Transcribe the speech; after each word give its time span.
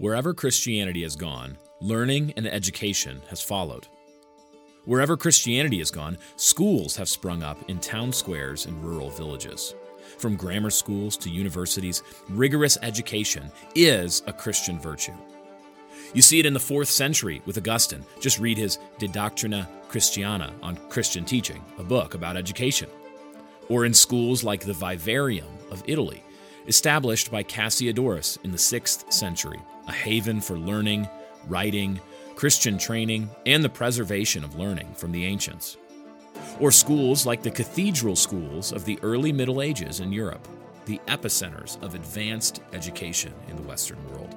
Wherever 0.00 0.32
Christianity 0.32 1.02
has 1.02 1.14
gone, 1.14 1.58
learning 1.82 2.32
and 2.38 2.46
education 2.46 3.20
has 3.28 3.42
followed. 3.42 3.86
Wherever 4.86 5.14
Christianity 5.14 5.80
has 5.80 5.90
gone, 5.90 6.16
schools 6.36 6.96
have 6.96 7.06
sprung 7.06 7.42
up 7.42 7.58
in 7.68 7.78
town 7.80 8.10
squares 8.10 8.64
and 8.64 8.82
rural 8.82 9.10
villages. 9.10 9.74
From 10.16 10.36
grammar 10.36 10.70
schools 10.70 11.18
to 11.18 11.28
universities, 11.28 12.02
rigorous 12.30 12.78
education 12.80 13.52
is 13.74 14.22
a 14.26 14.32
Christian 14.32 14.80
virtue. 14.80 15.12
You 16.14 16.22
see 16.22 16.40
it 16.40 16.46
in 16.46 16.54
the 16.54 16.58
fourth 16.58 16.88
century 16.88 17.42
with 17.44 17.58
Augustine. 17.58 18.06
Just 18.20 18.40
read 18.40 18.56
his 18.56 18.78
De 18.98 19.06
Doctrina 19.06 19.68
Christiana 19.88 20.54
on 20.62 20.78
Christian 20.88 21.26
teaching, 21.26 21.62
a 21.76 21.82
book 21.82 22.14
about 22.14 22.38
education. 22.38 22.88
Or 23.68 23.84
in 23.84 23.92
schools 23.92 24.42
like 24.42 24.64
the 24.64 24.72
Vivarium 24.72 25.58
of 25.70 25.84
Italy, 25.86 26.22
established 26.66 27.30
by 27.30 27.42
Cassiodorus 27.42 28.38
in 28.44 28.52
the 28.52 28.58
sixth 28.58 29.12
century, 29.12 29.60
a 29.88 29.92
haven 29.92 30.40
for 30.40 30.58
learning, 30.58 31.08
writing, 31.48 32.00
Christian 32.36 32.78
training, 32.78 33.28
and 33.46 33.62
the 33.62 33.68
preservation 33.68 34.44
of 34.44 34.56
learning 34.56 34.92
from 34.94 35.12
the 35.12 35.24
ancients. 35.24 35.76
Or 36.58 36.70
schools 36.70 37.26
like 37.26 37.42
the 37.42 37.50
cathedral 37.50 38.16
schools 38.16 38.72
of 38.72 38.84
the 38.84 38.98
early 39.02 39.32
Middle 39.32 39.62
Ages 39.62 40.00
in 40.00 40.12
Europe, 40.12 40.46
the 40.86 41.00
epicenters 41.06 41.80
of 41.82 41.94
advanced 41.94 42.62
education 42.72 43.32
in 43.48 43.56
the 43.56 43.62
Western 43.62 43.98
world. 44.10 44.34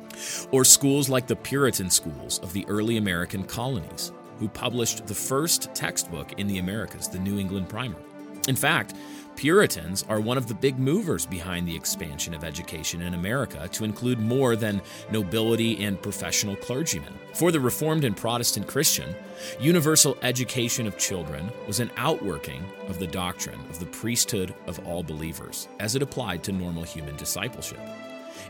Or 0.51 0.65
schools 0.65 1.09
like 1.09 1.27
the 1.27 1.35
Puritan 1.35 1.89
schools 1.89 2.39
of 2.39 2.53
the 2.53 2.65
early 2.67 2.97
American 2.97 3.43
colonies, 3.43 4.11
who 4.39 4.47
published 4.49 5.07
the 5.07 5.15
first 5.15 5.73
textbook 5.73 6.37
in 6.39 6.47
the 6.47 6.59
Americas, 6.59 7.07
the 7.07 7.19
New 7.19 7.39
England 7.39 7.69
Primer. 7.69 7.99
In 8.47 8.55
fact, 8.55 8.93
Puritans 9.35 10.05
are 10.07 10.19
one 10.19 10.37
of 10.37 10.47
the 10.47 10.53
big 10.53 10.77
movers 10.77 11.25
behind 11.25 11.67
the 11.67 11.75
expansion 11.75 12.33
of 12.33 12.43
education 12.43 13.01
in 13.01 13.13
America 13.13 13.67
to 13.73 13.83
include 13.83 14.19
more 14.19 14.55
than 14.55 14.81
nobility 15.11 15.83
and 15.83 16.01
professional 16.01 16.55
clergymen. 16.55 17.13
For 17.33 17.51
the 17.51 17.59
Reformed 17.59 18.03
and 18.03 18.15
Protestant 18.15 18.67
Christian, 18.67 19.15
universal 19.59 20.17
education 20.21 20.87
of 20.87 20.97
children 20.97 21.51
was 21.67 21.79
an 21.79 21.91
outworking 21.97 22.63
of 22.87 22.99
the 22.99 23.07
doctrine 23.07 23.59
of 23.69 23.79
the 23.79 23.87
priesthood 23.87 24.53
of 24.67 24.85
all 24.87 25.03
believers 25.03 25.67
as 25.79 25.95
it 25.95 26.03
applied 26.03 26.43
to 26.43 26.51
normal 26.51 26.83
human 26.83 27.15
discipleship. 27.15 27.79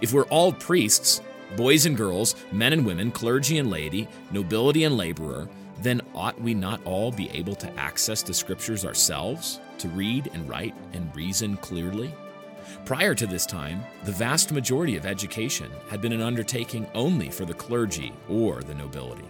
If 0.02 0.14
we're 0.14 0.23
all 0.23 0.52
priests, 0.52 1.22
boys 1.56 1.86
and 1.86 1.95
girls, 1.95 2.36
men 2.52 2.73
and 2.73 2.86
women, 2.86 3.11
clergy 3.11 3.58
and 3.58 3.70
laity, 3.70 4.08
nobility 4.31 4.84
and 4.84 4.98
laborer, 4.98 5.48
then 5.81 6.02
ought 6.14 6.39
we 6.39 6.54
not 6.54 6.81
all 6.86 7.11
be 7.11 7.30
able 7.31 7.56
to 7.56 7.80
access 7.80 8.22
the 8.22 8.34
scriptures 8.34 8.86
ourselves, 8.86 9.59
to 9.80 9.88
read 9.90 10.30
and 10.34 10.48
write 10.48 10.76
and 10.94 11.16
reason 11.16 11.58
clearly? 11.58 12.14
Prior 12.86 13.14
to 13.16 13.28
this 13.28 13.46
time, 13.46 13.84
the 14.04 14.12
vast 14.12 14.52
majority 14.52 14.98
of 14.98 15.06
education 15.06 15.70
had 15.90 16.02
been 16.02 16.14
an 16.14 16.22
undertaking 16.22 16.88
only 16.94 17.30
for 17.30 17.46
the 17.46 17.54
clergy 17.54 18.14
or 18.30 18.62
the 18.62 18.74
nobility. 18.74 19.28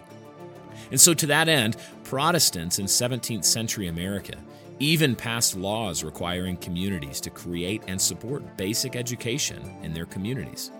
And 0.90 1.00
so, 1.00 1.14
to 1.14 1.26
that 1.26 1.48
end, 1.48 1.76
Protestants 2.04 2.78
in 2.78 2.86
17th 2.86 3.44
century 3.44 3.88
America 3.88 4.36
even 4.80 5.14
passed 5.14 5.56
laws 5.56 6.02
requiring 6.02 6.56
communities 6.56 7.20
to 7.20 7.30
create 7.30 7.82
and 7.86 8.00
support 8.00 8.56
basic 8.56 8.96
education 8.96 9.62
in 9.82 9.94
their 9.94 10.06
communities. 10.06 10.70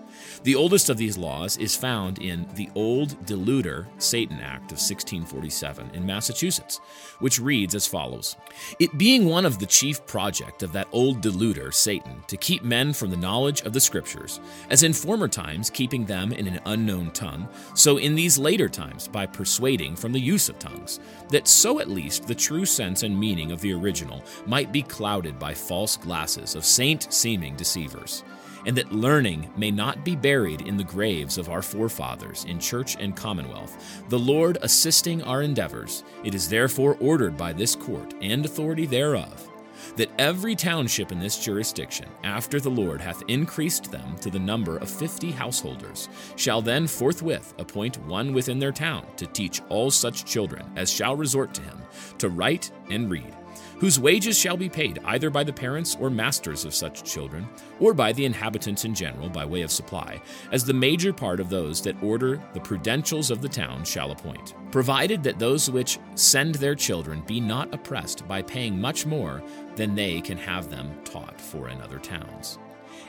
The 0.45 0.53
oldest 0.53 0.91
of 0.91 0.97
these 0.97 1.17
laws 1.17 1.57
is 1.57 1.75
found 1.75 2.19
in 2.19 2.45
the 2.53 2.69
Old 2.75 3.19
Deluder 3.25 3.87
Satan 3.97 4.39
Act 4.39 4.71
of 4.71 4.77
1647 4.77 5.89
in 5.95 6.05
Massachusetts, 6.05 6.81
which 7.17 7.39
reads 7.39 7.73
as 7.73 7.87
follows. 7.87 8.35
It 8.77 8.95
being 8.95 9.25
one 9.25 9.47
of 9.47 9.57
the 9.57 9.65
chief 9.65 10.05
project 10.05 10.61
of 10.61 10.71
that 10.73 10.87
old 10.91 11.21
deluder, 11.21 11.73
Satan, 11.73 12.21
to 12.27 12.37
keep 12.37 12.61
men 12.61 12.93
from 12.93 13.09
the 13.09 13.17
knowledge 13.17 13.61
of 13.61 13.73
the 13.73 13.79
Scriptures, 13.79 14.39
as 14.69 14.83
in 14.83 14.93
former 14.93 15.27
times 15.27 15.71
keeping 15.71 16.05
them 16.05 16.31
in 16.31 16.45
an 16.45 16.59
unknown 16.67 17.09
tongue, 17.09 17.49
so 17.73 17.97
in 17.97 18.13
these 18.13 18.37
later 18.37 18.69
times 18.69 19.07
by 19.07 19.25
persuading 19.25 19.95
from 19.95 20.13
the 20.13 20.19
use 20.19 20.47
of 20.47 20.59
tongues, 20.59 20.99
that 21.29 21.47
so 21.47 21.79
at 21.79 21.89
least 21.89 22.27
the 22.27 22.35
true 22.35 22.67
sense 22.67 23.01
and 23.01 23.19
meaning 23.19 23.51
of 23.51 23.61
the 23.61 23.73
original 23.73 24.23
might 24.45 24.71
be 24.71 24.83
clouded 24.83 25.39
by 25.39 25.55
false 25.55 25.97
glasses 25.97 26.53
of 26.53 26.63
saint 26.63 27.11
seeming 27.11 27.55
deceivers 27.55 28.23
and 28.65 28.75
that 28.77 28.91
learning 28.91 29.49
may 29.55 29.71
not 29.71 30.03
be 30.03 30.15
buried 30.15 30.61
in 30.61 30.77
the 30.77 30.83
graves 30.83 31.37
of 31.37 31.49
our 31.49 31.61
forefathers 31.61 32.45
in 32.45 32.59
church 32.59 32.95
and 32.99 33.15
commonwealth, 33.15 34.03
the 34.09 34.19
Lord 34.19 34.57
assisting 34.61 35.21
our 35.23 35.41
endeavors, 35.41 36.03
it 36.23 36.35
is 36.35 36.49
therefore 36.49 36.97
ordered 36.99 37.37
by 37.37 37.53
this 37.53 37.75
court 37.75 38.13
and 38.21 38.45
authority 38.45 38.85
thereof 38.85 39.49
that 39.95 40.11
every 40.19 40.55
township 40.55 41.11
in 41.11 41.19
this 41.19 41.37
jurisdiction, 41.43 42.07
after 42.23 42.59
the 42.59 42.69
Lord 42.69 42.99
hath 42.99 43.23
increased 43.27 43.91
them 43.91 44.15
to 44.21 44.29
the 44.29 44.39
number 44.39 44.77
of 44.77 44.89
fifty 44.89 45.31
householders, 45.31 46.09
shall 46.35 46.61
then 46.61 46.87
forthwith 46.87 47.53
appoint 47.59 48.03
one 48.05 48.33
within 48.33 48.59
their 48.59 48.71
town 48.71 49.05
to 49.17 49.27
teach 49.27 49.61
all 49.69 49.91
such 49.91 50.25
children 50.25 50.65
as 50.75 50.91
shall 50.91 51.15
resort 51.15 51.53
to 51.53 51.61
him 51.61 51.77
to 52.17 52.29
write 52.29 52.71
and 52.89 53.09
read 53.09 53.33
whose 53.79 53.99
wages 53.99 54.37
shall 54.37 54.57
be 54.57 54.69
paid 54.69 54.99
either 55.05 55.29
by 55.29 55.43
the 55.43 55.53
parents 55.53 55.97
or 55.99 56.09
masters 56.09 56.65
of 56.65 56.73
such 56.73 57.03
children, 57.03 57.47
or 57.79 57.93
by 57.93 58.11
the 58.13 58.25
inhabitants 58.25 58.85
in 58.85 58.93
general 58.93 59.29
by 59.29 59.45
way 59.45 59.61
of 59.61 59.71
supply, 59.71 60.21
as 60.51 60.65
the 60.65 60.73
major 60.73 61.11
part 61.11 61.39
of 61.39 61.49
those 61.49 61.81
that 61.81 62.01
order 62.01 62.41
the 62.53 62.59
prudentials 62.59 63.31
of 63.31 63.41
the 63.41 63.49
town 63.49 63.83
shall 63.83 64.11
appoint, 64.11 64.53
provided 64.71 65.23
that 65.23 65.39
those 65.39 65.69
which 65.69 65.99
send 66.15 66.55
their 66.55 66.75
children 66.75 67.21
be 67.27 67.39
not 67.39 67.73
oppressed 67.73 68.27
by 68.27 68.41
paying 68.41 68.79
much 68.79 69.05
more 69.05 69.41
than 69.75 69.95
they 69.95 70.21
can 70.21 70.37
have 70.37 70.69
them 70.69 70.91
taught 71.03 71.39
for 71.39 71.69
in 71.69 71.81
other 71.81 71.99
towns. 71.99 72.59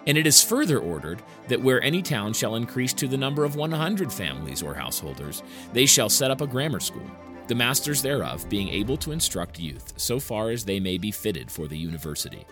And 0.06 0.16
it 0.16 0.26
is 0.26 0.42
further 0.42 0.78
ordered 0.78 1.22
that 1.48 1.60
where 1.60 1.82
any 1.82 2.00
town 2.00 2.32
shall 2.32 2.54
increase 2.54 2.92
to 2.94 3.08
the 3.08 3.16
number 3.16 3.44
of 3.44 3.56
100 3.56 4.12
families 4.12 4.62
or 4.62 4.74
householders, 4.74 5.42
they 5.72 5.86
shall 5.86 6.08
set 6.08 6.30
up 6.30 6.40
a 6.40 6.46
grammar 6.46 6.80
school 6.80 7.10
the 7.48 7.54
masters 7.54 8.02
thereof 8.02 8.48
being 8.48 8.68
able 8.68 8.96
to 8.98 9.12
instruct 9.12 9.58
youth 9.58 9.92
so 9.96 10.18
far 10.18 10.50
as 10.50 10.64
they 10.64 10.80
may 10.80 10.98
be 10.98 11.10
fitted 11.10 11.50
for 11.50 11.68
the 11.68 11.78
university. 11.78 12.44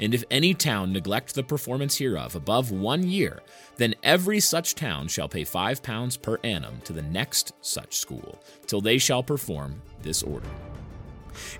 And 0.00 0.14
if 0.14 0.24
any 0.30 0.54
town 0.54 0.92
neglect 0.92 1.34
the 1.34 1.42
performance 1.42 1.96
hereof 1.96 2.34
above 2.34 2.70
one 2.70 3.08
year, 3.08 3.42
then 3.76 3.94
every 4.02 4.40
such 4.40 4.74
town 4.74 5.08
shall 5.08 5.28
pay 5.28 5.44
five 5.44 5.82
pounds 5.82 6.16
per 6.16 6.38
annum 6.44 6.80
to 6.84 6.92
the 6.92 7.02
next 7.02 7.52
such 7.60 7.96
school, 7.96 8.40
till 8.66 8.80
they 8.80 8.98
shall 8.98 9.22
perform 9.22 9.80
this 10.02 10.22
order. 10.22 10.48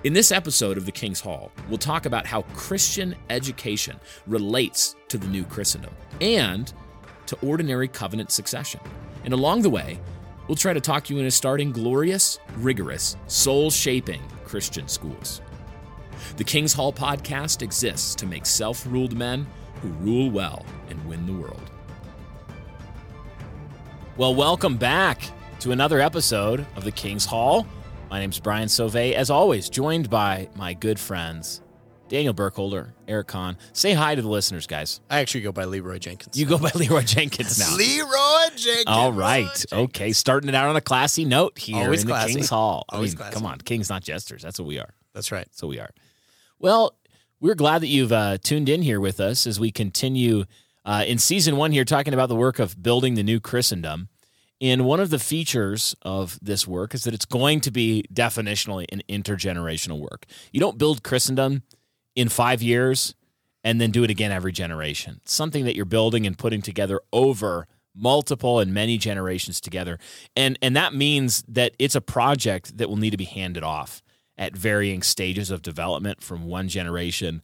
In 0.03 0.13
this 0.13 0.31
episode 0.31 0.77
of 0.77 0.85
the 0.85 0.91
King's 0.91 1.19
Hall, 1.19 1.51
we'll 1.67 1.77
talk 1.77 2.05
about 2.05 2.27
how 2.27 2.43
Christian 2.53 3.15
education 3.29 3.99
relates 4.27 4.95
to 5.07 5.17
the 5.17 5.27
new 5.27 5.43
Christendom 5.43 5.93
and 6.21 6.71
to 7.25 7.37
ordinary 7.41 7.87
covenant 7.87 8.31
succession. 8.31 8.79
And 9.23 9.33
along 9.33 9.61
the 9.61 9.69
way, 9.69 9.99
We'll 10.47 10.55
try 10.55 10.73
to 10.73 10.81
talk 10.81 11.09
you 11.09 11.19
into 11.19 11.31
starting 11.31 11.71
glorious, 11.71 12.37
rigorous, 12.57 13.15
soul 13.27 13.71
shaping 13.71 14.21
Christian 14.43 14.89
schools. 14.89 15.41
The 16.35 16.43
King's 16.43 16.73
Hall 16.73 16.91
podcast 16.91 17.61
exists 17.61 18.13
to 18.15 18.25
make 18.25 18.45
self 18.45 18.85
ruled 18.85 19.15
men 19.15 19.47
who 19.81 19.87
rule 19.89 20.29
well 20.29 20.65
and 20.89 21.03
win 21.07 21.25
the 21.25 21.33
world. 21.33 21.71
Well, 24.17 24.35
welcome 24.35 24.77
back 24.77 25.21
to 25.61 25.71
another 25.71 26.01
episode 26.01 26.65
of 26.75 26.83
the 26.83 26.91
King's 26.91 27.25
Hall. 27.25 27.65
My 28.09 28.19
name's 28.19 28.39
Brian 28.39 28.67
Sauvé, 28.67 29.13
as 29.13 29.29
always, 29.29 29.69
joined 29.69 30.09
by 30.09 30.49
my 30.55 30.73
good 30.73 30.99
friends 30.99 31.62
Daniel 32.13 32.35
Burkholder, 32.35 32.93
Eric 33.07 33.25
Conn. 33.25 33.57
Say 33.71 33.93
hi 33.93 34.13
to 34.13 34.21
the 34.21 34.27
listeners, 34.27 34.67
guys. 34.67 35.01
I 35.09 35.21
actually 35.21 35.41
go 35.41 35.51
by 35.51 35.65
Leeroy 35.65 35.97
Jenkins. 35.97 36.37
You 36.37 36.45
go 36.45 36.59
by 36.59 36.69
Leeroy 36.75 37.01
Jenkins 37.01 37.57
now. 37.57 37.75
Leeroy 37.75 38.55
Jenkins. 38.55 38.83
All 38.85 39.11
right. 39.11 39.45
Jenkins. 39.45 39.73
Okay. 39.73 40.11
Starting 40.11 40.47
it 40.47 40.53
out 40.53 40.69
on 40.69 40.75
a 40.75 40.81
classy 40.81 41.25
note 41.25 41.57
here 41.57 41.85
Always 41.85 42.03
in 42.03 42.09
classy. 42.09 42.33
the 42.33 42.35
King's 42.35 42.49
Hall. 42.49 42.85
Always 42.89 43.13
I 43.13 43.13
mean, 43.13 43.17
classy. 43.17 43.33
come 43.33 43.45
on. 43.47 43.57
Kings, 43.61 43.89
not 43.89 44.03
jesters. 44.03 44.43
That's 44.43 44.59
what 44.59 44.67
we 44.67 44.77
are. 44.77 44.93
That's 45.15 45.31
right. 45.31 45.47
So 45.49 45.65
we 45.65 45.79
are. 45.79 45.89
Well, 46.59 46.95
we're 47.39 47.55
glad 47.55 47.81
that 47.81 47.87
you've 47.87 48.11
uh, 48.11 48.37
tuned 48.37 48.69
in 48.69 48.83
here 48.83 48.99
with 48.99 49.19
us 49.19 49.47
as 49.47 49.59
we 49.59 49.71
continue 49.71 50.43
uh, 50.85 51.05
in 51.07 51.17
season 51.17 51.57
one 51.57 51.71
here, 51.71 51.83
talking 51.83 52.13
about 52.13 52.29
the 52.29 52.35
work 52.35 52.59
of 52.59 52.83
building 52.83 53.15
the 53.15 53.23
new 53.23 53.39
Christendom. 53.39 54.09
And 54.61 54.85
one 54.85 54.99
of 54.99 55.09
the 55.09 55.17
features 55.17 55.95
of 56.03 56.37
this 56.43 56.67
work 56.67 56.93
is 56.93 57.05
that 57.05 57.15
it's 57.15 57.25
going 57.25 57.59
to 57.61 57.71
be 57.71 58.05
definitionally 58.13 58.85
an 58.91 59.01
intergenerational 59.09 59.99
work. 59.99 60.27
You 60.51 60.59
don't 60.59 60.77
build 60.77 61.01
Christendom 61.01 61.63
in 62.15 62.29
five 62.29 62.61
years 62.61 63.15
and 63.63 63.79
then 63.79 63.91
do 63.91 64.03
it 64.03 64.09
again 64.09 64.31
every 64.31 64.51
generation. 64.51 65.21
Something 65.25 65.65
that 65.65 65.75
you're 65.75 65.85
building 65.85 66.27
and 66.27 66.37
putting 66.37 66.61
together 66.61 66.99
over 67.11 67.67
multiple 67.95 68.59
and 68.59 68.73
many 68.73 68.97
generations 68.97 69.61
together. 69.61 69.99
And 70.35 70.57
and 70.61 70.75
that 70.75 70.93
means 70.93 71.43
that 71.47 71.73
it's 71.79 71.95
a 71.95 72.01
project 72.01 72.77
that 72.77 72.89
will 72.89 72.97
need 72.97 73.11
to 73.11 73.17
be 73.17 73.25
handed 73.25 73.63
off 73.63 74.01
at 74.37 74.57
varying 74.57 75.01
stages 75.03 75.51
of 75.51 75.61
development 75.61 76.21
from 76.21 76.45
one 76.45 76.67
generation 76.67 77.41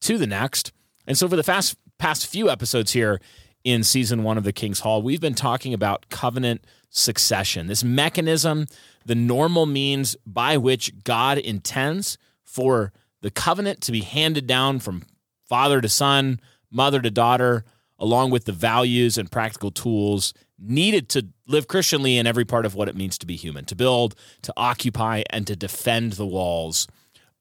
to 0.00 0.18
the 0.18 0.26
next. 0.26 0.72
And 1.06 1.16
so 1.16 1.28
for 1.28 1.36
the 1.36 1.42
fast 1.42 1.76
past 1.98 2.26
few 2.26 2.50
episodes 2.50 2.92
here 2.92 3.20
in 3.64 3.82
season 3.82 4.22
1 4.22 4.38
of 4.38 4.44
the 4.44 4.52
King's 4.52 4.80
Hall, 4.80 5.02
we've 5.02 5.20
been 5.20 5.34
talking 5.34 5.72
about 5.74 6.08
covenant 6.08 6.64
succession. 6.90 7.66
This 7.66 7.82
mechanism, 7.82 8.66
the 9.04 9.14
normal 9.14 9.66
means 9.66 10.14
by 10.26 10.56
which 10.56 11.02
God 11.04 11.38
intends 11.38 12.18
for 12.44 12.92
the 13.26 13.30
covenant 13.32 13.80
to 13.80 13.90
be 13.90 14.02
handed 14.02 14.46
down 14.46 14.78
from 14.78 15.02
father 15.48 15.80
to 15.80 15.88
son, 15.88 16.38
mother 16.70 17.00
to 17.00 17.10
daughter, 17.10 17.64
along 17.98 18.30
with 18.30 18.44
the 18.44 18.52
values 18.52 19.18
and 19.18 19.32
practical 19.32 19.72
tools 19.72 20.32
needed 20.60 21.08
to 21.08 21.26
live 21.48 21.66
Christianly 21.66 22.18
in 22.18 22.28
every 22.28 22.44
part 22.44 22.64
of 22.64 22.76
what 22.76 22.88
it 22.88 22.94
means 22.94 23.18
to 23.18 23.26
be 23.26 23.34
human, 23.34 23.64
to 23.64 23.74
build, 23.74 24.14
to 24.42 24.52
occupy, 24.56 25.24
and 25.28 25.44
to 25.48 25.56
defend 25.56 26.12
the 26.12 26.24
walls 26.24 26.86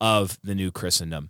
of 0.02 0.40
the 0.44 0.56
new 0.56 0.72
Christendom. 0.72 1.30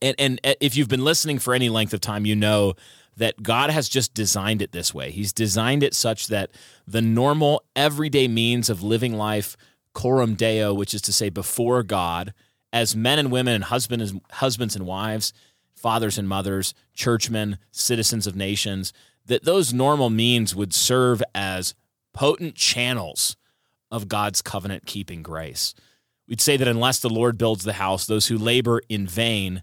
And, 0.00 0.16
and 0.18 0.40
uh, 0.44 0.54
if 0.62 0.74
you've 0.74 0.88
been 0.88 1.04
listening 1.04 1.38
for 1.38 1.52
any 1.52 1.68
length 1.68 1.92
of 1.92 2.00
time, 2.00 2.24
you 2.24 2.36
know 2.36 2.72
that 3.18 3.42
God 3.42 3.68
has 3.68 3.90
just 3.90 4.14
designed 4.14 4.62
it 4.62 4.72
this 4.72 4.94
way. 4.94 5.10
He's 5.10 5.34
designed 5.34 5.82
it 5.82 5.92
such 5.92 6.28
that 6.28 6.52
the 6.86 7.02
normal, 7.02 7.64
everyday 7.76 8.28
means 8.28 8.70
of 8.70 8.82
living 8.82 9.12
life, 9.12 9.58
coram 9.92 10.36
deo, 10.36 10.72
which 10.72 10.94
is 10.94 11.02
to 11.02 11.12
say 11.12 11.28
before 11.28 11.82
God, 11.82 12.32
as 12.72 12.94
men 12.94 13.18
and 13.18 13.30
women 13.30 13.54
and 13.54 13.64
husbands, 13.64 14.14
husbands 14.32 14.76
and 14.76 14.86
wives, 14.86 15.32
fathers 15.74 16.18
and 16.18 16.28
mothers, 16.28 16.74
churchmen, 16.94 17.58
citizens 17.70 18.26
of 18.26 18.36
nations, 18.36 18.92
that 19.26 19.44
those 19.44 19.72
normal 19.72 20.10
means 20.10 20.54
would 20.54 20.74
serve 20.74 21.22
as 21.34 21.74
potent 22.12 22.54
channels 22.54 23.36
of 23.90 24.08
God's 24.08 24.42
covenant 24.42 24.86
keeping 24.86 25.22
grace. 25.22 25.74
We'd 26.26 26.40
say 26.40 26.56
that 26.56 26.68
unless 26.68 26.98
the 26.98 27.08
Lord 27.08 27.38
builds 27.38 27.64
the 27.64 27.74
house, 27.74 28.06
those 28.06 28.26
who 28.26 28.36
labor 28.36 28.82
in 28.88 29.06
vain, 29.06 29.62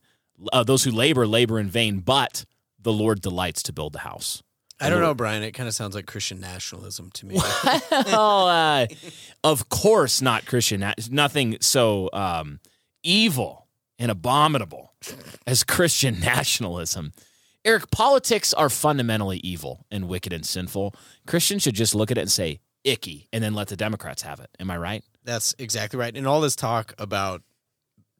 uh, 0.52 0.64
those 0.64 0.84
who 0.84 0.92
labor 0.92 1.28
labor 1.28 1.60
in 1.60 1.70
vain, 1.70 2.00
but 2.00 2.46
the 2.80 2.94
Lord 2.94 3.22
delights 3.22 3.62
to 3.64 3.74
build 3.74 3.94
the 3.94 4.00
house. 4.00 4.42
I 4.80 4.90
don't 4.90 5.00
know, 5.00 5.14
Brian. 5.14 5.42
It 5.42 5.54
kind 5.54 5.70
of 5.70 5.76
sounds 5.76 5.96
like 5.96 6.06
Christian 6.06 6.42
nationalism 6.42 7.10
to 7.14 7.26
me. 7.26 7.36
well, 7.92 8.48
uh, 8.48 8.88
of 9.44 9.70
course 9.70 10.22
not 10.22 10.46
Christian. 10.46 10.94
Nothing 11.10 11.58
so 11.62 12.10
um, 12.12 12.60
evil 13.06 13.68
and 13.98 14.12
abominable 14.12 14.94
as 15.48 15.64
Christian 15.64 16.20
nationalism. 16.20 17.14
Eric, 17.64 17.90
politics 17.90 18.54
are 18.54 18.70
fundamentally 18.70 19.38
evil 19.38 19.86
and 19.90 20.08
wicked 20.08 20.34
and 20.34 20.46
sinful. 20.46 20.94
Christians 21.26 21.64
should 21.64 21.76
just 21.76 21.96
look 21.96 22.12
at 22.12 22.18
it 22.18 22.22
and 22.22 22.32
say, 22.32 22.60
icky, 22.84 23.28
and 23.34 23.44
then 23.44 23.54
let 23.54 23.70
the 23.70 23.76
Democrats 23.76 24.22
have 24.22 24.40
it. 24.40 24.50
Am 24.60 24.70
I 24.70 24.78
right? 24.78 25.04
That's 25.24 25.56
exactly 25.58 25.98
right. 25.98 26.16
And 26.16 26.28
all 26.28 26.42
this 26.42 26.56
talk 26.56 26.94
about 27.00 27.42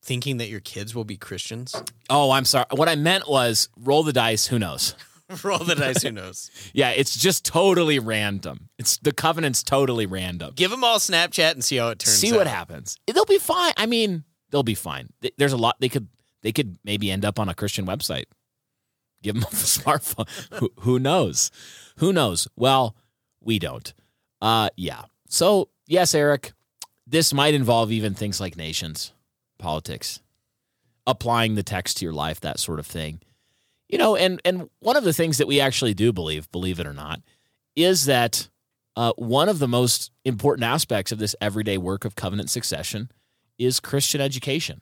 thinking 0.02 0.38
that 0.38 0.50
your 0.50 0.60
kids 0.60 0.96
will 0.96 1.04
be 1.04 1.18
Christians? 1.18 1.76
Oh, 2.10 2.32
I'm 2.32 2.46
sorry. 2.46 2.66
What 2.72 2.88
I 2.88 2.96
meant 2.96 3.28
was 3.28 3.70
roll 3.78 4.04
the 4.04 4.14
dice. 4.14 4.48
Who 4.48 4.60
knows? 4.60 4.96
roll 5.44 5.58
the 5.58 5.74
dice. 5.76 6.04
Who 6.04 6.12
knows? 6.12 6.52
yeah, 6.74 6.92
it's 6.92 7.18
just 7.18 7.44
totally 7.44 7.98
random. 7.98 8.70
It's 8.78 8.98
the 8.98 9.12
covenant's 9.12 9.64
totally 9.64 10.06
random. 10.06 10.54
Give 10.56 10.70
them 10.70 10.84
all 10.84 11.00
Snapchat 11.00 11.54
and 11.54 11.64
see 11.64 11.78
how 11.78 11.90
it 11.90 12.00
turns. 12.00 12.16
See 12.16 12.32
out. 12.32 12.38
what 12.38 12.48
happens. 12.48 12.98
They'll 13.12 13.26
be 13.26 13.40
fine. 13.40 13.74
I 13.76 13.88
mean, 13.88 14.24
they'll 14.50 14.64
be 14.64 14.76
fine. 14.76 15.10
There's 15.38 15.54
a 15.54 15.58
lot 15.58 15.78
they 15.80 15.90
could 15.90 16.08
they 16.42 16.52
could 16.52 16.78
maybe 16.84 17.10
end 17.12 17.26
up 17.26 17.40
on 17.40 17.50
a 17.50 17.56
Christian 17.56 17.86
website. 17.86 18.26
Give 19.24 19.36
them 19.36 19.44
a 19.44 19.48
smartphone. 19.56 20.30
who, 20.60 20.72
who 20.82 21.00
knows? 21.00 21.50
Who 21.98 22.14
knows? 22.14 22.48
Well, 22.56 22.96
we 23.42 23.58
don't. 23.60 23.94
Uh, 24.42 24.70
yeah. 24.76 25.04
So 25.28 25.70
yes, 25.88 26.14
Eric, 26.14 26.54
this 27.08 27.34
might 27.34 27.54
involve 27.54 27.92
even 27.92 28.14
things 28.14 28.40
like 28.40 28.56
nations 28.56 29.12
politics, 29.58 30.22
applying 31.08 31.56
the 31.56 31.64
text 31.64 31.98
to 31.98 32.06
your 32.06 32.14
life, 32.14 32.40
that 32.42 32.60
sort 32.60 32.80
of 32.80 32.86
thing. 32.86 33.22
You 33.88 33.98
know, 33.98 34.16
and 34.16 34.42
and 34.46 34.70
one 34.80 34.98
of 34.98 35.04
the 35.04 35.14
things 35.14 35.38
that 35.38 35.48
we 35.48 35.60
actually 35.60 35.94
do 35.94 36.12
believe, 36.12 36.52
believe 36.52 36.80
it 36.80 36.88
or 36.88 36.94
not, 36.94 37.22
is 37.76 38.06
that 38.06 38.50
uh, 38.96 39.14
one 39.18 39.50
of 39.50 39.60
the 39.60 39.68
most 39.68 40.12
important 40.24 40.66
aspects 40.66 41.12
of 41.12 41.20
this 41.20 41.36
everyday 41.42 41.78
work 41.78 42.06
of 42.06 42.16
covenant 42.16 42.50
succession 42.50 43.12
is 43.58 43.80
Christian 43.80 44.22
education. 44.22 44.82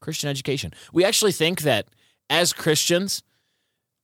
Christian 0.00 0.28
education. 0.28 0.72
We 0.92 1.04
actually 1.04 1.32
think 1.32 1.62
that 1.62 1.86
as 2.28 2.52
Christians, 2.52 3.22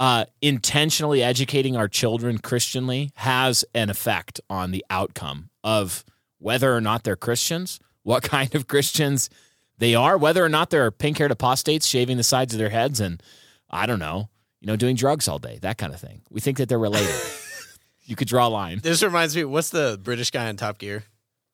uh, 0.01 0.25
intentionally 0.41 1.23
educating 1.23 1.77
our 1.77 1.89
children 1.89 2.39
Christianly 2.39 3.11
has 3.15 3.65
an 3.75 3.91
effect 3.91 4.41
on 4.51 4.71
the 4.71 4.85
outcome 4.91 5.51
of 5.63 6.05
whether 6.39 6.75
or 6.75 6.81
not 6.81 7.05
they're 7.05 7.17
Christians, 7.17 7.79
what 8.03 8.23
kind 8.25 8.55
of 8.55 8.67
Christians 8.67 9.31
they 9.79 9.95
are, 9.95 10.17
whether 10.17 10.45
or 10.45 10.49
not 10.49 10.71
they're 10.71 10.91
pink 10.91 11.19
haired 11.19 11.31
apostates 11.31 11.87
shaving 11.87 12.17
the 12.17 12.23
sides 12.23 12.53
of 12.53 12.59
their 12.59 12.71
heads 12.71 13.01
and, 13.01 13.23
I 13.71 13.87
don't 13.87 13.99
know, 13.99 14.29
you 14.61 14.67
know, 14.67 14.77
doing 14.77 14.97
drugs 14.97 15.29
all 15.29 15.39
day, 15.39 15.59
that 15.63 15.79
kind 15.79 15.95
of 15.95 16.01
thing. 16.01 16.23
We 16.31 16.41
think 16.41 16.59
that 16.59 16.69
they're 16.69 16.79
related. 16.79 17.15
you 18.05 18.17
could 18.17 18.29
draw 18.29 18.47
a 18.47 18.51
line. 18.51 18.81
This 18.83 19.03
reminds 19.03 19.37
me, 19.37 19.45
what's 19.45 19.71
the 19.71 19.99
British 20.03 20.31
guy 20.31 20.49
on 20.49 20.57
Top 20.57 20.79
Gear? 20.79 21.05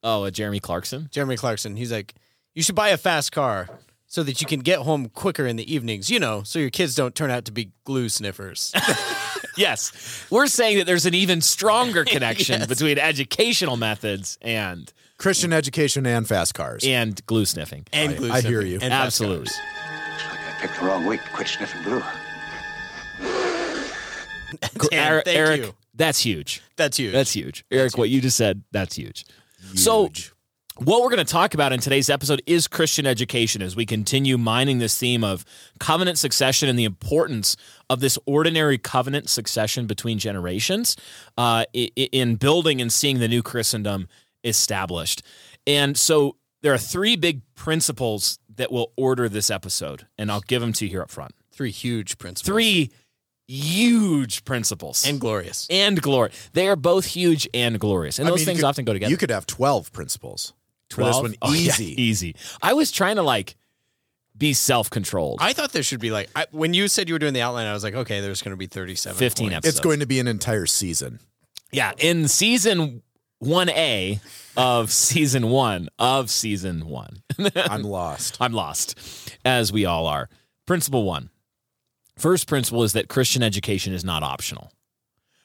Oh, 0.03 0.25
uh, 0.25 0.31
Jeremy 0.31 0.61
Clarkson? 0.61 1.09
Jeremy 1.11 1.37
Clarkson. 1.37 1.77
He's 1.77 1.93
like, 1.93 2.15
you 2.55 2.63
should 2.63 2.75
buy 2.75 2.89
a 2.91 2.97
fast 2.97 3.33
car 3.33 3.69
so 4.07 4.23
that 4.23 4.41
you 4.41 4.47
can 4.47 4.61
get 4.61 4.81
home 4.81 5.09
quicker 5.11 5.47
in 5.47 5.57
the 5.57 5.73
evenings, 5.73 6.11
you 6.11 6.19
know, 6.19 6.43
so 6.43 6.59
your 6.59 6.71
kids 6.71 6.95
don't 6.95 7.15
turn 7.15 7.31
out 7.31 7.45
to 7.45 7.53
be 7.53 7.73
glue 7.85 8.09
sniffers. 8.09 8.73
yes. 9.57 10.27
We're 10.31 10.47
saying 10.47 10.79
that 10.79 10.87
there's 10.87 11.05
an 11.05 11.15
even 11.15 11.41
stronger 11.43 12.05
connection 12.07 12.61
yes. 12.61 12.69
between 12.69 12.99
educational 12.99 13.77
methods 13.77 14.39
and 14.41 14.91
Christian 15.19 15.53
education 15.53 16.07
and 16.07 16.27
fast 16.27 16.55
cars. 16.55 16.85
And 16.87 17.25
glue 17.27 17.45
sniffing. 17.45 17.87
And 17.93 18.13
I, 18.13 18.17
glue 18.17 18.29
I 18.31 18.41
sniffing. 18.41 18.51
hear 18.51 18.63
you. 18.63 18.79
And 18.81 18.95
Absolutely. 18.95 19.41
Looks 19.41 19.59
like 20.31 20.41
I 20.41 20.61
picked 20.61 20.81
the 20.81 20.87
wrong 20.87 21.05
week 21.05 21.23
to 21.23 21.31
quit 21.31 21.49
sniffing 21.49 21.83
glue. 21.83 22.03
Dan, 24.91 25.23
thank 25.25 25.37
Eric, 25.37 25.61
you. 25.61 25.75
that's 25.95 26.21
huge. 26.21 26.63
That's 26.77 26.97
huge. 26.97 27.13
That's 27.13 27.33
huge. 27.33 27.65
Eric, 27.71 27.99
what 27.99 28.09
you 28.09 28.23
just 28.23 28.37
said, 28.39 28.63
that's 28.73 28.97
huge. 28.97 29.27
So 29.75 30.11
what 30.77 31.03
we're 31.03 31.11
going 31.11 31.25
to 31.25 31.33
talk 31.33 31.55
about 31.55 31.73
in 31.73 31.81
today's 31.81 32.09
episode 32.09 32.41
is 32.47 32.69
Christian 32.69 33.05
education 33.07 33.63
as 33.63 33.75
we 33.75 33.85
continue 33.85 34.39
mining 34.39 34.79
this 34.79 34.97
theme 34.97 35.25
of 35.25 35.45
covenant 35.81 36.19
succession 36.19 36.69
and 36.69 36.79
the 36.79 36.85
importance 36.85 37.57
of 37.91 37.99
this 38.01 38.17
ordinary 38.27 38.79
covenant 38.79 39.29
succession 39.29 39.87
between 39.87 40.19
generations 40.19 40.97
uh, 41.37 41.65
in 41.73 42.37
building 42.37 42.81
and 42.81 42.93
seeing 42.93 43.19
the 43.19 43.27
new 43.27 43.43
Christendom 43.43 44.09
established. 44.45 45.23
And 45.67 45.97
so 45.97 46.37
there 46.63 46.73
are 46.73 46.79
three 46.79 47.17
big 47.17 47.43
principles 47.57 48.39
that 48.57 48.71
will 48.71 48.93
order 48.97 49.29
this 49.29 49.51
episode, 49.51 50.07
and 50.17 50.31
I'll 50.31 50.41
give 50.41 50.61
them 50.61 50.73
to 50.75 50.85
you 50.85 50.91
here 50.91 51.03
up 51.03 51.11
front. 51.11 51.33
Three 51.53 51.71
huge 51.73 52.19
principles. 52.19 52.47
Three 52.47 52.93
huge 53.49 54.45
principles. 54.45 55.05
And 55.07 55.21
glorious. 55.21 55.67
And 55.71 56.01
glory. 56.01 56.31
They 56.53 56.69
are 56.69 56.77
both 56.77 57.07
huge 57.07 57.49
and 57.53 57.81
glorious. 57.81 58.19
And 58.19 58.29
I 58.29 58.31
those 58.31 58.41
mean, 58.41 58.47
things 58.47 58.59
could, 58.61 58.67
often 58.67 58.85
go 58.85 58.93
together. 58.93 59.11
You 59.11 59.17
could 59.17 59.31
have 59.31 59.47
12 59.47 59.93
principles. 59.93 60.53
12? 60.91 61.15
For 61.15 61.23
this 61.29 61.31
one, 61.31 61.37
Oh, 61.43 61.53
yeah, 61.55 61.69
easy. 61.73 62.03
easy. 62.03 62.37
I 62.63 62.75
was 62.75 62.93
trying 62.93 63.17
to 63.17 63.23
like 63.23 63.57
be 64.37 64.53
self 64.55 64.89
controlled. 64.91 65.39
I 65.43 65.53
thought 65.53 65.73
there 65.73 65.83
should 65.83 66.01
be 66.01 66.11
like, 66.11 66.31
I, 66.37 66.47
when 66.53 66.73
you 66.75 66.87
said 66.89 67.09
you 67.09 67.15
were 67.15 67.19
doing 67.19 67.35
the 67.35 67.43
outline, 67.43 67.67
I 67.67 67.73
was 67.73 67.83
like, 67.83 67.95
okay, 67.95 68.21
there's 68.21 68.41
going 68.43 68.53
to 68.53 68.57
be 68.57 68.67
37. 68.67 69.19
15 69.19 69.45
points. 69.47 69.57
episodes. 69.57 69.75
It's 69.77 69.83
going 69.85 70.01
to 70.01 70.07
be 70.07 70.21
an 70.21 70.29
entire 70.29 70.67
season. 70.67 71.19
Yeah. 71.73 71.93
In 71.99 72.29
season 72.29 73.03
1A 73.43 74.21
of 74.57 74.91
season 74.93 75.49
one 75.51 75.89
of 75.99 76.31
season 76.31 76.87
one, 76.87 77.23
I'm 77.57 77.83
lost. 77.83 78.37
I'm 78.41 78.53
lost, 78.53 78.99
as 79.45 79.73
we 79.73 79.85
all 79.85 80.07
are. 80.07 80.29
Principle 80.67 81.05
one. 81.05 81.31
First 82.19 82.49
principle 82.49 82.83
is 82.83 82.93
that 82.95 83.09
Christian 83.09 83.43
education 83.43 83.93
is 83.93 84.05
not 84.05 84.23
optional. 84.23 84.73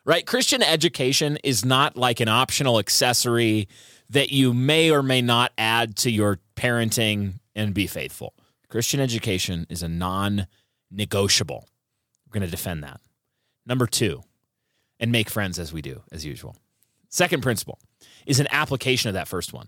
Right? 0.05 0.25
Christian 0.25 0.61
education 0.61 1.37
is 1.43 1.63
not 1.63 1.95
like 1.95 2.19
an 2.19 2.27
optional 2.27 2.77
accessory 2.77 3.69
that 4.09 4.31
you 4.31 4.53
may 4.53 4.91
or 4.91 5.01
may 5.01 5.21
not 5.21 5.53
add 5.57 5.95
to 5.97 6.11
your 6.11 6.39
parenting 6.55 7.39
and 7.55 7.73
be 7.73 7.87
faithful. 7.87 8.33
Christian 8.69 8.99
education 8.99 9.65
is 9.69 9.81
a 9.83 9.87
non 9.87 10.47
negotiable. 10.91 11.69
We're 12.25 12.39
going 12.39 12.49
to 12.49 12.51
defend 12.51 12.83
that. 12.83 12.99
Number 13.65 13.87
two, 13.87 14.23
and 14.99 15.11
make 15.11 15.29
friends 15.29 15.59
as 15.59 15.71
we 15.71 15.81
do, 15.81 16.01
as 16.11 16.25
usual. 16.25 16.55
Second 17.09 17.43
principle 17.43 17.79
is 18.25 18.39
an 18.39 18.47
application 18.51 19.09
of 19.09 19.13
that 19.13 19.27
first 19.27 19.53
one. 19.53 19.67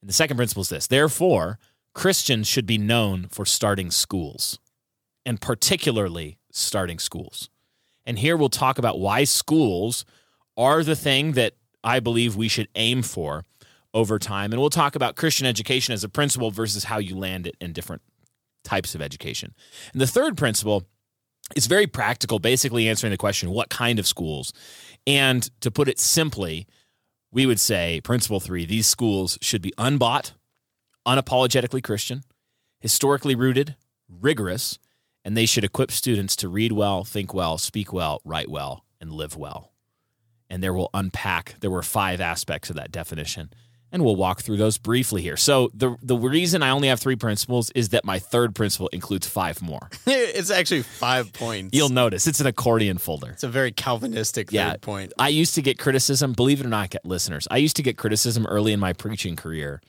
And 0.00 0.08
the 0.08 0.14
second 0.14 0.36
principle 0.36 0.60
is 0.60 0.68
this 0.68 0.86
therefore, 0.86 1.58
Christians 1.94 2.46
should 2.46 2.66
be 2.66 2.78
known 2.78 3.26
for 3.30 3.44
starting 3.44 3.90
schools, 3.90 4.58
and 5.24 5.40
particularly 5.40 6.38
starting 6.52 6.98
schools. 6.98 7.50
And 8.04 8.18
here 8.18 8.36
we'll 8.36 8.48
talk 8.48 8.78
about 8.78 9.00
why 9.00 9.24
schools 9.24 10.04
are 10.56 10.84
the 10.84 10.96
thing 10.96 11.32
that 11.32 11.54
I 11.82 11.98
believe 11.98 12.36
we 12.36 12.48
should 12.48 12.68
aim 12.76 13.02
for 13.02 13.44
over 13.94 14.18
time. 14.18 14.52
And 14.52 14.60
we'll 14.60 14.70
talk 14.70 14.94
about 14.94 15.16
Christian 15.16 15.46
education 15.46 15.92
as 15.92 16.04
a 16.04 16.08
principle 16.08 16.50
versus 16.50 16.84
how 16.84 16.98
you 16.98 17.16
land 17.16 17.46
it 17.46 17.56
in 17.60 17.72
different 17.72 18.02
types 18.64 18.94
of 18.94 19.02
education. 19.02 19.54
And 19.92 20.00
the 20.00 20.06
third 20.06 20.36
principle 20.36 20.84
is 21.56 21.66
very 21.66 21.86
practical, 21.86 22.38
basically 22.38 22.88
answering 22.88 23.10
the 23.10 23.16
question 23.16 23.50
what 23.50 23.68
kind 23.68 23.98
of 23.98 24.06
schools? 24.06 24.52
And 25.06 25.48
to 25.60 25.70
put 25.70 25.88
it 25.88 25.98
simply, 25.98 26.66
we 27.30 27.46
would 27.46 27.60
say 27.60 28.00
principle 28.02 28.40
three 28.40 28.64
these 28.64 28.86
schools 28.86 29.38
should 29.40 29.62
be 29.62 29.72
unbought, 29.76 30.32
unapologetically 31.06 31.82
Christian, 31.82 32.22
historically 32.80 33.34
rooted, 33.34 33.76
rigorous, 34.08 34.78
and 35.24 35.36
they 35.36 35.46
should 35.46 35.64
equip 35.64 35.90
students 35.90 36.34
to 36.36 36.48
read 36.48 36.72
well, 36.72 37.04
think 37.04 37.32
well, 37.32 37.58
speak 37.58 37.92
well, 37.92 38.20
write 38.24 38.50
well, 38.50 38.84
and 39.00 39.12
live 39.12 39.36
well. 39.36 39.72
And 40.50 40.62
there 40.62 40.74
will 40.74 40.90
unpack, 40.92 41.54
there 41.60 41.70
were 41.70 41.82
five 41.82 42.20
aspects 42.20 42.68
of 42.70 42.76
that 42.76 42.90
definition, 42.92 43.50
And 43.94 44.02
we'll 44.04 44.16
walk 44.16 44.40
through 44.42 44.56
those 44.56 44.78
briefly 44.78 45.20
here. 45.22 45.36
So 45.36 45.70
the 45.74 45.96
the 46.02 46.16
reason 46.16 46.62
I 46.62 46.70
only 46.70 46.88
have 46.88 46.98
three 47.00 47.16
principles 47.16 47.70
is 47.74 47.90
that 47.90 48.04
my 48.06 48.18
third 48.18 48.54
principle 48.54 48.88
includes 48.92 49.26
five 49.26 49.60
more. 49.62 49.88
it's 50.06 50.50
actually 50.50 50.82
five 50.82 51.32
points. 51.34 51.76
You'll 51.76 51.90
notice 51.90 52.26
it's 52.26 52.40
an 52.40 52.46
accordion 52.46 52.96
folder. 52.98 53.30
it's 53.32 53.44
a 53.44 53.48
very 53.48 53.70
Calvinistic 53.72 54.48
third 54.48 54.54
Yeah. 54.54 54.76
point. 54.80 55.12
I 55.18 55.28
used 55.28 55.54
to 55.56 55.62
get 55.62 55.78
criticism, 55.78 56.32
believe 56.32 56.60
it 56.60 56.66
or 56.66 56.70
not, 56.70 56.88
get 56.90 57.04
listeners. 57.04 57.46
I 57.50 57.58
used 57.58 57.76
to 57.76 57.82
get 57.82 57.96
criticism 57.98 58.46
early 58.46 58.72
in 58.72 58.80
my 58.80 58.92
preaching 58.94 59.36
career 59.36 59.80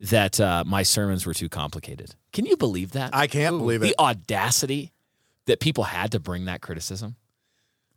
that 0.00 0.40
uh, 0.40 0.64
my 0.66 0.82
sermons 0.82 1.26
were 1.26 1.34
too 1.34 1.48
complicated. 1.48 2.14
Can 2.32 2.46
you 2.46 2.56
believe 2.56 2.92
that? 2.92 3.10
I 3.12 3.26
can't 3.26 3.58
believe 3.58 3.82
it. 3.82 3.86
the 3.96 3.98
audacity 4.02 4.92
that 5.46 5.60
people 5.60 5.84
had 5.84 6.12
to 6.12 6.20
bring 6.20 6.46
that 6.46 6.60
criticism. 6.60 7.16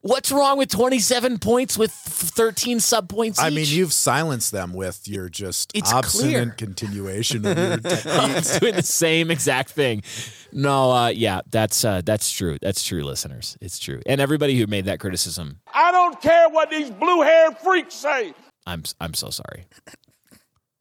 What's 0.01 0.33
wrong 0.33 0.57
with 0.57 0.67
27 0.69 1.39
points 1.39 1.77
with 1.77 1.89
13 1.93 2.79
subpoints? 2.79 3.37
I 3.39 3.49
mean, 3.51 3.65
you've 3.69 3.93
silenced 3.93 4.51
them 4.51 4.73
with 4.73 5.07
your 5.07 5.29
just 5.29 5.71
It's 5.73 5.93
obstinate 5.93 6.33
clear. 6.33 6.49
continuation 6.57 7.45
of 7.45 7.57
your 7.57 7.71
I'm 7.73 7.79
techniques. 7.83 8.59
doing 8.59 8.75
the 8.75 8.83
same 8.83 9.31
exact 9.31 9.69
thing. 9.69 10.03
No, 10.51 10.91
uh, 10.91 11.07
yeah, 11.07 11.39
that's 11.49 11.85
uh, 11.85 12.01
that's 12.03 12.29
true. 12.31 12.57
That's 12.61 12.83
true, 12.83 13.05
listeners. 13.05 13.57
It's 13.61 13.79
true. 13.79 14.01
And 14.05 14.19
everybody 14.19 14.57
who 14.59 14.67
made 14.67 14.85
that 14.85 14.99
criticism, 14.99 15.61
I 15.73 15.93
don't 15.93 16.21
care 16.21 16.49
what 16.49 16.69
these 16.69 16.89
blue 16.91 17.21
haired 17.21 17.57
freaks 17.59 17.95
say. 17.95 18.33
I'm 18.67 18.83
I'm 18.99 19.13
so 19.13 19.29
sorry. 19.29 19.63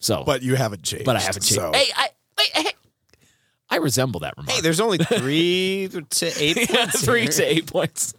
So, 0.02 0.24
But 0.24 0.42
you 0.42 0.54
haven't 0.56 0.82
changed. 0.82 1.04
but 1.06 1.16
I 1.16 1.20
haven't 1.20 1.42
changed. 1.42 1.54
so- 1.62 1.72
Hey, 1.72 1.86
I 1.96 2.08
wait, 2.38 2.48
hey, 2.54 2.72
I 3.70 3.76
resemble 3.76 4.20
that 4.20 4.34
remark. 4.36 4.50
Hey, 4.54 4.60
there's 4.60 4.80
only 4.80 4.98
three 4.98 5.88
to 6.10 6.32
eight 6.42 6.68
points. 6.68 7.04
three 7.04 7.20
here. 7.22 7.30
to 7.30 7.42
eight 7.44 7.66
points. 7.66 8.14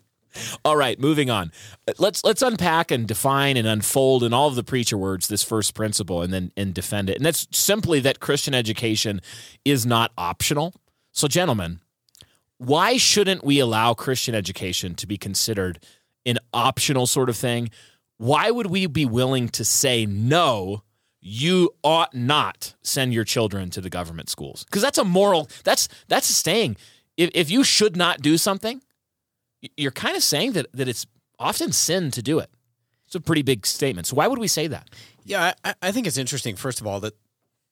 All 0.66 0.76
right, 0.76 1.00
moving 1.00 1.30
on. 1.30 1.52
Let's 2.00 2.24
let's 2.24 2.42
unpack 2.42 2.90
and 2.90 3.08
define 3.08 3.56
and 3.56 3.68
unfold 3.68 4.24
in 4.24 4.34
all 4.34 4.48
of 4.48 4.56
the 4.56 4.64
preacher 4.64 4.98
words 4.98 5.28
this 5.28 5.44
first 5.44 5.76
principle 5.76 6.24
and 6.24 6.34
then 6.34 6.52
and 6.58 6.74
defend 6.74 7.10
it. 7.12 7.18
And 7.18 7.26
that's 7.26 7.48
simply 7.52 8.00
that 8.00 8.20
Christian 8.20 8.56
education 8.56 9.22
is 9.64 9.86
not 9.86 10.12
optional. 10.18 10.74
So, 11.12 11.28
gentlemen, 11.28 11.82
why 12.58 12.98
shouldn't 12.98 13.44
we 13.44 13.60
allow 13.60 13.94
Christian 13.94 14.34
education 14.34 14.96
to 14.96 15.06
be 15.06 15.18
considered 15.20 15.78
an 16.26 16.40
optional 16.52 17.06
sort 17.06 17.30
of 17.30 17.36
thing? 17.38 17.70
Why 18.18 18.50
would 18.50 18.68
we 18.68 18.88
be 18.88 19.06
willing 19.06 19.50
to 19.50 19.64
say 19.64 20.08
no? 20.08 20.82
You 21.26 21.74
ought 21.84 22.14
not 22.14 22.76
send 22.82 23.14
your 23.14 23.24
children 23.24 23.70
to 23.70 23.82
the 23.82 23.90
government 23.90 24.30
schools 24.30 24.66
because 24.66 24.82
that's 24.82 24.98
a 24.98 25.06
moral. 25.06 25.50
That's 25.64 25.88
that's 26.10 26.28
saying 26.28 26.76
If 27.16 27.30
if 27.34 27.50
you 27.50 27.64
should 27.64 27.96
not 27.96 28.22
do 28.22 28.38
something, 28.38 28.82
you're 29.78 29.92
kind 29.92 30.18
of 30.18 30.24
saying 30.24 30.52
that 30.54 30.68
that 30.74 30.90
it's 30.90 31.08
often 31.40 31.72
sin 31.72 32.12
to 32.12 32.22
do 32.22 32.40
it. 32.40 32.50
It's 33.06 33.16
a 33.16 33.22
pretty 33.22 33.42
big 33.42 33.66
statement. 33.66 34.08
So 34.08 34.16
why 34.16 34.28
would 34.28 34.40
we 34.40 34.48
say 34.48 34.68
that? 34.68 34.90
Yeah, 35.24 35.54
I, 35.64 35.74
I 35.82 35.92
think 35.92 36.08
it's 36.08 36.18
interesting, 36.18 36.56
first 36.56 36.82
of 36.82 36.88
all, 36.88 37.00
that 37.02 37.14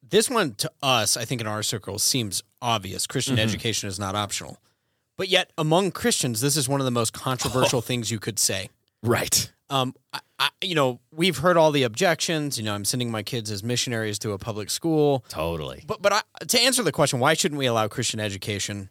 this 0.08 0.30
one 0.30 0.54
to 0.56 0.72
us, 0.82 1.18
I 1.18 1.26
think 1.26 1.42
in 1.42 1.48
our 1.48 1.64
circles, 1.64 2.04
seems 2.04 2.44
obvious. 2.62 3.08
Christian 3.08 3.36
mm-hmm. 3.36 3.50
education 3.50 3.90
is 3.90 4.00
not 4.00 4.16
optional. 4.16 4.60
But 5.18 5.30
yet, 5.30 5.52
among 5.58 5.92
Christians, 5.92 6.42
this 6.42 6.56
is 6.56 6.70
one 6.70 6.80
of 6.80 6.86
the 6.86 6.92
most 6.92 7.14
controversial 7.14 7.82
things 7.90 8.12
you 8.12 8.20
could 8.20 8.40
say. 8.40 8.70
Right. 9.04 9.52
Um, 9.72 9.96
I, 10.12 10.20
I, 10.38 10.50
you 10.62 10.76
know, 10.76 11.00
we've 11.12 11.38
heard 11.38 11.56
all 11.56 11.72
the 11.72 11.84
objections. 11.84 12.58
You 12.58 12.66
know, 12.66 12.76
I'm 12.76 12.86
sending 12.86 13.10
my 13.10 13.24
kids 13.24 13.50
as 13.50 13.64
missionaries 13.64 14.20
to 14.20 14.34
a 14.34 14.38
public 14.38 14.70
school. 14.70 15.24
Totally. 15.30 15.84
But 15.88 16.02
but 16.02 16.14
I, 16.14 16.22
to 16.46 16.60
answer 16.60 16.84
the 16.84 16.92
question, 16.92 17.20
why 17.20 17.34
shouldn't 17.34 17.58
we 17.58 17.66
allow 17.66 17.88
Christian 17.88 18.20
education 18.20 18.90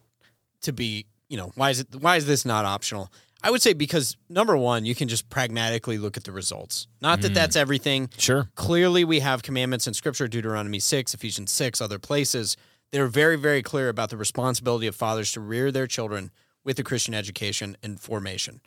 to 0.61 0.73
be? 0.73 1.05
You 1.29 1.37
know, 1.37 1.51
why 1.55 1.69
is 1.69 1.79
it? 1.79 1.87
Why 1.95 2.17
is 2.17 2.25
this 2.25 2.45
not 2.45 2.65
optional? 2.65 3.11
I 3.43 3.51
would 3.51 3.61
say 3.61 3.73
because 3.73 4.17
number 4.27 4.57
one, 4.57 4.85
you 4.85 4.95
can 4.95 5.07
just 5.07 5.29
pragmatically 5.29 5.97
look 5.97 6.17
at 6.17 6.23
the 6.23 6.31
results. 6.31 6.87
Not 7.01 7.21
that 7.21 7.33
that's 7.33 7.55
everything. 7.55 8.09
Sure. 8.17 8.49
Clearly, 8.55 9.03
we 9.03 9.19
have 9.19 9.41
commandments 9.43 9.87
in 9.87 9.93
Scripture, 9.93 10.27
Deuteronomy 10.27 10.79
six, 10.79 11.13
Ephesians 11.13 11.51
six, 11.51 11.79
other 11.79 11.99
places. 11.99 12.57
They're 12.91 13.07
very 13.07 13.37
very 13.37 13.61
clear 13.61 13.87
about 13.87 14.09
the 14.09 14.17
responsibility 14.17 14.87
of 14.87 14.95
fathers 14.95 15.31
to 15.33 15.39
rear 15.39 15.71
their 15.71 15.87
children 15.87 16.31
with 16.63 16.77
a 16.79 16.83
Christian 16.83 17.13
education 17.13 17.77
and 17.81 17.99
formation. 17.99 18.61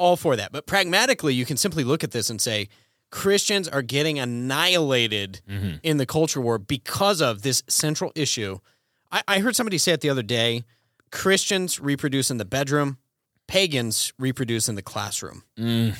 All 0.00 0.16
for 0.16 0.34
that, 0.34 0.50
but 0.50 0.66
pragmatically, 0.66 1.34
you 1.34 1.44
can 1.44 1.56
simply 1.56 1.84
look 1.84 2.02
at 2.02 2.10
this 2.10 2.30
and 2.30 2.40
say. 2.40 2.68
Christians 3.12 3.66
are 3.66 3.82
getting 3.82 4.20
annihilated 4.20 5.40
mm-hmm. 5.50 5.78
in 5.82 5.96
the 5.96 6.06
culture 6.06 6.40
war 6.40 6.58
because 6.58 7.20
of 7.20 7.42
this 7.42 7.64
central 7.66 8.12
issue. 8.14 8.60
I, 9.10 9.22
I 9.26 9.38
heard 9.40 9.56
somebody 9.56 9.78
say 9.78 9.90
it 9.90 10.00
the 10.00 10.10
other 10.10 10.22
day 10.22 10.62
Christians 11.10 11.80
reproduce 11.80 12.30
in 12.30 12.38
the 12.38 12.44
bedroom, 12.44 12.98
pagans 13.48 14.12
reproduce 14.18 14.68
in 14.68 14.76
the 14.76 14.82
classroom. 14.82 15.42
Mm. 15.58 15.96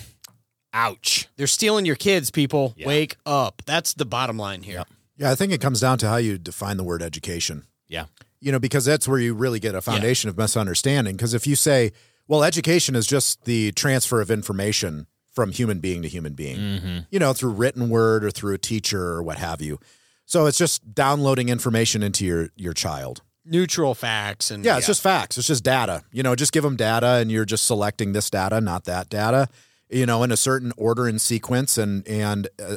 Ouch. 0.73 1.29
They're 1.37 1.49
stealing 1.49 1.85
your 1.85 1.97
kids, 1.97 2.31
people. 2.31 2.77
Wake 2.85 3.17
up. 3.27 3.63
That's 3.67 3.93
the 3.95 4.05
bottom 4.05 4.39
line 4.39 4.63
here. 4.63 4.85
Yeah, 5.17 5.31
I 5.31 5.35
think 5.35 5.53
it 5.53 5.61
comes 5.61 5.81
down 5.81 5.99
to 5.99 6.09
how 6.09 6.17
you 6.17 6.39
define 6.39 6.77
the 6.77 6.85
word 6.85 7.03
education. 7.03 7.65
Yeah. 7.89 8.05
You 8.41 8.53
know, 8.53 8.61
because 8.61 8.85
that's 8.85 9.09
where 9.09 9.19
you 9.19 9.35
really 9.35 9.59
get 9.59 9.75
a 9.75 9.83
foundation 9.83 10.31
of 10.31 10.39
misunderstanding. 10.39 11.17
Because 11.17 11.35
if 11.35 11.47
you 11.47 11.57
say, 11.57 11.91
well, 12.31 12.45
education 12.45 12.95
is 12.95 13.09
just 13.09 13.45
the 13.45 13.73
transfer 13.73 14.21
of 14.21 14.31
information 14.31 15.09
from 15.33 15.51
human 15.51 15.81
being 15.81 16.01
to 16.03 16.09
human 16.09 16.35
being, 16.35 17.05
you 17.11 17.19
know, 17.19 17.33
through 17.33 17.51
written 17.51 17.91
word 17.91 18.25
or 18.25 18.31
through 18.31 18.55
a 18.55 18.59
teacher 18.59 19.03
or 19.03 19.21
what 19.21 19.39
have 19.39 19.61
you. 19.61 19.81
So 20.27 20.47
it's 20.47 20.57
just 20.57 20.95
downloading 20.95 21.49
information 21.49 22.05
into 22.05 22.25
your 22.25 22.51
your 22.55 22.73
child. 22.73 23.23
Neutral 23.45 23.97
facts 23.97 24.53
and 24.53 24.65
Yeah, 24.65 24.79
it's 24.79 24.87
just 24.87 25.03
facts. 25.03 25.39
It's 25.39 25.49
just 25.49 25.65
data. 25.65 26.05
You 26.13 26.23
know, 26.23 26.37
just 26.37 26.53
give 26.53 26.63
them 26.63 26.77
data 26.77 27.15
and 27.15 27.33
you're 27.33 27.45
just 27.45 27.67
selecting 27.67 28.13
this 28.13 28.31
data, 28.31 28.61
not 28.61 28.85
that 28.85 29.09
data, 29.09 29.49
you 29.89 30.07
know, 30.07 30.23
in 30.23 30.31
a 30.31 30.37
certain 30.37 30.73
order 30.77 31.09
and 31.09 31.21
sequence. 31.21 31.77
And, 31.79 32.07
and 32.07 32.47
uh, 32.63 32.77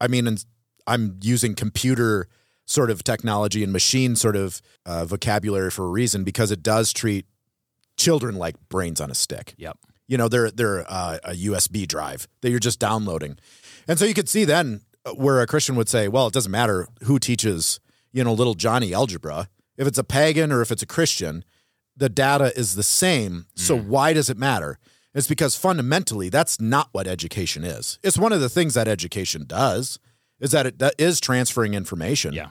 I 0.00 0.06
mean, 0.06 0.28
and 0.28 0.44
I'm 0.86 1.18
using 1.22 1.56
computer 1.56 2.28
sort 2.66 2.92
of 2.92 3.02
technology 3.02 3.64
and 3.64 3.72
machine 3.72 4.14
sort 4.14 4.36
of 4.36 4.62
uh, 4.84 5.04
vocabulary 5.04 5.72
for 5.72 5.86
a 5.86 5.88
reason 5.88 6.22
because 6.22 6.52
it 6.52 6.62
does 6.62 6.92
treat 6.92 7.26
children 7.96 8.36
like 8.36 8.56
brains 8.68 9.00
on 9.00 9.10
a 9.10 9.14
stick. 9.14 9.54
Yep. 9.56 9.78
You 10.08 10.16
know, 10.18 10.28
they're 10.28 10.50
they're 10.50 10.84
uh, 10.88 11.18
a 11.24 11.32
USB 11.32 11.86
drive 11.86 12.28
that 12.40 12.50
you're 12.50 12.60
just 12.60 12.78
downloading, 12.78 13.38
and 13.88 13.98
so 13.98 14.04
you 14.04 14.14
could 14.14 14.28
see 14.28 14.44
then 14.44 14.82
uh, 15.04 15.12
where 15.12 15.40
a 15.40 15.46
Christian 15.46 15.74
would 15.74 15.88
say, 15.88 16.06
"Well, 16.06 16.28
it 16.28 16.32
doesn't 16.32 16.52
matter 16.52 16.86
who 17.04 17.18
teaches, 17.18 17.80
you 18.12 18.22
know, 18.22 18.32
little 18.32 18.54
Johnny 18.54 18.94
algebra. 18.94 19.48
If 19.76 19.86
it's 19.88 19.98
a 19.98 20.04
pagan 20.04 20.52
or 20.52 20.62
if 20.62 20.70
it's 20.70 20.82
a 20.82 20.86
Christian, 20.86 21.44
the 21.96 22.08
data 22.08 22.56
is 22.56 22.76
the 22.76 22.82
same. 22.84 23.46
So 23.56 23.76
why 23.76 24.12
does 24.12 24.30
it 24.30 24.38
matter? 24.38 24.78
It's 25.14 25.26
because 25.26 25.56
fundamentally 25.56 26.28
that's 26.28 26.60
not 26.60 26.88
what 26.92 27.06
education 27.06 27.64
is. 27.64 27.98
It's 28.02 28.18
one 28.18 28.32
of 28.32 28.40
the 28.40 28.50
things 28.50 28.74
that 28.74 28.86
education 28.86 29.44
does 29.46 29.98
is 30.38 30.50
that 30.50 30.66
it 30.66 30.78
that 30.78 30.94
is 30.98 31.20
transferring 31.20 31.74
information. 31.74 32.34
Yeah. 32.34 32.50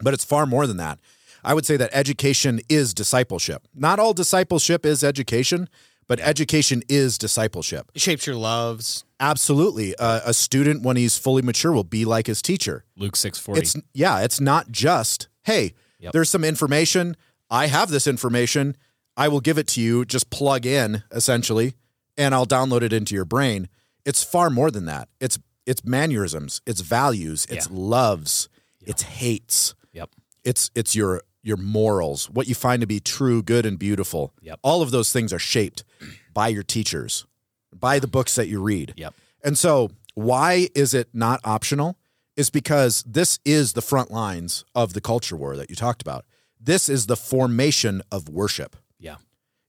But 0.00 0.12
it's 0.12 0.24
far 0.24 0.44
more 0.44 0.66
than 0.66 0.78
that. 0.78 0.98
I 1.44 1.54
would 1.54 1.66
say 1.66 1.76
that 1.76 1.90
education 1.92 2.60
is 2.68 2.94
discipleship. 2.94 3.66
Not 3.74 3.98
all 3.98 4.12
discipleship 4.12 4.86
is 4.86 5.02
education, 5.02 5.68
but 6.06 6.20
education 6.20 6.82
is 6.88 7.18
discipleship. 7.18 7.90
It 7.94 8.00
shapes 8.00 8.26
your 8.26 8.36
loves. 8.36 9.04
Absolutely. 9.18 9.94
Uh, 9.96 10.20
a 10.24 10.34
student, 10.34 10.82
when 10.82 10.96
he's 10.96 11.16
fully 11.16 11.42
mature, 11.42 11.72
will 11.72 11.84
be 11.84 12.04
like 12.04 12.26
his 12.26 12.42
teacher. 12.42 12.84
Luke 12.96 13.16
640. 13.16 13.60
It's 13.60 13.76
yeah, 13.94 14.20
it's 14.20 14.40
not 14.40 14.70
just 14.70 15.28
hey, 15.44 15.74
Yep. 16.00 16.12
there's 16.12 16.30
some 16.30 16.44
information. 16.44 17.16
I 17.50 17.66
have 17.68 17.90
this 17.90 18.06
information. 18.06 18.76
I 19.16 19.28
will 19.28 19.40
give 19.40 19.58
it 19.58 19.66
to 19.68 19.80
you. 19.80 20.04
Just 20.04 20.30
plug 20.30 20.64
in 20.66 21.02
essentially, 21.12 21.74
and 22.16 22.34
I'll 22.34 22.46
download 22.46 22.82
it 22.82 22.92
into 22.92 23.14
your 23.14 23.24
brain. 23.24 23.68
It's 24.04 24.22
far 24.24 24.50
more 24.50 24.70
than 24.70 24.86
that. 24.86 25.08
It's 25.20 25.38
it's 25.66 25.84
mannerisms. 25.84 26.60
It's 26.66 26.80
values. 26.80 27.46
It's 27.48 27.68
Yeah. 27.70 27.76
loves. 27.78 28.48
It's 28.84 29.02
hates. 29.02 29.74
yep. 29.92 30.10
It's 30.44 30.70
it's 30.74 30.96
your 30.96 31.22
your 31.42 31.56
morals, 31.56 32.30
what 32.30 32.46
you 32.46 32.54
find 32.54 32.80
to 32.80 32.86
be 32.86 33.00
true, 33.00 33.42
good, 33.42 33.66
and 33.66 33.78
beautiful. 33.78 34.32
Yep. 34.42 34.60
All 34.62 34.82
of 34.82 34.90
those 34.90 35.12
things 35.12 35.32
are 35.32 35.38
shaped 35.38 35.84
by 36.34 36.48
your 36.48 36.62
teachers, 36.62 37.26
by 37.74 37.98
the 37.98 38.06
books 38.06 38.34
that 38.36 38.48
you 38.48 38.62
read. 38.62 38.94
Yep. 38.96 39.14
And 39.44 39.58
so, 39.58 39.90
why 40.14 40.68
is 40.74 40.94
it 40.94 41.08
not 41.12 41.40
optional? 41.44 41.98
Is 42.36 42.48
because 42.48 43.02
this 43.02 43.38
is 43.44 43.74
the 43.74 43.82
front 43.82 44.10
lines 44.10 44.64
of 44.74 44.94
the 44.94 45.00
culture 45.00 45.36
war 45.36 45.56
that 45.56 45.68
you 45.68 45.76
talked 45.76 46.00
about. 46.00 46.24
This 46.58 46.88
is 46.88 47.06
the 47.06 47.16
formation 47.16 48.02
of 48.10 48.28
worship. 48.28 48.76
Yeah. 48.98 49.16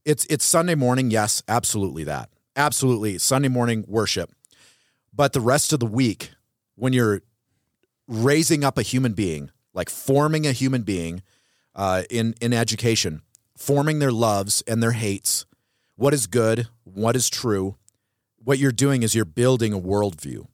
It's 0.05 0.25
it's 0.25 0.45
Sunday 0.45 0.75
morning, 0.75 1.11
yes, 1.11 1.43
absolutely 1.47 2.03
that. 2.05 2.29
Absolutely 2.55 3.17
Sunday 3.17 3.47
morning 3.47 3.83
worship. 3.87 4.31
But 5.13 5.33
the 5.33 5.41
rest 5.41 5.73
of 5.73 5.79
the 5.79 5.85
week 5.85 6.31
when 6.75 6.93
you're 6.93 7.21
raising 8.07 8.63
up 8.63 8.77
a 8.77 8.81
human 8.81 9.13
being, 9.13 9.49
like 9.73 9.89
forming 9.89 10.45
a 10.45 10.51
human 10.51 10.83
being 10.83 11.21
uh, 11.75 12.03
in 12.09 12.35
in 12.41 12.53
education, 12.53 13.21
forming 13.57 13.99
their 13.99 14.11
loves 14.11 14.63
and 14.67 14.81
their 14.81 14.91
hates, 14.91 15.45
what 15.95 16.13
is 16.13 16.27
good, 16.27 16.67
what 16.83 17.15
is 17.15 17.29
true, 17.29 17.75
what 18.37 18.59
you're 18.59 18.71
doing 18.71 19.03
is 19.03 19.15
you're 19.15 19.25
building 19.25 19.73
a 19.73 19.79
worldview. 19.79 20.47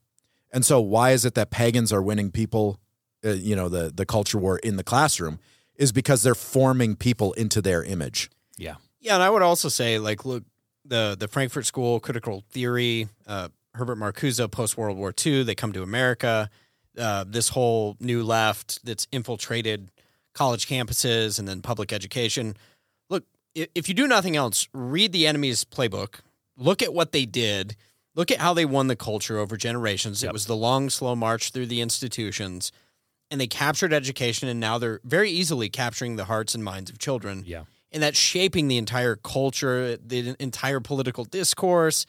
And 0.52 0.64
so, 0.64 0.80
why 0.80 1.10
is 1.12 1.24
it 1.24 1.34
that 1.34 1.50
pagans 1.50 1.92
are 1.92 2.02
winning 2.02 2.30
people? 2.30 2.78
Uh, 3.24 3.30
you 3.30 3.54
know, 3.54 3.68
the 3.68 3.92
the 3.94 4.06
culture 4.06 4.38
war 4.38 4.58
in 4.58 4.76
the 4.76 4.84
classroom 4.84 5.38
is 5.76 5.92
because 5.92 6.22
they're 6.22 6.34
forming 6.34 6.96
people 6.96 7.32
into 7.34 7.62
their 7.62 7.82
image. 7.82 8.30
Yeah. 8.56 8.76
Yeah, 9.00 9.14
and 9.14 9.22
I 9.22 9.30
would 9.30 9.40
also 9.42 9.70
say, 9.70 9.98
like, 9.98 10.24
look, 10.26 10.44
the 10.84 11.16
the 11.18 11.28
Frankfurt 11.28 11.66
School, 11.66 12.00
critical 12.00 12.44
theory, 12.50 13.08
uh, 13.26 13.48
Herbert 13.74 13.96
Marcuse, 13.98 14.50
post 14.50 14.76
World 14.76 14.98
War 14.98 15.14
II, 15.24 15.42
they 15.42 15.54
come 15.54 15.72
to 15.72 15.82
America. 15.82 16.50
uh, 16.98 17.24
this 17.26 17.50
whole 17.50 17.96
new 18.00 18.22
left 18.22 18.84
that's 18.84 19.06
infiltrated 19.12 19.90
college 20.34 20.66
campuses 20.66 21.38
and 21.38 21.46
then 21.46 21.62
public 21.62 21.92
education. 21.92 22.56
Look, 23.08 23.24
if 23.54 23.88
you 23.88 23.94
do 23.94 24.06
nothing 24.06 24.36
else, 24.36 24.68
read 24.72 25.12
the 25.12 25.26
enemy's 25.26 25.64
playbook. 25.64 26.20
Look 26.56 26.82
at 26.82 26.94
what 26.94 27.12
they 27.12 27.26
did. 27.26 27.76
Look 28.14 28.30
at 28.30 28.38
how 28.38 28.54
they 28.54 28.64
won 28.64 28.88
the 28.88 28.96
culture 28.96 29.38
over 29.38 29.56
generations. 29.56 30.22
It 30.22 30.32
was 30.32 30.46
the 30.46 30.56
long, 30.56 30.90
slow 30.90 31.14
march 31.14 31.52
through 31.52 31.66
the 31.66 31.80
institutions, 31.80 32.72
and 33.30 33.40
they 33.40 33.46
captured 33.46 33.92
education, 33.92 34.48
and 34.48 34.58
now 34.58 34.78
they're 34.78 35.00
very 35.04 35.30
easily 35.30 35.68
capturing 35.68 36.16
the 36.16 36.24
hearts 36.24 36.54
and 36.54 36.64
minds 36.64 36.90
of 36.90 36.98
children. 36.98 37.44
Yeah. 37.46 37.64
And 37.92 38.02
that's 38.02 38.18
shaping 38.18 38.68
the 38.68 38.78
entire 38.78 39.16
culture, 39.16 39.96
the 39.96 40.36
entire 40.38 40.80
political 40.80 41.24
discourse, 41.24 42.06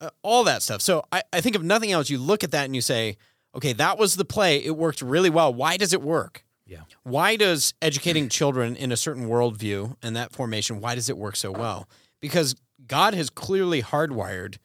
uh, 0.00 0.10
all 0.22 0.44
that 0.44 0.62
stuff. 0.62 0.80
So 0.80 1.04
I, 1.10 1.22
I 1.32 1.40
think 1.40 1.56
if 1.56 1.62
nothing 1.62 1.92
else, 1.92 2.08
you 2.08 2.18
look 2.18 2.44
at 2.44 2.50
that 2.52 2.64
and 2.64 2.74
you 2.74 2.80
say, 2.80 3.16
okay, 3.54 3.72
that 3.74 3.98
was 3.98 4.16
the 4.16 4.24
play. 4.24 4.64
It 4.64 4.76
worked 4.76 5.02
really 5.02 5.30
well. 5.30 5.52
Why 5.52 5.76
does 5.76 5.92
it 5.92 6.02
work? 6.02 6.44
Yeah. 6.68 6.82
Why 7.02 7.36
does 7.36 7.74
educating 7.82 8.28
children 8.38 8.76
in 8.76 8.92
a 8.92 8.96
certain 8.96 9.26
worldview 9.28 9.96
and 10.02 10.14
that 10.14 10.32
formation, 10.32 10.80
why 10.80 10.94
does 10.94 11.08
it 11.08 11.16
work 11.18 11.34
so 11.34 11.50
well? 11.50 11.88
Because 12.20 12.54
God 12.86 13.14
has 13.14 13.30
clearly 13.30 13.82
hardwired 13.82 14.58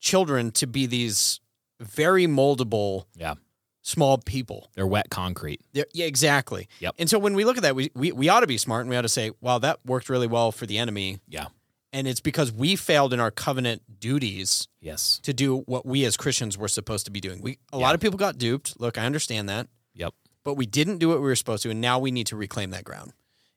children 0.00 0.50
to 0.52 0.66
be 0.66 0.86
these 0.86 1.40
very 1.80 2.26
moldable 2.26 3.06
Yeah. 3.16 3.34
small 3.82 4.18
people. 4.18 4.70
They're 4.74 4.86
wet 4.86 5.10
concrete. 5.10 5.60
They're- 5.72 5.86
yeah, 5.92 6.06
exactly. 6.06 6.68
Yep. 6.80 6.94
And 6.98 7.08
so 7.10 7.18
when 7.18 7.34
we 7.34 7.44
look 7.44 7.56
at 7.56 7.62
that, 7.62 7.74
we, 7.74 7.90
we, 7.94 8.12
we 8.12 8.28
ought 8.28 8.40
to 8.40 8.46
be 8.46 8.58
smart 8.58 8.82
and 8.82 8.90
we 8.90 8.96
ought 8.96 9.02
to 9.02 9.08
say, 9.08 9.30
wow, 9.40 9.58
that 9.58 9.80
worked 9.84 10.08
really 10.08 10.26
well 10.26 10.52
for 10.52 10.66
the 10.66 10.78
enemy. 10.78 11.18
Yeah. 11.28 11.46
And 11.92 12.06
it's 12.06 12.20
because 12.20 12.52
we 12.52 12.76
failed 12.76 13.12
in 13.14 13.20
our 13.20 13.30
covenant 13.30 14.00
duties 14.00 14.68
Yes. 14.80 15.18
to 15.22 15.32
do 15.32 15.58
what 15.60 15.86
we 15.86 16.04
as 16.04 16.16
Christians 16.16 16.58
were 16.58 16.68
supposed 16.68 17.06
to 17.06 17.10
be 17.10 17.20
doing. 17.20 17.40
We 17.40 17.58
a 17.72 17.78
Yeah. 17.78 17.86
lot 17.86 17.94
of 17.94 18.00
people 18.00 18.18
got 18.18 18.36
duped. 18.38 18.78
Look, 18.78 18.98
I 18.98 19.06
understand 19.06 19.48
that, 19.48 19.68
Yep. 19.94 20.12
But 20.46 20.54
we 20.56 20.64
didn't 20.64 20.98
do 20.98 21.08
what 21.08 21.18
we 21.18 21.24
were 21.24 21.34
supposed 21.34 21.64
to, 21.64 21.70
and 21.70 21.80
now 21.80 21.98
we 21.98 22.12
need 22.12 22.28
to 22.28 22.36
reclaim 22.36 22.70
that 22.70 22.84
ground. 22.84 23.12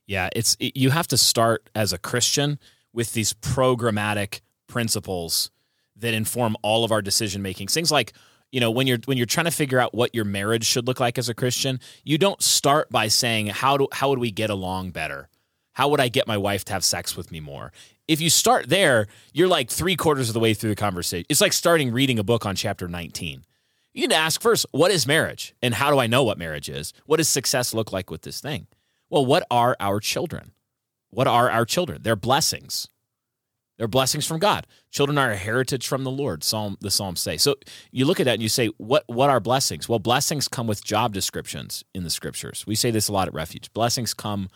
Yeah, 0.08 0.30
it's 0.36 0.58
it, 0.60 0.76
you 0.76 0.90
have 0.90 1.08
to 1.10 1.18
start 1.18 1.70
as 1.76 1.94
a 1.94 2.00
Christian 2.00 2.58
with 2.92 3.14
these 3.14 3.34
programmatic 3.36 4.42
principles 4.66 5.52
that 5.96 6.16
inform 6.16 6.58
all 6.64 6.84
of 6.84 6.92
our 6.92 7.04
decision 7.04 7.44
making. 7.44 7.68
Things 7.68 7.92
like, 7.92 8.14
you 8.52 8.60
know, 8.60 8.72
when 8.72 8.88
you're 8.88 8.98
when 9.06 9.18
you're 9.18 9.28
trying 9.28 9.46
to 9.46 9.52
figure 9.52 9.80
out 9.80 9.94
what 9.94 10.16
your 10.16 10.26
marriage 10.26 10.66
should 10.66 10.88
look 10.88 11.00
like 11.00 11.20
as 11.20 11.30
a 11.30 11.36
Christian, 11.36 11.80
you 12.04 12.18
don't 12.18 12.42
start 12.42 12.90
by 12.90 13.08
saying 13.08 13.46
how 13.46 13.78
do 13.78 13.88
how 13.92 14.10
would 14.10 14.18
we 14.18 14.32
get 14.32 14.50
along 14.50 14.90
better? 14.90 15.30
How 15.74 15.90
would 15.90 16.00
I 16.00 16.08
get 16.08 16.26
my 16.26 16.38
wife 16.38 16.66
to 16.66 16.74
have 16.74 16.84
sex 16.84 17.16
with 17.16 17.32
me 17.32 17.40
more? 17.40 17.72
If 18.08 18.20
you 18.20 18.32
start 18.32 18.68
there, 18.68 19.06
you're 19.32 19.48
like 19.48 19.70
three 19.70 19.96
quarters 19.96 20.28
of 20.28 20.34
the 20.34 20.40
way 20.40 20.56
through 20.56 20.72
the 20.72 20.76
conversation. 20.76 21.28
It's 21.30 21.40
like 21.40 21.54
starting 21.54 21.92
reading 21.92 22.18
a 22.18 22.24
book 22.24 22.48
on 22.48 22.56
chapter 22.56 22.88
19. 22.88 23.44
You 24.00 24.08
need 24.08 24.14
to 24.14 24.22
ask 24.22 24.42
first, 24.42 24.66
what 24.72 24.92
is 24.92 25.06
marriage? 25.06 25.54
And 25.62 25.74
how 25.74 25.92
do 25.92 26.00
I 26.00 26.08
know 26.08 26.24
what 26.24 26.38
marriage 26.38 26.70
is? 26.70 26.94
What 27.06 27.18
does 27.18 27.28
success 27.28 27.74
look 27.74 27.92
like 27.92 28.10
with 28.10 28.22
this 28.22 28.40
thing? 28.40 28.68
Well, 29.10 29.26
what 29.26 29.46
are 29.52 29.76
our 29.78 30.00
children? 30.00 30.54
What 31.10 31.28
are 31.28 31.52
our 31.52 31.66
children? 31.66 32.02
They're 32.02 32.16
blessings. 32.16 32.88
They're 33.78 33.90
blessings 33.90 34.26
from 34.26 34.40
God. 34.40 34.68
Children 34.90 35.18
are 35.18 35.32
a 35.32 35.36
heritage 35.36 35.86
from 35.86 36.06
the 36.06 36.12
Lord. 36.12 36.46
Psalm 36.46 36.78
the 36.80 36.92
Psalms 36.92 37.20
say. 37.20 37.36
So 37.36 37.56
you 37.92 38.06
look 38.06 38.22
at 38.22 38.24
that 38.24 38.36
and 38.36 38.42
you 38.42 38.48
say, 38.48 38.68
what 38.78 39.04
what 39.08 39.30
are 39.30 39.42
blessings? 39.42 39.90
Well, 39.90 40.00
blessings 40.00 40.48
come 40.48 40.66
with 40.66 40.82
job 40.82 41.12
descriptions 41.12 41.84
in 41.94 42.06
the 42.06 42.10
scriptures. 42.10 42.64
We 42.66 42.76
say 42.76 42.92
this 42.92 43.10
a 43.10 43.12
lot 43.12 43.28
at 43.28 43.34
Refuge. 43.34 43.70
Blessings 43.74 44.14
come 44.14 44.48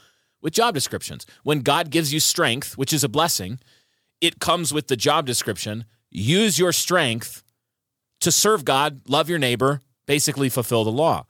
with 0.42 0.54
job 0.54 0.74
descriptions. 0.74 1.26
When 1.44 1.60
God 1.60 1.90
gives 1.90 2.14
you 2.14 2.22
strength, 2.22 2.78
which 2.78 2.94
is 2.94 3.04
a 3.04 3.10
blessing, 3.10 3.60
it 4.22 4.40
comes 4.40 4.74
with 4.74 4.88
the 4.88 4.96
job 4.96 5.26
description. 5.26 5.84
Use 6.10 6.58
your 6.58 6.72
strength 6.72 7.44
to 8.24 8.32
serve 8.32 8.66
God, 8.66 9.02
love 9.08 9.30
your 9.30 9.40
neighbor, 9.40 9.82
basically 10.06 10.50
fulfill 10.50 10.84
the 10.84 10.92
law. 10.92 11.26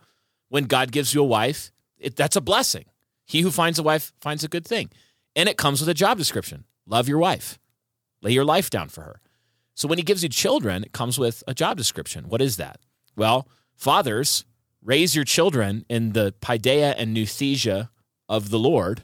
When 0.50 0.66
God 0.66 0.92
gives 0.92 1.14
you 1.14 1.22
a 1.22 1.26
wife, 1.26 1.72
it, 1.98 2.16
that's 2.16 2.36
a 2.36 2.42
blessing. 2.42 2.86
He 3.26 3.42
who 3.42 3.52
finds 3.52 3.80
a 3.80 3.84
wife 3.84 4.14
finds 4.22 4.44
a 4.44 4.48
good 4.48 4.66
thing. 4.66 4.90
And 5.36 5.50
it 5.50 5.58
comes 5.58 5.80
with 5.80 5.90
a 5.90 5.94
job 5.94 6.18
description 6.18 6.66
love 6.86 7.08
your 7.08 7.18
wife, 7.18 7.60
lay 8.22 8.32
your 8.32 8.46
life 8.46 8.70
down 8.70 8.90
for 8.90 9.02
her. 9.02 9.22
So 9.74 9.88
when 9.88 9.98
he 9.98 10.04
gives 10.04 10.22
you 10.22 10.30
children, 10.30 10.84
it 10.84 10.92
comes 10.92 11.18
with 11.18 11.44
a 11.48 11.54
job 11.54 11.78
description. 11.78 12.26
What 12.30 12.42
is 12.42 12.58
that? 12.58 12.80
Well, 13.16 13.48
fathers, 13.76 14.46
raise 14.84 15.16
your 15.16 15.26
children 15.26 15.86
in 15.90 16.12
the 16.12 16.34
paideia 16.42 16.94
and 16.98 17.16
nouthesia 17.16 17.90
of 18.30 18.50
the 18.50 18.60
Lord, 18.60 19.04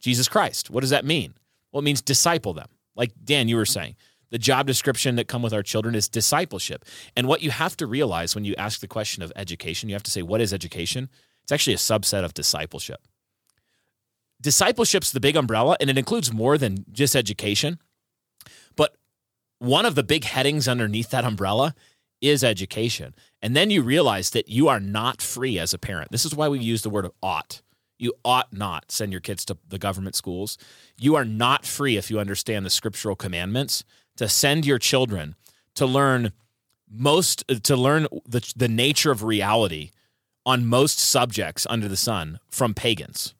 Jesus 0.00 0.28
Christ. 0.28 0.70
What 0.70 0.82
does 0.82 0.90
that 0.90 1.04
mean? 1.04 1.34
Well, 1.72 1.80
it 1.80 1.84
means 1.84 2.02
disciple 2.02 2.52
them. 2.52 2.68
Like 2.94 3.12
Dan, 3.24 3.48
you 3.48 3.56
were 3.56 3.66
saying, 3.66 3.96
the 4.34 4.38
job 4.38 4.66
description 4.66 5.14
that 5.14 5.28
come 5.28 5.42
with 5.42 5.54
our 5.54 5.62
children 5.62 5.94
is 5.94 6.08
discipleship. 6.08 6.84
And 7.16 7.28
what 7.28 7.40
you 7.40 7.52
have 7.52 7.76
to 7.76 7.86
realize 7.86 8.34
when 8.34 8.44
you 8.44 8.56
ask 8.58 8.80
the 8.80 8.88
question 8.88 9.22
of 9.22 9.32
education, 9.36 9.88
you 9.88 9.94
have 9.94 10.02
to 10.02 10.10
say, 10.10 10.22
what 10.22 10.40
is 10.40 10.52
education? 10.52 11.08
It's 11.44 11.52
actually 11.52 11.74
a 11.74 11.76
subset 11.76 12.24
of 12.24 12.34
discipleship. 12.34 12.98
Discipleship's 14.42 15.12
the 15.12 15.20
big 15.20 15.36
umbrella, 15.36 15.76
and 15.78 15.88
it 15.88 15.96
includes 15.96 16.32
more 16.32 16.58
than 16.58 16.84
just 16.90 17.14
education. 17.14 17.78
But 18.74 18.96
one 19.60 19.86
of 19.86 19.94
the 19.94 20.02
big 20.02 20.24
headings 20.24 20.66
underneath 20.66 21.10
that 21.10 21.24
umbrella 21.24 21.76
is 22.20 22.42
education. 22.42 23.14
And 23.40 23.54
then 23.54 23.70
you 23.70 23.82
realize 23.82 24.30
that 24.30 24.48
you 24.48 24.66
are 24.66 24.80
not 24.80 25.22
free 25.22 25.60
as 25.60 25.72
a 25.72 25.78
parent. 25.78 26.10
This 26.10 26.24
is 26.24 26.34
why 26.34 26.48
we 26.48 26.58
use 26.58 26.82
the 26.82 26.90
word 26.90 27.08
ought. 27.22 27.62
You 28.00 28.14
ought 28.24 28.52
not 28.52 28.90
send 28.90 29.12
your 29.12 29.20
kids 29.20 29.44
to 29.44 29.58
the 29.68 29.78
government 29.78 30.16
schools. 30.16 30.58
You 30.98 31.14
are 31.14 31.24
not 31.24 31.64
free 31.64 31.96
if 31.96 32.10
you 32.10 32.18
understand 32.18 32.66
the 32.66 32.70
scriptural 32.70 33.14
commandments 33.14 33.84
to 34.16 34.28
send 34.28 34.66
your 34.66 34.78
children 34.78 35.34
to 35.74 35.86
learn 35.86 36.32
most 36.90 37.44
to 37.64 37.76
learn 37.76 38.06
the 38.26 38.52
the 38.56 38.68
nature 38.68 39.10
of 39.10 39.22
reality 39.22 39.90
on 40.46 40.66
most 40.66 40.98
subjects 40.98 41.66
under 41.70 41.88
the 41.88 41.96
sun 41.96 42.38
from 42.48 42.74
pagans. 42.74 43.34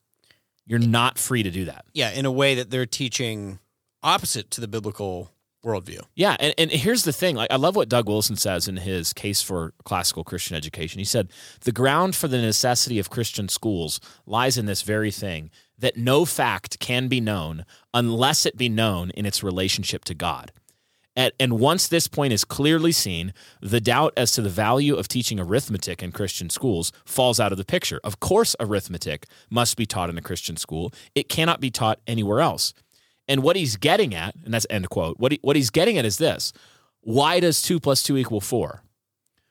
You're 0.67 0.79
not 0.79 1.19
free 1.19 1.43
to 1.43 1.51
do 1.51 1.67
that. 1.67 1.85
Yeah, 1.93 2.11
in 2.11 2.25
a 2.25 2.33
way 2.33 2.55
that 2.55 2.71
they're 2.71 2.87
teaching 2.87 3.59
opposite 4.03 4.51
to 4.53 4.61
the 4.61 4.69
biblical 4.69 5.31
worldview. 5.63 6.01
Yeah, 6.15 6.37
and, 6.41 6.55
and 6.57 6.71
here's 6.71 7.05
the 7.05 7.13
thing. 7.13 7.37
Like 7.37 7.51
I 7.51 7.57
love 7.57 7.77
what 7.77 7.89
Doug 7.89 8.09
Wilson 8.09 8.37
says 8.37 8.69
in 8.69 8.79
his 8.79 9.13
case 9.13 9.43
for 9.43 9.73
classical 9.85 10.25
Christian 10.25 10.57
education. 10.57 10.99
He 10.99 11.05
said, 11.05 11.29
"The 11.61 11.73
ground 11.73 12.17
for 12.17 12.29
the 12.29 12.41
necessity 12.41 12.99
of 12.99 13.11
Christian 13.11 13.49
schools 13.49 14.01
lies 14.27 14.57
in 14.57 14.67
this 14.67 14.83
very 14.83 15.11
thing 15.11 15.51
that 15.79 15.97
no 15.97 16.25
fact 16.25 16.79
can 16.79 17.09
be 17.09 17.21
known 17.21 17.65
unless 17.93 18.47
it 18.47 18.57
be 18.57 18.69
known 18.69 19.11
in 19.11 19.27
its 19.27 19.43
relationship 19.43 20.05
to 20.07 20.15
God." 20.15 20.53
And, 21.17 21.33
and 21.39 21.61
once 21.61 21.87
this 21.89 22.09
point 22.09 22.33
is 22.33 22.45
clearly 22.45 22.93
seen, 22.93 23.33
the 23.61 23.81
doubt 23.81 24.13
as 24.17 24.33
to 24.33 24.43
the 24.43 24.49
value 24.49 24.97
of 24.97 25.07
teaching 25.09 25.39
arithmetic 25.39 26.03
in 26.03 26.13
Christian 26.13 26.49
schools 26.51 26.93
falls 27.05 27.39
out 27.39 27.53
of 27.53 27.59
the 27.59 27.65
picture. 27.65 28.01
Of 28.03 28.19
course, 28.21 28.57
arithmetic 28.59 29.27
must 29.49 29.77
be 29.77 29.87
taught 29.87 30.11
in 30.11 30.19
a 30.19 30.23
Christian 30.23 30.57
school. 30.57 30.93
It 31.15 31.29
cannot 31.29 31.61
be 31.61 31.71
taught 31.71 32.01
anywhere 32.07 32.41
else. 32.41 32.75
And 33.29 33.43
what 33.43 33.57
he's 33.57 33.77
getting 33.77 34.15
at, 34.15 34.35
and 34.45 34.53
that's 34.53 34.67
end 34.69 34.91
quote, 34.91 35.19
what, 35.19 35.33
he, 35.33 35.39
what 35.43 35.57
he's 35.57 35.71
getting 35.71 35.97
at 35.99 36.05
is 36.05 36.19
this 36.19 36.53
why 37.01 37.41
does 37.41 37.63
2 37.63 37.81
plus 37.81 38.03
2 38.03 38.17
equal 38.17 38.41
4? 38.41 38.83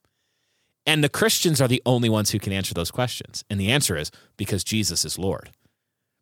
And 0.86 1.04
the 1.04 1.08
Christians 1.08 1.60
are 1.60 1.68
the 1.68 1.82
only 1.84 2.08
ones 2.08 2.30
who 2.30 2.38
can 2.38 2.52
answer 2.52 2.74
those 2.74 2.90
questions. 2.90 3.44
And 3.50 3.60
the 3.60 3.70
answer 3.70 3.96
is 3.96 4.10
because 4.36 4.64
Jesus 4.64 5.04
is 5.04 5.18
Lord. 5.18 5.50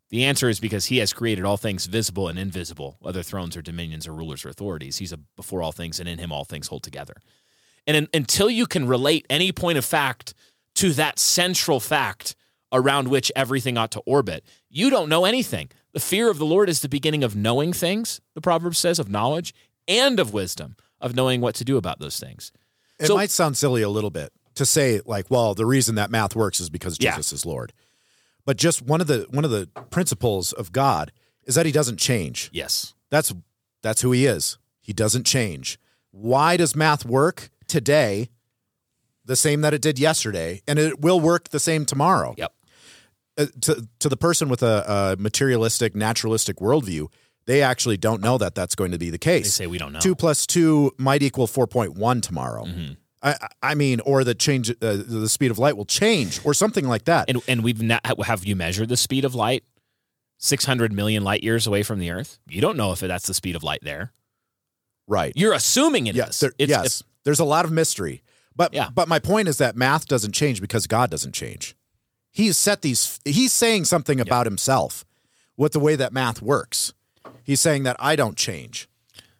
The 0.09 0.25
answer 0.25 0.49
is 0.49 0.59
because 0.59 0.85
he 0.85 0.97
has 0.97 1.13
created 1.13 1.45
all 1.45 1.57
things 1.57 1.85
visible 1.85 2.27
and 2.27 2.37
invisible, 2.37 2.97
whether 2.99 3.21
thrones 3.21 3.55
or 3.55 3.61
dominions 3.61 4.07
or 4.07 4.13
rulers 4.13 4.43
or 4.43 4.49
authorities. 4.49 4.97
He's 4.97 5.13
a, 5.13 5.17
before 5.35 5.61
all 5.61 5.71
things, 5.71 5.99
and 5.99 6.09
in 6.09 6.17
him 6.17 6.31
all 6.31 6.45
things 6.45 6.67
hold 6.67 6.83
together. 6.83 7.13
And 7.85 7.95
in, 7.95 8.07
until 8.13 8.49
you 8.49 8.65
can 8.65 8.87
relate 8.87 9.25
any 9.29 9.51
point 9.51 9.77
of 9.77 9.85
fact 9.85 10.33
to 10.75 10.93
that 10.93 11.19
central 11.19 11.79
fact 11.79 12.35
around 12.71 13.07
which 13.07 13.31
everything 13.35 13.77
ought 13.77 13.91
to 13.91 13.99
orbit, 14.01 14.43
you 14.69 14.89
don't 14.89 15.09
know 15.09 15.25
anything. 15.25 15.69
The 15.93 15.99
fear 15.99 16.29
of 16.29 16.37
the 16.37 16.45
Lord 16.45 16.69
is 16.69 16.81
the 16.81 16.89
beginning 16.89 17.23
of 17.23 17.35
knowing 17.35 17.71
things, 17.71 18.19
the 18.33 18.41
proverb 18.41 18.75
says, 18.75 18.99
of 18.99 19.09
knowledge 19.09 19.53
and 19.87 20.19
of 20.19 20.33
wisdom, 20.33 20.75
of 20.99 21.15
knowing 21.15 21.39
what 21.39 21.55
to 21.55 21.63
do 21.63 21.77
about 21.77 21.99
those 21.99 22.19
things. 22.19 22.51
It 22.99 23.07
So- 23.07 23.15
might 23.15 23.31
sound 23.31 23.57
silly 23.57 23.81
a 23.81 23.89
little 23.89 24.11
bit 24.11 24.33
to 24.55 24.65
say 24.65 25.01
like, 25.05 25.29
well, 25.29 25.53
the 25.53 25.65
reason 25.65 25.95
that 25.95 26.09
math 26.11 26.35
works 26.35 26.59
is 26.59 26.69
because 26.69 26.97
Yeah. 26.99 27.11
Jesus 27.11 27.33
is 27.33 27.45
Lord. 27.45 27.73
But 28.45 28.57
just 28.57 28.81
one 28.81 28.99
of 29.01 29.07
the 29.07 29.27
one 29.29 29.45
of 29.45 29.51
the 29.51 29.67
principles 29.89 30.53
of 30.53 30.71
God 30.71 31.11
is 31.43 31.55
that 31.55 31.65
he 31.65 31.71
doesn't 31.71 31.97
change. 31.97 32.49
Yes. 32.51 32.93
That's 33.09 33.33
that's 33.81 34.01
who 34.01 34.11
he 34.11 34.25
is. 34.25 34.57
He 34.81 34.93
doesn't 34.93 35.25
change. 35.25 35.77
Why 36.11 36.57
does 36.57 36.75
math 36.75 37.05
work 37.05 37.49
today 37.67 38.29
the 39.25 39.35
same 39.35 39.61
that 39.61 39.73
it 39.73 39.81
did 39.81 39.99
yesterday 39.99 40.61
and 40.67 40.79
it 40.79 40.99
will 41.01 41.19
work 41.19 41.49
the 41.49 41.59
same 41.59 41.85
tomorrow? 41.85 42.33
Yep. 42.37 42.53
Uh, 43.37 43.45
to 43.61 43.87
to 43.99 44.09
the 44.09 44.17
person 44.17 44.49
with 44.49 44.63
a, 44.63 45.15
a 45.15 45.21
materialistic 45.21 45.95
naturalistic 45.95 46.57
worldview, 46.57 47.07
they 47.45 47.61
actually 47.61 47.97
don't 47.97 48.21
know 48.21 48.37
that 48.39 48.55
that's 48.55 48.75
going 48.75 48.91
to 48.91 48.97
be 48.97 49.09
the 49.11 49.17
case. 49.19 49.45
They 49.45 49.63
say 49.63 49.67
we 49.67 49.77
don't 49.77 49.93
know. 49.93 49.99
Two 49.99 50.15
plus 50.15 50.47
two 50.47 50.91
might 50.97 51.21
equal 51.21 51.45
four 51.47 51.67
point 51.67 51.93
one 51.93 52.19
tomorrow. 52.21 52.65
Mm-hmm. 52.65 52.93
I, 53.21 53.35
I 53.61 53.75
mean, 53.75 53.99
or 54.01 54.23
the 54.23 54.33
change, 54.33 54.69
uh, 54.69 54.75
the 54.79 55.27
speed 55.27 55.51
of 55.51 55.59
light 55.59 55.75
will 55.75 55.85
change, 55.85 56.39
or 56.45 56.53
something 56.53 56.87
like 56.87 57.03
that. 57.05 57.29
And 57.29 57.41
and 57.47 57.63
we've 57.63 57.81
not, 57.81 58.05
have 58.25 58.45
you 58.45 58.55
measured 58.55 58.87
the 58.89 58.95
speed 58.97 59.25
of 59.25 59.35
light 59.35 59.63
600 60.37 60.93
million 60.93 61.23
light 61.23 61.43
years 61.43 61.67
away 61.67 61.83
from 61.83 61.99
the 61.99 62.11
Earth. 62.11 62.39
You 62.47 62.61
don't 62.61 62.77
know 62.77 62.93
if 62.93 62.99
that's 63.01 63.27
the 63.27 63.33
speed 63.33 63.57
of 63.57 63.63
light 63.63 63.81
there. 63.83 64.13
Right. 65.07 65.33
You're 65.35 65.53
assuming 65.53 66.07
it 66.07 66.11
is. 66.11 66.15
yes. 66.17 66.39
there- 66.39 66.53
It's- 66.57 66.69
yes. 66.83 67.03
There's 67.25 67.39
a 67.41 67.45
lot 67.45 67.65
of 67.65 67.71
mystery. 67.71 68.23
But 68.55 68.73
Yeah. 68.73 68.89
but 68.89 69.07
my 69.09 69.19
point 69.19 69.47
is 69.49 69.57
that 69.57 69.75
math 69.75 70.07
doesn't 70.07 70.31
change 70.33 70.61
because 70.61 70.87
God 70.87 71.09
doesn't 71.09 71.33
change. 71.33 71.75
He's 72.31 72.55
set 72.57 72.81
these 72.83 73.19
he's 73.25 73.51
saying 73.51 73.85
something 73.85 74.19
about 74.21 74.45
himself 74.45 75.03
with 75.57 75.73
the 75.73 75.79
way 75.79 75.95
that 75.97 76.13
math 76.13 76.41
works. 76.41 76.93
He's 77.43 77.59
saying 77.59 77.83
that 77.83 77.97
I 77.99 78.15
don't 78.15 78.37
change. 78.37 78.87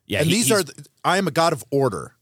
yeah, 0.05 0.19
and 0.19 0.27
he- 0.27 0.33
these 0.35 0.51
are 0.51 0.63
I 1.05 1.17
am 1.17 1.27
a 1.27 1.31
God 1.31 1.53
of 1.53 1.63
order. 1.71 2.15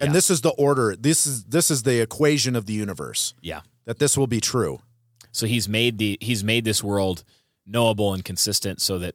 And 0.00 0.08
Yeah. 0.08 0.12
this 0.12 0.30
is 0.30 0.40
the 0.42 0.50
order. 0.50 0.94
This 0.96 1.26
is 1.26 1.44
this 1.44 1.70
is 1.70 1.82
the 1.82 2.00
equation 2.00 2.54
of 2.56 2.66
the 2.66 2.72
universe. 2.74 3.34
yeah. 3.40 3.62
That 3.84 3.98
this 3.98 4.16
will 4.18 4.26
be 4.26 4.40
true. 4.40 4.80
So 5.32 5.46
he's 5.46 5.68
made 5.68 5.98
the 5.98 6.18
he's 6.20 6.44
made 6.44 6.64
this 6.64 6.82
world 6.84 7.24
knowable 7.66 8.12
and 8.14 8.24
consistent 8.24 8.80
so 8.80 8.98
that 8.98 9.14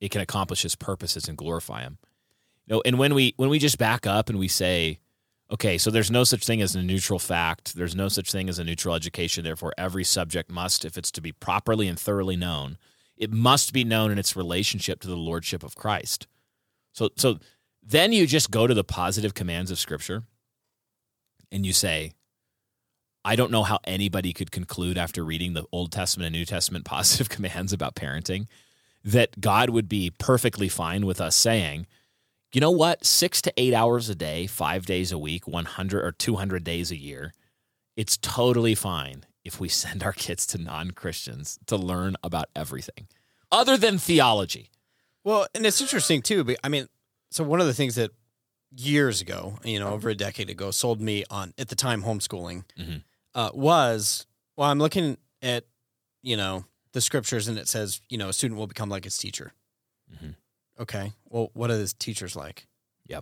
it 0.00 0.10
can 0.10 0.20
accomplish 0.20 0.62
his 0.62 0.74
purposes 0.76 1.28
and 1.28 1.36
glorify 1.38 1.82
him. 1.82 1.98
You 2.66 2.74
know, 2.76 2.82
and 2.84 2.98
when 2.98 3.14
we 3.14 3.34
when 3.36 3.50
we 3.50 3.58
just 3.58 3.78
back 3.78 4.06
up 4.06 4.28
and 4.30 4.38
we 4.38 4.48
say, 4.48 4.98
okay, 5.50 5.76
so 5.78 5.90
there's 5.90 6.10
no 6.10 6.24
such 6.24 6.44
thing 6.44 6.62
as 6.62 6.74
a 6.74 6.82
neutral 6.82 7.18
fact, 7.18 7.74
there's 7.74 7.94
no 7.94 8.08
such 8.08 8.32
thing 8.32 8.48
as 8.48 8.58
a 8.58 8.64
neutral 8.64 8.94
education, 8.94 9.44
therefore 9.44 9.72
every 9.78 10.04
subject 10.04 10.50
must, 10.50 10.84
if 10.84 10.96
it's 10.98 11.10
to 11.12 11.20
be 11.20 11.32
properly 11.32 11.86
and 11.86 11.98
thoroughly 12.00 12.36
known, 12.36 12.78
it 13.16 13.30
must 13.30 13.72
be 13.72 13.84
known 13.84 14.10
in 14.10 14.18
its 14.18 14.34
relationship 14.34 15.00
to 15.00 15.08
the 15.08 15.16
lordship 15.16 15.62
of 15.62 15.74
Christ. 15.76 16.26
So 16.92 17.10
so 17.16 17.38
then 17.86 18.12
you 18.12 18.26
just 18.26 18.50
go 18.50 18.66
to 18.66 18.74
the 18.74 18.84
positive 18.84 19.34
commands 19.34 19.70
of 19.70 19.78
scripture 19.78 20.22
and 21.52 21.66
you 21.66 21.72
say, 21.72 22.12
I 23.24 23.36
don't 23.36 23.50
know 23.50 23.62
how 23.62 23.78
anybody 23.84 24.32
could 24.32 24.50
conclude 24.50 24.98
after 24.98 25.24
reading 25.24 25.54
the 25.54 25.64
Old 25.72 25.92
Testament 25.92 26.26
and 26.26 26.34
New 26.34 26.44
Testament 26.44 26.84
positive 26.86 27.28
commands 27.28 27.72
about 27.72 27.94
parenting 27.94 28.46
that 29.04 29.40
God 29.40 29.70
would 29.70 29.88
be 29.88 30.10
perfectly 30.18 30.68
fine 30.68 31.04
with 31.04 31.20
us 31.20 31.36
saying, 31.36 31.86
you 32.52 32.60
know 32.60 32.70
what, 32.70 33.04
six 33.04 33.42
to 33.42 33.52
eight 33.56 33.74
hours 33.74 34.08
a 34.08 34.14
day, 34.14 34.46
five 34.46 34.86
days 34.86 35.12
a 35.12 35.18
week, 35.18 35.46
100 35.46 36.04
or 36.04 36.12
200 36.12 36.64
days 36.64 36.90
a 36.90 36.96
year, 36.96 37.32
it's 37.96 38.16
totally 38.16 38.74
fine 38.74 39.24
if 39.44 39.60
we 39.60 39.68
send 39.82 40.02
our 40.02 40.12
kids 40.12 40.46
to 40.46 40.58
non 40.58 40.92
Christians 40.92 41.58
to 41.66 41.76
learn 41.76 42.16
about 42.22 42.48
everything 42.56 43.08
other 43.52 43.76
than 43.76 43.98
theology. 43.98 44.70
Well, 45.22 45.46
and 45.54 45.64
it's 45.64 45.80
interesting 45.80 46.22
too. 46.22 46.44
But 46.44 46.56
I 46.62 46.68
mean, 46.68 46.88
so 47.34 47.42
one 47.42 47.60
of 47.60 47.66
the 47.66 47.74
things 47.74 47.96
that 47.96 48.12
years 48.76 49.20
ago, 49.20 49.58
you 49.64 49.80
know, 49.80 49.88
over 49.88 50.08
a 50.08 50.14
decade 50.14 50.48
ago, 50.50 50.70
sold 50.70 51.00
me 51.00 51.24
on 51.30 51.52
at 51.58 51.68
the 51.68 51.74
time 51.74 52.02
homeschooling 52.04 52.64
Mhm. 52.78 53.02
uh, 53.34 53.50
was 53.52 54.26
well, 54.56 54.70
I'm 54.70 54.78
looking 54.78 55.18
at 55.42 55.64
you 56.22 56.36
know 56.36 56.64
the 56.92 57.00
scriptures 57.00 57.48
and 57.48 57.58
it 57.58 57.66
says 57.68 58.00
you 58.08 58.16
know 58.18 58.28
a 58.28 58.32
student 58.32 58.56
will 58.58 58.68
become 58.68 58.88
like 58.88 59.02
his 59.04 59.18
teacher. 59.18 59.52
Mhm. 60.12 60.36
Okay, 60.78 61.12
well, 61.24 61.50
what 61.54 61.70
are 61.72 61.78
his 61.78 61.92
teachers 61.92 62.36
like? 62.36 62.66
Yeah. 63.06 63.20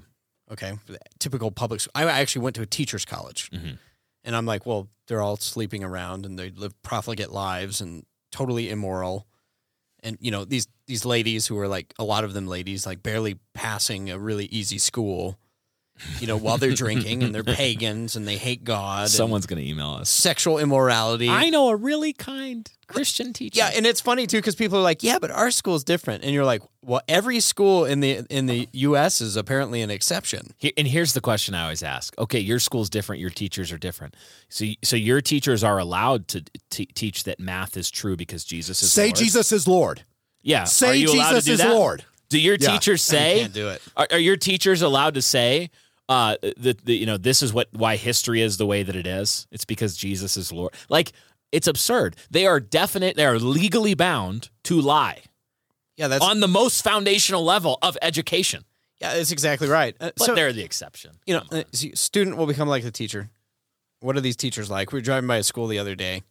Okay, 0.51 0.79
typical 1.19 1.51
public. 1.51 1.81
School. 1.81 1.93
I 1.95 2.05
actually 2.05 2.43
went 2.43 2.57
to 2.57 2.63
a 2.63 2.67
teachers 2.67 3.05
college, 3.07 3.51
Mhm. 3.51 3.79
and 4.25 4.37
I'm 4.37 4.45
like, 4.45 4.67
well, 4.67 4.91
they're 5.07 5.23
all 5.23 5.37
sleeping 5.39 5.83
around 5.83 6.27
and 6.27 6.39
they 6.39 6.51
live 6.51 6.75
profligate 6.83 7.31
lives 7.31 7.81
and 7.81 8.05
totally 8.31 8.69
immoral 8.69 9.27
and 10.03 10.19
you 10.21 10.31
know 10.31 10.45
these 10.45 10.69
these 10.87 11.05
ladies 11.05 11.47
who 11.47 11.59
are 11.59 11.69
like 11.69 11.95
a 11.99 12.05
lot 12.05 12.25
of 12.25 12.35
them 12.35 12.47
ladies 12.47 12.87
like 12.87 13.03
barely 13.03 13.39
passing 13.55 14.11
a 14.11 14.19
really 14.19 14.47
easy 14.47 14.79
school 14.79 15.39
you 16.21 16.27
know 16.27 16.37
while 16.37 16.59
they're 16.59 16.73
drinking 16.73 17.23
and 17.23 17.35
they're 17.35 17.45
pagans 17.63 18.17
and 18.17 18.27
they 18.27 18.37
hate 18.37 18.65
god 18.65 19.09
Someone's 19.09 19.47
going 19.47 19.63
to 19.63 19.69
email 19.69 19.91
us. 19.91 20.11
sexual 20.11 20.59
immorality 20.59 21.29
I 21.29 21.51
know 21.51 21.69
a 21.69 21.77
really 21.77 22.13
kind 22.13 22.69
Christian 22.89 23.33
teacher. 23.33 23.59
yeah 23.59 23.71
and 23.75 23.87
it's 23.87 24.01
funny 24.01 24.27
too 24.27 24.39
because 24.39 24.55
people 24.57 24.79
are 24.79 24.83
like 24.83 25.03
yeah 25.03 25.19
but 25.19 25.31
our 25.31 25.51
school's 25.51 25.85
different 25.85 26.25
and 26.25 26.33
you're 26.33 26.45
like 26.45 26.63
well 26.83 27.01
every 27.09 27.41
school 27.41 27.85
in 27.85 28.01
the 28.01 28.25
in 28.31 28.47
the 28.47 28.69
us 28.73 29.21
is 29.21 29.37
apparently 29.37 29.81
an 29.83 29.91
exception 29.91 30.55
Here, 30.59 30.73
and 30.77 30.89
here's 30.89 31.13
the 31.13 31.21
question 31.21 31.55
I 31.55 31.63
always 31.65 31.83
ask. 31.83 32.19
Okay, 32.19 32.41
your 32.41 32.59
school's 32.59 32.91
different. 32.91 33.21
Your 33.21 33.31
teachers 33.31 33.71
are 33.71 33.79
different. 33.79 34.15
So, 34.49 34.65
so 34.83 34.97
your 34.97 35.21
teachers 35.21 35.63
are 35.63 35.79
allowed 35.79 36.27
to 36.29 36.43
t- 36.71 36.87
teach 36.87 37.25
that 37.25 37.39
math 37.39 37.77
is 37.77 37.91
true 37.91 38.17
because 38.17 38.45
Jesus 38.45 38.83
is 38.83 38.91
Say 38.93 39.07
Lord? 39.07 39.17
Jesus 39.17 39.53
is 39.53 39.69
Lord. 39.69 40.03
Yeah. 40.43 40.65
Say 40.65 40.89
are 40.89 40.95
you 40.95 41.13
allowed 41.13 41.29
Jesus 41.31 41.45
to 41.45 41.51
do 41.51 41.53
is 41.53 41.59
that? 41.61 41.73
Lord. 41.73 42.05
Do 42.29 42.41
your 42.41 42.57
Yeah. 42.59 42.73
teachers 42.73 43.03
say? 43.03 43.41
can't 43.43 43.53
do 43.53 43.69
it. 43.69 43.81
Are, 43.97 44.09
are 44.11 44.19
your 44.19 44.37
teachers 44.37 44.83
allowed 44.83 45.15
to 45.15 45.23
say 45.23 45.71
uh, 46.13 46.37
that 46.59 46.85
the, 46.85 46.95
you 46.95 47.07
know 47.07 47.17
this 47.17 47.43
is 47.43 47.53
what 47.53 47.69
why 47.73 47.97
history 47.97 48.41
is 48.43 48.57
the 48.57 48.67
way 48.67 48.83
that 48.83 48.97
it 48.97 49.07
is? 49.07 49.47
It's 49.51 49.65
because 49.65 49.97
Jesus 49.97 50.37
is 50.37 50.53
Lord. 50.53 50.73
Like 50.89 51.13
it's 51.51 51.67
absurd. 51.67 52.17
They 52.31 52.47
are 52.47 52.61
definite. 52.61 53.17
They 53.17 53.27
are 53.27 53.39
legally 53.39 53.95
bound 53.95 54.51
to 54.65 54.81
lie 54.81 55.23
yeah 55.99 56.09
that's 56.09 56.25
on 56.25 56.41
the 56.41 56.49
most 56.49 56.83
foundational 56.83 57.45
level 57.45 57.79
of 57.83 57.99
education. 58.01 58.65
yeah 59.01 59.15
that's 59.15 59.31
exactly 59.31 59.69
right 59.69 59.95
Uh, 60.01 60.11
But 60.17 60.25
so 60.27 60.35
they're 60.35 60.53
the 60.53 60.63
exception. 60.65 61.11
you 61.27 61.35
know 61.37 61.43
uh, 61.53 61.65
student 61.95 62.37
will 62.39 62.47
become 62.47 62.67
like 62.75 62.83
the 62.83 62.91
teacher 62.91 63.29
what 64.01 64.17
are 64.17 64.23
these 64.23 64.37
teachers 64.37 64.71
like 64.71 64.91
we 64.93 64.97
were 64.97 65.03
driving 65.11 65.29
by 65.29 65.37
a 65.37 65.43
school 65.43 65.67
the 65.69 65.79
other 65.79 65.95
day 65.95 66.23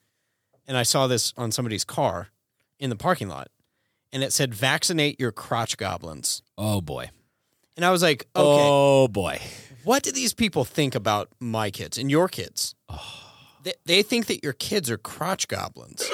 and 0.67 0.76
i 0.78 0.84
saw 0.84 1.06
this 1.08 1.32
on 1.38 1.52
somebody's 1.52 1.86
car 1.86 2.30
in 2.80 2.89
the 2.89 2.96
parking 2.96 3.30
lot 3.30 3.50
and 4.12 4.24
it 4.24 4.34
said 4.34 4.52
vaccinate 4.54 5.20
your 5.20 5.32
crotch 5.32 5.78
goblins 5.78 6.41
Oh 6.58 6.82
boy. 6.82 7.12
And 7.75 7.86
i 7.86 7.91
was 7.91 8.01
like 8.01 8.27
okay 8.36 8.67
Oh 8.67 9.07
boy. 9.07 9.39
what 9.84 10.03
do 10.03 10.12
these 10.12 10.34
people 10.34 10.63
think 10.65 10.95
about 10.95 11.29
my 11.39 11.69
kids 11.71 11.97
and 11.97 12.10
your 12.12 12.27
kids 12.27 12.75
they, 13.63 13.73
they 13.86 14.03
think 14.03 14.25
that 14.27 14.43
your 14.43 14.53
kids 14.53 14.89
are 14.89 14.97
crotch 14.97 15.47
goblins 15.47 16.03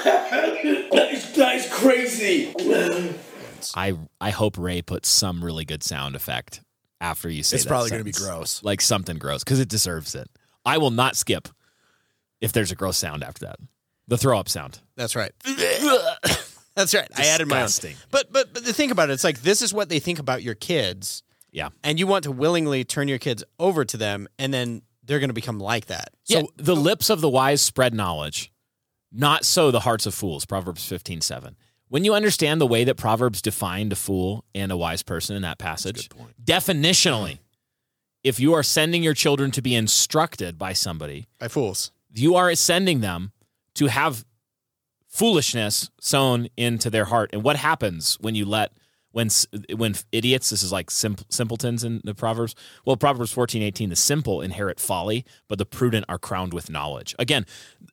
This 0.00 1.36
guy's 1.36 1.68
crazy. 1.72 2.54
I 3.74 3.96
I 4.20 4.30
hope 4.30 4.56
Ray 4.58 4.82
puts 4.82 5.08
some 5.08 5.44
really 5.44 5.64
good 5.64 5.82
sound 5.82 6.14
effect 6.16 6.60
after 7.00 7.28
you 7.28 7.42
say 7.42 7.56
It's 7.56 7.64
that 7.64 7.68
probably 7.68 7.90
gonna 7.90 8.04
be 8.04 8.12
gross. 8.12 8.62
like 8.62 8.80
something 8.80 9.18
gross 9.18 9.42
because 9.44 9.60
it 9.60 9.68
deserves 9.68 10.14
it. 10.14 10.28
I 10.64 10.78
will 10.78 10.90
not 10.90 11.16
skip 11.16 11.48
if 12.40 12.52
there's 12.52 12.70
a 12.70 12.76
gross 12.76 12.96
sound 12.96 13.22
after 13.24 13.46
that. 13.46 13.56
The 14.08 14.18
throw 14.18 14.38
up 14.38 14.48
sound. 14.48 14.80
that's 14.96 15.14
right 15.14 15.32
that's 16.74 16.94
right 16.94 17.08
i 17.16 17.26
added 17.26 17.46
my 17.48 17.58
own 17.60 17.66
Disgusting. 17.66 17.96
but 18.10 18.32
but 18.32 18.52
but 18.52 18.64
the 18.64 18.72
thing 18.72 18.90
about 18.90 19.10
it 19.10 19.12
it's 19.12 19.24
like 19.24 19.42
this 19.42 19.62
is 19.62 19.72
what 19.74 19.88
they 19.88 19.98
think 20.00 20.18
about 20.18 20.42
your 20.42 20.54
kids 20.54 21.22
Yeah. 21.52 21.68
and 21.84 21.98
you 21.98 22.06
want 22.06 22.24
to 22.24 22.32
willingly 22.32 22.84
turn 22.84 23.08
your 23.08 23.18
kids 23.18 23.44
over 23.58 23.84
to 23.84 23.96
them 23.96 24.28
and 24.38 24.52
then 24.52 24.82
they're 25.04 25.18
going 25.20 25.30
to 25.30 25.34
become 25.34 25.58
like 25.60 25.86
that 25.86 26.10
So 26.24 26.48
the 26.56 26.76
lips 26.76 27.10
of 27.10 27.20
the 27.20 27.28
wise 27.30 27.62
spread 27.62 27.94
knowledge, 27.94 28.52
not 29.10 29.44
so 29.46 29.70
the 29.70 29.80
hearts 29.80 30.04
of 30.04 30.14
fools. 30.14 30.44
Proverbs 30.44 30.84
fifteen 30.86 31.20
seven. 31.22 31.56
When 31.88 32.04
you 32.04 32.12
understand 32.12 32.60
the 32.60 32.66
way 32.66 32.84
that 32.84 32.96
Proverbs 32.96 33.40
defined 33.40 33.92
a 33.92 33.96
fool 33.96 34.44
and 34.54 34.70
a 34.70 34.76
wise 34.76 35.02
person 35.02 35.34
in 35.34 35.40
that 35.42 35.56
passage, 35.58 36.10
definitionally, 36.44 37.38
if 38.22 38.38
you 38.38 38.52
are 38.52 38.62
sending 38.62 39.02
your 39.02 39.14
children 39.14 39.50
to 39.52 39.62
be 39.62 39.74
instructed 39.74 40.58
by 40.58 40.74
somebody, 40.74 41.26
by 41.38 41.48
fools 41.48 41.90
you 42.12 42.34
are 42.34 42.54
sending 42.54 43.00
them 43.00 43.32
to 43.78 43.86
have 43.86 44.24
foolishness 45.08 45.90
sown 46.00 46.48
into 46.56 46.90
their 46.90 47.06
heart. 47.06 47.30
And 47.32 47.42
what 47.42 47.56
happens 47.56 48.18
when 48.20 48.34
you 48.34 48.44
let 48.44 48.72
when 49.12 49.30
when 49.74 49.94
idiots, 50.12 50.50
this 50.50 50.62
is 50.62 50.70
like 50.70 50.90
simp, 50.90 51.22
simpletons 51.30 51.82
in 51.82 52.02
the 52.04 52.14
Proverbs. 52.14 52.54
Well, 52.84 52.96
Proverbs 52.96 53.32
fourteen 53.32 53.62
eighteen, 53.62 53.88
the 53.88 53.96
simple 53.96 54.42
inherit 54.42 54.78
folly, 54.78 55.24
but 55.48 55.58
the 55.58 55.64
prudent 55.64 56.04
are 56.08 56.18
crowned 56.18 56.52
with 56.52 56.68
knowledge. 56.68 57.14
Again, 57.18 57.46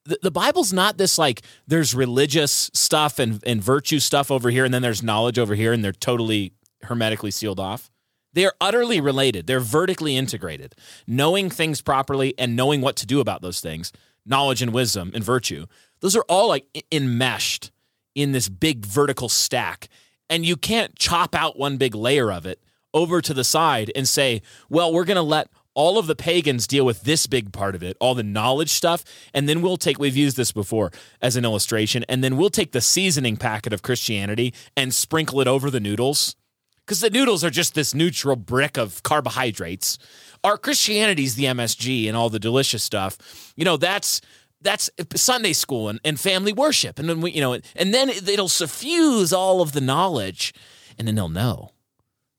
the, 0.04 0.20
the 0.22 0.32
Bible's 0.32 0.74
not 0.74 0.98
this 0.98 1.18
like 1.18 1.42
there's 1.66 1.96
religious 1.96 2.70
stuff 2.74 3.18
and, 3.18 3.42
and 3.46 3.64
virtue 3.64 4.00
stuff 4.00 4.30
over 4.30 4.50
here, 4.50 4.66
and 4.66 4.74
then 4.74 4.82
there's 4.82 5.02
knowledge 5.02 5.40
over 5.40 5.56
here, 5.56 5.72
and 5.72 5.84
they're 5.84 5.94
totally 5.94 6.52
hermetically 6.84 7.32
sealed 7.32 7.60
off. 7.60 7.90
They 8.34 8.46
are 8.46 8.56
utterly 8.60 9.00
related. 9.00 9.48
They're 9.48 9.62
vertically 9.62 10.18
integrated. 10.18 10.76
Knowing 11.08 11.50
things 11.50 11.82
properly 11.82 12.34
and 12.38 12.56
knowing 12.56 12.82
what 12.82 12.98
to 12.98 13.06
do 13.06 13.22
about 13.22 13.42
those 13.42 13.62
things, 13.62 13.94
knowledge 14.26 14.62
and 14.62 14.74
wisdom 14.74 15.12
and 15.14 15.24
virtue, 15.24 15.66
those 16.02 16.16
are 16.16 16.26
all 16.28 16.50
like 16.50 16.66
enmeshed 16.92 17.72
in 18.14 18.32
this 18.32 18.50
big 18.50 18.86
vertical 18.86 19.30
stack. 19.30 19.90
And 20.30 20.46
you 20.46 20.56
can't 20.56 20.96
chop 20.96 21.36
out 21.36 21.58
one 21.58 21.78
big 21.78 21.94
layer 21.94 22.32
of 22.32 22.46
it 22.46 22.60
over 22.94 23.22
to 23.22 23.34
the 23.34 23.44
side 23.44 23.92
and 23.96 24.08
say, 24.08 24.42
well, 24.70 24.92
we're 24.92 25.06
going 25.06 25.16
to 25.16 25.22
let 25.22 25.50
all 25.76 26.00
of 26.00 26.08
the 26.08 26.16
pagans 26.16 26.66
deal 26.66 26.86
with 26.86 27.04
this 27.04 27.28
big 27.28 27.52
part 27.52 27.76
of 27.76 27.84
it, 27.84 27.98
all 28.00 28.16
the 28.16 28.24
knowledge 28.24 28.70
stuff, 28.70 29.04
and 29.34 29.48
then 29.48 29.62
we'll 29.62 29.76
take, 29.76 30.00
we've 30.00 30.16
used 30.16 30.38
this 30.38 30.54
before 30.54 30.92
as 31.22 31.36
an 31.36 31.44
illustration, 31.44 32.06
and 32.08 32.24
then 32.24 32.38
we'll 32.38 32.50
take 32.50 32.72
the 32.72 32.80
seasoning 32.80 33.36
packet 33.36 33.74
of 33.74 33.82
Christianity 33.82 34.54
and 34.78 34.94
sprinkle 34.94 35.42
it 35.42 35.48
over 35.48 35.70
the 35.70 35.82
noodles 35.82 36.38
because 36.86 37.02
the 37.02 37.10
noodles 37.10 37.44
are 37.44 37.50
just 37.50 37.74
this 37.74 37.94
neutral 37.94 38.36
brick 38.36 38.78
of 38.78 39.04
carbohydrates. 39.04 39.98
Our 40.46 40.58
Christianity's 40.58 41.36
the 41.36 41.46
MSG 41.46 42.08
and 42.08 42.16
all 42.16 42.30
the 42.30 42.40
delicious 42.40 42.84
stuff. 42.84 43.18
You 43.56 43.66
know, 43.66 43.78
that's 43.78 44.22
that's 44.62 44.90
Sunday 45.16 45.54
school 45.54 45.90
and, 45.90 46.00
and 46.06 46.20
family 46.20 46.54
worship, 46.54 46.98
and 47.00 47.08
then 47.10 47.22
we, 47.22 47.32
you 47.32 47.42
know, 47.42 47.54
and 47.76 47.94
then 47.94 48.10
it'll 48.10 48.48
suffuse 48.50 49.34
all 49.34 49.62
of 49.62 49.74
the 49.74 49.82
knowledge, 49.82 50.54
and 50.98 51.08
then 51.08 51.16
they'll 51.16 51.30
know, 51.30 51.72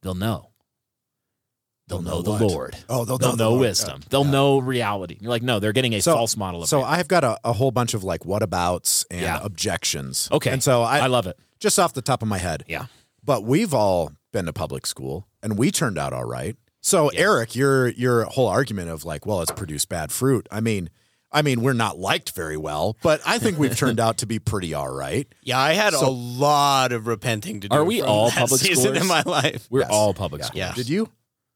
they'll 0.02 0.14
know 0.14 0.50
they'll 1.88 2.02
know 2.02 2.20
know 2.20 2.22
the? 2.38 2.46
Lord. 2.46 2.76
Oh, 2.88 3.04
they'll 3.04 3.18
they'll 3.18 3.30
know 3.30 3.36
the 3.36 3.44
know 3.44 3.50
Lord. 3.50 3.60
wisdom. 3.60 4.00
They'll 4.10 4.24
know 4.24 4.58
reality. 4.58 5.18
You're 5.20 5.30
like, 5.30 5.42
no, 5.42 5.60
they're 5.60 5.72
getting 5.72 5.92
a 5.94 6.00
false 6.00 6.36
model 6.36 6.62
of 6.62 6.68
So. 6.68 6.82
I've 6.82 7.06
got 7.08 7.22
a, 7.22 7.38
a 7.44 7.52
whole 7.52 7.70
bunch 7.70 7.94
of 7.94 8.02
like 8.02 8.22
whatabouts 8.22 9.04
and 9.10 9.20
Yeah. 9.20 9.38
objections. 9.42 10.28
Okay. 10.32 10.50
And 10.50 10.62
so 10.62 10.82
I, 10.82 11.00
I 11.00 11.06
love 11.06 11.26
it. 11.28 11.38
just 11.60 11.78
off 11.78 11.92
the 11.92 12.02
top 12.02 12.22
of 12.22 12.28
my 12.28 12.38
head. 12.38 12.64
Yeah. 12.66 12.86
But 13.22 13.44
we've 13.44 13.72
all 13.74 14.10
been 14.32 14.46
to 14.46 14.52
public 14.52 14.84
school 14.86 15.28
and 15.44 15.56
we 15.58 15.70
turned 15.70 15.96
out 15.98 16.12
all 16.12 16.24
right. 16.24 16.56
So 16.86 17.08
Eric, 17.08 17.56
your 17.56 17.88
your 17.88 18.22
whole 18.26 18.46
argument 18.46 18.90
of 18.90 19.04
like, 19.04 19.26
well, 19.26 19.40
it's 19.42 19.50
produced 19.50 19.88
bad 19.88 20.12
fruit. 20.12 20.46
I 20.52 20.60
mean, 20.60 20.88
I 21.32 21.42
mean, 21.42 21.60
we're 21.60 21.72
not 21.72 21.98
liked 21.98 22.30
very 22.30 22.56
well, 22.56 22.96
but 23.02 23.20
I 23.26 23.40
think 23.40 23.58
we've 23.58 23.76
turned 23.76 23.98
out 23.98 24.18
to 24.18 24.26
be 24.26 24.38
pretty 24.38 24.72
all 24.72 24.88
right. 24.94 25.26
Yeah, 25.42 25.58
I 25.58 25.72
had 25.72 25.94
So- 25.94 26.06
a 26.08 26.10
lot 26.10 26.92
of 26.92 27.08
repenting 27.08 27.58
to 27.62 27.68
do. 27.68 27.76
Are 27.76 27.84
we 27.84 27.98
from 28.00 28.08
all 28.08 28.28
that 28.30 28.38
public 28.38 28.60
season 28.60 28.94
schoolers? 28.94 29.00
in 29.00 29.06
my 29.08 29.22
life? 29.26 29.66
We're 29.68 29.80
Yes. 29.80 29.90
all 29.90 30.14
public 30.14 30.42
Yeah. 30.42 30.46
school. 30.46 30.58
Yeah. 30.60 30.72
Did 30.74 30.88
you? 30.88 31.08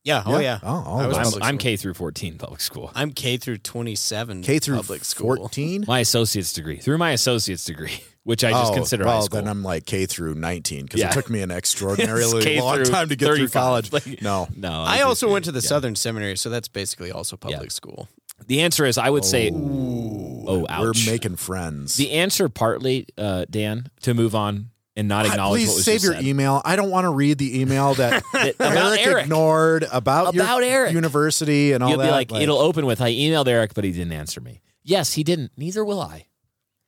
Yeah. 0.02 0.24
Oh 0.26 0.40
yeah. 0.40 0.58
Oh, 0.64 0.82
all 0.84 1.00
I 1.00 1.06
was 1.06 1.16
of 1.16 1.20
us. 1.20 1.26
public 1.28 1.44
I'm, 1.44 1.48
I'm. 1.50 1.58
K 1.58 1.76
through 1.76 1.94
14 1.94 2.36
public 2.36 2.60
school. 2.60 2.90
I'm 2.96 3.12
K 3.12 3.36
through 3.36 3.58
27. 3.58 4.42
K 4.42 4.58
through 4.58 4.78
public 4.78 5.04
school. 5.04 5.36
14? 5.36 5.84
My 5.86 6.00
associate's 6.00 6.52
degree. 6.52 6.78
Through 6.78 6.98
my 6.98 7.12
associate's 7.12 7.64
degree, 7.64 8.02
which 8.24 8.44
I 8.44 8.50
just 8.50 8.72
oh, 8.72 8.74
consider 8.74 9.04
well, 9.04 9.14
high 9.20 9.24
school. 9.24 9.40
then 9.40 9.48
I'm 9.48 9.62
like 9.62 9.86
K 9.86 10.06
through 10.06 10.34
19 10.34 10.84
because 10.84 11.00
Yeah. 11.00 11.08
it 11.10 11.12
took 11.12 11.30
me 11.30 11.40
an 11.42 11.50
extraordinarily 11.60 12.58
long 12.58 12.84
time 12.84 13.08
to 13.08 13.16
get 13.16 13.34
through 13.34 13.48
college. 13.48 13.92
Like- 13.92 14.20
no. 14.22 14.48
no. 14.56 14.82
I 14.82 14.96
just- 14.98 15.06
also 15.06 15.30
went 15.32 15.44
to 15.46 15.52
the 15.52 15.62
Southern 15.62 15.96
Seminary, 15.96 16.36
so 16.36 16.50
that's 16.50 16.68
basically 16.68 17.10
also 17.10 17.36
public 17.36 17.62
Yeah. 17.62 17.68
school. 17.68 18.08
The 18.46 18.60
answer 18.62 18.84
is 18.86 18.96
I 18.98 19.10
would 19.10 19.24
say, 19.24 19.50
oh, 19.54 20.66
ouch. 20.68 21.04
We're 21.06 21.12
making 21.12 21.36
friends. 21.36 21.96
the 21.96 22.12
answer 22.12 22.48
partly, 22.48 23.06
uh, 23.18 23.44
Dan, 23.50 23.88
to 24.02 24.14
move 24.14 24.34
on 24.34 24.70
and 24.96 25.08
not 25.08 25.26
I- 25.26 25.30
acknowledge 25.30 25.60
Please 25.60 25.68
what 25.68 25.74
was 25.76 25.84
save 25.84 25.94
just 25.96 26.04
your 26.04 26.14
said. 26.14 26.24
email. 26.24 26.62
I 26.64 26.76
don't 26.76 26.90
want 26.90 27.04
to 27.04 27.10
read 27.10 27.38
the 27.38 27.60
email 27.60 27.94
that 27.94 28.22
about 28.58 28.98
Eric, 28.98 29.06
Eric. 29.06 29.22
ignored 29.24 29.86
about, 29.92 30.34
your 30.34 30.44
About 30.44 30.62
Eric. 30.62 30.92
university 30.92 31.72
and 31.72 31.82
all 31.82 31.90
You'll 31.90 31.98
that. 32.00 32.06
be 32.06 32.10
like, 32.12 32.32
it'll 32.42 32.58
open 32.58 32.86
with, 32.86 33.00
I 33.00 33.12
emailed 33.12 33.46
Eric, 33.48 33.72
but 33.74 33.84
he 33.84 33.92
didn't 33.92 34.12
answer 34.12 34.40
me. 34.40 34.60
Yes, 34.82 35.12
he 35.14 35.22
didn't. 35.24 35.52
Neither 35.56 35.84
will 35.84 36.00
I. 36.00 36.26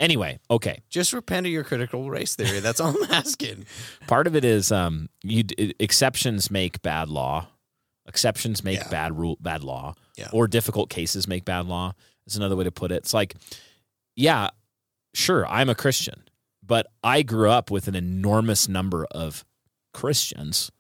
Anyway, 0.03 0.41
okay. 0.51 0.83
Just 0.91 1.13
repent 1.13 1.47
of 1.47 1.53
your 1.53 1.63
critical 1.63 2.11
race 2.11 2.35
theory. 2.35 2.59
That's 2.59 2.81
all 2.81 2.91
I'm 3.05 3.11
asking. 3.13 3.67
Part 4.09 4.27
of 4.27 4.35
it 4.35 4.45
is 4.45 4.73
um, 4.73 5.09
you 5.23 5.45
exceptions 5.79 6.51
make 6.51 6.83
bad 6.83 7.09
law. 7.09 7.47
Exceptions 8.07 8.65
make 8.65 8.81
Yeah. 8.81 8.89
bad 8.89 9.17
rule, 9.17 9.39
bad 9.41 9.63
law, 9.63 9.95
Yeah. 10.19 10.29
or 10.33 10.49
difficult 10.49 10.91
cases 10.91 11.29
make 11.29 11.45
bad 11.45 11.67
law. 11.67 11.93
Is 12.27 12.37
another 12.37 12.57
way 12.57 12.65
to 12.65 12.73
put 12.73 12.91
it. 12.91 12.97
It's 12.97 13.15
like, 13.15 13.37
yeah, 14.17 14.51
sure, 15.15 15.47
I'm 15.47 15.69
a 15.69 15.75
Christian, 15.77 16.25
but 16.65 16.89
I 17.05 17.23
grew 17.23 17.51
up 17.51 17.71
with 17.71 17.87
an 17.87 17.95
enormous 17.95 18.69
number 18.69 19.07
of 19.13 19.45
Christians 19.95 20.73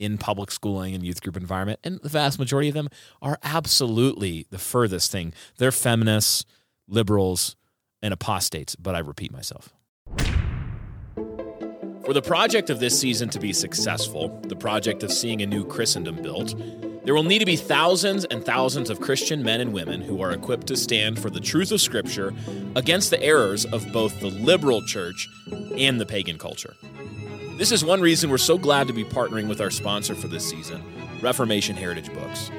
in 0.00 0.18
public 0.18 0.50
schooling 0.50 0.92
and 0.94 1.04
youth 1.06 1.22
group 1.22 1.36
environment, 1.36 1.78
and 1.84 2.00
the 2.02 2.08
vast 2.08 2.38
majority 2.38 2.68
of 2.68 2.74
them 2.74 2.88
are 3.22 3.38
absolutely 3.44 4.46
the 4.50 4.58
furthest 4.58 5.10
thing. 5.12 5.32
They're 5.58 5.72
feminists, 5.72 6.44
liberals, 6.88 7.54
and 8.06 8.14
apostates. 8.14 8.76
But 8.76 8.94
I 8.94 9.00
repeat 9.00 9.32
myself. 9.32 9.74
For 12.06 12.12
the 12.12 12.22
project 12.22 12.70
of 12.70 12.78
this 12.78 12.98
season 12.98 13.28
to 13.30 13.40
be 13.40 13.52
successful, 13.52 14.28
the 14.44 14.54
project 14.54 15.02
of 15.02 15.12
seeing 15.12 15.42
a 15.42 15.46
new 15.46 15.66
Christendom 15.66 16.22
built, 16.22 16.54
there 17.04 17.14
will 17.14 17.24
need 17.24 17.40
to 17.40 17.44
be 17.44 17.56
thousands 17.56 18.24
and 18.26 18.44
thousands 18.44 18.90
of 18.90 19.00
Christian 19.00 19.42
men 19.42 19.60
and 19.60 19.72
women 19.72 20.00
who 20.00 20.22
are 20.22 20.30
equipped 20.30 20.68
to 20.68 20.76
stand 20.76 21.18
for 21.18 21.30
the 21.30 21.40
truth 21.40 21.72
of 21.72 21.80
Scripture 21.80 22.32
against 22.76 23.10
the 23.10 23.20
errors 23.20 23.64
of 23.64 23.92
both 23.92 24.20
the 24.20 24.30
liberal 24.30 24.82
church 24.86 25.28
and 25.76 26.00
the 26.00 26.06
pagan 26.06 26.38
culture. 26.38 26.74
This 27.58 27.72
is 27.72 27.84
one 27.84 28.00
reason 28.00 28.30
we're 28.30 28.38
so 28.38 28.56
glad 28.56 28.86
to 28.86 28.92
be 28.92 29.04
partnering 29.04 29.48
with 29.48 29.60
our 29.60 29.70
sponsor 29.70 30.14
for 30.14 30.28
this 30.28 30.48
season, 30.48 30.84
Reformation 31.20 31.74
Heritage 31.74 32.12
Books. 32.14 32.52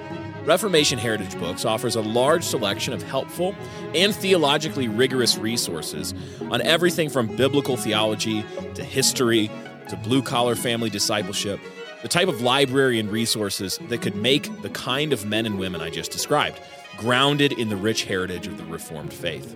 Reformation 0.48 0.98
Heritage 0.98 1.38
Books 1.38 1.66
offers 1.66 1.98
a 1.98 2.02
large 2.02 2.42
selection 2.42 2.94
of 2.94 3.04
helpful 3.04 3.54
and 3.94 4.16
theologically 4.16 4.88
rigorous 4.88 5.38
resources 5.38 6.14
on 6.50 6.62
everything 6.62 7.10
from 7.10 7.28
biblical 7.36 7.76
theology 7.76 8.46
to 8.76 8.82
history 8.82 9.52
to 9.90 9.98
blue 9.98 10.22
collar 10.22 10.56
family 10.56 10.90
discipleship, 10.90 11.60
the 12.02 12.08
type 12.08 12.30
of 12.30 12.40
library 12.40 12.98
and 12.98 13.12
resources 13.12 13.78
that 13.90 14.02
could 14.02 14.16
make 14.16 14.62
the 14.62 14.70
kind 14.70 15.12
of 15.12 15.26
men 15.26 15.46
and 15.46 15.60
women 15.60 15.82
I 15.82 15.90
just 15.90 16.12
described, 16.12 16.62
grounded 16.96 17.52
in 17.52 17.68
the 17.68 17.76
rich 17.76 18.06
heritage 18.06 18.48
of 18.48 18.58
the 18.58 18.64
Reformed 18.64 19.12
faith. 19.12 19.54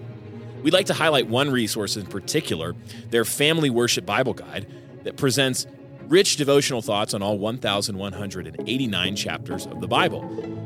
We'd 0.62 0.74
like 0.74 0.88
to 0.88 0.94
highlight 0.94 1.28
one 1.28 1.52
resource 1.52 1.96
in 1.96 2.06
particular, 2.06 2.76
their 3.12 3.24
Family 3.24 3.70
Worship 3.70 4.06
Bible 4.06 4.34
Guide, 4.34 4.68
that 5.04 5.16
presents 5.16 5.68
rich 6.08 6.36
devotional 6.36 6.82
thoughts 6.82 7.14
on 7.14 7.22
all 7.24 7.38
1,189 7.38 9.16
chapters 9.16 9.66
of 9.66 9.80
the 9.80 9.88
Bible, 9.88 10.22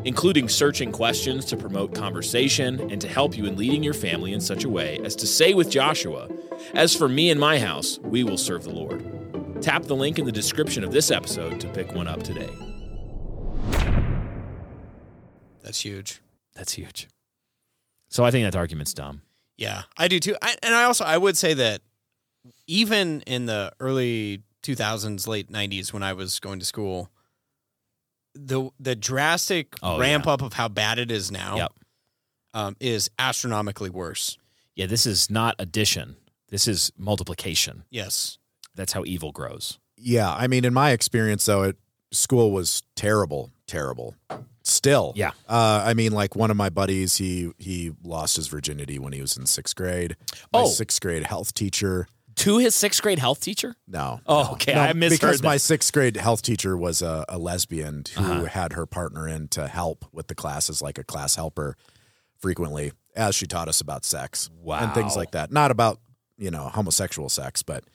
including 0.06 0.48
searching 0.48 0.91
questions 0.91 1.44
to 1.46 1.58
promote 1.58 1.94
conversation 1.94 2.80
and 2.91 3.02
to 3.02 3.08
help 3.08 3.36
you 3.36 3.46
in 3.46 3.58
leading 3.58 3.84
your 3.84 3.94
family 3.94 4.34
in 4.34 4.39
such 4.39 4.63
a 4.63 4.70
way 4.70 5.00
as 5.04 5.15
to 5.15 5.28
say 5.28 5.54
with 5.54 5.70
Joshua, 5.70 6.30
As 6.74 6.96
for 6.96 7.10
me 7.10 7.32
and 7.32 7.39
my 7.39 7.60
house, 7.60 8.00
we 8.00 8.24
will 8.24 8.38
serve 8.38 8.63
the 8.63 8.70
Lord. 8.70 9.04
Tap 9.62 9.84
the 9.84 9.96
link 9.96 10.20
in 10.20 10.26
the 10.26 10.32
description 10.32 10.84
of 10.84 10.91
this 10.91 11.12
episode 11.12 11.60
to 11.60 11.68
pick 11.70 11.94
one 11.94 12.08
up 12.08 12.24
today. 12.24 12.50
That's 15.63 15.82
huge. 15.82 16.22
That's 16.56 16.74
huge. 16.74 17.08
So 18.10 18.24
I 18.24 18.32
think 18.32 18.46
that 18.46 18.58
argument's 18.58 18.94
dumb. 18.94 19.24
Yeah, 19.58 19.84
I 19.98 20.08
do 20.08 20.20
too. 20.20 20.36
I, 20.41 20.56
and 20.62 20.76
I 20.76 20.84
also 20.84 21.04
I 21.04 21.18
would 21.18 21.36
say 21.36 21.54
that 21.56 21.82
even 22.68 23.22
in 23.22 23.48
the 23.48 23.72
early 23.80 24.44
2000s, 24.63 25.28
late 25.28 25.52
90s, 25.52 25.91
when 25.91 26.04
I 26.04 26.13
was 26.13 26.39
going 26.39 26.60
to 26.60 26.65
school, 26.65 27.10
the 28.36 28.69
the 28.80 28.95
drastic 28.95 29.76
Oh, 29.82 30.00
ramp 30.00 30.26
yeah. 30.26 30.34
up 30.34 30.41
of 30.41 30.54
how 30.54 30.67
bad 30.67 31.00
it 31.00 31.10
is 31.12 31.32
now 31.32 31.56
Yep. 31.58 31.74
um, 32.54 32.76
is 32.80 33.10
astronomically 33.17 33.89
worse. 33.89 34.38
Yeah, 34.76 34.86
this 34.88 35.06
is 35.06 35.30
not 35.30 35.56
addition. 35.58 36.17
This 36.50 36.67
is 36.67 36.91
multiplication. 36.98 37.84
Yes. 37.89 38.38
That's 38.76 38.93
how 38.93 39.04
evil 39.06 39.32
grows. 39.32 39.80
Yeah, 39.98 40.32
I 40.34 40.48
mean, 40.48 40.65
in 40.65 40.74
my 40.74 40.91
experience, 40.91 41.45
though, 41.45 41.63
it 41.63 41.78
school 42.12 42.52
was 42.52 42.84
terrible, 42.95 43.52
terrible. 43.67 44.15
Still, 44.63 45.13
Yeah. 45.15 45.32
Uh, 45.48 45.84
I 45.86 45.93
mean, 45.93 46.12
like 46.12 46.36
one 46.36 46.50
of 46.52 46.58
my 46.58 46.69
buddies, 46.69 47.15
he 47.17 47.52
he 47.58 47.91
lost 48.04 48.36
his 48.36 48.48
virginity 48.48 49.00
when 49.00 49.13
he 49.13 49.21
was 49.21 49.38
in 49.38 49.45
sixth 49.45 49.76
grade. 49.76 50.17
My 50.52 50.62
Oh. 50.62 50.67
sixth 50.67 51.00
grade 51.02 51.24
health 51.28 51.54
teacher. 51.54 52.08
To 52.38 52.58
his 52.58 52.76
sixth 52.76 53.02
grade 53.02 53.19
health 53.19 53.39
teacher? 53.39 53.76
No. 53.88 54.19
Oh, 54.26 54.54
okay. 54.54 54.74
no, 54.74 54.82
I 54.82 54.93
misheard 54.93 55.19
because 55.21 55.41
that. 55.41 55.48
my 55.48 55.58
sixth 55.58 55.93
grade 55.93 56.17
health 56.17 56.41
teacher 56.41 56.76
was 56.76 57.02
a, 57.02 57.24
a 57.30 57.38
lesbian 57.38 58.04
who 58.15 58.21
Uh-huh. 58.24 58.45
had 58.45 58.74
her 58.74 58.86
partner 58.86 59.28
in 59.28 59.48
to 59.50 59.67
help 59.67 60.06
with 60.12 60.28
the 60.28 60.36
classes, 60.36 60.82
like 60.82 60.98
a 60.98 61.04
class 61.04 61.36
helper, 61.36 61.78
frequently 62.38 62.91
as 63.15 63.36
she 63.36 63.45
taught 63.48 63.67
us 63.67 63.80
about 63.82 64.04
sex 64.06 64.50
and 64.67 64.93
things 64.93 65.15
like 65.15 65.32
that. 65.32 65.52
Not 65.52 65.71
about 65.71 66.00
you 66.38 66.52
know 66.52 66.63
homosexual 66.69 67.30
sex, 67.30 67.63
but 67.63 67.86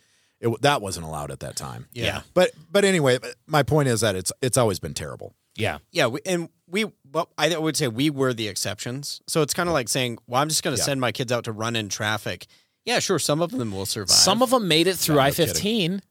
it, 0.40 0.62
that 0.62 0.80
wasn't 0.80 1.04
allowed 1.06 1.30
at 1.30 1.40
that 1.40 1.56
time. 1.56 1.86
Yeah. 1.92 2.22
But 2.32 2.50
but 2.70 2.84
anyway, 2.84 3.18
my 3.46 3.62
point 3.62 3.88
is 3.88 4.00
that 4.00 4.16
it's 4.16 4.32
it's 4.40 4.56
always 4.56 4.78
been 4.78 4.94
terrible. 4.94 5.34
Yeah. 5.56 5.78
Yeah, 5.90 6.06
we, 6.06 6.20
and 6.24 6.48
we, 6.68 6.86
well, 7.12 7.28
I 7.36 7.54
would 7.58 7.76
say 7.76 7.88
we 7.88 8.08
were 8.08 8.32
the 8.32 8.46
exceptions. 8.48 9.20
So 9.26 9.42
it's 9.42 9.52
kind 9.52 9.68
of 9.68 9.72
like 9.74 9.88
saying, 9.88 10.18
"Well, 10.26 10.40
I'm 10.40 10.48
just 10.48 10.62
going 10.62 10.74
to 10.76 10.80
Yeah. 10.80 10.84
send 10.86 11.00
my 11.00 11.12
kids 11.12 11.32
out 11.32 11.44
to 11.44 11.52
run 11.52 11.76
in 11.76 11.88
traffic." 11.88 12.46
Yeah, 12.84 12.98
sure, 12.98 13.18
some 13.18 13.40
of 13.42 13.50
them 13.50 13.72
will 13.72 13.86
survive. 13.86 14.10
Some 14.10 14.42
of 14.42 14.50
them 14.50 14.66
made 14.68 14.86
it 14.86 14.96
through 14.96 15.16
no 15.16 15.20
I 15.22 15.30
15 15.30 16.02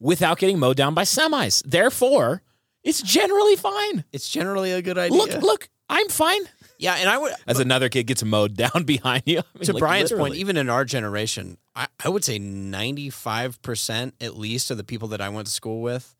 without 0.00 0.38
getting 0.38 0.58
mowed 0.58 0.76
down 0.76 0.92
by 0.94 1.02
semis. 1.02 1.62
Therefore, 1.64 2.42
it's 2.82 3.00
generally 3.02 3.56
fine. 3.56 4.04
it's 4.12 4.28
generally 4.28 4.72
a 4.72 4.82
good 4.82 4.98
idea. 4.98 5.16
Look, 5.16 5.32
look, 5.42 5.68
I'm 5.88 6.08
fine. 6.08 6.42
yeah, 6.78 6.94
and 6.96 7.08
I 7.08 7.16
would 7.18 7.32
As 7.46 7.60
another 7.60 7.88
kid 7.88 8.04
gets 8.08 8.24
mowed 8.24 8.56
down 8.56 8.82
behind 8.84 9.22
you. 9.26 9.38
I 9.38 9.42
mean, 9.54 9.64
to 9.66 9.72
like, 9.74 9.80
Brian's 9.80 10.12
point, 10.12 10.34
even 10.34 10.56
in 10.56 10.68
our 10.68 10.84
generation, 10.84 11.58
I, 11.74 11.86
I 12.04 12.08
would 12.08 12.24
say 12.24 12.38
95% 12.38 14.12
at 14.20 14.36
least 14.36 14.70
of 14.70 14.76
the 14.76 14.84
people 14.84 15.08
that 15.08 15.20
I 15.20 15.28
went 15.28 15.46
to 15.46 15.52
school 15.52 15.80
with, 15.82 16.14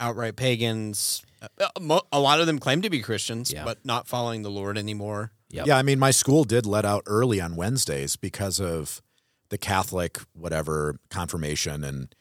outright 0.00 0.36
pagans. 0.36 1.22
Uh, 1.60 2.00
A 2.12 2.20
lot 2.20 2.40
of 2.40 2.46
them 2.46 2.58
claim 2.58 2.82
to 2.82 2.90
be 2.90 3.00
Christians, 3.00 3.52
Yeah. 3.52 3.64
but 3.64 3.84
not 3.84 4.06
following 4.08 4.42
the 4.42 4.50
Lord 4.50 4.78
anymore. 4.78 5.32
Yep. 5.50 5.66
Yeah, 5.66 5.76
I 5.76 5.82
mean, 5.82 5.98
my 5.98 6.10
school 6.12 6.44
did 6.44 6.64
let 6.66 6.84
out 6.84 7.02
early 7.06 7.40
on 7.40 7.56
Wednesdays 7.56 8.16
because 8.16 8.58
of 8.60 9.02
the 9.52 9.58
Catholic 9.58 10.18
whatever 10.32 10.96
confirmation 11.10 11.84
and 11.84 12.14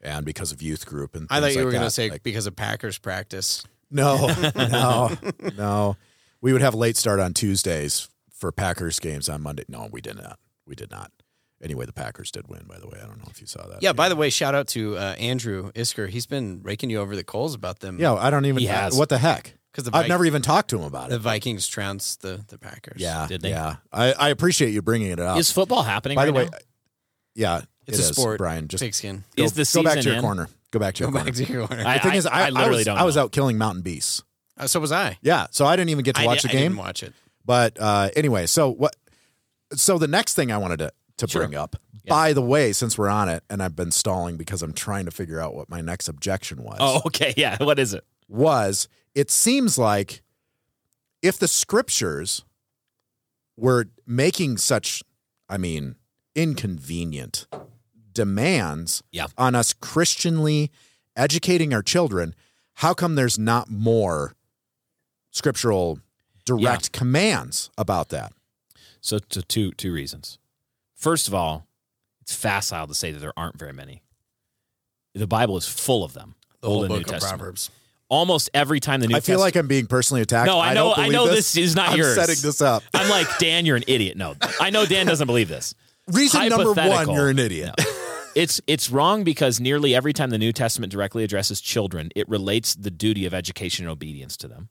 and 0.00 0.24
because 0.24 0.52
of 0.52 0.62
youth 0.62 0.86
group 0.86 1.16
and 1.16 1.26
I 1.30 1.40
thought 1.40 1.50
you 1.50 1.56
like 1.58 1.64
were 1.64 1.70
going 1.72 1.82
to 1.82 1.90
say 1.90 2.08
Like, 2.10 2.22
because 2.22 2.46
of 2.46 2.54
Packers 2.54 2.96
practice. 2.96 3.64
no, 3.90 4.32
no, 4.56 5.10
no. 5.56 5.96
We 6.40 6.52
would 6.52 6.62
have 6.62 6.74
late 6.74 6.96
start 6.96 7.18
on 7.18 7.34
Tuesdays 7.34 8.08
for 8.32 8.52
Packers 8.52 9.00
games 9.00 9.28
on 9.28 9.42
Monday. 9.42 9.64
No, 9.68 9.88
we 9.90 10.00
did 10.00 10.16
not. 10.16 10.38
We 10.64 10.76
did 10.76 10.90
not. 10.92 11.10
Anyway, 11.60 11.86
the 11.86 11.92
Packers 11.92 12.30
did 12.30 12.46
win. 12.46 12.66
By 12.68 12.78
the 12.78 12.86
way, 12.86 13.00
I 13.02 13.06
don't 13.06 13.18
know 13.18 13.28
if 13.30 13.40
you 13.40 13.46
saw 13.48 13.66
that. 13.66 13.82
Yeah, 13.82 13.92
by 13.94 14.08
the 14.08 14.14
way, 14.16 14.30
shout 14.30 14.54
out 14.54 14.68
to 14.68 14.96
uh, 14.96 15.14
Andrew 15.18 15.72
Isker. 15.72 16.08
He's 16.08 16.26
been 16.26 16.60
raking 16.62 16.90
you 16.90 17.00
over 17.00 17.16
the 17.16 17.24
coals 17.24 17.54
about 17.54 17.80
them. 17.80 17.98
yeah. 17.98 18.14
I 18.14 18.30
don't 18.30 18.44
even. 18.44 18.60
He 18.60 18.66
has. 18.66 18.96
What 18.96 19.08
the 19.08 19.18
heck? 19.18 19.54
Because 19.72 19.90
I've 19.92 20.08
never 20.08 20.24
even 20.24 20.40
talked 20.40 20.70
to 20.70 20.78
him 20.78 20.84
about 20.84 21.08
it. 21.08 21.10
The. 21.10 21.18
Vikings 21.18 21.66
trounced 21.66 22.22
the, 22.22 22.42
the 22.48 22.56
Packers. 22.58 23.00
Yeah, 23.00 23.26
Did 23.26 23.42
they? 23.42 23.50
yeah. 23.50 23.76
I, 23.92 24.12
I 24.12 24.28
appreciate 24.30 24.70
you 24.70 24.80
bringing 24.80 25.10
it 25.10 25.20
up. 25.20 25.38
Is 25.38 25.52
football 25.52 25.82
happening 25.82 26.16
By 26.16 26.22
right 26.24 26.26
the 26.28 26.32
way, 26.32 26.44
now? 26.50 26.58
Yeah, 27.36 27.62
It's 27.86 27.98
it 27.98 28.06
a 28.06 28.10
is, 28.10 28.16
sport. 28.16 28.38
Brian, 28.38 28.66
just 28.66 28.82
Pigskin. 28.82 29.22
Is 29.36 29.52
the 29.52 29.70
go 29.72 29.84
back 29.84 29.98
to 30.00 30.04
your 30.04 30.14
in? 30.16 30.20
corner. 30.22 30.48
Go 30.72 30.80
back 30.80 30.94
to 30.96 31.04
Go 31.04 31.06
your 31.08 31.12
corner. 31.12 31.24
back 31.26 31.34
to 31.34 31.44
your 31.52 31.66
corner. 31.68 31.84
I- 31.86 31.98
The 31.98 32.02
thing 32.02 32.14
is, 32.14 32.26
I, 32.26 32.46
I 32.46 32.50
literally 32.50 32.76
was, 32.78 32.84
don't 32.86 32.98
I 32.98 33.04
was 33.04 33.16
out 33.16 33.30
killing 33.32 33.56
mountain 33.58 33.82
beasts. 33.82 34.22
Uh, 34.58 34.66
so 34.66 34.80
was 34.80 34.90
I. 34.90 35.18
Yeah, 35.22 35.46
so 35.52 35.64
I 35.66 35.76
didn't 35.76 35.90
even 35.90 36.02
get 36.02 36.16
to 36.16 36.24
watch 36.24 36.42
di- 36.42 36.48
the 36.48 36.56
I 36.56 36.60
game. 36.60 36.72
didn't 36.72 36.78
watch 36.78 37.02
it. 37.04 37.12
But 37.44 37.76
uh, 37.80 38.08
anyway, 38.16 38.46
so 38.46 38.70
what? 38.70 38.96
So 39.74 39.98
the 39.98 40.08
next 40.08 40.34
thing 40.34 40.50
I 40.50 40.58
wanted 40.58 40.78
to 40.80 40.92
to 41.18 41.28
bring 41.28 41.54
up. 41.54 41.76
By 42.08 42.32
the 42.32 42.42
way, 42.42 42.72
since 42.72 42.96
we're 42.96 43.08
on 43.08 43.28
it, 43.28 43.42
and 43.50 43.60
I've 43.62 43.74
been 43.74 43.90
stalling 43.90 44.36
because 44.36 44.62
I'm 44.62 44.72
trying 44.72 45.06
to 45.06 45.10
figure 45.10 45.40
out 45.40 45.54
what 45.56 45.68
my 45.68 45.80
next 45.80 46.08
objection 46.08 46.62
was. 46.62 46.76
Oh, 46.80 47.02
okay. 47.06 47.34
Yeah. 47.36 47.56
What 47.64 47.78
is 47.80 47.94
it? 47.94 48.04
was 48.28 48.88
it 49.14 49.30
seems 49.30 49.76
like 49.78 50.22
if 51.22 51.38
the 51.38 51.48
scriptures 51.48 52.44
were 53.56 53.86
making 54.06 54.56
such, 54.58 55.02
I 55.48 55.56
mean, 55.58 55.96
inconvenient 56.36 57.46
demands 58.12 59.02
Yeah. 59.10 59.26
on 59.36 59.54
us 59.56 59.72
Christianly 59.72 60.70
educating 61.16 61.74
our 61.74 61.82
children, 61.82 62.34
how 62.74 62.94
come 62.94 63.14
there's 63.16 63.38
not 63.38 63.70
more 63.70 64.34
scriptural 65.30 65.98
direct 66.44 66.92
commands 66.92 67.70
about 67.76 68.10
that? 68.10 68.32
So, 69.00 69.18
to 69.18 69.42
two 69.42 69.72
two 69.72 69.92
reasons. 69.92 70.38
First 70.94 71.28
of 71.28 71.34
all, 71.34 71.66
it's 72.20 72.34
facile 72.34 72.86
to 72.86 72.94
say 72.94 73.12
that 73.12 73.18
there 73.20 73.32
aren't 73.36 73.58
very 73.58 73.72
many. 73.72 74.02
The 75.14 75.26
Bible 75.26 75.56
is 75.56 75.66
full 75.68 76.04
of 76.04 76.12
them. 76.12 76.34
The 76.60 76.68
whole 76.68 76.76
Old 76.78 76.84
and 76.86 76.94
New 76.94 77.00
of 77.00 77.06
Testament. 77.06 77.38
Proverbs. 77.38 77.70
Almost 78.08 78.50
every 78.54 78.78
time 78.80 79.00
the 79.00 79.06
New 79.08 79.14
Testament. 79.14 79.24
I 79.24 79.26
feel 79.26 79.44
Testament. 79.44 79.54
like 79.54 79.56
I'm 79.64 79.68
being 79.68 79.86
personally 79.86 80.22
attacked. 80.22 80.46
No, 80.46 80.58
I 80.60 80.74
know- 80.74 80.88
don't 80.90 80.92
I 80.98 81.02
believe 81.08 81.12
know 81.12 81.28
this 81.28 81.56
is 81.56 81.74
not 81.76 81.90
I'm 81.90 81.98
yours. 81.98 82.14
setting 82.14 82.36
this 82.40 82.60
up. 82.60 82.82
I'm 82.94 83.08
like 83.10 83.26
Dan, 83.38 83.66
you're 83.66 83.76
an 83.76 83.84
idiot. 83.86 84.16
No, 84.16 84.34
I 84.60 84.70
know 84.70 84.86
Dan 84.86 85.06
doesn't 85.06 85.26
believe 85.26 85.48
this. 85.48 85.74
Reason 86.12 86.48
number 86.48 86.72
one, 86.72 87.10
you're 87.10 87.28
an 87.28 87.38
idiot. 87.38 87.74
It's 88.34 88.60
it's 88.66 88.90
wrong 88.90 89.24
because 89.24 89.60
nearly 89.60 89.94
every 89.94 90.12
time 90.12 90.28
the 90.28 90.36
New 90.38 90.52
Testament 90.52 90.92
directly 90.92 91.24
addresses 91.24 91.60
children, 91.60 92.10
it 92.14 92.28
relates 92.28 92.74
the 92.74 92.90
duty 92.90 93.24
of 93.24 93.32
education 93.32 93.86
and 93.86 93.90
obedience 93.92 94.36
to 94.36 94.46
them. 94.48 94.68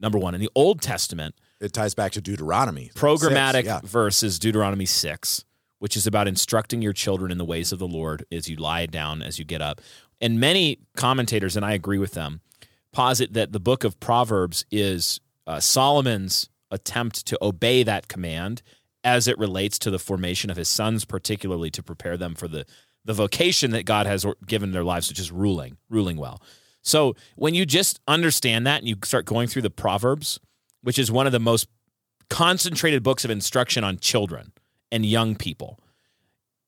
Number 0.00 0.18
one, 0.18 0.34
in 0.34 0.40
the 0.40 0.50
Old 0.56 0.82
Testament, 0.82 1.36
It 1.60 1.72
ties 1.72 1.94
back 1.94 2.10
to 2.12 2.20
Deuteronomy. 2.20 2.90
programmatic 2.94 3.52
Six, 3.52 3.66
yeah. 3.66 3.80
verse 3.84 4.22
is 4.24 4.38
Deuteronomy 4.38 4.86
6, 4.86 5.44
which 5.78 5.96
is 5.96 6.06
about 6.06 6.26
instructing 6.26 6.82
your 6.82 6.92
children 6.92 7.30
in 7.30 7.38
the 7.38 7.44
ways 7.44 7.70
of 7.72 7.78
the 7.78 7.86
Lord 7.86 8.24
as 8.32 8.48
you 8.48 8.56
lie 8.56 8.86
down, 8.86 9.22
as 9.22 9.38
you 9.38 9.44
get 9.44 9.62
up. 9.62 9.80
And 10.20 10.40
many 10.40 10.80
commentators, 10.96 11.56
and 11.56 11.64
I 11.64 11.72
agree 11.74 11.98
with 11.98 12.12
them, 12.12 12.40
posit 12.92 13.34
that 13.34 13.52
the 13.52 13.60
book 13.60 13.84
of 13.84 14.00
Proverbs 14.00 14.66
is 14.70 15.20
uh, 15.46 15.60
Solomon's 15.60 16.48
attempt 16.72 17.24
to 17.26 17.38
obey 17.40 17.84
that 17.84 18.08
command 18.08 18.62
as 19.06 19.28
it 19.28 19.38
relates 19.38 19.78
to 19.78 19.90
the 19.90 20.00
formation 20.00 20.50
of 20.50 20.56
his 20.56 20.68
sons, 20.68 21.04
particularly 21.04 21.70
to 21.70 21.82
prepare 21.82 22.16
them 22.16 22.34
for 22.34 22.48
the, 22.48 22.66
the 23.04 23.14
vocation 23.14 23.70
that 23.70 23.86
God 23.86 24.04
has 24.04 24.26
given 24.46 24.72
their 24.72 24.82
lives, 24.82 25.08
which 25.08 25.20
is 25.20 25.30
ruling, 25.30 25.76
ruling 25.88 26.16
well. 26.16 26.42
So 26.82 27.14
when 27.36 27.54
you 27.54 27.64
just 27.64 28.00
understand 28.08 28.66
that 28.66 28.80
and 28.80 28.88
you 28.88 28.96
start 29.04 29.24
going 29.24 29.46
through 29.46 29.62
the 29.62 29.70
Proverbs, 29.70 30.40
which 30.82 30.98
is 30.98 31.10
one 31.10 31.24
of 31.24 31.32
the 31.32 31.38
most 31.38 31.68
concentrated 32.28 33.04
books 33.04 33.24
of 33.24 33.30
instruction 33.30 33.84
on 33.84 33.98
children 33.98 34.52
and 34.90 35.06
young 35.06 35.36
people. 35.36 35.78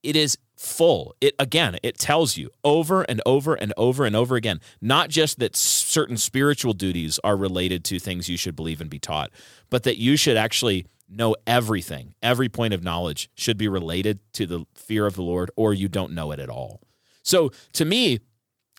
It 0.05 0.15
is 0.15 0.39
full. 0.57 1.17
It 1.21 1.35
again, 1.41 1.77
it 1.83 1.99
tells 1.99 2.37
you 2.37 2.51
over 2.63 3.03
and 3.03 3.21
over 3.27 3.55
and 3.55 3.73
over 3.77 4.05
and 4.05 4.15
over 4.15 4.37
again, 4.37 4.61
not 4.81 5.09
just 5.09 5.41
that 5.41 5.57
certain 5.57 6.17
spiritual 6.17 6.73
duties 6.73 7.19
are 7.25 7.37
related 7.37 7.85
to 7.87 7.99
things 7.99 8.29
you 8.29 8.37
should 8.37 8.55
believe 8.55 8.81
and 8.81 8.89
be 8.89 9.01
taught, 9.01 9.31
but 9.71 9.83
that 9.83 9.99
you 9.99 10.17
should 10.17 10.37
actually 10.37 10.87
know 11.09 11.37
everything. 11.47 12.15
Every 12.23 12.49
point 12.49 12.75
of 12.75 12.83
knowledge 12.83 13.31
should 13.35 13.57
be 13.57 13.69
related 13.69 14.21
to 14.35 14.47
the 14.47 14.65
fear 14.75 15.07
of 15.07 15.15
the 15.15 15.23
Lord 15.23 15.51
or 15.57 15.73
you 15.73 15.89
don't 15.89 16.13
know 16.13 16.33
it 16.33 16.41
at 16.41 16.51
all. 16.51 16.81
So, 17.23 17.51
to 17.75 17.85
me, 17.85 18.21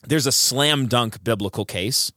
there's 0.06 0.28
a 0.28 0.32
slam 0.32 0.88
dunk 0.88 1.24
biblical 1.24 1.66
case 1.66 2.12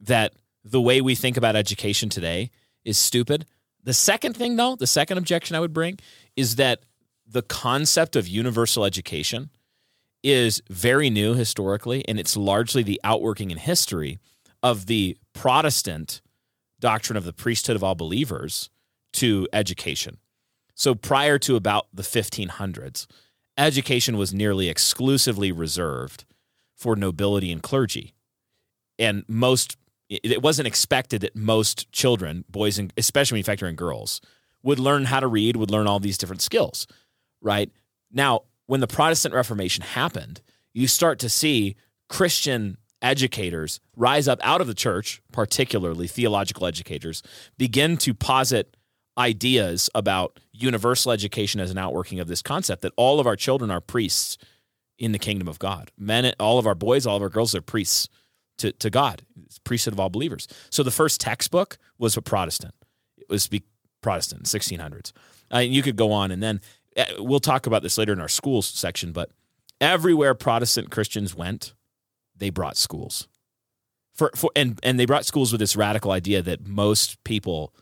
that 0.00 0.34
the 0.64 0.80
way 0.80 1.00
we 1.00 1.14
think 1.14 1.36
about 1.36 1.56
education 1.56 2.08
today 2.08 2.50
is 2.84 2.98
stupid. 2.98 3.46
The 3.82 3.94
second 3.94 4.36
thing, 4.36 4.56
though, 4.56 4.76
the 4.76 4.86
second 4.86 5.18
objection 5.18 5.56
I 5.56 5.60
would 5.60 5.72
bring 5.72 5.98
is 6.36 6.56
that 6.56 6.82
the 7.26 7.42
concept 7.42 8.16
of 8.16 8.26
universal 8.26 8.84
education 8.84 9.50
is 10.22 10.60
very 10.68 11.08
new 11.08 11.34
historically, 11.34 12.06
and 12.08 12.18
it's 12.18 12.36
largely 12.36 12.82
the 12.82 13.00
outworking 13.04 13.50
in 13.50 13.56
history 13.56 14.18
of 14.62 14.86
the 14.86 15.16
Protestant 15.32 16.20
doctrine 16.78 17.16
of 17.16 17.24
the 17.24 17.32
priesthood 17.32 17.76
of 17.76 17.84
all 17.84 17.94
believers 17.94 18.68
to 19.14 19.48
education. 19.52 20.18
So 20.74 20.94
prior 20.94 21.38
to 21.40 21.56
about 21.56 21.88
the 21.92 22.02
1500s, 22.02 23.06
education 23.58 24.16
was 24.16 24.32
nearly 24.32 24.68
exclusively 24.68 25.52
reserved 25.52 26.24
for 26.74 26.96
nobility 26.96 27.52
and 27.52 27.62
clergy. 27.62 28.14
And 28.98 29.24
most, 29.28 29.76
it 30.08 30.42
wasn't 30.42 30.68
expected 30.68 31.20
that 31.20 31.36
most 31.36 31.90
children, 31.92 32.44
boys 32.48 32.78
and 32.78 32.92
especially 32.96 33.36
when 33.36 33.40
you 33.40 33.44
factor 33.44 33.66
in 33.66 33.74
girls, 33.74 34.20
would 34.62 34.78
learn 34.78 35.06
how 35.06 35.20
to 35.20 35.26
read, 35.26 35.56
would 35.56 35.70
learn 35.70 35.86
all 35.86 36.00
these 36.00 36.18
different 36.18 36.42
skills, 36.42 36.86
right? 37.40 37.70
Now, 38.10 38.42
when 38.66 38.80
the 38.80 38.86
Protestant 38.86 39.34
Reformation 39.34 39.82
happened, 39.82 40.40
you 40.72 40.86
start 40.86 41.18
to 41.20 41.28
see 41.28 41.76
Christian 42.08 42.76
educators 43.02 43.80
rise 43.96 44.28
up 44.28 44.38
out 44.42 44.60
of 44.60 44.66
the 44.66 44.74
church, 44.74 45.22
particularly 45.32 46.06
theological 46.06 46.66
educators, 46.66 47.22
begin 47.58 47.96
to 47.98 48.14
posit 48.14 48.76
ideas 49.18 49.90
about 49.94 50.38
universal 50.52 51.12
education 51.12 51.60
as 51.60 51.70
an 51.70 51.78
outworking 51.78 52.20
of 52.20 52.28
this 52.28 52.42
concept 52.42 52.82
that 52.82 52.92
all 52.96 53.20
of 53.20 53.26
our 53.26 53.36
children 53.36 53.70
are 53.70 53.80
priests 53.80 54.38
in 54.98 55.12
the 55.12 55.18
kingdom 55.18 55.48
of 55.48 55.58
God. 55.58 55.90
Men, 55.98 56.32
all 56.38 56.58
of 56.58 56.66
our 56.66 56.74
boys, 56.74 57.06
all 57.06 57.16
of 57.16 57.22
our 57.22 57.28
girls 57.28 57.54
are 57.54 57.62
priests 57.62 58.08
to, 58.58 58.72
to 58.72 58.90
God, 58.90 59.22
it's 59.44 59.58
priesthood 59.58 59.94
of 59.94 60.00
all 60.00 60.10
believers. 60.10 60.46
So 60.68 60.82
the 60.82 60.90
first 60.90 61.20
textbook 61.20 61.78
was 61.98 62.16
a 62.16 62.22
Protestant. 62.22 62.74
It 63.16 63.26
was 63.28 63.48
be 63.48 63.64
Protestant, 64.02 64.44
1600s. 64.44 65.12
Uh, 65.52 65.58
you 65.58 65.82
could 65.82 65.96
go 65.96 66.12
on, 66.12 66.30
and 66.30 66.42
then 66.42 66.60
uh, 66.96 67.04
we'll 67.18 67.40
talk 67.40 67.66
about 67.66 67.82
this 67.82 67.96
later 67.96 68.12
in 68.12 68.20
our 68.20 68.28
schools 68.28 68.66
section. 68.66 69.12
But 69.12 69.30
everywhere 69.80 70.34
Protestant 70.34 70.90
Christians 70.90 71.34
went, 71.34 71.72
they 72.36 72.50
brought 72.50 72.76
schools. 72.76 73.28
For, 74.14 74.30
for 74.34 74.50
and 74.54 74.78
and 74.82 75.00
they 75.00 75.06
brought 75.06 75.24
schools 75.24 75.52
with 75.52 75.60
this 75.60 75.76
radical 75.76 76.10
idea 76.10 76.42
that 76.42 76.66
most 76.66 77.22
people 77.24 77.72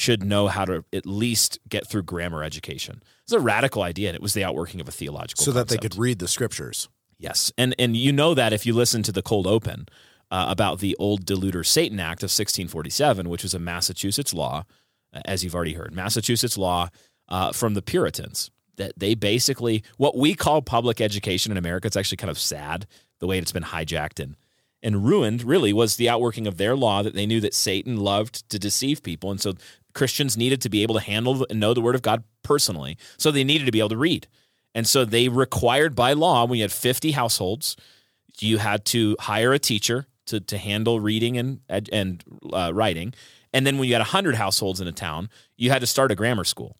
should 0.00 0.24
know 0.24 0.48
how 0.48 0.64
to 0.64 0.82
at 0.94 1.04
least 1.04 1.58
get 1.68 1.86
through 1.86 2.02
grammar 2.02 2.42
education. 2.42 3.02
It's 3.24 3.32
a 3.32 3.38
radical 3.38 3.82
idea, 3.82 4.08
and 4.08 4.16
it 4.16 4.22
was 4.22 4.32
the 4.32 4.42
outworking 4.42 4.80
of 4.80 4.88
a 4.88 4.92
theological 4.92 5.44
so 5.44 5.52
that 5.52 5.68
they 5.68 5.76
could 5.76 5.98
read 5.98 6.20
the 6.20 6.28
scriptures. 6.28 6.88
Yes, 7.18 7.52
and 7.58 7.74
and 7.78 7.94
you 7.94 8.10
know 8.10 8.32
that 8.32 8.54
if 8.54 8.64
you 8.64 8.72
listen 8.72 9.02
to 9.02 9.12
the 9.12 9.20
cold 9.20 9.46
open 9.46 9.86
uh, 10.30 10.46
about 10.48 10.78
the 10.78 10.96
old 10.98 11.26
Deluder 11.26 11.66
Satan 11.66 12.00
Act 12.00 12.22
of 12.22 12.28
1647, 12.28 13.28
which 13.28 13.42
was 13.42 13.52
a 13.52 13.58
Massachusetts 13.58 14.32
law, 14.32 14.64
uh, 15.12 15.20
as 15.26 15.44
you've 15.44 15.54
already 15.54 15.74
heard, 15.74 15.94
Massachusetts 15.94 16.56
law 16.56 16.88
uh, 17.28 17.52
from 17.52 17.74
the 17.74 17.82
Puritans 17.82 18.50
that 18.76 18.92
they 18.96 19.14
basically 19.14 19.84
what 19.98 20.16
we 20.16 20.34
call 20.34 20.62
public 20.62 20.98
education 21.02 21.52
in 21.52 21.58
America. 21.58 21.86
It's 21.86 21.96
actually 21.96 22.16
kind 22.16 22.30
of 22.30 22.38
sad 22.38 22.86
the 23.18 23.26
way 23.26 23.38
it's 23.38 23.52
been 23.52 23.64
hijacked 23.64 24.18
and 24.18 24.36
and 24.82 25.04
ruined. 25.04 25.44
Really, 25.44 25.74
was 25.74 25.96
the 25.96 26.08
outworking 26.08 26.46
of 26.46 26.56
their 26.56 26.74
law 26.74 27.02
that 27.02 27.14
they 27.14 27.26
knew 27.26 27.40
that 27.40 27.52
Satan 27.52 27.98
loved 27.98 28.48
to 28.48 28.58
deceive 28.58 29.02
people, 29.02 29.30
and 29.30 29.38
so 29.38 29.52
Christians 29.94 30.36
needed 30.36 30.60
to 30.62 30.68
be 30.68 30.82
able 30.82 30.94
to 30.94 31.00
handle 31.00 31.46
and 31.50 31.60
know 31.60 31.74
the 31.74 31.80
Word 31.80 31.94
of 31.94 32.02
God 32.02 32.24
personally. 32.42 32.96
So 33.16 33.30
they 33.30 33.44
needed 33.44 33.64
to 33.66 33.72
be 33.72 33.80
able 33.80 33.90
to 33.90 33.96
read. 33.96 34.26
And 34.74 34.86
so 34.86 35.04
they 35.04 35.28
required 35.28 35.94
by 35.94 36.12
law, 36.12 36.44
when 36.44 36.58
you 36.58 36.64
had 36.64 36.72
50 36.72 37.12
households, 37.12 37.76
you 38.38 38.58
had 38.58 38.84
to 38.86 39.16
hire 39.20 39.52
a 39.52 39.58
teacher 39.58 40.06
to, 40.26 40.40
to 40.40 40.58
handle 40.58 41.00
reading 41.00 41.36
and, 41.36 41.60
and 41.68 42.22
uh, 42.52 42.72
writing. 42.72 43.14
And 43.52 43.66
then 43.66 43.78
when 43.78 43.88
you 43.88 43.94
had 43.94 44.00
100 44.00 44.36
households 44.36 44.80
in 44.80 44.86
a 44.86 44.92
town, 44.92 45.28
you 45.56 45.70
had 45.70 45.80
to 45.80 45.86
start 45.86 46.12
a 46.12 46.14
grammar 46.14 46.44
school. 46.44 46.76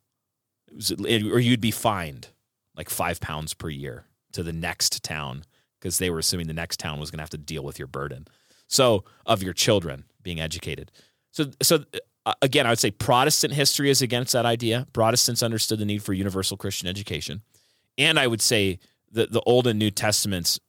It 0.78 1.24
or 1.24 1.40
you'd 1.40 1.60
be 1.60 1.72
fined 1.72 2.28
like 2.76 2.88
five 2.88 3.20
pounds 3.20 3.54
per 3.54 3.68
year 3.68 4.04
to 4.32 4.44
the 4.44 4.52
next 4.52 5.02
town 5.02 5.42
because 5.80 5.98
they 5.98 6.10
were 6.10 6.20
assuming 6.20 6.46
the 6.46 6.52
next 6.52 6.78
town 6.78 7.00
was 7.00 7.10
going 7.10 7.18
to 7.18 7.22
have 7.22 7.30
to 7.30 7.38
deal 7.38 7.64
with 7.64 7.78
your 7.78 7.88
burden. 7.88 8.28
So, 8.68 9.04
of 9.26 9.42
your 9.42 9.52
children 9.52 10.04
being 10.22 10.40
educated. 10.40 10.92
So, 11.32 11.46
so 11.60 11.84
uh, 12.26 12.34
again, 12.42 12.66
I 12.66 12.70
would 12.70 12.78
say 12.78 12.90
Protestant 12.90 13.54
history 13.54 13.90
is 13.90 14.02
against 14.02 14.32
that 14.32 14.44
idea. 14.46 14.86
Protestants 14.92 15.42
understood 15.42 15.78
the 15.78 15.84
need 15.84 16.02
for 16.02 16.12
universal 16.12 16.56
Christian 16.56 16.88
education. 16.88 17.42
And 17.98 18.18
I 18.18 18.26
would 18.26 18.40
say 18.42 18.78
that 19.12 19.32
the 19.32 19.40
Old 19.42 19.66
and 19.66 19.78
New 19.78 19.90
Testaments 19.90 20.60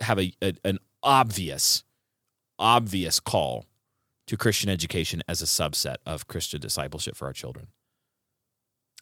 have 0.00 0.18
a, 0.18 0.32
a, 0.42 0.54
an 0.64 0.78
obvious, 1.02 1.84
obvious 2.58 3.20
call 3.20 3.66
to 4.26 4.36
Christian 4.36 4.70
education 4.70 5.22
as 5.28 5.42
a 5.42 5.44
subset 5.44 5.96
of 6.06 6.26
Christian 6.26 6.60
discipleship 6.60 7.16
for 7.16 7.26
our 7.26 7.32
children. 7.32 7.68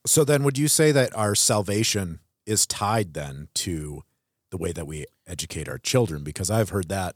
So 0.07 0.25
then, 0.25 0.43
would 0.43 0.59
you 0.59 0.67
say 0.69 0.91
that 0.93 1.15
our 1.17 1.35
salvation 1.37 2.19
is 2.45 2.67
tied 2.67 3.15
then 3.15 3.49
to 3.55 4.03
the 4.51 4.57
way 4.59 4.73
that 4.73 4.87
we 4.87 5.07
educate 5.29 5.69
our 5.69 5.79
children? 5.79 6.25
Because 6.25 6.51
I've 6.51 6.71
heard 6.71 6.89
that 6.89 7.15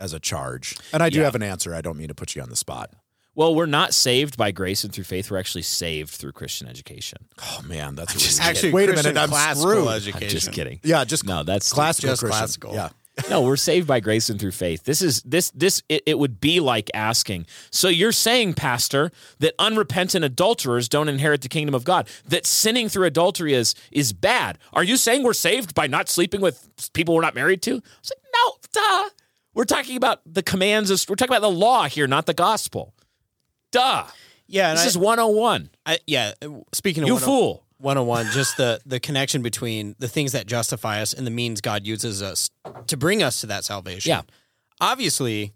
as 0.00 0.12
a 0.12 0.18
charge, 0.18 0.76
and 0.92 1.00
I 1.00 1.10
do 1.10 1.18
Yeah. 1.20 1.26
have 1.26 1.36
an 1.36 1.44
answer. 1.44 1.72
I 1.72 1.80
don't 1.80 1.96
mean 1.96 2.08
to 2.08 2.14
put 2.14 2.34
you 2.34 2.42
on 2.42 2.48
the 2.50 2.56
spot. 2.56 2.92
Well, 3.34 3.54
we're 3.54 3.66
not 3.66 3.94
saved 3.94 4.36
by 4.36 4.50
grace 4.52 4.84
and 4.84 4.92
through 4.92 5.04
faith. 5.04 5.30
We're 5.30 5.38
actually 5.38 5.62
saved 5.62 6.10
through 6.10 6.32
Christian 6.32 6.68
education. 6.68 7.18
Oh 7.42 7.62
man, 7.66 7.94
that's 7.94 8.12
just 8.14 8.38
really 8.38 8.50
Actually, 8.50 8.72
Wait 8.72 8.88
a 8.88 8.92
Christian 8.92 9.14
minute, 9.14 9.22
I'm 9.22 9.28
classical 9.28 9.70
screwed. 9.70 9.88
education. 9.88 10.22
I'm 10.22 10.28
just 10.28 10.52
kidding. 10.52 10.80
Yeah, 10.84 11.04
just 11.04 11.26
No, 11.26 11.42
that's 11.42 11.72
classical. 11.72 12.10
Just 12.10 12.20
Christian. 12.20 12.38
classical. 12.38 12.74
Yeah. 12.74 12.88
No, 13.30 13.42
we're 13.42 13.54
saved 13.54 13.86
by 13.86 14.00
grace 14.00 14.28
and 14.28 14.40
through 14.40 14.50
faith. 14.50 14.82
This 14.82 15.00
is 15.00 15.22
this 15.22 15.50
this 15.52 15.84
it, 15.88 16.02
it 16.04 16.18
would 16.18 16.40
be 16.40 16.58
like 16.58 16.90
asking. 16.94 17.46
So 17.70 17.86
you're 17.86 18.10
saying, 18.10 18.54
Pastor, 18.54 19.12
that 19.38 19.54
unrepentant 19.56 20.24
adulterers 20.24 20.88
don't 20.88 21.08
inherit 21.08 21.40
the 21.42 21.48
kingdom 21.48 21.76
of 21.76 21.84
God. 21.84 22.08
That 22.26 22.44
sinning 22.44 22.88
through 22.88 23.06
adultery 23.06 23.54
is 23.54 23.76
is 23.92 24.12
bad. 24.12 24.58
Are 24.72 24.82
you 24.82 24.96
saying 24.96 25.22
we're 25.22 25.32
saved 25.32 25.76
by 25.76 25.86
not 25.86 26.08
sleeping 26.08 26.40
with 26.40 26.68
people 26.92 27.14
we're 27.14 27.20
not 27.22 27.36
married 27.36 27.62
to? 27.62 27.76
It's 28.00 28.10
like, 28.10 28.32
no, 28.34 28.52
duh. 28.72 29.10
We're 29.54 29.62
talking 29.64 29.96
about 29.96 30.20
the 30.26 30.42
commands 30.42 30.90
of 30.90 31.00
we're 31.08 31.14
talking 31.14 31.36
about 31.36 31.48
the 31.48 31.56
law 31.56 31.84
here, 31.84 32.08
not 32.08 32.26
the 32.26 32.34
gospel. 32.34 32.94
Duh. 33.74 34.06
Yeah, 34.46 34.70
and 34.70 34.78
This 34.78 34.84
I, 34.84 34.88
is 34.88 34.98
101. 34.98 35.70
I, 35.86 35.98
yeah. 36.06 36.32
uh, 36.42 36.48
Speaking 36.72 37.02
of 37.02 37.08
You 37.08 37.14
10 37.18 37.24
fool. 37.24 37.64
101, 37.78 38.30
just 38.32 38.56
the 38.56 38.80
the 38.86 39.00
connection 39.00 39.42
between 39.42 39.94
the 39.98 40.08
things 40.08 40.32
that 40.32 40.46
justify 40.46 41.02
us 41.02 41.12
and 41.12 41.26
the 41.26 41.30
means 41.30 41.60
God 41.60 41.84
uses 41.86 42.22
us 42.22 42.48
to 42.86 42.96
bring 42.96 43.22
us 43.22 43.40
to 43.40 43.46
that 43.48 43.64
salvation. 43.64 44.10
Yeah. 44.10 44.22
Obviously, 44.80 45.52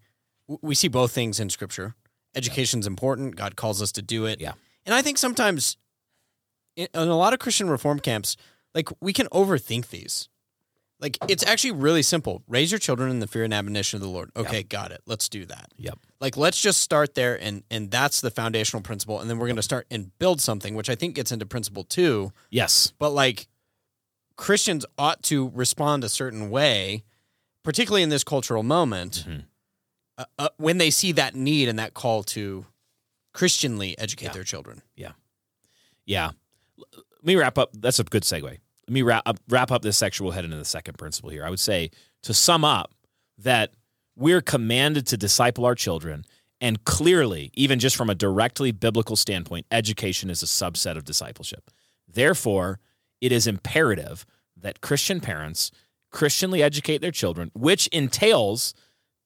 we 0.61 0.75
see 0.75 0.89
both 0.89 1.13
things 1.13 1.41
in 1.41 1.49
Scripture. 1.49 1.95
Education's 2.35 2.87
important. 2.87 3.37
God 3.37 3.57
calls 3.57 3.81
us 3.81 3.93
to 3.93 4.03
do 4.03 4.27
it. 4.27 4.41
Yeah. 4.41 4.53
And 4.85 4.95
I 4.95 5.01
think 5.01 5.17
sometimes 5.17 5.77
in, 6.77 6.89
in 6.93 7.09
a 7.09 7.17
lot 7.17 7.33
of 7.33 7.39
Christian 7.39 7.71
reform 7.71 8.01
camps, 8.01 8.37
like 8.75 8.89
we 9.01 9.13
can 9.13 9.27
overthink 9.29 9.89
these. 9.89 10.29
Like 11.01 11.17
it's 11.29 11.47
actually 11.47 11.73
really 11.73 12.03
simple. 12.03 12.43
Raise 12.49 12.73
your 12.73 12.81
children 12.81 13.11
in 13.11 13.21
the 13.21 13.27
fear 13.29 13.45
and 13.45 13.55
admonition 13.55 13.97
of 13.97 14.03
the 14.03 14.09
Lord. 14.09 14.31
Okay, 14.37 14.65
got 14.65 14.91
it. 14.91 15.01
Let's 15.07 15.29
do 15.29 15.47
that. 15.47 15.69
Yep. 15.77 15.99
Like 16.21 16.37
let's 16.37 16.61
just 16.61 16.81
start 16.81 17.15
there 17.15 17.41
and 17.41 17.63
and 17.71 17.91
that's 17.91 18.21
the 18.21 18.31
foundational 18.31 18.83
principle 18.83 19.21
and 19.21 19.31
then 19.31 19.39
we're 19.39 19.47
going 19.47 19.57
to 19.57 19.63
start 19.63 19.87
and 19.91 20.17
build 20.19 20.41
something 20.41 20.75
which 20.75 20.91
I 20.91 20.95
think 20.97 21.15
gets 21.15 21.31
into 21.33 21.47
principle 21.47 21.85
2, 21.85 22.33
Yes. 22.51 22.93
but 22.99 23.11
like 23.11 23.47
Christians 24.37 24.85
ought 24.99 25.23
to 25.25 25.51
respond 25.55 26.05
a 26.05 26.09
certain 26.09 26.51
way, 26.51 27.03
particularly 27.65 28.03
in 28.03 28.09
this 28.09 28.25
cultural 28.25 28.63
moment, 28.63 29.25
Mm-hmm. 29.29 29.41
uh, 30.19 30.25
uh, 30.39 30.49
when 30.57 30.79
they 30.79 30.91
see 30.91 31.13
that 31.13 31.35
need 31.35 31.69
and 31.69 31.79
that 31.79 31.95
call 31.95 32.23
to 32.25 32.67
Christianly 33.33 33.97
educate 33.99 34.33
their 34.33 34.45
children. 34.45 34.83
Yeah. 34.97 35.13
Yeah. 36.07 36.31
Let 36.79 37.25
me 37.25 37.37
wrap 37.37 37.59
up. 37.59 37.71
That's 37.75 37.99
a 37.99 38.05
good 38.05 38.23
segue. 38.23 38.43
Let 38.45 38.59
me 38.89 39.03
wrap 39.03 39.23
up, 39.27 39.39
wrap 39.49 39.71
up 39.71 39.83
this 39.83 39.97
section. 39.99 40.25
We'll 40.25 40.33
head 40.33 40.45
into 40.45 40.57
the 40.57 40.65
second 40.65 40.99
principle 40.99 41.31
here. 41.31 41.45
I 41.45 41.51
would 41.51 41.61
say 41.61 41.91
to 42.23 42.33
sum 42.35 42.65
up 42.65 42.93
that 43.39 43.73
we're 44.19 44.41
commanded 44.41 45.07
to 45.07 45.17
disciple 45.17 45.65
our 45.65 45.77
children. 45.77 46.25
And 46.61 46.83
clearly, 46.85 47.53
even 47.55 47.79
just 47.79 47.95
from 47.95 48.11
a 48.11 48.17
directly 48.17 48.73
biblical 48.73 49.15
standpoint, 49.15 49.67
education 49.71 50.29
is 50.29 50.43
a 50.43 50.47
subset 50.47 50.97
of 50.97 51.05
discipleship. 51.05 51.71
Therefore, 52.13 52.81
it 53.21 53.31
is 53.31 53.47
imperative 53.47 54.27
that 54.57 54.81
Christian 54.81 55.21
parents 55.21 55.71
Christianly 56.11 56.63
educate 56.63 57.01
their 57.01 57.13
children, 57.13 57.51
which 57.55 57.87
entails 57.89 58.75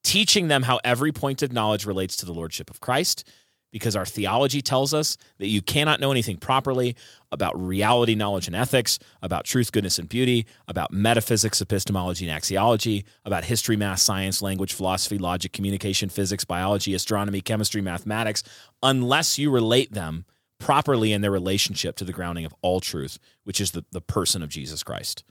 teaching 0.03 0.47
them 0.47 0.63
how 0.63 0.79
every 0.83 1.11
point 1.11 1.41
of 1.41 1.51
knowledge 1.51 1.85
relates 1.85 2.15
to 2.17 2.25
the 2.25 2.33
Lordship 2.33 2.69
of 2.69 2.81
Christ, 2.81 3.27
because 3.73 3.95
our 3.95 4.05
theology 4.05 4.61
tells 4.61 4.93
us 4.93 5.17
that 5.39 5.47
you 5.47 5.61
cannot 5.61 5.99
know 5.99 6.11
anything 6.11 6.37
properly 6.37 6.95
about 7.31 7.59
reality, 7.59 8.13
knowledge, 8.13 8.45
and 8.45 8.55
ethics, 8.55 8.99
about 9.23 9.45
truth, 9.45 9.71
goodness, 9.71 9.97
and 9.97 10.07
beauty, 10.07 10.45
about 10.67 10.93
metaphysics, 10.93 11.59
epistemology, 11.59 12.29
and 12.29 12.39
axiology, 12.39 13.03
about 13.25 13.43
history, 13.43 13.75
math, 13.75 13.99
science, 13.99 14.43
language, 14.43 14.73
philosophy, 14.73 15.17
logic, 15.17 15.51
communication, 15.53 16.07
physics, 16.07 16.45
biology, 16.45 16.93
astronomy, 16.93 17.41
chemistry, 17.41 17.81
mathematics, 17.81 18.43
unless 18.83 19.39
you 19.39 19.49
relate 19.49 19.91
them 19.91 20.23
properly 20.59 21.11
in 21.11 21.21
their 21.21 21.31
relationship 21.31 21.95
to 21.95 22.05
the 22.05 22.13
grounding 22.13 22.45
of 22.45 22.53
all 22.61 22.79
truth, 22.79 23.17
which 23.43 23.59
is 23.59 23.71
the, 23.71 23.83
the 23.91 24.01
person 24.01 24.43
of 24.43 24.49
Jesus 24.49 24.83
Christ. 24.83 25.23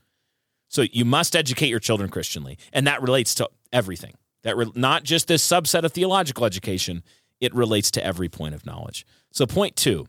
So 0.68 0.82
you 0.90 1.04
must 1.04 1.36
educate 1.36 1.68
your 1.68 1.78
children 1.78 2.10
Christianly, 2.10 2.58
and 2.72 2.88
that 2.88 3.02
relates 3.02 3.36
to 3.36 3.48
everything. 3.72 4.14
That 4.42 4.56
re- 4.56 4.72
not 4.74 5.04
just 5.04 5.28
this 5.28 5.46
subset 5.46 5.84
of 5.84 5.92
theological 5.92 6.44
education; 6.44 7.04
it 7.42 7.52
relates 7.54 7.90
to 7.90 8.04
every 8.06 8.28
point 8.28 8.54
of 8.54 8.64
knowledge. 8.64 9.04
So 9.32 9.46
point 9.46 9.74
two, 9.76 10.06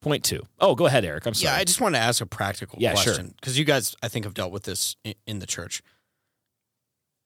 point 0.00 0.24
two. 0.24 0.42
Oh, 0.60 0.74
go 0.76 0.86
ahead, 0.86 1.04
Eric. 1.04 1.26
I'm 1.26 1.34
sorry. 1.34 1.52
Yeah, 1.54 1.60
I 1.60 1.64
just 1.64 1.80
want 1.80 1.96
to 1.96 2.00
ask 2.00 2.22
a 2.22 2.26
practical 2.26 2.78
Yeah, 2.80 2.92
question 2.92 3.34
because 3.36 3.58
you 3.58 3.64
guys, 3.64 3.94
I 4.02 4.08
think, 4.08 4.24
have 4.24 4.34
dealt 4.34 4.52
with 4.52 4.62
this 4.62 4.96
in, 5.04 5.14
in 5.26 5.38
the 5.40 5.46
church. 5.46 5.82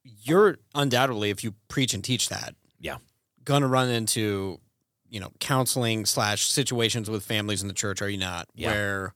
You're 0.03 0.57
undoubtedly, 0.75 1.31
if 1.31 1.43
you 1.45 1.55
preach 1.69 1.95
and 1.95 2.03
teach 2.03 2.29
that, 2.29 2.55
Yeah. 2.79 2.99
gonna 3.45 3.69
run 3.69 3.89
into, 3.91 4.61
you 5.09 5.21
know, 5.21 5.31
counseling 5.41 6.05
slash 6.07 6.47
situations 6.51 7.09
with 7.09 7.23
families 7.25 7.63
in 7.63 7.69
the 7.69 7.75
church. 7.75 8.03
Are 8.03 8.09
you 8.09 8.19
not? 8.19 8.49
Yeah. 8.55 8.71
Where 8.73 9.15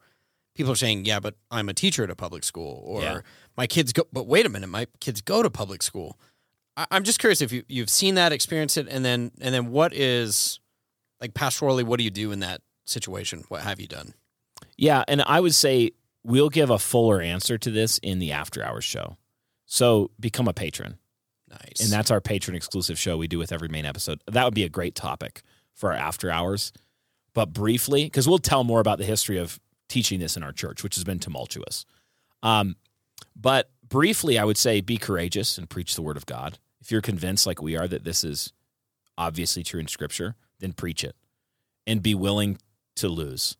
people 0.54 0.72
are 0.72 0.76
saying, 0.76 1.04
"Yeah, 1.04 1.20
but 1.20 1.34
I'm 1.50 1.68
a 1.68 1.74
teacher 1.74 2.04
at 2.04 2.10
a 2.10 2.16
public 2.16 2.44
school," 2.44 2.82
or 2.84 3.02
Yeah. 3.02 3.20
"My 3.56 3.66
kids 3.66 3.92
go," 3.92 4.04
but 4.12 4.26
wait 4.26 4.44
a 4.46 4.48
minute, 4.48 4.68
my 4.68 4.86
kids 5.00 5.20
go 5.20 5.42
to 5.42 5.50
public 5.50 5.82
school. 5.82 6.18
I, 6.78 6.86
I'm 6.90 7.02
just 7.02 7.18
curious 7.18 7.42
if 7.42 7.52
you 7.52 7.64
you've 7.68 7.90
seen 7.90 8.14
that, 8.14 8.32
experienced 8.32 8.78
it, 8.78 8.86
and 8.88 9.04
then 9.04 9.32
and 9.40 9.54
then 9.54 9.70
what 9.70 9.92
is 9.92 10.60
like 11.20 11.34
pastorally? 11.34 11.84
What 11.84 11.98
do 11.98 12.04
you 12.04 12.10
do 12.10 12.32
in 12.32 12.40
that 12.40 12.62
situation? 12.86 13.44
What 13.48 13.62
have 13.62 13.80
you 13.80 13.88
done? 13.88 14.14
Yeah, 14.76 15.04
and 15.08 15.22
I 15.22 15.40
would 15.40 15.54
say 15.54 15.90
we'll 16.24 16.48
give 16.48 16.70
a 16.70 16.78
fuller 16.78 17.20
answer 17.20 17.58
to 17.58 17.70
this 17.70 17.98
in 17.98 18.20
the 18.20 18.32
after 18.32 18.64
hours 18.64 18.84
show. 18.84 19.16
So 19.66 20.10
become 20.18 20.48
a 20.48 20.54
patron. 20.54 20.98
Nice. 21.50 21.80
And 21.82 21.90
that's 21.90 22.10
our 22.10 22.20
patron 22.20 22.56
exclusive 22.56 22.98
show 22.98 23.16
we 23.16 23.26
do 23.26 23.38
with 23.38 23.52
every 23.52 23.68
main 23.68 23.84
episode. 23.84 24.22
That 24.30 24.44
would 24.44 24.54
be 24.54 24.64
a 24.64 24.68
great 24.68 24.94
topic 24.94 25.42
for 25.74 25.92
our 25.92 25.98
after 25.98 26.30
hours. 26.30 26.72
But 27.34 27.52
briefly, 27.52 28.04
because 28.04 28.28
we'll 28.28 28.38
tell 28.38 28.64
more 28.64 28.80
about 28.80 28.98
the 28.98 29.04
history 29.04 29.38
of 29.38 29.58
teaching 29.88 30.20
this 30.20 30.36
in 30.36 30.42
our 30.42 30.52
church, 30.52 30.82
which 30.82 30.96
has 30.96 31.04
been 31.04 31.18
tumultuous. 31.18 31.86
Um, 32.42 32.76
but 33.34 33.70
briefly, 33.88 34.38
I 34.38 34.44
would 34.44 34.56
say 34.56 34.80
be 34.80 34.98
courageous 34.98 35.56
and 35.56 35.68
preach 35.68 35.94
the 35.94 36.02
word 36.02 36.16
of 36.16 36.26
God. 36.26 36.58
If 36.80 36.90
you're 36.90 37.00
convinced, 37.02 37.46
like 37.46 37.60
we 37.60 37.76
are, 37.76 37.88
that 37.88 38.04
this 38.04 38.24
is 38.24 38.52
obviously 39.16 39.62
true 39.62 39.80
in 39.80 39.88
scripture, 39.88 40.36
then 40.60 40.72
preach 40.72 41.02
it 41.04 41.16
and 41.86 42.02
be 42.02 42.14
willing 42.14 42.58
to 42.96 43.08
lose. 43.08 43.56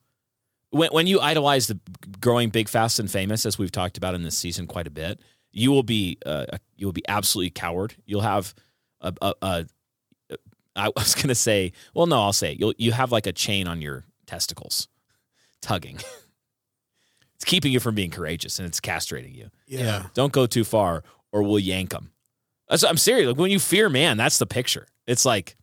When, 0.71 0.91
when 0.91 1.07
you 1.07 1.21
idolize 1.21 1.67
the 1.67 1.81
growing 2.21 2.51
big, 2.51 2.69
fast, 2.69 2.99
and 2.99 3.11
famous, 3.11 3.47
as 3.47 3.59
we've 3.59 3.73
talked 3.73 3.97
about 3.97 4.15
in 4.15 4.23
this 4.23 4.37
season 4.37 4.67
quite 4.67 4.87
a 4.87 4.91
bit, 4.91 5.21
you 5.51 5.71
will 5.71 5.83
be 5.83 6.19
uh, 6.27 6.47
you 6.77 6.87
will 6.87 6.93
be 6.93 7.07
absolutely 7.09 7.51
coward. 7.51 7.95
You'll 8.05 8.21
have 8.21 8.55
a, 9.01 9.13
a, 9.23 9.35
a 9.41 9.67
I 10.77 10.91
was 10.95 11.15
gonna 11.15 11.35
say, 11.35 11.73
well, 11.95 12.07
no, 12.07 12.21
I'll 12.23 12.33
say 12.33 12.53
it. 12.53 12.61
You'll 12.61 12.75
you 12.77 12.93
have 12.93 13.11
like 13.11 13.27
a 13.27 13.33
chain 13.33 13.67
on 13.67 13.81
your 13.81 14.05
testicles, 14.27 14.89
tugging. 15.63 15.97
it's 17.35 17.45
keeping 17.45 17.73
you 17.73 17.81
from 17.81 17.95
being 17.95 18.11
courageous 18.11 18.59
and 18.59 18.69
it's 18.69 18.81
castrating 18.81 19.35
you. 19.35 19.49
yeah. 19.67 20.07
Don't 20.15 20.33
go 20.33 20.47
too 20.47 20.65
far, 20.65 21.03
or 21.33 21.43
we'll 21.43 21.59
yank 21.59 21.91
them. 21.91 22.13
That's, 22.69 22.83
I'm 22.85 22.97
serious. 22.97 23.29
Like 23.29 23.37
when 23.39 23.51
you 23.51 23.59
fear 23.59 23.89
man, 23.89 24.17
that's 24.17 24.39
the 24.39 24.47
picture. 24.47 24.87
It's 25.07 25.25
like 25.25 25.57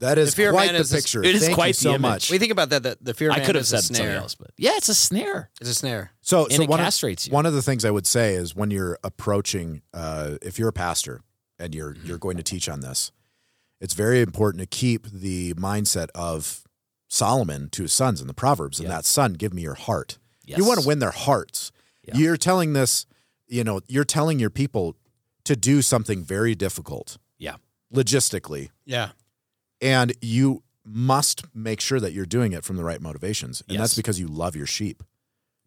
That 0.00 0.18
is 0.18 0.30
The 0.30 0.36
fear 0.36 0.48
of 0.50 0.54
quite 0.54 0.66
man 0.66 0.74
the 0.74 0.80
is 0.80 0.90
this- 0.90 1.02
picture. 1.04 1.22
it 1.22 1.34
is 1.34 1.44
Thank 1.44 1.54
quite 1.54 1.66
you 1.68 1.72
so 1.74 1.90
image. 1.90 2.00
much. 2.00 2.30
We 2.30 2.38
think 2.38 2.50
about 2.52 2.70
that. 2.70 2.82
The, 2.82 2.98
the 3.00 3.14
fear 3.14 3.28
of 3.30 3.34
I 3.34 3.38
man 3.38 3.46
could 3.46 3.54
have 3.54 3.62
is 3.62 3.68
said 3.68 3.78
a 3.78 3.82
something 3.82 4.04
snare. 4.06 4.16
else, 4.16 4.34
but 4.34 4.50
yeah, 4.56 4.72
it's 4.76 4.88
a 4.88 4.94
snare. 4.94 5.50
It's 5.60 5.70
a 5.70 5.74
snare. 5.74 6.10
So, 6.20 6.44
And 6.44 6.54
so 6.54 6.62
it 6.62 6.68
one 6.68 6.80
castrates 6.80 7.26
of, 7.26 7.30
you. 7.30 7.34
one 7.34 7.46
of 7.46 7.52
the 7.54 7.62
things 7.62 7.84
I 7.84 7.90
would 7.90 8.06
say 8.06 8.34
is 8.34 8.54
when 8.56 8.70
you're 8.70 8.98
approaching, 9.04 9.82
uh, 9.94 10.38
if 10.42 10.58
you're 10.58 10.68
a 10.68 10.72
pastor 10.72 11.20
and 11.58 11.74
you're 11.74 11.94
Mm-hmm. 11.94 12.08
you're 12.08 12.18
going 12.18 12.36
to 12.36 12.42
teach 12.42 12.68
on 12.68 12.80
this, 12.80 13.12
it's 13.80 13.94
very 13.94 14.20
important 14.22 14.60
to 14.60 14.66
keep 14.66 15.06
the 15.08 15.54
mindset 15.54 16.08
of 16.14 16.64
Solomon 17.08 17.68
to 17.70 17.82
his 17.82 17.92
sons 17.92 18.20
in 18.20 18.26
the 18.26 18.34
Proverbs, 18.34 18.78
and 18.80 18.88
Yeah. 18.88 18.96
that 18.96 19.04
son, 19.04 19.34
give 19.34 19.52
me 19.54 19.62
your 19.62 19.74
heart. 19.74 20.18
Yes. 20.44 20.58
You 20.58 20.64
want 20.64 20.80
to 20.80 20.86
win 20.86 20.98
their 20.98 21.10
hearts. 21.12 21.70
Yeah. 22.02 22.16
You're 22.16 22.36
telling 22.36 22.72
this, 22.72 23.06
you 23.46 23.62
know, 23.62 23.80
you're 23.86 24.04
telling 24.04 24.38
your 24.40 24.50
people 24.50 24.96
to 25.44 25.56
do 25.56 25.82
something 25.82 26.22
very 26.24 26.54
difficult 26.54 27.18
Yeah. 27.38 27.56
logistically, 27.92 28.70
Yeah. 28.84 29.10
and 29.80 30.12
you 30.20 30.62
must 30.84 31.44
make 31.54 31.80
sure 31.80 32.00
that 32.00 32.12
you're 32.12 32.26
doing 32.26 32.52
it 32.52 32.64
from 32.64 32.76
the 32.76 32.84
right 32.84 33.00
motivations, 33.00 33.62
and 33.68 33.78
that's 33.78 33.94
because 33.94 34.18
you 34.18 34.26
love 34.26 34.56
your 34.56 34.66
sheep, 34.66 35.02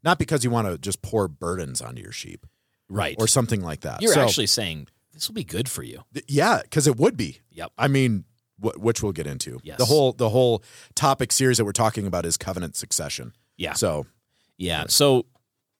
not 0.03 0.19
because 0.19 0.43
you 0.43 0.49
want 0.49 0.67
to 0.67 0.77
just 0.77 1.01
pour 1.01 1.27
burdens 1.27 1.81
onto 1.81 2.01
your 2.01 2.11
sheep 2.11 2.45
Right. 2.89 3.15
or 3.19 3.27
something 3.27 3.61
like 3.61 3.81
that. 3.81 4.01
You're 4.01 4.13
So, 4.13 4.21
actually 4.21 4.47
saying 4.47 4.87
this 5.13 5.27
will 5.27 5.35
be 5.35 5.43
good 5.45 5.69
for 5.69 5.83
you. 5.83 6.03
th- 6.13 6.25
yeah, 6.27 6.61
because 6.63 6.87
it 6.87 6.97
would 6.97 7.15
be. 7.17 7.39
Yep. 7.51 7.71
I 7.77 7.87
mean, 7.87 8.25
wh- 8.61 8.77
which 8.77 9.01
we'll 9.01 9.13
get 9.13 9.25
into. 9.27 9.59
Yes. 9.63 9.77
The 9.77 9.85
whole 9.85 10.11
the 10.13 10.29
whole 10.29 10.63
topic 10.95 11.31
series 11.31 11.57
that 11.57 11.65
we're 11.65 11.71
talking 11.71 12.05
about 12.07 12.25
is 12.25 12.37
covenant 12.37 12.75
succession. 12.75 13.33
Yeah. 13.57 13.73
So 13.73 14.05
Yeah. 14.57 14.85
So 14.87 15.25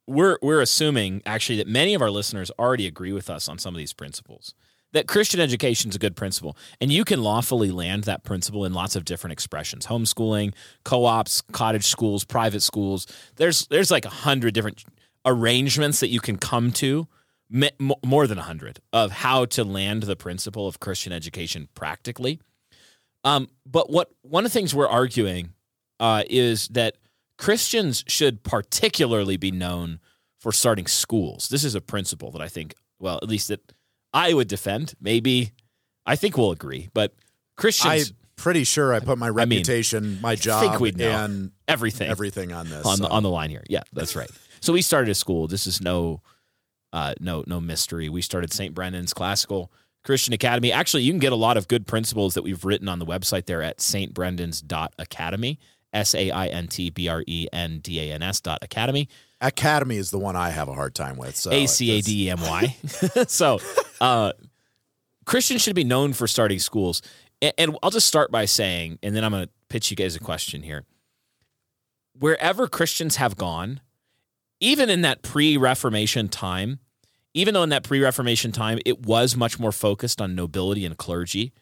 we're 0.07 0.37
we're 0.41 0.61
assuming 0.61 1.21
actually 1.25 1.57
that 1.57 1.67
many 1.67 1.93
of 1.93 2.01
our 2.01 2.11
listeners 2.11 2.51
already 2.59 2.87
agree 2.87 3.11
with 3.11 3.29
us 3.29 3.47
on 3.47 3.57
some 3.57 3.73
of 3.73 3.77
these 3.77 3.93
principles. 3.93 4.53
That 4.93 5.07
Christian 5.07 5.41
education 5.41 5.89
is 5.89 5.95
a 5.97 5.99
good 5.99 6.15
principle, 6.15 6.55
and 6.79 6.89
you 6.89 7.03
can 7.03 7.21
lawfully 7.21 7.69
land 7.69 8.05
that 8.05 8.23
principle 8.23 8.63
in 8.63 8.73
lots 8.73 8.95
of 8.95 9.03
different 9.03 9.33
expressions: 9.33 9.87
homeschooling, 9.87 10.53
co-ops, 10.83 11.41
cottage 11.51 11.85
schools, 11.85 12.23
private 12.23 12.61
schools. 12.61 13.05
There's 13.35 13.67
there's 13.67 13.91
like 13.91 14.05
a 14.05 14.09
hundred 14.09 14.53
different 14.53 14.85
arrangements 15.25 15.99
that 15.99 16.09
you 16.09 16.21
can 16.21 16.37
come 16.37 16.71
to, 16.71 17.07
more 18.03 18.27
than 18.27 18.37
a 18.37 18.43
hundred, 18.43 18.79
of 18.93 19.11
how 19.11 19.45
to 19.45 19.63
land 19.63 20.03
the 20.03 20.15
principle 20.15 20.67
of 20.67 20.79
Christian 20.79 21.11
education 21.11 21.67
practically. 21.75 22.39
Um, 23.25 23.49
but 23.65 23.89
what 23.89 24.11
one 24.21 24.45
of 24.45 24.51
the 24.51 24.57
things 24.57 24.73
we're 24.73 24.87
arguing 24.87 25.49
uh, 25.99 26.23
is 26.29 26.67
that 26.69 26.95
Christians 27.37 28.03
should 28.07 28.43
particularly 28.43 29.37
be 29.37 29.51
known 29.51 29.99
for 30.39 30.51
starting 30.51 30.87
schools. 30.87 31.49
This 31.49 31.63
is 31.63 31.75
a 31.75 31.81
principle 31.81 32.31
that 32.31 32.41
I 32.41 32.47
think, 32.47 32.75
well, 32.99 33.19
at 33.21 33.27
least 33.27 33.47
that 33.49 33.73
I 34.13 34.33
would 34.33 34.47
defend. 34.47 34.93
Maybe 35.01 35.51
I 36.05 36.15
think 36.15 36.37
we'll 36.37 36.51
agree, 36.51 36.89
but 36.93 37.13
Christians 37.57 38.11
I'm 38.11 38.15
pretty 38.35 38.63
sure 38.63 38.93
I 38.93 38.99
put 38.99 39.17
my 39.17 39.29
reputation, 39.29 40.19
my 40.21 40.35
job, 40.35 40.61
think 40.61 40.79
we'd 40.79 40.97
know. 40.97 41.09
and 41.09 41.51
everything 41.67 42.09
everything 42.09 42.53
on 42.53 42.69
this. 42.69 42.85
on 42.85 42.99
the 42.99 43.09
on 43.09 43.23
the 43.23 43.29
line 43.29 43.49
here. 43.49 43.63
Yeah, 43.69 43.83
that's 43.93 44.15
right. 44.15 44.29
So 44.61 44.73
we 44.73 44.81
started 44.81 45.09
a 45.09 45.15
school. 45.15 45.47
This 45.47 45.67
is 45.67 45.81
no 45.81 46.21
uh, 46.93 47.13
no 47.19 47.43
no 47.47 47.59
mystery. 47.59 48.07
We 48.09 48.21
started 48.21 48.53
St. 48.53 48.73
Brendan's 48.73 49.13
Classical 49.13 49.71
Christian 50.03 50.33
Academy. 50.33 50.71
Actually, 50.71 51.03
you 51.03 51.11
can 51.11 51.19
get 51.19 51.33
a 51.33 51.37
lot 51.37 51.57
of 51.57 51.67
good 51.67 51.87
principles 51.87 52.35
that 52.35 52.43
we've 52.43 52.63
written 52.63 52.87
on 52.87 52.99
the 52.99 53.05
website 53.05 53.45
there 53.45 53.61
at 53.61 53.79
stbrendans.academy. 53.79 55.59
S 55.95 56.13
A 56.13 56.29
I 56.29 56.47
N 56.47 56.67
T 56.67 56.91
B 56.91 57.07
R 57.07 57.23
E 57.25 57.47
N 57.51 57.79
D 57.79 57.99
A 57.99 58.13
N 58.13 58.21
S 58.21 58.41
dot 58.41 58.59
academy. 58.61 59.09
Academy 59.41 59.97
is 59.97 60.11
the 60.11 60.19
one 60.19 60.35
I 60.35 60.49
have 60.49 60.67
a 60.67 60.73
hard 60.73 60.93
time 60.93 61.17
with. 61.17 61.35
So 61.35 61.51
A 61.51 61.65
C 61.65 61.91
A 61.97 62.01
D 62.01 62.27
E 62.27 62.29
M 62.29 62.41
Y. 62.41 62.75
So, 63.27 63.59
uh, 63.99 64.33
Christians 65.25 65.61
should 65.61 65.75
be 65.75 65.83
known 65.83 66.13
for 66.13 66.27
starting 66.27 66.59
schools. 66.59 67.01
And, 67.41 67.53
and 67.57 67.77
I'll 67.81 67.91
just 67.91 68.07
start 68.07 68.31
by 68.31 68.45
saying, 68.45 68.99
and 69.01 69.15
then 69.15 69.23
I'm 69.23 69.31
going 69.31 69.45
to 69.45 69.49
pitch 69.69 69.89
you 69.89 69.97
guys 69.97 70.15
a 70.15 70.19
question 70.19 70.61
here. 70.61 70.83
Wherever 72.17 72.67
Christians 72.67 73.15
have 73.17 73.35
gone, 73.35 73.81
even 74.59 74.89
in 74.89 75.01
that 75.01 75.21
pre 75.21 75.57
Reformation 75.57 76.29
time, 76.29 76.79
even 77.33 77.53
though 77.53 77.63
in 77.63 77.69
that 77.69 77.83
pre 77.83 78.01
Reformation 78.01 78.51
time 78.51 78.79
it 78.85 79.05
was 79.05 79.35
much 79.35 79.59
more 79.59 79.71
focused 79.71 80.21
on 80.21 80.35
nobility 80.35 80.85
and 80.85 80.97
clergy, 80.97 81.53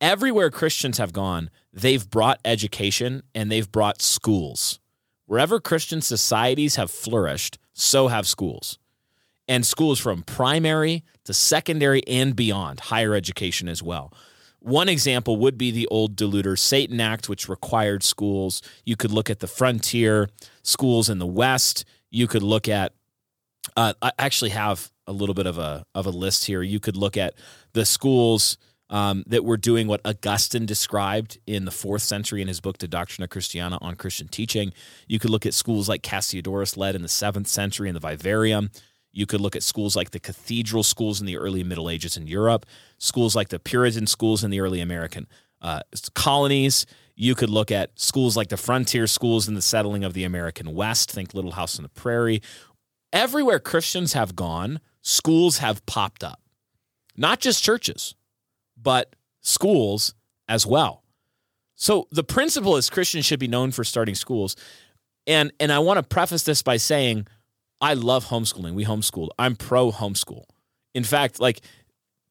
everywhere 0.00 0.50
Christians 0.50 0.98
have 0.98 1.12
gone, 1.12 1.50
they've 1.76 2.08
brought 2.10 2.40
education 2.44 3.22
and 3.34 3.52
they've 3.52 3.70
brought 3.70 4.02
schools. 4.02 4.80
Wherever 5.26 5.60
Christian 5.60 6.00
societies 6.00 6.76
have 6.76 6.90
flourished, 6.90 7.58
so 7.72 8.08
have 8.08 8.26
schools. 8.26 8.78
And 9.46 9.64
schools 9.64 10.00
from 10.00 10.22
primary 10.22 11.04
to 11.24 11.34
secondary 11.34 12.02
and 12.08 12.34
beyond, 12.34 12.80
higher 12.80 13.14
education 13.14 13.68
as 13.68 13.82
well. 13.82 14.12
One 14.60 14.88
example 14.88 15.36
would 15.36 15.56
be 15.56 15.70
the 15.70 15.86
old 15.88 16.16
Deluder 16.16 16.58
Satan 16.58 17.00
Act, 17.00 17.28
which 17.28 17.48
required 17.48 18.02
schools. 18.02 18.62
You 18.84 18.96
could 18.96 19.12
look 19.12 19.30
at 19.30 19.38
the 19.38 19.46
frontier 19.46 20.28
schools 20.62 21.08
in 21.08 21.18
the 21.18 21.26
West. 21.26 21.84
You 22.10 22.26
could 22.26 22.42
look 22.42 22.68
at 22.68 22.92
uh, 23.76 23.92
I 24.00 24.12
actually 24.18 24.50
have 24.50 24.90
a 25.06 25.12
little 25.12 25.34
bit 25.34 25.46
of 25.46 25.58
a 25.58 25.84
of 25.94 26.06
a 26.06 26.10
list 26.10 26.46
here. 26.46 26.62
You 26.62 26.80
could 26.80 26.96
look 26.96 27.16
at 27.16 27.34
the 27.74 27.84
schools 27.84 28.58
um, 28.90 29.24
that 29.26 29.44
were 29.44 29.56
doing 29.56 29.88
what 29.88 30.00
Augustine 30.04 30.66
described 30.66 31.38
in 31.46 31.64
the 31.64 31.70
fourth 31.70 32.02
century 32.02 32.40
in 32.40 32.48
his 32.48 32.60
book 32.60 32.78
De 32.78 32.86
Doctrina 32.86 33.28
Christiana 33.28 33.78
on 33.80 33.96
Christian 33.96 34.28
teaching. 34.28 34.72
You 35.08 35.18
could 35.18 35.30
look 35.30 35.46
at 35.46 35.54
schools 35.54 35.88
like 35.88 36.02
Cassiodorus 36.02 36.76
led 36.76 36.94
in 36.94 37.02
the 37.02 37.08
seventh 37.08 37.48
century 37.48 37.88
in 37.88 37.94
the 37.94 38.00
Vivarium. 38.00 38.70
You 39.12 39.26
could 39.26 39.40
look 39.40 39.56
at 39.56 39.62
schools 39.62 39.96
like 39.96 40.10
the 40.10 40.20
cathedral 40.20 40.82
schools 40.82 41.20
in 41.20 41.26
the 41.26 41.38
early 41.38 41.64
Middle 41.64 41.88
Ages 41.88 42.16
in 42.16 42.26
Europe, 42.26 42.66
schools 42.98 43.34
like 43.34 43.48
the 43.48 43.58
Puritan 43.58 44.06
schools 44.06 44.44
in 44.44 44.50
the 44.50 44.60
early 44.60 44.80
American 44.80 45.26
uh, 45.62 45.80
colonies. 46.14 46.86
You 47.14 47.34
could 47.34 47.48
look 47.48 47.70
at 47.70 47.98
schools 47.98 48.36
like 48.36 48.50
the 48.50 48.58
frontier 48.58 49.06
schools 49.06 49.48
in 49.48 49.54
the 49.54 49.62
settling 49.62 50.04
of 50.04 50.12
the 50.12 50.24
American 50.24 50.74
West. 50.74 51.10
Think 51.10 51.32
Little 51.32 51.52
House 51.52 51.78
on 51.78 51.82
the 51.82 51.88
Prairie. 51.88 52.42
Everywhere 53.10 53.58
Christians 53.58 54.12
have 54.12 54.36
gone, 54.36 54.80
schools 55.00 55.58
have 55.58 55.84
popped 55.86 56.22
up. 56.22 56.42
Not 57.16 57.40
just 57.40 57.64
churches, 57.64 58.14
but 58.86 59.16
schools 59.40 60.14
as 60.48 60.64
well. 60.64 61.02
So 61.74 62.06
the 62.12 62.22
principle 62.22 62.76
is 62.76 62.88
Christians 62.88 63.24
should 63.24 63.40
be 63.40 63.48
known 63.48 63.72
for 63.72 63.82
starting 63.82 64.14
schools. 64.14 64.54
And 65.26 65.52
and 65.58 65.72
I 65.72 65.80
want 65.80 65.98
to 65.98 66.04
preface 66.04 66.44
this 66.44 66.62
by 66.62 66.76
saying 66.76 67.26
I 67.80 67.94
love 67.94 68.26
homeschooling. 68.26 68.74
We 68.74 68.84
homeschooled. 68.84 69.30
I'm 69.40 69.56
pro 69.56 69.90
homeschool. 69.90 70.44
In 70.94 71.02
fact, 71.02 71.40
like 71.40 71.62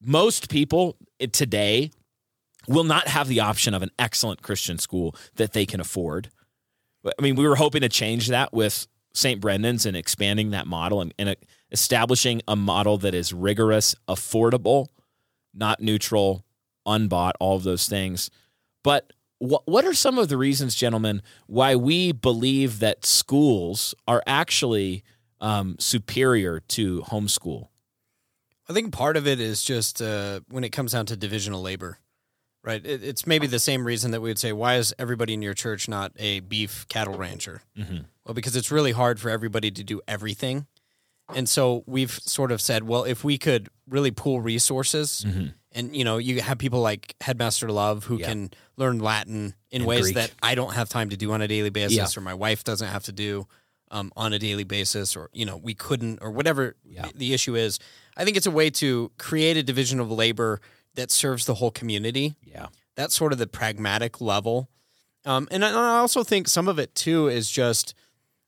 most 0.02 0.50
people 0.50 0.96
today 1.34 1.92
will 2.70 2.86
not 2.86 3.10
have 3.10 3.28
the 3.28 3.42
option 3.42 3.74
of 3.74 3.84
an 3.84 3.92
excellent 4.00 4.42
Christian 4.42 4.78
school 4.78 5.14
that 5.36 5.52
they 5.52 5.66
can 5.66 5.82
afford. 5.82 6.30
I 7.06 7.22
mean, 7.22 7.36
we 7.36 7.46
were 7.46 7.58
hoping 7.58 7.82
to 7.82 7.90
change 7.90 8.30
that 8.30 8.54
with 8.54 8.88
St. 9.14 9.42
Brendan's 9.42 9.86
and 9.86 9.98
expanding 9.98 10.52
that 10.52 10.68
model 10.68 11.02
and, 11.02 11.14
and 11.20 11.30
uh, 11.30 11.36
establishing 11.70 12.42
a 12.48 12.56
model 12.56 12.98
that 13.00 13.14
is 13.14 13.34
rigorous, 13.34 13.94
affordable, 14.08 14.88
not 15.54 15.82
neutral, 15.82 16.45
unbought, 16.86 17.36
all 17.40 17.56
of 17.56 17.64
those 17.64 17.88
things. 17.88 18.30
But 18.84 19.14
what 19.40 19.64
what 19.66 19.86
are 19.86 19.94
some 19.94 20.18
of 20.18 20.30
the 20.30 20.38
reasons, 20.38 20.76
gentlemen, 20.76 21.22
why 21.48 21.76
we 21.76 22.12
believe 22.12 22.80
that 22.80 23.06
schools 23.06 23.94
are 24.08 24.24
actually 24.26 25.04
um, 25.42 25.76
superior 25.80 26.60
to 26.60 27.02
homeschool? 27.02 27.68
I 28.68 28.74
think 28.74 28.92
part 28.94 29.18
of 29.18 29.28
it 29.28 29.40
is 29.40 29.64
just 29.64 30.02
uh, 30.02 30.40
when 30.50 30.64
it 30.64 30.70
comes 30.70 30.94
down 30.94 31.06
to 31.08 31.16
divisional 31.18 31.62
labor, 31.62 32.00
right? 32.64 32.84
It, 32.84 33.04
it's 33.04 33.28
maybe 33.28 33.46
the 33.46 33.60
same 33.60 33.86
reason 33.86 34.12
that 34.12 34.22
we 34.22 34.30
would 34.30 34.40
say, 34.40 34.54
why 34.54 34.78
is 34.78 34.94
everybody 34.98 35.34
in 35.34 35.42
your 35.44 35.54
church 35.54 35.88
not 35.88 36.14
a 36.18 36.40
beef 36.40 36.88
cattle 36.88 37.16
rancher? 37.16 37.62
Well, 38.26 38.34
because 38.34 38.56
it's 38.56 38.72
really 38.72 38.92
hard 38.94 39.20
for 39.20 39.30
everybody 39.30 39.70
to 39.70 39.84
do 39.84 40.02
everything. 40.08 40.66
And 41.36 41.50
so 41.50 41.84
we've 41.86 42.12
sort 42.12 42.52
of 42.52 42.62
said, 42.62 42.84
well, 42.84 43.04
if 43.04 43.24
we 43.24 43.38
could 43.38 43.70
really 43.88 44.12
pool 44.12 44.42
resources 44.42 45.26
and, 45.76 45.96
you 45.96 46.04
know, 46.04 46.18
you 46.18 46.42
have 46.42 46.58
people 46.58 46.82
like 46.82 47.16
Headmaster 47.22 47.70
Love 47.70 48.06
who 48.06 48.18
Yeah. 48.18 48.28
can 48.30 48.52
learn 48.78 48.98
Latin 49.00 49.54
in 49.70 49.82
And 49.82 49.86
ways 49.86 50.04
Greek. 50.04 50.16
that 50.16 50.32
I 50.42 50.56
don't 50.56 50.74
have 50.74 50.90
time 50.90 51.10
to 51.10 51.18
do 51.18 51.32
on 51.34 51.42
a 51.42 51.48
daily 51.48 51.70
basis 51.70 51.98
Yeah. 51.98 52.08
or 52.20 52.22
my 52.22 52.34
wife 52.34 52.64
doesn't 52.64 52.88
have 52.88 53.04
to 53.04 53.12
do 53.12 53.48
um, 53.92 54.12
on 54.16 54.34
a 54.34 54.40
daily 54.40 54.64
basis 54.64 55.16
or, 55.16 55.30
you 55.32 55.46
know, 55.46 55.58
we 55.58 55.76
couldn't 55.76 56.20
or 56.22 56.32
whatever 56.32 56.76
Yeah. 56.84 57.10
the 57.14 57.34
issue 57.34 57.56
is. 57.56 57.78
I 58.18 58.26
think 58.26 58.36
it's 58.36 58.48
a 58.48 58.52
way 58.52 58.70
to 58.72 59.12
create 59.20 59.58
a 59.58 59.64
division 59.64 60.00
of 60.00 60.10
labor 60.10 60.60
that 60.96 61.12
serves 61.12 61.46
the 61.46 61.56
whole 61.56 61.72
community 61.72 62.36
Yeah. 62.44 62.68
that's 62.96 63.14
sort 63.16 63.32
of 63.34 63.38
the 63.38 63.46
pragmatic 63.48 64.20
level. 64.20 64.70
Um, 65.26 65.48
and 65.52 65.64
I 65.66 65.70
I 65.72 65.98
also 66.00 66.24
think 66.24 66.48
some 66.48 66.68
of 66.68 66.80
it 66.80 66.96
too 66.96 67.28
is 67.28 67.50
just 67.52 67.94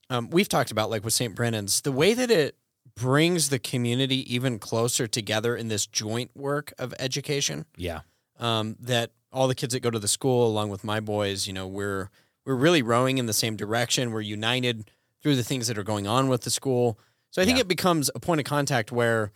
um, 0.10 0.30
we've 0.30 0.48
talked 0.50 0.72
about 0.72 0.90
like 0.90 1.04
with 1.04 1.14
St. 1.14 1.36
Brennan's 1.36 1.82
the 1.82 1.92
way 1.92 2.14
that 2.14 2.32
it 2.32 2.56
brings 2.98 3.50
the 3.50 3.60
community 3.60 4.34
even 4.34 4.60
closer 4.60 5.08
together 5.08 5.56
in 5.56 5.68
this 5.68 5.86
joint 5.86 6.32
work 6.36 6.74
of 6.80 6.94
education. 7.00 7.66
Yeah. 7.78 8.02
Um, 8.40 8.76
that 8.80 9.12
all 9.32 9.48
the 9.48 9.56
kids 9.56 9.74
that 9.74 9.82
go 9.82 9.90
to 9.92 10.00
the 10.00 10.08
school, 10.08 10.48
along 10.48 10.70
with 10.70 10.84
my 10.84 11.00
boys, 11.00 11.48
you 11.48 11.54
know, 11.54 11.68
we're 11.68 12.10
we're 12.46 12.56
really 12.56 12.82
rowing 12.82 13.18
in 13.18 13.26
the 13.26 13.34
same 13.34 13.56
direction. 13.56 14.12
We're 14.12 14.22
united 14.22 14.90
through 15.22 15.36
the 15.36 15.44
things 15.44 15.68
that 15.68 15.78
are 15.78 15.84
going 15.84 16.08
on 16.08 16.30
with 16.30 16.42
the 16.42 16.50
school. 16.50 16.98
So 17.30 17.42
I 17.42 17.46
think 17.46 17.58
Yeah. 17.58 17.62
it 17.62 17.68
becomes 17.68 18.10
a 18.16 18.20
point 18.20 18.40
of 18.40 18.46
contact 18.46 18.92
where 18.92 19.32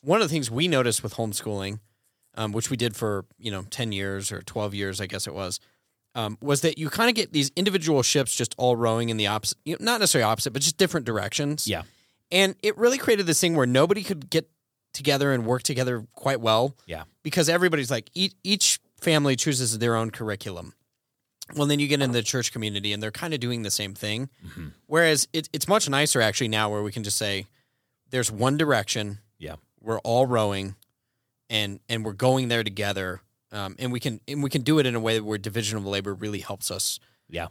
one 0.00 0.20
of 0.20 0.28
the 0.28 0.32
things 0.32 0.50
we 0.50 0.66
noticed 0.68 1.02
with 1.02 1.14
homeschooling, 1.14 1.78
um, 2.34 2.52
which 2.52 2.70
we 2.70 2.76
did 2.76 2.96
for 2.96 3.24
you 3.38 3.50
know 3.50 3.62
ten 3.70 3.92
years 3.92 4.32
or 4.32 4.42
twelve 4.42 4.74
years, 4.74 5.00
I 5.00 5.06
guess 5.06 5.26
it 5.26 5.34
was, 5.34 5.60
um, 6.14 6.36
was 6.40 6.60
that 6.62 6.76
you 6.76 6.90
kind 6.90 7.08
of 7.08 7.14
get 7.14 7.32
these 7.32 7.50
individual 7.56 8.02
ships 8.02 8.34
just 8.34 8.54
all 8.58 8.74
rowing 8.76 9.08
in 9.10 9.16
the 9.16 9.26
opposite, 9.28 9.58
you 9.64 9.74
know, 9.74 9.84
not 9.84 10.00
necessarily 10.00 10.24
opposite, 10.30 10.52
but 10.52 10.62
just 10.62 10.76
different 10.76 11.06
directions. 11.06 11.66
Yeah. 11.68 11.82
And 12.30 12.56
it 12.62 12.76
really 12.76 12.98
created 12.98 13.26
this 13.26 13.40
thing 13.40 13.54
where 13.56 13.66
nobody 13.66 14.02
could 14.02 14.28
get 14.30 14.50
together 14.92 15.32
and 15.32 15.46
work 15.46 15.62
together 15.62 16.06
quite 16.12 16.40
well 16.40 16.74
Yeah. 16.86 17.04
because 17.22 17.48
everybody's 17.48 17.90
like 17.90 18.10
each, 18.14 18.34
each 18.42 18.80
family 19.00 19.36
chooses 19.36 19.78
their 19.78 19.94
own 19.94 20.10
curriculum. 20.10 20.72
Well, 21.54 21.66
then 21.66 21.78
you 21.78 21.86
get 21.86 22.02
in 22.02 22.10
the 22.12 22.22
church 22.22 22.50
community 22.52 22.92
and 22.92 23.00
they're 23.02 23.10
kind 23.12 23.32
of 23.34 23.38
doing 23.40 23.62
the 23.62 23.70
same 23.70 23.94
thing. 23.94 24.30
Mm-hmm. 24.44 24.68
Whereas 24.86 25.28
it, 25.32 25.48
it's 25.52 25.68
much 25.68 25.88
nicer 25.88 26.20
actually 26.20 26.48
now 26.48 26.70
where 26.70 26.82
we 26.82 26.90
can 26.90 27.04
just 27.04 27.18
say 27.18 27.46
there's 28.10 28.32
one 28.32 28.56
direction. 28.56 29.18
Yeah. 29.38 29.56
We're 29.80 29.98
all 30.00 30.26
rowing 30.26 30.74
and 31.48 31.78
and 31.88 32.04
we're 32.04 32.12
going 32.14 32.48
there 32.48 32.64
together. 32.64 33.20
Um, 33.52 33.76
and 33.78 33.92
we 33.92 34.00
can 34.00 34.20
and 34.26 34.42
we 34.42 34.50
can 34.50 34.62
do 34.62 34.80
it 34.80 34.86
in 34.86 34.96
a 34.96 35.00
way 35.00 35.20
where 35.20 35.38
division 35.38 35.78
of 35.78 35.86
labor 35.86 36.12
really 36.14 36.40
helps 36.40 36.70
us 36.70 36.98
Yeah. 37.28 37.48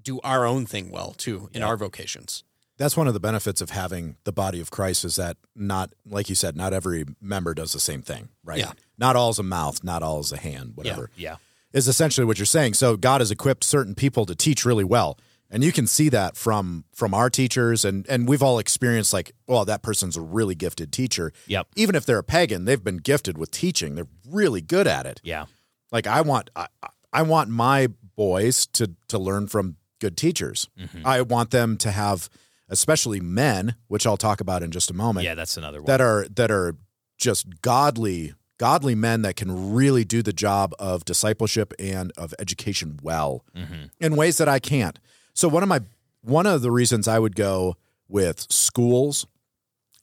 do 0.00 0.20
our 0.24 0.46
own 0.46 0.64
thing 0.64 0.90
well 0.90 1.12
too 1.12 1.50
in 1.52 1.60
Yeah. 1.60 1.66
our 1.66 1.76
vocations. 1.76 2.44
That's 2.76 2.96
one 2.96 3.06
of 3.06 3.14
the 3.14 3.20
benefits 3.20 3.60
of 3.60 3.70
having 3.70 4.16
the 4.24 4.32
body 4.32 4.60
of 4.60 4.70
Christ 4.70 5.04
is 5.04 5.16
that 5.16 5.36
not, 5.54 5.92
like 6.04 6.28
you 6.28 6.34
said, 6.34 6.56
not 6.56 6.72
every 6.72 7.04
member 7.20 7.54
does 7.54 7.72
the 7.72 7.80
same 7.80 8.02
thing, 8.02 8.30
right? 8.42 8.58
Yeah. 8.58 8.72
Not 8.98 9.14
all 9.16 9.30
is 9.30 9.38
a 9.38 9.44
mouth, 9.44 9.84
not 9.84 10.02
all 10.02 10.20
is 10.20 10.32
a 10.32 10.36
hand, 10.36 10.72
whatever. 10.74 11.10
Yeah. 11.16 11.36
Is 11.72 11.88
essentially 11.88 12.24
what 12.24 12.38
you're 12.38 12.46
saying. 12.46 12.74
So 12.74 12.96
God 12.96 13.20
has 13.20 13.30
equipped 13.30 13.64
certain 13.64 13.94
people 13.94 14.26
to 14.26 14.34
teach 14.34 14.64
really 14.64 14.84
well. 14.84 15.18
And 15.50 15.62
you 15.62 15.70
can 15.72 15.86
see 15.86 16.08
that 16.08 16.36
from 16.36 16.84
from 16.94 17.14
our 17.14 17.30
teachers 17.30 17.84
and 17.84 18.06
and 18.08 18.26
we've 18.28 18.42
all 18.42 18.58
experienced 18.58 19.12
like, 19.12 19.32
well, 19.46 19.64
that 19.66 19.82
person's 19.82 20.16
a 20.16 20.20
really 20.20 20.54
gifted 20.56 20.90
teacher. 20.90 21.32
Yep. 21.46 21.68
Even 21.76 21.94
if 21.94 22.04
they're 22.06 22.18
a 22.18 22.24
pagan, 22.24 22.64
they've 22.64 22.82
been 22.82 22.96
gifted 22.96 23.38
with 23.38 23.50
teaching. 23.52 23.94
They're 23.94 24.08
really 24.28 24.60
good 24.60 24.86
at 24.88 25.06
it. 25.06 25.20
Yeah. 25.22 25.46
like 25.92 26.06
I 26.08 26.22
want 26.22 26.50
I, 26.56 26.66
I 27.12 27.22
want 27.22 27.50
my 27.50 27.88
boys 28.16 28.66
to 28.66 28.90
to 29.08 29.18
learn 29.18 29.46
from 29.46 29.76
good 30.00 30.16
teachers. 30.16 30.68
Mm-hmm. 30.78 31.06
I 31.06 31.22
want 31.22 31.50
them 31.50 31.76
to 31.78 31.90
have 31.92 32.28
especially 32.68 33.20
men, 33.20 33.74
which 33.88 34.06
I'll 34.06 34.16
talk 34.16 34.40
about 34.40 34.62
in 34.62 34.70
just 34.70 34.90
a 34.90 34.94
moment, 34.94 35.24
Yeah. 35.24 35.34
That's 35.34 35.56
another 35.56 35.80
one. 35.80 35.86
that 35.86 36.00
are 36.00 36.26
that 36.34 36.50
are 36.50 36.76
just 37.18 37.60
godly 37.62 38.34
godly 38.58 38.94
men 38.94 39.22
that 39.22 39.34
can 39.36 39.72
really 39.74 40.04
do 40.04 40.22
the 40.22 40.32
job 40.32 40.72
of 40.78 41.04
discipleship 41.04 41.72
and 41.78 42.12
of 42.16 42.32
education 42.38 42.98
well 43.02 43.44
Mm-hmm. 43.56 43.84
in 44.00 44.16
ways 44.16 44.38
that 44.38 44.48
I 44.48 44.58
can't. 44.60 44.98
So 45.34 45.48
one 45.48 45.62
of 45.62 45.68
my 45.68 45.80
one 46.22 46.46
of 46.46 46.62
the 46.62 46.70
reasons 46.70 47.06
I 47.08 47.18
would 47.18 47.36
go 47.36 47.76
with 48.08 48.46
schools 48.50 49.26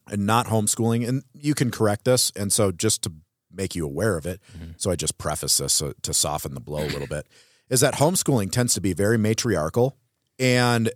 and 0.09 0.25
not 0.25 0.47
homeschooling, 0.47 1.07
and 1.07 1.23
you 1.33 1.53
can 1.53 1.71
correct 1.71 2.05
this. 2.05 2.31
And 2.35 2.51
so, 2.51 2.71
just 2.71 3.01
to 3.03 3.13
make 3.53 3.75
you 3.75 3.85
aware 3.85 4.17
of 4.17 4.25
it, 4.25 4.41
so 4.77 4.91
I 4.91 4.95
just 4.95 5.17
preface 5.17 5.57
this 5.57 5.73
so, 5.73 5.93
to 6.01 6.13
soften 6.13 6.53
the 6.53 6.59
blow 6.59 6.83
a 6.83 6.87
little 6.89 7.07
bit, 7.07 7.27
is 7.69 7.79
that 7.81 7.95
homeschooling 7.95 8.51
tends 8.51 8.73
to 8.73 8.81
be 8.81 8.93
very 8.93 9.17
matriarchal, 9.17 9.95
and 10.39 10.87
uh, 10.89 10.91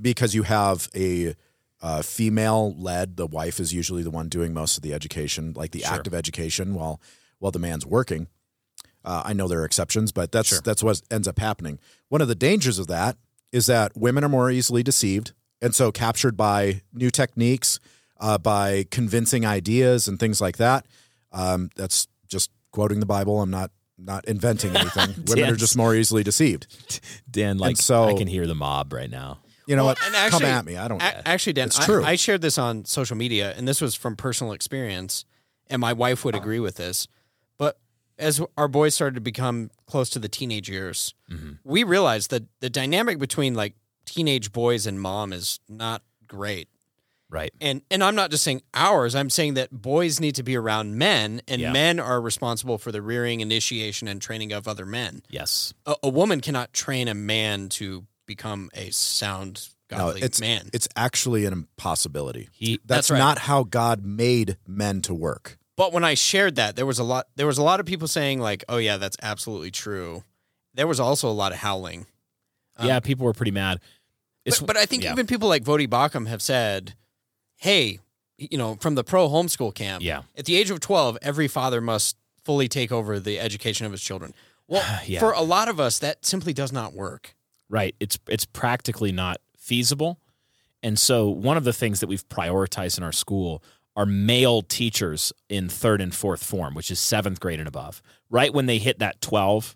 because 0.00 0.34
you 0.34 0.42
have 0.44 0.88
a 0.94 1.34
uh, 1.80 2.02
female 2.02 2.74
led, 2.76 3.16
the 3.16 3.26
wife 3.26 3.60
is 3.60 3.72
usually 3.72 4.02
the 4.02 4.10
one 4.10 4.28
doing 4.28 4.52
most 4.52 4.76
of 4.76 4.82
the 4.82 4.92
education, 4.92 5.52
like 5.54 5.70
the 5.70 5.84
active 5.84 6.14
education, 6.14 6.74
while 6.74 7.00
while 7.38 7.52
the 7.52 7.58
man's 7.58 7.86
working. 7.86 8.26
Uh, 9.04 9.22
I 9.24 9.32
know 9.32 9.46
there 9.48 9.60
are 9.60 9.64
exceptions, 9.64 10.12
but 10.12 10.32
that's 10.32 10.60
that's 10.60 10.82
what 10.82 11.00
ends 11.10 11.28
up 11.28 11.38
happening. 11.38 11.78
One 12.08 12.20
of 12.20 12.28
the 12.28 12.34
dangers 12.34 12.78
of 12.78 12.88
that 12.88 13.16
is 13.52 13.66
that 13.66 13.96
women 13.96 14.24
are 14.24 14.28
more 14.28 14.50
easily 14.50 14.82
deceived, 14.82 15.32
and 15.62 15.74
so 15.74 15.92
captured 15.92 16.36
by 16.36 16.82
new 16.92 17.10
techniques, 17.10 17.78
uh, 18.20 18.38
by 18.38 18.84
convincing 18.90 19.46
ideas 19.46 20.08
and 20.08 20.18
things 20.18 20.40
like 20.40 20.56
that. 20.56 20.84
Um, 21.32 21.70
that's 21.76 22.08
just 22.26 22.50
quoting 22.72 23.00
the 23.00 23.06
Bible. 23.06 23.40
I'm 23.40 23.50
not 23.50 23.70
not 23.96 24.24
inventing 24.26 24.76
anything. 24.76 25.24
women 25.26 25.50
are 25.50 25.56
just 25.56 25.76
more 25.76 25.94
easily 25.94 26.22
deceived. 26.24 26.66
Dan, 27.30 27.58
like 27.58 27.76
so- 27.76 28.08
I 28.08 28.14
can 28.14 28.26
hear 28.28 28.46
the 28.46 28.54
mob 28.54 28.92
right 28.92 29.10
now. 29.10 29.38
You 29.68 29.76
know 29.76 29.84
Well, 29.84 29.94
what? 30.00 30.06
and 30.06 30.16
actually- 30.16 30.40
Come 30.40 30.48
at 30.48 30.64
me. 30.64 30.76
I 30.76 30.88
don't. 30.88 31.00
A- 31.02 31.28
actually, 31.28 31.52
Dan, 31.52 31.66
It's 31.68 31.78
I- 31.78 31.84
true. 31.84 32.02
I, 32.04 32.16
shared 32.16 32.40
this 32.40 32.56
on 32.58 32.84
social 32.86 33.16
media, 33.16 33.52
and 33.56 33.68
this 33.68 33.80
was 33.80 33.94
from 33.94 34.16
personal 34.16 34.52
experience, 34.54 35.24
and 35.68 35.78
my 35.80 35.92
wife 35.92 36.24
would 36.24 36.34
agree 36.34 36.58
with 36.58 36.76
this. 36.76 37.06
But 37.58 37.78
as 38.18 38.40
our 38.56 38.66
boys 38.68 38.94
started 38.94 39.14
to 39.16 39.20
become 39.20 39.70
close 39.86 40.08
to 40.10 40.18
the 40.18 40.28
teenage 40.28 40.68
years, 40.70 41.14
Mm-hmm. 41.30 41.52
we 41.64 41.84
realized 41.84 42.30
that 42.30 42.44
the 42.60 42.70
dynamic 42.70 43.18
between 43.18 43.54
like 43.54 43.74
teenage 44.06 44.52
boys 44.52 44.86
and 44.86 44.98
mom 45.00 45.32
is 45.34 45.60
not 45.68 46.02
great. 46.26 46.68
Right. 47.30 47.52
And 47.60 47.82
and 47.90 48.02
I'm 48.02 48.14
not 48.14 48.30
just 48.30 48.42
saying 48.44 48.62
ours. 48.72 49.14
I'm 49.14 49.28
saying 49.28 49.52
that 49.54 49.70
boys 49.70 50.18
need 50.18 50.34
to 50.36 50.42
be 50.42 50.56
around 50.56 50.96
men, 50.96 51.42
and 51.46 51.60
Yeah. 51.60 51.72
men 51.72 52.00
are 52.00 52.22
responsible 52.22 52.78
for 52.78 52.90
the 52.90 53.02
rearing, 53.02 53.40
initiation, 53.42 54.08
and 54.08 54.22
training 54.22 54.50
of 54.50 54.66
other 54.66 54.86
men. 54.86 55.20
Yes. 55.28 55.74
A, 55.84 55.94
a 56.04 56.08
woman 56.08 56.40
cannot 56.40 56.72
train 56.72 57.06
a 57.06 57.12
man 57.12 57.68
to 57.70 58.06
become 58.28 58.70
a 58.74 58.90
sound, 58.90 59.68
no, 59.90 59.96
godly 59.96 60.22
it's 60.22 60.40
man. 60.40 60.70
it's 60.72 60.86
actually 60.94 61.44
an 61.46 61.52
impossibility. 61.52 62.48
He 62.52 62.76
That's, 62.84 63.08
That's 63.08 63.10
right. 63.10 63.18
not 63.18 63.38
how 63.40 63.64
God 63.64 64.04
made 64.04 64.56
men 64.68 65.02
to 65.02 65.14
work. 65.14 65.58
But 65.76 65.92
when 65.92 66.04
I 66.04 66.14
shared 66.14 66.54
that, 66.56 66.76
there 66.76 66.86
was 66.86 66.98
a 67.00 67.04
lot. 67.04 67.26
There 67.36 67.46
was 67.46 67.58
a 67.58 67.62
lot 67.62 67.80
of 67.80 67.86
people 67.86 68.06
saying 68.08 68.40
like, 68.40 68.64
"Oh 68.68 68.76
yeah, 68.78 68.96
that's 68.96 69.16
absolutely 69.22 69.70
true." 69.70 70.22
There 70.74 70.86
was 70.86 71.00
also 71.00 71.28
a 71.28 71.32
lot 71.32 71.52
of 71.52 71.58
howling. 71.58 72.06
Um, 72.76 72.86
yeah, 72.86 73.00
people 73.00 73.24
were 73.24 73.32
pretty 73.32 73.50
mad. 73.52 73.80
But, 74.44 74.62
but 74.66 74.76
I 74.76 74.86
think 74.86 75.02
yeah. 75.04 75.12
even 75.12 75.26
people 75.26 75.48
like 75.48 75.62
Voddie 75.64 75.88
Baucham 75.88 76.26
have 76.28 76.42
said, 76.42 76.94
"Hey, 77.56 78.00
you 78.36 78.58
know, 78.58 78.76
from 78.80 78.94
the 78.96 79.04
pro 79.04 79.28
homeschool 79.28 79.74
camp, 79.74 80.02
Yeah. 80.02 80.22
at 80.36 80.46
the 80.46 80.56
age 80.56 80.70
of 80.70 80.80
twelve, 80.80 81.16
every 81.22 81.48
father 81.48 81.80
must 81.80 82.16
fully 82.44 82.66
take 82.68 82.90
over 82.90 83.20
the 83.20 83.38
education 83.38 83.86
of 83.86 83.92
his 83.92 84.02
children." 84.02 84.34
Well, 84.66 84.82
Yeah. 85.06 85.20
for 85.20 85.32
a 85.32 85.42
lot 85.42 85.68
of 85.68 85.78
us, 85.78 85.98
that 86.00 86.26
simply 86.26 86.52
does 86.52 86.72
not 86.72 86.92
work. 86.92 87.34
Right. 87.70 87.94
It's 88.00 88.18
it's 88.28 88.46
practically 88.46 89.12
not 89.12 89.38
feasible. 89.56 90.18
And 90.82 90.98
so 90.98 91.28
one 91.28 91.56
of 91.56 91.64
the 91.64 91.72
things 91.72 92.00
that 92.00 92.06
we've 92.06 92.26
prioritized 92.28 92.98
in 92.98 93.04
our 93.04 93.12
school 93.12 93.62
are 93.96 94.06
male 94.06 94.62
teachers 94.62 95.32
in 95.48 95.68
third 95.68 96.00
and 96.00 96.14
fourth 96.14 96.42
form, 96.42 96.74
which 96.74 96.90
is 96.90 97.00
seventh 97.00 97.40
grade 97.40 97.58
and 97.58 97.66
above. 97.66 98.00
Right 98.30 98.54
when 98.54 98.66
they 98.66 98.78
hit 98.78 99.00
that 99.00 99.20
12 99.20 99.74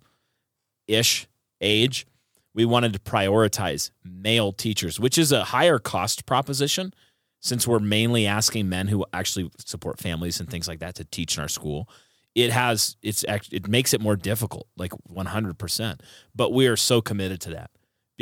ish 0.87 1.27
age, 1.61 2.07
we 2.55 2.65
wanted 2.65 2.93
to 2.93 3.01
prioritize 3.01 3.91
male 4.05 4.53
teachers, 4.53 5.01
which 5.01 5.19
is 5.19 5.33
a 5.33 5.45
higher 5.45 5.81
cost 5.81 6.25
proposition 6.25 6.95
since 7.41 7.67
we're 7.67 7.81
mainly 7.81 8.25
asking 8.25 8.69
men 8.69 8.87
who 8.87 9.05
actually 9.13 9.51
support 9.59 9.99
families 9.99 10.39
and 10.39 10.49
things 10.49 10.69
like 10.69 10.79
that 10.79 10.95
to 10.95 11.05
teach 11.05 11.37
in 11.37 11.43
our 11.43 11.49
school. 11.49 11.89
It 12.37 12.53
has 12.53 12.97
it's 13.03 13.25
it 13.29 13.67
makes 13.67 13.93
it 13.93 14.01
more 14.01 14.15
difficult, 14.15 14.69
like 14.77 14.93
100%. 15.11 16.01
But 16.35 16.53
we 16.53 16.69
are 16.69 16.77
so 16.77 17.03
committed 17.03 17.41
to 17.43 17.51
that 17.51 17.72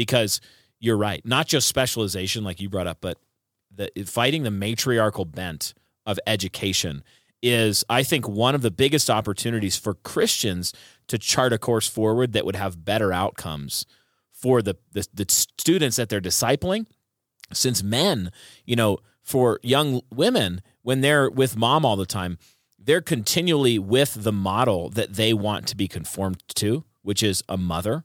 because 0.01 0.41
you're 0.79 0.97
right. 0.97 1.21
Not 1.27 1.47
just 1.47 1.69
specialization, 1.69 2.43
like 2.43 2.59
you 2.59 2.71
brought 2.71 2.87
up, 2.87 3.03
but 3.03 3.19
the 3.71 3.91
fighting 4.07 4.45
the 4.45 4.51
matriarchal 4.51 5.27
bent 5.27 5.75
of 6.07 6.19
education 6.27 7.05
is, 7.43 7.85
I 7.91 8.03
think, 8.03 8.27
one 8.27 8.55
of 8.55 8.63
the 8.63 8.71
biggest 8.71 9.11
opportunities 9.11 9.77
for 9.77 9.93
Christians 9.93 10.73
to 11.09 11.19
chart 11.19 11.53
a 11.53 11.59
course 11.59 11.87
forward 11.87 12.33
that 12.33 12.47
would 12.47 12.57
have 12.57 12.83
better 12.83 13.13
outcomes 13.13 13.85
for 14.33 14.63
the 14.63 14.77
the, 14.91 15.07
the 15.13 15.27
students 15.29 15.99
that 15.99 16.09
they're 16.09 16.19
discipling. 16.19 16.87
Since 17.53 17.83
men, 17.83 18.33
you 18.65 18.77
know, 18.77 19.01
for 19.23 19.61
young 19.63 20.01
women, 20.11 20.63
when 20.81 21.03
they're 21.03 21.29
with 21.29 21.59
mom 21.59 21.85
all 21.85 21.97
the 21.97 22.07
time, 22.07 22.39
they're 22.79 23.03
continually 23.03 23.79
with 23.79 24.15
the 24.25 24.33
model 24.33 24.89
that 24.89 25.13
they 25.13 25.35
want 25.35 25.67
to 25.67 25.77
be 25.77 25.89
conformed 25.89 26.43
to, 26.55 26.85
which 27.03 27.23
is 27.23 27.45
a 27.51 27.59
mother, 27.59 28.05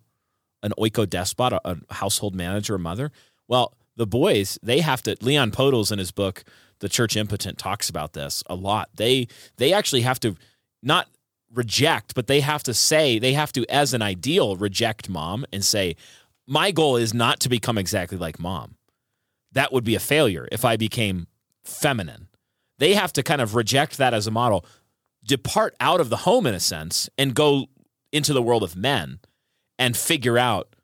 an 0.66 0.74
oikodespot, 0.78 1.53
a, 1.53 1.61
a 1.63 1.93
household 1.93 2.36
manager, 2.36 2.76
a 2.76 2.80
mother. 2.80 3.11
Well, 3.47 3.74
the 3.95 4.07
boys, 4.07 4.59
they 4.61 4.82
have 4.82 5.01
to. 5.03 5.16
Leon 5.22 5.51
Podles 5.51 5.91
in 5.91 5.99
his 5.99 6.11
book, 6.11 6.43
The 6.80 6.89
Church 6.89 7.16
Impotent, 7.16 7.57
talks 7.57 7.89
about 7.89 8.13
this 8.13 8.43
a 8.47 8.55
lot. 8.55 8.89
They 8.95 9.28
they 9.57 9.72
actually 9.72 10.01
have 10.01 10.20
to 10.22 10.36
not 10.84 11.07
reject, 11.53 12.16
but 12.16 12.28
they 12.28 12.41
have 12.41 12.63
to 12.63 12.74
say 12.74 13.20
they 13.20 13.34
have 13.34 13.53
to, 13.53 13.66
as 13.72 13.93
an 13.93 14.01
ideal, 14.01 14.57
reject 14.57 15.07
mom 15.07 15.45
and 15.53 15.63
say, 15.63 15.95
my 16.47 16.72
goal 16.72 16.97
is 16.97 17.13
not 17.13 17.39
to 17.41 17.49
become 17.49 17.78
exactly 17.78 18.18
like 18.18 18.39
mom. 18.39 18.76
That 19.53 19.72
would 19.72 19.84
be 19.84 19.95
a 19.95 19.99
failure 19.99 20.47
if 20.51 20.66
I 20.66 20.76
became 20.76 21.28
feminine. 21.63 22.28
They 22.78 22.93
have 22.93 23.13
to 23.13 23.24
kind 23.24 23.41
of 23.41 23.55
reject 23.55 23.97
that 23.97 24.13
as 24.13 24.28
a 24.28 24.32
model, 24.32 24.66
depart 25.24 25.76
out 25.80 26.01
of 26.01 26.09
the 26.09 26.18
home 26.18 26.45
in 26.45 26.53
a 26.53 26.59
sense, 26.59 27.09
and 27.18 27.34
go 27.34 27.68
into 28.11 28.34
the 28.34 28.41
world 28.41 28.63
of 28.63 28.76
men 28.76 29.20
and 29.78 29.95
figure 29.95 30.38
out 30.38 30.76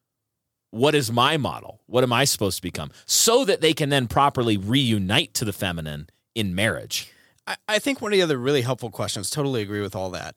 what 0.72 0.96
is 0.96 1.12
my 1.12 1.38
model? 1.38 1.82
What 1.86 2.04
am 2.04 2.14
I 2.14 2.24
supposed 2.24 2.58
to 2.58 2.62
become? 2.62 2.92
So 3.06 3.46
that 3.46 3.62
they 3.62 3.74
can 3.74 3.90
then 3.90 4.08
properly 4.08 4.58
reunite 4.58 5.34
to 5.36 5.46
the 5.46 5.54
feminine 5.54 6.08
in 6.34 6.56
marriage. 6.56 7.12
I, 7.46 7.58
I 7.68 7.80
think 7.80 8.02
one 8.02 8.14
of 8.14 8.18
the 8.18 8.24
other 8.24 8.38
really 8.38 8.62
helpful 8.62 8.90
questions, 8.90 9.30
totally 9.30 9.62
agree 9.62 9.82
with 9.82 9.96
all 9.96 10.10
that, 10.12 10.36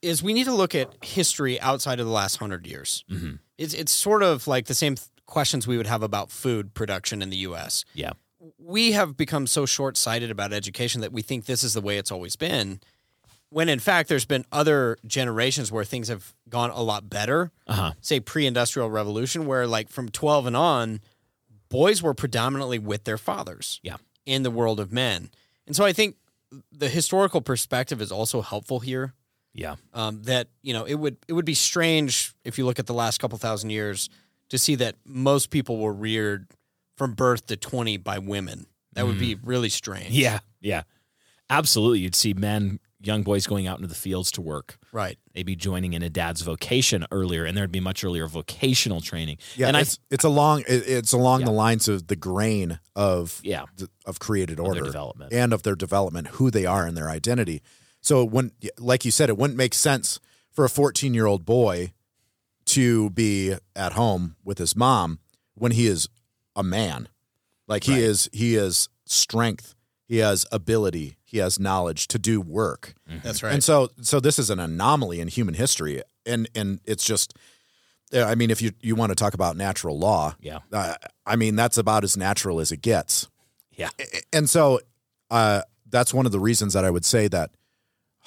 is 0.00 0.22
we 0.22 0.32
need 0.32 0.44
to 0.44 0.54
look 0.54 0.74
at 0.74 1.04
history 1.04 1.60
outside 1.60 2.00
of 2.00 2.06
the 2.06 2.12
last 2.12 2.36
hundred 2.36 2.66
years. 2.66 3.04
Mm-hmm. 3.10 3.34
It's 3.58 3.74
it's 3.74 3.92
sort 3.92 4.22
of 4.22 4.46
like 4.46 4.66
the 4.66 4.74
same 4.74 4.96
th- 4.96 5.08
questions 5.26 5.66
we 5.66 5.76
would 5.76 5.86
have 5.86 6.02
about 6.02 6.30
food 6.30 6.74
production 6.74 7.20
in 7.20 7.30
the 7.30 7.36
U.S. 7.38 7.84
Yeah. 7.92 8.12
We 8.58 8.92
have 8.92 9.16
become 9.16 9.46
so 9.46 9.66
short 9.66 9.96
sighted 9.96 10.30
about 10.30 10.52
education 10.52 11.00
that 11.02 11.12
we 11.12 11.22
think 11.22 11.44
this 11.44 11.62
is 11.62 11.74
the 11.74 11.80
way 11.80 11.98
it's 11.98 12.10
always 12.10 12.36
been, 12.36 12.80
when 13.54 13.68
in 13.68 13.78
fact 13.78 14.08
there's 14.08 14.24
been 14.24 14.44
other 14.50 14.96
generations 15.06 15.70
where 15.70 15.84
things 15.84 16.08
have 16.08 16.34
gone 16.48 16.70
a 16.70 16.82
lot 16.82 17.08
better. 17.08 17.52
Uh 17.66 17.72
huh. 17.74 17.92
Say 18.00 18.18
pre-industrial 18.20 18.90
revolution, 18.90 19.46
where 19.46 19.66
like 19.66 19.88
from 19.90 20.08
twelve 20.08 20.46
and 20.46 20.56
on, 20.56 21.00
boys 21.68 22.02
were 22.02 22.14
predominantly 22.14 22.78
with 22.78 23.04
their 23.04 23.18
fathers 23.18 23.80
Yeah. 23.82 23.96
in 24.26 24.42
the 24.42 24.50
world 24.50 24.80
of 24.80 24.92
men. 24.92 25.30
And 25.66 25.74
so 25.76 25.84
I 25.84 25.92
think 25.92 26.16
the 26.72 26.88
historical 26.88 27.40
perspective 27.40 28.02
is 28.02 28.10
also 28.12 28.42
helpful 28.42 28.80
here. 28.80 29.14
Yeah. 29.54 29.76
Um, 29.92 30.22
that 30.24 30.48
you 30.62 30.72
know, 30.72 30.84
it 30.84 30.94
would 30.96 31.16
it 31.28 31.32
would 31.32 31.44
be 31.44 31.54
strange 31.54 32.34
if 32.44 32.58
you 32.58 32.66
look 32.66 32.78
at 32.80 32.86
the 32.86 32.94
last 32.94 33.20
couple 33.20 33.38
thousand 33.38 33.70
years 33.70 34.10
to 34.50 34.58
see 34.58 34.74
that 34.76 34.96
most 35.06 35.50
people 35.50 35.78
were 35.78 35.92
reared 35.92 36.48
from 36.96 37.12
birth 37.14 37.46
to 37.46 37.56
twenty 37.56 37.96
by 37.98 38.18
women. 38.18 38.66
That 38.94 39.06
would 39.06 39.18
be 39.18 39.36
really 39.42 39.68
strange. 39.70 40.10
Yeah. 40.10 40.40
Yeah. 40.60 40.82
Absolutely. 41.50 42.00
You'd 42.00 42.14
see 42.14 42.32
men, 42.34 42.78
young 43.06 43.22
boys 43.22 43.46
going 43.46 43.66
out 43.66 43.78
into 43.78 43.88
the 43.88 43.94
fields 43.94 44.30
to 44.32 44.40
work. 44.40 44.78
Right. 44.92 45.18
They'd 45.32 45.44
be 45.46 45.56
joining 45.56 45.92
in 45.92 46.02
a 46.02 46.10
dad's 46.10 46.42
vocation 46.42 47.06
earlier, 47.10 47.44
and 47.44 47.56
there'd 47.56 47.72
be 47.72 47.80
much 47.80 48.04
earlier 48.04 48.26
vocational 48.26 49.00
training. 49.00 49.38
Yeah, 49.56 49.68
and 49.68 49.76
I, 49.76 49.80
it's 49.80 49.98
it's 50.10 50.24
along 50.24 50.60
it, 50.68 50.88
it's 50.88 51.12
along 51.12 51.40
Yeah. 51.40 51.46
the 51.46 51.52
lines 51.52 51.88
of 51.88 52.06
the 52.06 52.16
grain 52.16 52.78
of 52.96 53.40
yeah, 53.42 53.64
th- 53.76 53.90
of 54.06 54.18
created 54.18 54.58
order 54.60 54.80
development. 54.82 55.32
and 55.32 55.52
of 55.52 55.62
their 55.62 55.76
development, 55.76 56.28
who 56.28 56.50
they 56.50 56.66
are 56.66 56.86
and 56.86 56.96
their 56.96 57.08
identity. 57.10 57.62
So 58.00 58.24
when, 58.24 58.52
like 58.78 59.04
you 59.04 59.10
said, 59.10 59.28
it 59.30 59.38
wouldn't 59.38 59.56
make 59.56 59.74
sense 59.74 60.20
for 60.52 60.64
a 60.64 60.68
14 60.68 61.14
year 61.14 61.26
old 61.26 61.44
boy 61.44 61.92
to 62.66 63.10
be 63.10 63.54
at 63.76 63.92
home 63.92 64.36
with 64.44 64.58
his 64.58 64.74
mom 64.76 65.18
when 65.54 65.72
he 65.72 65.86
is 65.86 66.08
a 66.56 66.62
man. 66.62 67.08
Like 67.66 67.84
he 67.84 67.92
Right. 67.92 68.02
is, 68.02 68.28
he 68.32 68.54
has 68.54 68.88
strength, 69.06 69.74
he 70.06 70.18
has 70.18 70.46
ability, 70.52 71.16
he 71.34 71.40
has 71.40 71.58
knowledge 71.58 72.06
to 72.08 72.18
do 72.18 72.40
work. 72.40 72.94
That's 73.24 73.42
right. 73.42 73.52
And 73.52 73.62
so, 73.64 73.90
so 74.00 74.20
this 74.20 74.38
is 74.38 74.50
an 74.50 74.60
anomaly 74.60 75.18
in 75.20 75.26
human 75.26 75.54
history, 75.54 76.00
and 76.24 76.48
and 76.54 76.78
it's 76.84 77.04
just, 77.04 77.34
I 78.14 78.36
mean, 78.36 78.50
if 78.50 78.62
you 78.62 78.70
you 78.80 78.94
want 78.94 79.10
to 79.10 79.16
talk 79.16 79.34
about 79.34 79.56
natural 79.56 79.98
law, 79.98 80.36
Yeah. 80.40 80.60
uh, 80.72 80.94
I 81.26 81.34
mean 81.34 81.56
that's 81.56 81.76
about 81.76 82.04
as 82.04 82.16
natural 82.16 82.60
as 82.60 82.70
it 82.70 82.82
gets. 82.82 83.28
Yeah. 83.72 83.90
And 84.32 84.48
so, 84.48 84.78
uh, 85.30 85.62
that's 85.90 86.14
one 86.14 86.24
of 86.26 86.30
the 86.32 86.38
reasons 86.38 86.72
that 86.74 86.84
I 86.84 86.90
would 86.90 87.04
say 87.04 87.26
that 87.28 87.50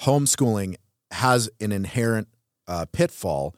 homeschooling 0.02 0.76
has 1.10 1.48
an 1.60 1.72
inherent 1.72 2.28
uh, 2.66 2.84
pitfall 2.92 3.54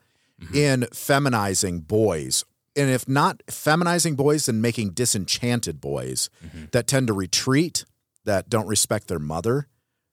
in 0.53 0.87
feminizing 0.93 1.81
boys. 1.81 2.45
And 2.75 2.89
if 2.89 3.05
not 3.07 3.43
feminizing 3.47 4.15
boys, 4.15 4.45
then 4.45 4.61
making 4.61 4.91
disenchanted 4.91 5.81
boys 5.81 6.29
that 6.71 6.87
tend 6.87 7.07
to 7.07 7.13
retreat 7.13 7.83
that 8.25 8.49
don't 8.49 8.67
respect 8.67 9.07
their 9.07 9.19
mother. 9.19 9.67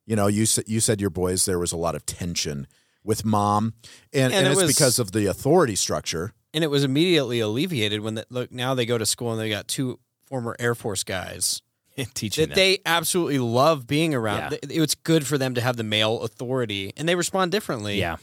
You 0.07 0.17
know, 0.17 0.27
you 0.27 0.47
said 0.47 0.65
you 0.67 0.81
said 0.81 1.01
your 1.01 1.11
boys 1.11 1.45
there 1.45 1.59
was 1.59 1.73
a 1.73 1.77
lot 1.77 1.95
of 1.95 2.07
tension 2.07 2.67
with 3.05 3.25
mom, 3.25 3.75
and, 4.13 4.33
And 4.33 4.35
and, 4.35 4.47
it 4.47 4.51
it's 4.53 4.63
was- 4.63 4.75
because 4.75 4.99
of 4.99 5.13
the 5.13 5.27
authority 5.27 5.77
structure. 5.77 6.33
and 6.55 6.65
it 6.65 6.69
was 6.69 6.85
immediately 6.85 7.41
alleviated 7.41 8.01
when 8.01 8.15
the, 8.15 8.27
look 8.31 8.51
now 8.53 8.75
they 8.75 8.87
go 8.87 8.97
to 8.99 9.07
school 9.07 9.33
and 9.33 9.41
they 9.41 9.49
got 9.51 9.69
two 9.69 9.99
former 10.27 10.57
Air 10.59 10.75
Force 10.75 11.05
guys 11.05 11.63
Teaching 12.15 12.43
that 12.43 12.49
them. 12.51 12.57
they 12.57 12.79
absolutely 12.87 13.39
love 13.39 13.87
being 13.87 14.15
around. 14.15 14.53
Yeah. 14.53 14.59
It's 14.83 14.95
good 14.95 15.27
for 15.27 15.37
them 15.37 15.55
to 15.55 15.61
have 15.61 15.77
the 15.77 15.85
male 15.85 16.21
authority, 16.23 16.93
and 16.97 17.09
they 17.09 17.15
respond 17.17 17.51
differently. 17.53 17.99
yeah. 17.99 18.17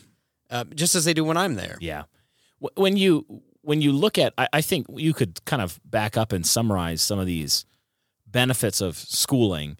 uh, 0.49 0.63
just 0.73 0.95
as 0.95 1.03
they 1.05 1.13
do 1.13 1.23
when 1.25 1.35
I'm 1.37 1.55
there. 1.55 1.77
Yeah. 1.81 2.03
When 2.75 2.95
you 2.97 3.25
when 3.61 3.81
you 3.81 3.91
look 3.91 4.17
at, 4.17 4.33
I, 4.37 4.47
I 4.53 4.61
think 4.61 4.85
you 4.95 5.13
could 5.13 5.43
kind 5.45 5.61
of 5.61 5.79
back 5.83 6.15
up 6.17 6.31
and 6.31 6.45
summarize 6.45 7.01
some 7.01 7.19
of 7.19 7.25
these 7.25 7.65
benefits 8.35 8.81
of 8.81 8.97
schooling. 8.97 9.77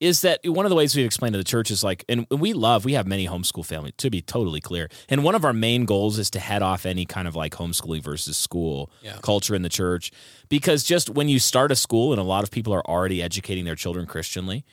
Is 0.00 0.22
that 0.22 0.40
one 0.46 0.64
of 0.64 0.70
the 0.70 0.76
ways 0.76 0.96
we've 0.96 1.04
explained 1.04 1.34
to 1.34 1.38
the 1.38 1.44
church 1.44 1.70
is 1.70 1.84
like, 1.84 2.06
and 2.08 2.26
we 2.30 2.54
love, 2.54 2.86
we 2.86 2.94
have 2.94 3.06
many 3.06 3.26
homeschool 3.28 3.66
families, 3.66 3.92
to 3.98 4.08
be 4.08 4.22
totally 4.22 4.58
clear. 4.60 4.88
And 5.10 5.22
one 5.22 5.34
of 5.34 5.44
our 5.44 5.52
main 5.52 5.84
goals 5.84 6.18
is 6.18 6.30
to 6.30 6.40
head 6.40 6.62
off 6.62 6.86
any 6.86 7.04
kind 7.04 7.28
of 7.28 7.36
like 7.36 7.52
homeschooling 7.52 8.02
versus 8.02 8.38
school 8.38 8.90
Yeah. 9.02 9.18
culture 9.22 9.54
in 9.54 9.60
the 9.60 9.68
church. 9.68 10.10
Because 10.48 10.84
just 10.84 11.10
when 11.10 11.28
you 11.28 11.38
start 11.38 11.70
a 11.70 11.76
school 11.76 12.12
and 12.14 12.18
a 12.20 12.24
lot 12.24 12.44
of 12.44 12.50
people 12.50 12.72
are 12.72 12.86
already 12.88 13.22
educating 13.22 13.66
their 13.66 13.74
children 13.76 14.06
Christianly, 14.06 14.64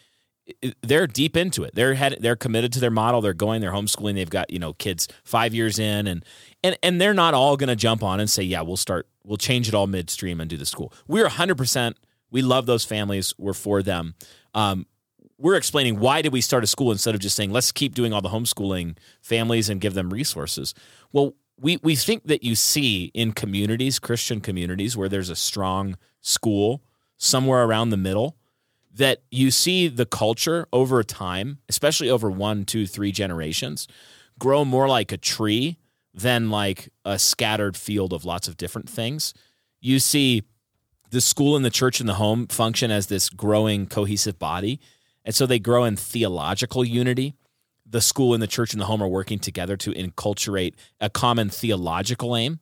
they're 0.82 1.08
deep 1.08 1.36
into 1.36 1.66
it. 1.66 1.76
They're 1.76 1.96
head, 1.96 2.20
they're 2.22 2.38
committed 2.38 2.72
to 2.74 2.80
their 2.80 2.90
model. 3.04 3.20
They're 3.20 3.34
going. 3.34 3.60
They're 3.60 3.74
homeschooling. 3.74 4.14
They've 4.16 4.30
got 4.30 4.50
you 4.50 4.60
know 4.60 4.72
kids 4.74 5.10
five 5.26 5.54
years 5.54 5.78
in, 5.78 6.08
and 6.08 6.24
and 6.64 6.78
and 6.82 7.02
they're 7.02 7.14
not 7.14 7.34
all 7.34 7.58
going 7.58 7.68
to 7.68 7.76
jump 7.76 8.02
on 8.02 8.22
and 8.22 8.30
say, 8.30 8.44
yeah, 8.44 8.62
we'll 8.62 8.78
start. 8.78 9.08
We'll 9.26 9.36
change 9.38 9.68
it 9.68 9.74
all 9.74 9.88
midstream 9.88 10.40
and 10.40 10.50
do 10.50 10.56
the 10.56 10.66
school. 10.66 10.94
We're 11.06 11.24
100. 11.24 11.58
percent 11.58 11.98
We 12.32 12.42
love 12.42 12.66
those 12.66 12.84
families. 12.84 13.34
We're 13.38 13.54
for 13.54 13.82
them. 13.82 14.16
Um, 14.54 14.86
we're 15.38 15.56
explaining 15.56 16.00
why 16.00 16.22
did 16.22 16.34
we 16.34 16.42
start 16.42 16.64
a 16.64 16.68
school 16.68 16.92
instead 16.92 17.16
of 17.16 17.22
just 17.22 17.36
saying 17.36 17.52
let's 17.52 17.72
keep 17.72 17.94
doing 17.94 18.12
all 18.14 18.22
the 18.22 18.30
homeschooling 18.30 18.98
families 19.22 19.70
and 19.70 19.80
give 19.80 19.94
them 19.94 20.10
resources. 20.10 20.74
Well, 21.12 21.36
we 21.60 21.78
we 21.84 21.96
think 21.96 22.26
that 22.28 22.44
you 22.44 22.56
see 22.56 23.12
in 23.14 23.34
communities, 23.34 24.00
Christian 24.00 24.42
communities, 24.42 24.98
where 24.98 25.10
there's 25.10 25.30
a 25.30 25.36
strong 25.36 25.98
school 26.22 26.82
somewhere 27.18 27.64
around 27.64 27.90
the 27.90 27.98
middle 27.98 28.36
that 28.94 29.22
you 29.30 29.52
see 29.52 29.88
the 29.88 30.06
culture 30.06 30.68
over 30.74 31.04
time, 31.04 31.60
especially 31.70 32.10
over 32.10 32.32
one, 32.32 32.66
two, 32.66 32.88
three 32.88 33.12
generations, 33.12 33.88
grow 34.40 34.66
more 34.66 34.88
like 34.88 35.12
a 35.12 35.18
tree 35.18 35.78
than 36.14 36.50
like 36.50 36.90
a 37.06 37.20
scattered 37.20 37.78
field 37.78 38.12
of 38.12 38.26
lots 38.26 38.48
of 38.48 38.58
different 38.58 38.90
things. 38.90 39.36
You 39.80 40.00
see 40.00 40.44
the 41.10 41.22
school 41.22 41.56
and 41.56 41.64
the 41.64 41.70
church 41.70 42.00
and 42.00 42.08
the 42.08 42.16
home 42.16 42.48
function 42.48 42.92
as 42.92 43.08
this 43.08 43.30
growing 43.30 43.88
cohesive 43.88 44.38
body. 44.38 44.80
And 45.24 45.34
so 45.34 45.46
they 45.46 45.60
grow 45.60 45.84
in 45.84 45.96
theological 45.96 46.84
unity. 46.86 47.36
The 47.86 48.02
school 48.02 48.34
and 48.34 48.44
the 48.44 48.48
church 48.48 48.74
and 48.74 48.82
the 48.82 48.86
home 48.86 49.02
are 49.02 49.08
working 49.08 49.40
together 49.40 49.78
to 49.78 49.92
enculturate 49.92 50.74
a 51.00 51.10
common 51.10 51.50
theological 51.50 52.36
aim. 52.36 52.60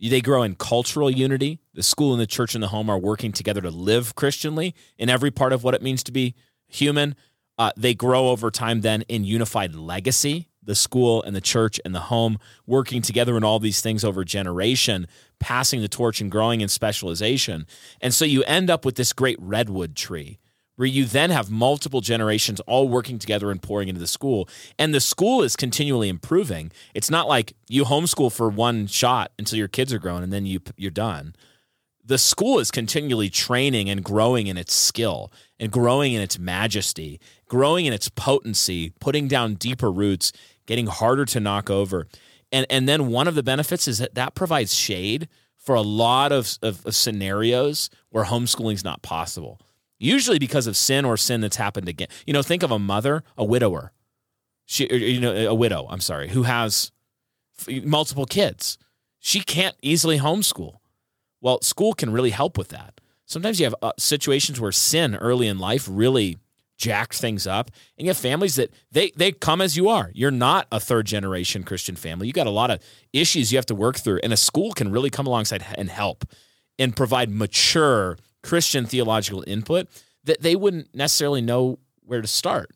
They 0.00 0.20
grow 0.20 0.42
in 0.42 0.54
cultural 0.54 1.10
unity. 1.10 1.60
The 1.74 1.82
school 1.82 2.12
and 2.12 2.20
the 2.20 2.26
church 2.26 2.54
and 2.54 2.62
the 2.62 2.68
home 2.68 2.88
are 2.88 2.98
working 2.98 3.32
together 3.32 3.60
to 3.62 3.70
live 3.70 4.14
Christianly 4.14 4.74
in 4.96 5.08
every 5.08 5.30
part 5.30 5.52
of 5.52 5.64
what 5.64 5.74
it 5.74 5.82
means 5.82 6.02
to 6.04 6.12
be 6.12 6.34
human. 6.68 7.16
Uh, 7.56 7.72
they 7.76 7.94
grow 7.94 8.28
over 8.28 8.50
time 8.50 8.82
then 8.82 9.02
in 9.02 9.24
unified 9.24 9.74
legacy. 9.74 10.47
The 10.68 10.74
school 10.74 11.22
and 11.22 11.34
the 11.34 11.40
church 11.40 11.80
and 11.82 11.94
the 11.94 12.00
home 12.00 12.38
working 12.66 13.00
together 13.00 13.38
in 13.38 13.42
all 13.42 13.58
these 13.58 13.80
things 13.80 14.04
over 14.04 14.22
generation, 14.22 15.08
passing 15.40 15.80
the 15.80 15.88
torch 15.88 16.20
and 16.20 16.30
growing 16.30 16.60
in 16.60 16.68
specialization. 16.68 17.66
And 18.02 18.12
so 18.12 18.26
you 18.26 18.44
end 18.44 18.68
up 18.68 18.84
with 18.84 18.96
this 18.96 19.14
great 19.14 19.38
redwood 19.40 19.96
tree 19.96 20.38
where 20.76 20.86
you 20.86 21.06
then 21.06 21.30
have 21.30 21.50
multiple 21.50 22.02
generations 22.02 22.60
all 22.60 22.86
working 22.86 23.18
together 23.18 23.50
and 23.50 23.60
pouring 23.60 23.88
into 23.88 23.98
the 23.98 24.06
school. 24.06 24.46
And 24.78 24.94
the 24.94 25.00
school 25.00 25.42
is 25.42 25.56
continually 25.56 26.08
improving. 26.08 26.70
It's 26.94 27.10
not 27.10 27.26
like 27.26 27.54
you 27.66 27.84
homeschool 27.84 28.30
for 28.30 28.48
one 28.48 28.86
shot 28.86 29.32
until 29.38 29.58
your 29.58 29.68
kids 29.68 29.92
are 29.92 29.98
grown 29.98 30.22
and 30.22 30.32
then 30.32 30.46
you 30.46 30.60
you're 30.76 30.90
done. 30.92 31.34
The 32.04 32.16
school 32.16 32.58
is 32.58 32.70
continually 32.70 33.28
training 33.28 33.90
and 33.90 34.04
growing 34.04 34.46
in 34.46 34.56
its 34.56 34.72
skill 34.72 35.32
and 35.58 35.72
growing 35.72 36.12
in 36.12 36.22
its 36.22 36.38
majesty, 36.38 37.20
growing 37.48 37.84
in 37.84 37.92
its 37.92 38.08
potency, 38.08 38.92
putting 39.00 39.28
down 39.28 39.56
deeper 39.56 39.90
roots, 39.90 40.32
getting 40.68 40.86
harder 40.86 41.24
to 41.24 41.40
knock 41.40 41.68
over. 41.68 42.06
And 42.52 42.64
and 42.70 42.88
then 42.88 43.08
one 43.08 43.26
of 43.26 43.34
the 43.34 43.42
benefits 43.42 43.88
is 43.88 43.98
that 43.98 44.14
that 44.14 44.36
provides 44.36 44.72
shade 44.72 45.28
for 45.56 45.74
a 45.74 45.82
lot 45.82 46.30
of, 46.30 46.56
of, 46.62 46.86
of 46.86 46.94
scenarios 46.94 47.90
where 48.10 48.24
homeschooling 48.24 48.74
is 48.74 48.84
not 48.84 49.02
possible 49.02 49.60
usually 49.98 50.38
because 50.38 50.66
of 50.66 50.76
sin 50.76 51.04
or 51.04 51.16
sin 51.16 51.40
that's 51.40 51.56
happened 51.56 51.88
again. 51.88 52.08
You 52.26 52.32
know, 52.32 52.42
think 52.42 52.62
of 52.62 52.70
a 52.70 52.78
mother, 52.78 53.22
a 53.36 53.44
widower, 53.44 53.92
she, 54.64 54.86
or, 54.90 54.96
you 54.96 55.20
know, 55.20 55.34
a 55.34 55.54
widow. 55.54 55.86
I'm 55.90 56.00
sorry, 56.00 56.28
who 56.28 56.44
has 56.44 56.92
multiple 57.82 58.26
kids. 58.26 58.78
She 59.18 59.40
can't 59.40 59.76
easily 59.82 60.18
homeschool. 60.18 60.76
Well, 61.40 61.60
school 61.62 61.92
can 61.92 62.12
really 62.12 62.30
help 62.30 62.56
with 62.56 62.68
that. 62.68 63.00
Sometimes 63.26 63.60
you 63.60 63.66
have 63.66 63.74
uh, 63.82 63.92
situations 63.98 64.60
where 64.60 64.72
sin 64.72 65.16
early 65.16 65.48
in 65.48 65.58
life 65.58 65.86
really 65.90 66.38
jacked 66.78 67.16
things 67.16 67.46
up, 67.46 67.70
and 67.98 68.06
you 68.06 68.10
have 68.10 68.16
families 68.16 68.54
that 68.54 68.72
they 68.90 69.10
they 69.16 69.32
come 69.32 69.60
as 69.60 69.76
you 69.76 69.88
are. 69.88 70.10
You're 70.14 70.30
not 70.30 70.66
a 70.72 70.80
third 70.80 71.06
generation 71.06 71.64
Christian 71.64 71.96
family. 71.96 72.26
You 72.26 72.32
got 72.32 72.46
a 72.46 72.50
lot 72.50 72.70
of 72.70 72.80
issues 73.12 73.52
you 73.52 73.58
have 73.58 73.66
to 73.66 73.74
work 73.74 73.98
through, 73.98 74.20
and 74.22 74.32
a 74.32 74.36
school 74.36 74.72
can 74.72 74.90
really 74.90 75.10
come 75.10 75.26
alongside 75.26 75.66
and 75.76 75.90
help 75.90 76.24
and 76.78 76.96
provide 76.96 77.30
mature 77.30 78.16
Christian 78.42 78.86
theological 78.86 79.44
input 79.46 79.88
that 80.24 80.40
they 80.40 80.56
wouldn't 80.56 80.94
necessarily 80.94 81.42
know 81.42 81.78
where 82.02 82.22
to 82.22 82.28
start. 82.28 82.70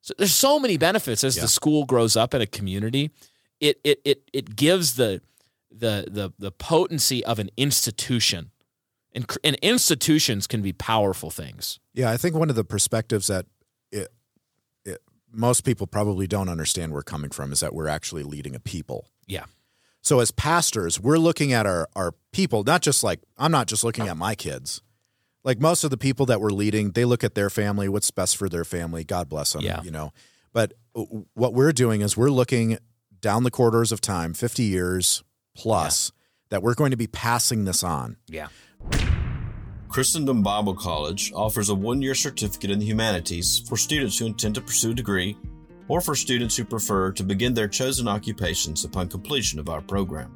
So 0.00 0.14
there's 0.18 0.34
so 0.34 0.58
many 0.58 0.76
benefits 0.76 1.22
as 1.24 1.36
the 1.36 1.48
school 1.48 1.84
grows 1.84 2.16
up 2.16 2.34
in 2.34 2.42
a 2.42 2.46
community. 2.46 3.10
It 3.60 3.80
it 3.84 4.00
it 4.04 4.30
it 4.32 4.56
gives 4.56 4.96
the 4.96 5.20
the 5.70 6.06
the 6.10 6.32
the 6.38 6.50
potency 6.50 7.24
of 7.24 7.38
an 7.38 7.50
institution. 7.56 8.50
And, 9.14 9.26
and 9.44 9.56
institutions 9.62 10.46
can 10.46 10.60
be 10.60 10.72
powerful 10.72 11.30
things. 11.30 11.78
Yeah, 11.92 12.10
I 12.10 12.16
think 12.16 12.34
one 12.34 12.50
of 12.50 12.56
the 12.56 12.64
perspectives 12.64 13.28
that 13.28 13.46
it, 13.92 14.08
it, 14.84 15.00
most 15.32 15.64
people 15.64 15.86
probably 15.86 16.26
don't 16.26 16.48
understand 16.48 16.92
we're 16.92 17.02
coming 17.02 17.30
from 17.30 17.52
is 17.52 17.60
that 17.60 17.74
we're 17.74 17.86
actually 17.88 18.24
leading 18.24 18.54
a 18.56 18.60
people. 18.60 19.08
Yeah. 19.26 19.44
So 20.02 20.20
as 20.20 20.30
pastors, 20.32 21.00
we're 21.00 21.18
looking 21.18 21.52
at 21.52 21.64
our 21.64 21.88
our 21.96 22.12
people, 22.32 22.62
not 22.64 22.82
just 22.82 23.02
like 23.04 23.20
I'm 23.38 23.52
not 23.52 23.68
just 23.68 23.84
looking 23.84 24.08
at 24.08 24.16
my 24.16 24.34
kids. 24.34 24.82
Like 25.44 25.60
most 25.60 25.84
of 25.84 25.90
the 25.90 25.96
people 25.96 26.26
that 26.26 26.40
we're 26.40 26.50
leading, 26.50 26.90
they 26.92 27.04
look 27.04 27.22
at 27.22 27.34
their 27.34 27.50
family, 27.50 27.88
what's 27.88 28.10
best 28.10 28.36
for 28.36 28.48
their 28.48 28.64
family. 28.64 29.04
God 29.04 29.28
bless 29.28 29.52
them, 29.52 29.62
Yeah. 29.62 29.82
you 29.82 29.90
know. 29.90 30.12
But 30.52 30.72
what 31.34 31.54
we're 31.54 31.72
doing 31.72 32.00
is 32.00 32.16
we're 32.16 32.30
looking 32.30 32.78
down 33.20 33.44
the 33.44 33.50
corridors 33.50 33.92
of 33.92 34.00
time, 34.00 34.34
50 34.34 34.62
years 34.62 35.22
plus, 35.56 36.12
that 36.50 36.62
we're 36.62 36.74
going 36.74 36.90
to 36.90 36.96
be 36.96 37.06
passing 37.06 37.64
this 37.64 37.82
on. 37.84 38.16
Yeah. 38.26 38.48
Christendom 39.88 40.42
Bible 40.42 40.74
College 40.74 41.32
offers 41.34 41.68
a 41.68 41.74
one 41.74 42.02
year 42.02 42.14
certificate 42.14 42.70
in 42.70 42.80
the 42.80 42.84
humanities 42.84 43.62
for 43.68 43.76
students 43.76 44.18
who 44.18 44.26
intend 44.26 44.56
to 44.56 44.60
pursue 44.60 44.90
a 44.90 44.94
degree 44.94 45.36
or 45.88 46.00
for 46.00 46.14
students 46.16 46.56
who 46.56 46.64
prefer 46.64 47.12
to 47.12 47.22
begin 47.22 47.54
their 47.54 47.68
chosen 47.68 48.08
occupations 48.08 48.84
upon 48.84 49.08
completion 49.08 49.60
of 49.60 49.68
our 49.68 49.80
program. 49.80 50.32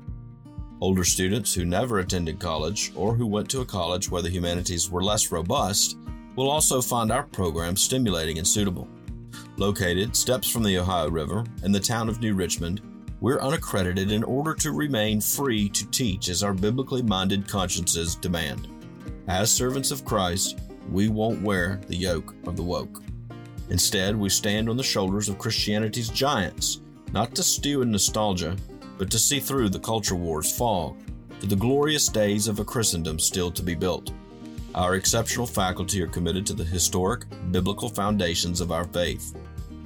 Older 0.81 1.03
students 1.03 1.53
who 1.53 1.65
never 1.65 1.99
attended 1.99 2.39
college 2.39 2.93
or 2.95 3.15
who 3.15 3.27
went 3.27 3.51
to 3.51 3.61
a 3.61 3.67
college 3.67 4.09
where 4.09 4.23
the 4.23 4.31
humanities 4.31 4.91
were 4.91 5.03
less 5.03 5.33
robust 5.33 5.97
will 6.37 6.49
also 6.49 6.81
find 6.81 7.11
our 7.11 7.25
program 7.25 7.77
stimulating 7.77 8.39
and 8.39 8.47
suitable. 8.47 8.87
Located 9.57 10.15
steps 10.15 10.49
from 10.49 10.63
the 10.63 10.79
Ohio 10.79 11.11
River 11.11 11.45
in 11.65 11.73
the 11.73 11.81
town 11.81 12.09
of 12.09 12.21
New 12.21 12.35
Richmond, 12.35 12.81
we're 13.21 13.41
unaccredited 13.41 14.13
in 14.13 14.23
order 14.23 14.55
to 14.55 14.73
remain 14.73 15.21
free 15.21 15.69
to 15.71 15.91
teach 15.91 16.29
as 16.29 16.43
our 16.43 16.55
biblically 16.55 17.03
minded 17.03 17.49
consciences 17.49 18.15
demand. 18.15 18.69
As 19.27 19.51
servants 19.51 19.91
of 19.91 20.05
Christ, 20.05 20.61
we 20.91 21.09
won't 21.09 21.43
wear 21.43 21.81
the 21.89 21.97
yoke 21.97 22.35
of 22.47 22.57
the 22.57 22.63
woke. 22.63 23.03
Instead, 23.71 24.17
we 24.17 24.29
stand 24.29 24.69
on 24.69 24.77
the 24.77 24.83
shoulders 24.83 25.29
of 25.29 25.39
Christianity's 25.39 26.09
giants, 26.09 26.81
not 27.13 27.35
to 27.35 27.43
stew 27.43 27.83
in 27.83 27.91
nostalgia, 27.91 28.57
but 28.97 29.11
to 29.11 29.19
see 29.19 29.41
through 29.41 29.69
the 29.69 29.81
culture 29.81 30.15
war's 30.15 30.57
fog 30.57 30.97
to 31.41 31.47
the 31.47 31.57
glorious 31.57 32.09
days 32.09 32.49
of 32.49 32.59
a 32.59 32.65
Christendom 32.65 33.19
still 33.19 33.51
to 33.51 33.63
be 33.63 33.75
built. 33.75 34.13
Our 34.75 34.95
exceptional 34.95 35.47
faculty 35.47 36.03
are 36.03 36.09
committed 36.09 36.47
to 36.47 36.53
the 36.53 36.65
historic 36.65 37.25
biblical 37.51 37.89
foundations 37.89 38.61
of 38.61 38.73
our 38.73 38.85
faith. 38.85 39.37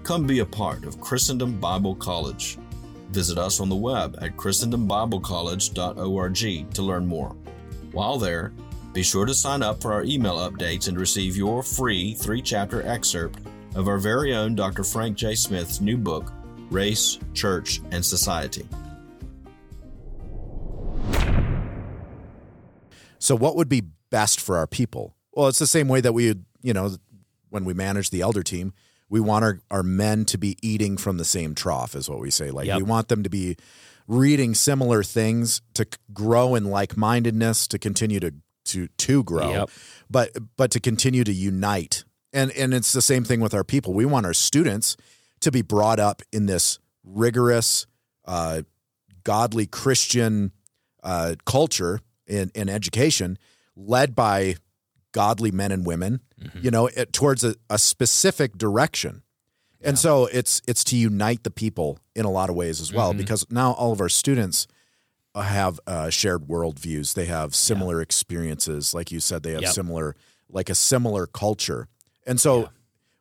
Come 0.02 0.26
be 0.26 0.40
a 0.40 0.46
part 0.46 0.84
of 0.84 1.00
Christendom 1.00 1.58
Bible 1.60 1.94
College. 1.94 2.58
Visit 3.12 3.38
us 3.38 3.60
on 3.60 3.68
the 3.68 3.76
web 3.76 4.18
at 4.22 4.36
christendombiblecollege.org 4.36 6.74
to 6.74 6.82
learn 6.82 7.06
more. 7.06 7.36
While 7.92 8.18
there, 8.18 8.52
be 8.94 9.02
sure 9.02 9.26
to 9.26 9.34
sign 9.34 9.62
up 9.62 9.82
for 9.82 9.92
our 9.92 10.04
email 10.04 10.36
updates 10.36 10.88
and 10.88 10.98
receive 10.98 11.36
your 11.36 11.62
free 11.62 12.14
three 12.14 12.40
chapter 12.40 12.86
excerpt 12.86 13.40
of 13.74 13.86
our 13.86 13.98
very 13.98 14.34
own 14.34 14.54
Dr. 14.54 14.82
Frank 14.82 15.16
J. 15.16 15.34
Smith's 15.34 15.80
new 15.80 15.98
book, 15.98 16.32
Race, 16.70 17.18
Church, 17.34 17.80
and 17.90 18.04
Society. 18.04 18.66
So, 23.18 23.36
what 23.36 23.56
would 23.56 23.68
be 23.68 23.82
best 24.10 24.40
for 24.40 24.56
our 24.56 24.66
people? 24.66 25.16
Well, 25.32 25.48
it's 25.48 25.58
the 25.58 25.66
same 25.66 25.88
way 25.88 26.00
that 26.00 26.12
we, 26.12 26.34
you 26.62 26.72
know, 26.72 26.96
when 27.50 27.64
we 27.64 27.74
manage 27.74 28.10
the 28.10 28.22
elder 28.22 28.42
team, 28.42 28.72
we 29.12 29.20
want 29.20 29.44
our, 29.44 29.60
our 29.70 29.82
men 29.82 30.24
to 30.24 30.38
be 30.38 30.56
eating 30.66 30.96
from 30.96 31.18
the 31.18 31.24
same 31.24 31.54
trough, 31.54 31.94
is 31.94 32.08
what 32.08 32.18
we 32.18 32.30
say. 32.30 32.50
Like 32.50 32.66
Yep. 32.66 32.78
we 32.78 32.82
want 32.82 33.08
them 33.08 33.22
to 33.22 33.28
be 33.28 33.56
reading 34.08 34.54
similar 34.54 35.02
things 35.02 35.60
to 35.74 35.86
grow 36.14 36.54
in 36.54 36.64
like 36.64 36.96
mindedness, 36.96 37.68
to 37.68 37.78
continue 37.78 38.20
to 38.20 38.32
to 38.64 38.88
to 38.88 39.22
grow, 39.22 39.50
Yep. 39.50 39.70
but 40.08 40.30
but 40.56 40.70
to 40.70 40.80
continue 40.80 41.24
to 41.24 41.32
unite. 41.32 42.04
And 42.32 42.50
and 42.52 42.72
it's 42.72 42.94
the 42.94 43.02
same 43.02 43.22
thing 43.22 43.40
with 43.40 43.52
our 43.52 43.64
people. 43.64 43.92
We 43.92 44.06
want 44.06 44.24
our 44.24 44.32
students 44.32 44.96
to 45.40 45.52
be 45.52 45.60
brought 45.60 46.00
up 46.00 46.22
in 46.32 46.46
this 46.46 46.78
rigorous, 47.04 47.86
uh, 48.24 48.62
godly 49.24 49.66
Christian 49.66 50.52
uh, 51.02 51.34
culture 51.44 52.00
in, 52.26 52.50
in 52.54 52.70
education, 52.70 53.36
led 53.76 54.14
by 54.14 54.54
godly 55.12 55.50
men 55.50 55.70
and 55.70 55.84
women, 55.84 56.20
you 56.60 56.70
know, 56.70 56.86
it, 56.88 57.12
towards 57.12 57.44
a, 57.44 57.54
a 57.70 57.78
specific 57.78 58.56
direction. 58.58 59.22
And 59.84 59.98
so 59.98 60.26
it's 60.26 60.62
it's 60.68 60.84
to 60.84 60.96
unite 60.96 61.42
the 61.42 61.50
people 61.50 61.98
in 62.14 62.24
a 62.24 62.30
lot 62.30 62.48
of 62.50 62.54
ways 62.54 62.80
as 62.80 62.92
well, 62.92 63.12
because 63.12 63.44
now 63.50 63.72
all 63.72 63.90
of 63.92 64.00
our 64.00 64.08
students 64.08 64.68
have 65.34 65.80
uh, 65.86 66.08
shared 66.10 66.42
worldviews. 66.46 67.14
They 67.14 67.24
have 67.24 67.54
similar 67.54 68.00
experiences, 68.00 68.94
like 68.94 69.10
you 69.10 69.18
said. 69.18 69.42
They 69.42 69.52
have 69.52 69.62
Yep. 69.62 69.72
similar, 69.72 70.14
like 70.48 70.70
a 70.70 70.74
similar 70.76 71.26
culture. 71.26 71.88
And 72.26 72.40
so 72.40 72.68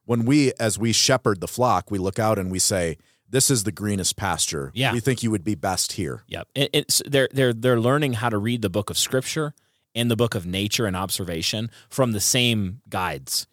when 0.06 0.26
we, 0.26 0.52
as 0.60 0.78
we 0.78 0.92
shepherd 0.94 1.42
the 1.42 1.48
flock, 1.48 1.90
we 1.90 1.98
look 1.98 2.20
out 2.20 2.38
and 2.38 2.52
we 2.52 2.60
say, 2.60 2.98
"This 3.28 3.50
is 3.50 3.64
the 3.64 3.72
greenest 3.72 4.16
pasture. 4.16 4.72
Yeah. 4.76 4.94
we 4.94 5.00
think 5.00 5.24
you 5.24 5.32
would 5.32 5.44
be 5.44 5.56
best 5.56 5.94
here." 5.94 6.24
Yep. 6.28 6.48
It, 6.54 6.70
it's 6.74 7.02
they're 7.08 7.30
they're 7.32 7.54
they're 7.54 7.80
learning 7.80 8.14
how 8.14 8.30
to 8.30 8.38
read 8.38 8.62
the 8.62 8.70
book 8.70 8.90
of 8.92 8.98
scripture 9.00 9.56
and 9.96 10.10
the 10.10 10.16
book 10.16 10.36
of 10.36 10.46
nature 10.46 10.86
and 10.86 10.96
observation 10.96 11.70
from 11.90 12.12
the 12.12 12.20
same 12.20 12.82
guides 12.90 13.48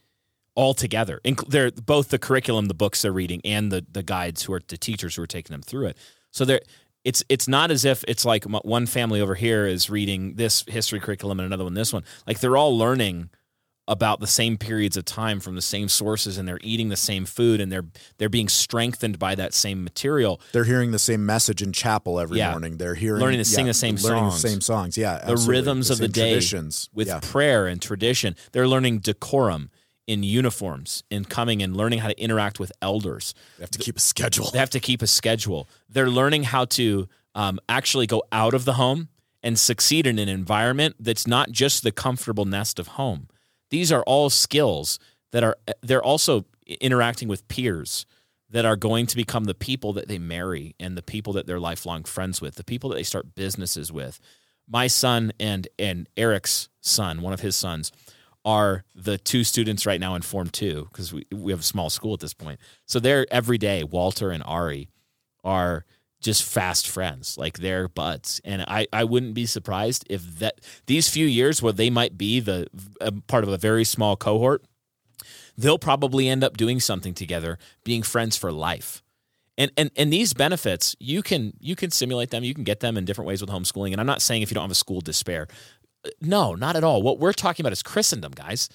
all 0.55 0.75
together. 0.75 1.21
They're 1.47 1.71
both 1.71 2.09
the 2.09 2.19
curriculum, 2.19 2.67
the 2.67 2.75
books 2.75 3.03
they're 3.03 3.13
reading, 3.13 3.41
and 3.45 3.71
the 3.71 3.87
the 3.91 4.03
guides 4.03 4.43
who 4.43 4.53
are 4.53 4.61
the 4.67 4.77
teachers 4.77 5.17
who 5.17 5.23
are 5.23 5.27
taking 5.27 5.55
them 5.55 5.63
through 5.63 5.87
it. 5.87 5.97
So 6.31 6.45
they're 6.45 6.61
it's 7.05 7.23
it's 7.29 7.49
not 7.49 7.71
as 7.71 7.85
if 7.85 8.05
it's 8.09 8.25
like 8.25 8.45
one 8.45 8.87
family 8.87 9.21
over 9.21 9.35
here 9.35 9.67
is 9.67 9.89
reading 9.89 10.35
this 10.35 10.65
history 10.67 11.01
curriculum 11.01 11.39
and 11.41 11.47
another 11.47 11.65
one 11.65 11.75
this 11.75 11.93
one. 11.93 12.05
Like 12.27 12.41
they're 12.41 12.57
all 12.57 12.77
learning 12.77 13.31
about 13.89 14.21
the 14.21 14.27
same 14.27 14.57
periods 14.57 14.97
of 14.97 15.05
time 15.05 15.41
from 15.41 15.57
the 15.57 15.63
same 15.63 15.89
sources 15.89 16.39
and 16.39 16.47
they're 16.47 16.61
eating 16.63 16.91
the 16.91 16.97
same 16.97 17.25
food 17.25 17.61
and 17.61 17.73
they're 17.73 17.87
they're 18.19 18.29
being 18.29 18.49
strengthened 18.49 19.19
by 19.19 19.35
that 19.35 19.55
same 19.55 19.83
material. 19.83 20.41
They're 20.53 20.65
hearing 20.65 20.93
the 20.93 20.99
same 20.99 21.27
message 21.27 21.63
in 21.63 21.73
chapel 21.73 22.21
every 22.21 22.39
Yeah. 22.39 22.51
morning. 22.51 22.77
They're 22.77 22.95
hearing 22.95 23.21
Learning 23.23 23.39
to 23.39 23.45
sing 23.45 23.67
the 23.67 23.75
same 23.75 23.97
learning 23.97 24.31
songs. 24.31 24.43
the 24.43 24.49
same 24.49 24.61
songs. 24.61 24.97
Yeah, 24.99 25.15
the 25.19 25.33
absolutely. 25.33 25.57
rhythms 25.57 25.91
of 25.91 25.99
the 25.99 26.09
day 26.09 26.31
traditions 26.33 26.89
with 26.95 27.09
yeah. 27.09 27.19
prayer 27.21 27.67
and 27.67 27.81
tradition. 27.83 28.37
They're 28.53 28.69
learning 28.69 29.01
decorum 29.01 29.71
in 30.07 30.23
uniforms 30.23 31.03
in 31.11 31.25
coming 31.25 31.63
and 31.63 31.77
learning 31.77 31.99
how 32.01 32.09
to 32.09 32.21
interact 32.21 32.61
with 32.61 32.73
elders. 32.81 33.35
They 33.59 33.63
have 33.63 33.71
to 33.73 33.79
keep 33.79 33.97
a 33.97 34.01
schedule. 34.01 34.51
They 34.51 34.59
have 34.59 34.71
to 34.71 34.81
keep 34.81 35.03
a 35.03 35.07
schedule. 35.07 35.69
They're 35.89 36.11
learning 36.11 36.45
how 36.45 36.67
to 36.67 37.09
um, 37.35 37.59
actually 37.69 38.07
go 38.07 38.23
out 38.33 38.55
of 38.55 38.65
the 38.65 38.75
home 38.75 39.09
and 39.43 39.59
succeed 39.59 40.07
in 40.07 40.19
an 40.19 40.29
environment 40.29 40.97
that's 40.99 41.27
not 41.27 41.51
just 41.53 41.83
the 41.83 41.93
comfortable 41.93 42.45
nest 42.45 42.79
of 42.79 42.89
home. 42.89 43.29
These 43.71 43.93
are 43.93 44.03
all 44.03 44.31
skills 44.31 44.99
that 45.33 45.45
are 45.45 45.57
they're 45.83 46.03
also 46.03 46.45
interacting 46.81 47.29
with 47.29 47.49
peers 47.49 48.07
that 48.51 48.65
are 48.65 48.77
going 48.77 49.07
to 49.07 49.17
become 49.17 49.45
the 49.45 49.55
people 49.55 49.93
that 49.93 50.09
they 50.09 50.19
marry 50.19 50.75
and 50.81 50.97
the 50.97 51.03
people 51.03 51.33
that 51.35 51.47
they're 51.47 51.61
lifelong 51.61 52.05
friends 52.05 52.41
with, 52.41 52.55
the 52.55 52.65
people 52.65 52.89
that 52.91 52.97
they 52.97 53.03
start 53.03 53.35
businesses 53.35 53.93
with. 53.93 54.21
My 54.67 54.87
son 54.87 55.33
and 55.39 55.69
and 55.79 56.09
Eric's 56.17 56.69
son, 56.81 57.23
one 57.23 57.33
of 57.33 57.41
his 57.41 57.57
sons, 57.57 57.93
are 58.45 58.85
the 58.95 59.19
two 59.19 59.45
students 59.45 59.85
right 59.87 60.01
now 60.01 60.15
in 60.15 60.23
Form 60.23 60.49
Two 60.49 60.89
because 60.91 61.13
we 61.13 61.27
we 61.33 61.53
have 61.53 61.61
a 61.61 61.65
small 61.65 61.91
school 61.91 62.15
at 62.15 62.21
this 62.21 62.35
point. 62.35 62.61
So 62.87 63.01
they're 63.01 63.27
every 63.31 63.59
day. 63.59 63.85
Walter 63.85 64.31
and 64.31 64.43
Ari 64.45 64.89
are 65.45 65.85
just 66.21 66.43
fast 66.43 66.89
friends, 66.89 67.39
like 67.39 67.59
they're 67.59 67.89
buds, 67.89 68.41
and 68.45 68.63
I 68.63 68.87
I 68.93 69.05
wouldn't 69.05 69.35
be 69.35 69.47
surprised 69.47 70.05
if 70.11 70.39
that 70.39 70.61
these 70.87 71.09
few 71.09 71.27
years 71.27 71.63
where 71.63 71.73
they 71.73 71.91
might 71.91 72.19
be 72.19 72.41
the 72.41 72.67
part 73.27 73.45
of 73.45 73.51
a 73.51 73.57
very 73.57 73.85
small 73.85 74.17
cohort, 74.17 74.65
they'll 75.57 75.79
probably 75.79 76.29
end 76.29 76.43
up 76.43 76.57
doing 76.57 76.81
something 76.81 77.15
together, 77.15 77.59
being 77.85 78.03
friends 78.03 78.37
for 78.37 78.51
life. 78.51 79.03
And, 79.57 79.71
and 79.77 79.91
and 79.97 80.13
these 80.13 80.35
benefits 80.35 80.95
you 81.01 81.23
can 81.23 81.53
you 81.61 81.75
can 81.75 81.91
simulate 81.91 82.31
them 82.31 82.45
you 82.45 82.55
can 82.55 82.65
get 82.65 82.81
them 82.81 82.97
in 82.97 83.05
different 83.05 83.27
ways 83.27 83.41
with 83.41 83.51
homeschooling. 83.51 83.93
And 83.93 84.01
I'm 84.01 84.07
not 84.07 84.23
saying 84.23 84.43
if 84.43 84.51
you 84.51 84.55
don't 84.55 84.65
have 84.65 84.71
a 84.71 84.77
school 84.77 85.01
despair. 85.01 85.49
Uh, 86.05 86.11
no 86.21 86.55
not 86.55 86.77
at 86.77 86.85
all. 86.85 87.03
What 87.03 87.19
we're 87.19 87.33
talking 87.33 87.65
about 87.65 87.73
is 87.73 87.83
Christendom 87.83 88.33
guys. 88.33 88.69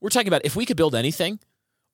We're 0.00 0.08
talking 0.08 0.28
about 0.28 0.42
if 0.44 0.56
we 0.56 0.66
could 0.66 0.76
build 0.76 0.94
anything 0.94 1.38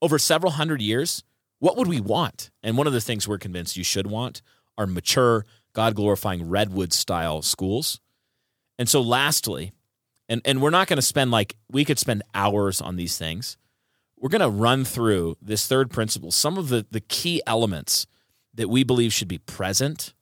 over 0.00 0.18
several 0.18 0.52
hundred 0.52 0.80
years 0.80 1.24
what 1.60 1.76
would 1.76 1.88
we 1.88 2.00
want? 2.00 2.50
And 2.62 2.76
one 2.76 2.86
of 2.86 2.92
the 2.92 3.00
things 3.00 3.26
we're 3.26 3.38
convinced 3.38 3.76
you 3.76 3.84
should 3.84 4.06
want 4.06 4.42
are 4.78 4.86
mature 4.86 5.44
God 5.74 5.94
glorifying 5.94 6.48
redwood 6.48 6.94
style 6.94 7.42
schools 7.42 8.00
and 8.78 8.88
so 8.88 9.02
lastly 9.02 9.72
and 10.28 10.40
and 10.46 10.62
we're 10.62 10.70
not 10.70 10.88
going 10.88 10.96
to 10.96 11.02
spend 11.02 11.30
like 11.30 11.56
we 11.70 11.84
could 11.84 11.98
spend 11.98 12.22
hours 12.34 12.80
on 12.80 12.96
these 12.96 13.18
things 13.18 13.58
we're 14.20 14.28
going 14.28 14.40
to 14.40 14.48
run 14.48 14.84
through 14.84 15.36
this 15.40 15.66
third 15.66 15.90
principle, 15.90 16.30
some 16.30 16.58
of 16.58 16.68
the, 16.68 16.86
the 16.90 17.00
key 17.00 17.40
elements 17.46 18.06
that 18.54 18.68
we 18.68 18.82
believe 18.82 19.12
should 19.12 19.28
be 19.28 19.38
present 19.38 20.14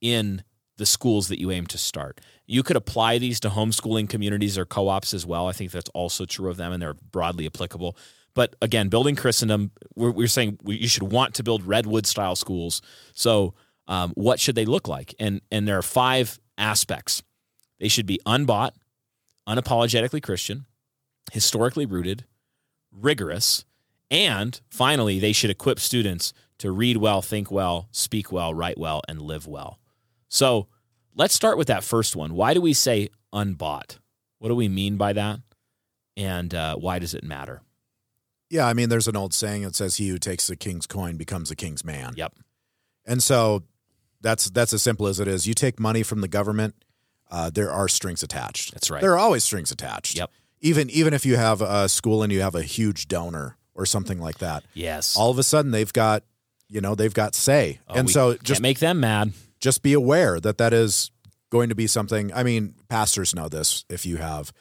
in 0.00 0.42
the 0.76 0.86
schools 0.86 1.28
that 1.28 1.38
you 1.38 1.50
aim 1.50 1.66
to 1.66 1.78
start. 1.78 2.20
You 2.46 2.62
could 2.62 2.76
apply 2.76 3.18
these 3.18 3.40
to 3.40 3.50
homeschooling 3.50 4.08
communities 4.08 4.58
or 4.58 4.64
co 4.64 4.88
ops 4.88 5.14
as 5.14 5.24
well. 5.24 5.48
I 5.48 5.52
think 5.52 5.70
that's 5.70 5.90
also 5.90 6.24
true 6.24 6.50
of 6.50 6.56
them 6.56 6.72
and 6.72 6.82
they're 6.82 6.94
broadly 6.94 7.46
applicable. 7.46 7.96
But 8.34 8.56
again, 8.60 8.88
building 8.88 9.14
Christendom, 9.14 9.70
we're, 9.94 10.10
we're 10.10 10.26
saying 10.26 10.58
we, 10.62 10.76
you 10.76 10.88
should 10.88 11.04
want 11.04 11.34
to 11.34 11.42
build 11.42 11.64
Redwood 11.64 12.06
style 12.06 12.34
schools. 12.34 12.82
So, 13.12 13.54
um, 13.86 14.12
what 14.14 14.40
should 14.40 14.54
they 14.54 14.64
look 14.64 14.88
like? 14.88 15.14
And, 15.18 15.40
and 15.50 15.68
there 15.68 15.78
are 15.78 15.82
five 15.82 16.38
aspects 16.56 17.22
they 17.80 17.88
should 17.88 18.06
be 18.06 18.20
unbought, 18.24 18.74
unapologetically 19.48 20.22
Christian, 20.22 20.66
historically 21.32 21.86
rooted, 21.86 22.24
rigorous, 22.92 23.64
and 24.10 24.60
finally, 24.70 25.18
they 25.18 25.32
should 25.32 25.50
equip 25.50 25.80
students 25.80 26.32
to 26.58 26.70
read 26.70 26.98
well, 26.98 27.20
think 27.20 27.50
well, 27.50 27.88
speak 27.90 28.30
well, 28.30 28.54
write 28.54 28.78
well, 28.78 29.02
and 29.08 29.20
live 29.20 29.46
well. 29.46 29.80
So 30.28 30.68
let's 31.14 31.34
start 31.34 31.58
with 31.58 31.66
that 31.68 31.84
first 31.84 32.14
one. 32.14 32.34
Why 32.34 32.54
do 32.54 32.60
we 32.60 32.72
say 32.72 33.08
unbought? 33.32 33.98
What 34.38 34.48
do 34.48 34.54
we 34.54 34.68
mean 34.68 34.96
by 34.96 35.12
that? 35.14 35.40
And 36.16 36.54
uh, 36.54 36.76
why 36.76 36.98
does 36.98 37.14
it 37.14 37.24
matter? 37.24 37.62
Yeah, 38.50 38.66
I 38.66 38.72
mean, 38.72 38.88
there's 38.88 39.08
an 39.08 39.16
old 39.16 39.34
saying 39.34 39.62
that 39.62 39.74
says, 39.74 39.96
"He 39.96 40.08
who 40.08 40.18
takes 40.18 40.46
the 40.46 40.54
king's 40.54 40.86
coin 40.86 41.16
becomes 41.16 41.50
a 41.50 41.56
king's 41.56 41.84
man." 41.84 42.12
Yep. 42.16 42.34
And 43.06 43.22
so 43.22 43.64
that's 44.24 44.50
that's 44.50 44.72
as 44.72 44.82
simple 44.82 45.06
as 45.06 45.20
it 45.20 45.28
is. 45.28 45.46
You 45.46 45.54
take 45.54 45.78
money 45.78 46.02
from 46.02 46.20
the 46.20 46.26
government, 46.28 46.74
uh, 47.30 47.50
there 47.50 47.70
are 47.70 47.86
strings 47.88 48.22
attached. 48.24 48.72
That's 48.72 48.90
right. 48.90 49.00
There 49.00 49.12
are 49.12 49.18
always 49.18 49.44
strings 49.44 49.70
attached. 49.70 50.16
Yep. 50.16 50.30
Even 50.60 50.90
even 50.90 51.14
if 51.14 51.24
you 51.24 51.36
have 51.36 51.60
a 51.62 51.88
school 51.88 52.22
and 52.24 52.32
you 52.32 52.40
have 52.40 52.56
a 52.56 52.62
huge 52.62 53.06
donor 53.06 53.56
or 53.74 53.86
something 53.86 54.18
like 54.20 54.38
that, 54.38 54.64
Yes. 54.74 55.16
all 55.16 55.30
of 55.30 55.38
a 55.38 55.42
sudden 55.42 55.70
they've 55.70 55.92
got 55.92 56.24
you 56.68 56.80
know 56.80 56.94
they've 56.96 57.14
got 57.14 57.34
say, 57.36 57.78
Oh, 57.88 57.94
and 57.94 58.10
so 58.10 58.36
just 58.42 58.60
make 58.62 58.78
them 58.80 58.98
mad. 59.00 59.32
just 59.60 59.82
be 59.82 59.92
aware 59.92 60.40
that 60.40 60.58
that 60.58 60.72
is 60.72 61.10
going 61.50 61.68
to 61.68 61.74
be 61.74 61.86
something. 61.86 62.32
I 62.32 62.42
mean, 62.42 62.74
pastors 62.88 63.34
know 63.34 63.48
this. 63.48 63.84
If 63.88 64.04
you 64.06 64.16
have 64.16 64.52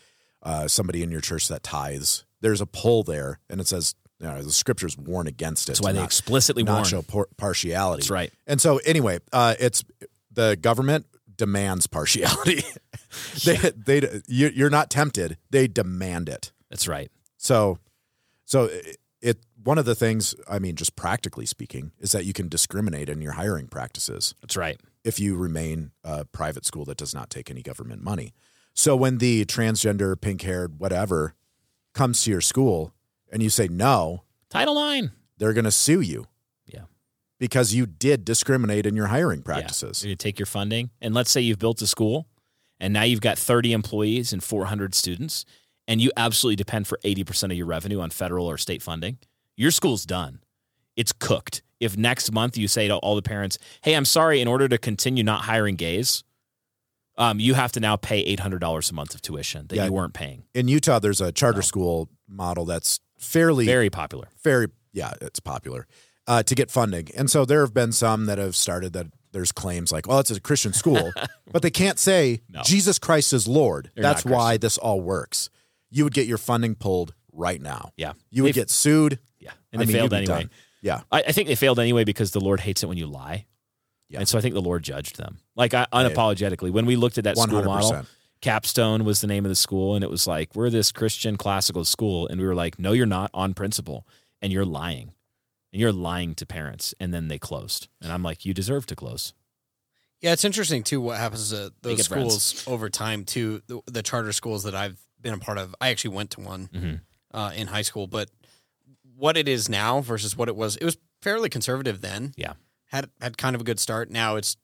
uh, 0.43 0.67
somebody 0.67 1.01
in 1.01 1.09
your 1.09 1.21
church 1.21 1.47
that 1.47 1.63
tithes, 1.63 2.25
there's 2.41 2.59
a 2.61 2.65
pull 2.65 3.03
there, 3.03 3.39
and 3.49 3.61
it 3.61 3.67
says 3.67 3.95
you 4.19 4.27
know, 4.27 4.41
the 4.41 4.51
scriptures 4.51 4.97
warn 4.97 5.27
against 5.27 5.67
it. 5.67 5.73
That's 5.73 5.81
why 5.81 5.91
they 5.91 5.99
not- 5.99 6.05
explicitly 6.05 6.63
not 6.63 6.73
warn. 6.73 6.85
show 6.85 7.01
par- 7.01 7.29
partiality. 7.37 8.01
That's 8.01 8.09
right. 8.09 8.31
And 8.47 8.61
so 8.61 8.77
anyway, 8.85 9.19
uh, 9.31 9.55
it's 9.59 9.83
the 10.31 10.55
government 10.59 11.05
demands 11.35 11.87
partiality. 11.87 12.63
they 13.45 13.57
they 13.75 14.21
you- 14.27 14.51
you're 14.53 14.69
not 14.69 14.89
tempted. 14.89 15.37
They 15.49 15.67
demand 15.67 16.29
it. 16.29 16.51
That's 16.69 16.87
right. 16.87 17.11
So 17.37 17.79
so 18.45 18.65
it, 18.65 18.97
it 19.21 19.37
one 19.63 19.77
of 19.77 19.85
the 19.85 19.95
things 19.95 20.35
I 20.49 20.59
mean, 20.59 20.75
just 20.75 20.95
practically 20.95 21.45
speaking, 21.45 21.91
is 21.99 22.11
that 22.13 22.25
you 22.25 22.33
can 22.33 22.49
discriminate 22.49 23.09
in 23.09 23.21
your 23.21 23.33
hiring 23.33 23.67
practices 23.67 24.35
That's 24.41 24.57
right. 24.57 24.79
if 25.03 25.19
you 25.19 25.35
remain 25.35 25.91
a 26.03 26.25
private 26.25 26.65
school 26.65 26.85
that 26.85 26.97
does 26.97 27.13
not 27.13 27.29
take 27.29 27.49
any 27.49 27.61
government 27.61 28.03
money. 28.03 28.33
So 28.73 28.95
when 28.95 29.19
the 29.19 29.45
transgender, 29.45 30.19
pink 30.19 30.41
haired, 30.41 30.79
whatever 30.79 31.35
comes 31.93 32.23
to 32.23 32.31
your 32.31 32.41
school 32.41 32.93
and 33.33 33.43
you 33.43 33.49
say 33.49 33.67
no, 33.67 34.23
Title 34.49 34.77
IX. 34.89 35.09
they're 35.37 35.51
going 35.53 35.65
to 35.65 35.71
sue 35.71 35.99
you 35.99 36.27
Yeah. 36.65 36.83
because 37.39 37.73
you 37.73 37.85
did 37.85 38.23
discriminate 38.23 38.85
in 38.85 38.95
your 38.95 39.07
hiring 39.07 39.41
practices. 39.41 40.03
Yeah. 40.03 40.11
You 40.11 40.15
take 40.15 40.39
your 40.39 40.45
funding, 40.45 40.91
and 41.01 41.13
let's 41.13 41.31
say 41.31 41.41
you've 41.41 41.59
built 41.59 41.81
a 41.81 41.87
school, 41.87 42.27
and 42.79 42.93
now 42.93 43.03
you've 43.03 43.21
got 43.21 43.37
30 43.37 43.73
employees 43.73 44.31
and 44.31 44.41
400 44.43 44.95
students, 44.95 45.43
and 45.87 45.99
you 45.99 46.11
absolutely 46.15 46.55
depend 46.55 46.87
for 46.87 46.97
80% 47.03 47.51
of 47.51 47.57
your 47.57 47.65
revenue 47.65 47.99
on 47.99 48.09
federal 48.09 48.45
or 48.49 48.57
state 48.57 48.81
funding. 48.81 49.17
Your 49.57 49.71
school's 49.71 50.05
done. 50.05 50.39
It's 50.95 51.11
cooked. 51.11 51.61
If 51.79 51.97
next 51.97 52.31
month 52.31 52.57
you 52.57 52.67
say 52.69 52.87
to 52.87 52.95
all 52.97 53.15
the 53.15 53.21
parents, 53.21 53.57
"Hey, 53.81 53.95
I'm 53.95 54.05
sorry, 54.05 54.39
in 54.39 54.47
order 54.47 54.69
to 54.69 54.77
continue 54.77 55.23
not 55.23 55.41
hiring 55.41 55.75
gays, 55.75 56.23
um, 57.17 57.39
you 57.39 57.53
have 57.55 57.71
to 57.73 57.79
now 57.79 57.95
pay 57.95 58.23
$800 58.23 58.89
a 58.89 58.93
month 58.93 59.13
of 59.13 59.21
tuition 59.21 59.67
that 59.67 59.75
Yeah. 59.75 59.85
you 59.85 59.91
weren't 59.91 60.13
paying." 60.13 60.43
In 60.53 60.67
Utah, 60.67 60.99
there's 60.99 61.19
a 61.21 61.31
charter 61.31 61.61
school 61.61 62.09
model 62.27 62.65
that's 62.65 62.99
fairly 63.23 63.65
Very 63.65 63.89
popular. 63.89 64.27
very 64.43 64.67
yeah, 64.91 65.13
it's 65.21 65.39
popular 65.39 65.87
uh, 66.27 66.43
to 66.43 66.55
get 66.55 66.69
funding. 66.69 67.09
And 67.15 67.29
so 67.29 67.45
there 67.45 67.61
have 67.61 67.73
been 67.73 67.91
some 67.91 68.27
that 68.27 68.37
have 68.37 68.55
started 68.55 68.93
that 68.93 69.07
there's 69.31 69.51
claims 69.51 69.91
like, 69.91 70.07
oh, 70.07 70.19
it's 70.19 70.29
a 70.31 70.39
Christian 70.39 70.73
school, 70.73 71.11
but 71.51 71.61
they 71.63 71.71
can't 71.71 71.97
say 71.97 72.41
No. 72.49 72.61
Jesus 72.63 72.99
Christ 72.99 73.33
is 73.33 73.47
Lord. 73.47 73.89
They're 73.95 74.03
That's 74.03 74.23
why 74.23 74.57
this 74.57 74.77
all 74.77 75.01
works. 75.01 75.49
You 75.89 76.03
would 76.03 76.13
get 76.13 76.27
your 76.27 76.37
funding 76.37 76.75
pulled 76.75 77.13
right 77.31 77.61
now. 77.61 77.91
Yeah. 77.97 78.13
You 78.29 78.43
would 78.43 78.53
get 78.53 78.69
sued. 78.69 79.19
Yeah. 79.39 79.51
And 79.71 79.81
I 79.81 79.85
they 79.85 79.93
mean, 79.93 80.01
failed 80.01 80.13
anyway. 80.13 80.49
Yeah. 80.81 81.01
I, 81.11 81.23
I 81.27 81.31
think 81.31 81.47
they 81.47 81.55
failed 81.55 81.79
anyway 81.79 82.03
because 82.03 82.31
the 82.31 82.39
Lord 82.39 82.59
hates 82.59 82.83
it 82.83 82.87
when 82.87 82.97
you 82.97 83.07
lie. 83.07 83.45
Yeah. 84.09 84.19
And 84.19 84.27
so 84.27 84.37
I 84.37 84.41
think 84.41 84.53
the 84.53 84.61
Lord 84.61 84.83
judged 84.83 85.17
them. 85.17 85.39
Like 85.55 85.73
I, 85.73 85.87
unapologetically. 85.91 86.71
When 86.71 86.85
we 86.85 86.95
looked 86.95 87.17
at 87.17 87.23
that 87.23 87.37
school 87.37 87.63
model, 87.63 87.91
100%. 87.91 88.05
Capstone 88.43 89.05
was 89.05 89.21
the 89.21 89.27
name 89.27 89.45
of 89.45 89.49
the 89.49 89.55
school, 89.55 89.95
and 89.95 90.03
it 90.03 90.09
was 90.09 90.27
like, 90.27 90.53
we're 90.53 90.69
this 90.69 90.91
Christian 90.91 91.37
classical 91.37 91.85
school. 91.85 92.27
And 92.27 92.39
we 92.41 92.45
were 92.45 92.53
like, 92.53 92.77
no, 92.77 92.91
you're 92.91 93.05
not 93.05 93.31
on 93.33 93.53
principle. 93.53 94.05
And 94.41 94.51
you're 94.51 94.65
lying. 94.65 95.13
And 95.71 95.79
you're 95.81 95.93
lying 95.93 96.35
to 96.35 96.45
parents. 96.45 96.93
And 96.99 97.13
then 97.13 97.29
they 97.29 97.39
closed. 97.39 97.87
And 98.01 98.11
I'm 98.11 98.21
like, 98.21 98.45
you 98.45 98.53
deserve 98.53 98.85
to 98.87 98.95
close. 98.95 99.33
Yeah, 100.21 100.33
it's 100.33 100.43
interesting 100.43 100.83
too 100.83 100.99
what 101.01 101.17
happens 101.17 101.49
to 101.51 101.71
those 101.81 101.97
get 101.97 102.07
friends. 102.07 102.41
schools 102.43 102.67
over 102.67 102.89
time 102.89 103.23
too. 103.25 103.61
The, 103.67 103.81
the 103.87 104.01
charter 104.03 104.31
schools 104.33 104.63
that 104.63 104.75
I've 104.75 104.97
been 105.21 105.33
a 105.33 105.37
part 105.37 105.57
of, 105.57 105.73
I 105.81 105.89
actually 105.89 106.13
went 106.15 106.31
to 106.31 106.41
one 106.41 106.67
Mhm. 106.73 107.01
uh, 107.33 107.51
in 107.55 107.67
high 107.67 107.81
school, 107.81 108.07
but 108.07 108.29
what 109.17 109.35
it 109.37 109.47
is 109.47 109.67
now 109.69 110.01
versus 110.01 110.35
what 110.37 110.47
it 110.49 110.55
was, 110.55 110.75
it 110.77 110.85
was 110.85 110.97
fairly 111.21 111.49
conservative 111.49 112.01
then. 112.01 112.33
Yeah. 112.37 112.53
had 112.87 113.09
had 113.21 113.37
kind 113.37 113.55
of 113.55 113.61
a 113.61 113.63
good 113.63 113.79
start. 113.79 114.11
Now 114.11 114.35
it's 114.35 114.55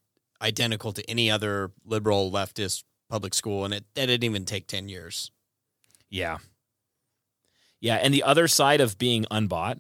identical 0.42 0.92
to 0.94 1.10
any 1.10 1.32
other 1.32 1.72
liberal 1.84 2.32
leftist 2.32 2.84
public 3.10 3.34
school, 3.34 3.66
and 3.66 3.74
it 3.74 3.86
that 3.96 4.06
didn't 4.06 4.24
even 4.24 4.46
take 4.46 4.68
ten 4.68 4.88
years. 4.90 5.32
Yeah. 6.10 6.38
Yeah. 7.82 7.96
And 7.96 8.14
the 8.14 8.24
other 8.24 8.48
side 8.48 8.82
of 8.82 8.98
being 8.98 9.26
unbought, 9.32 9.80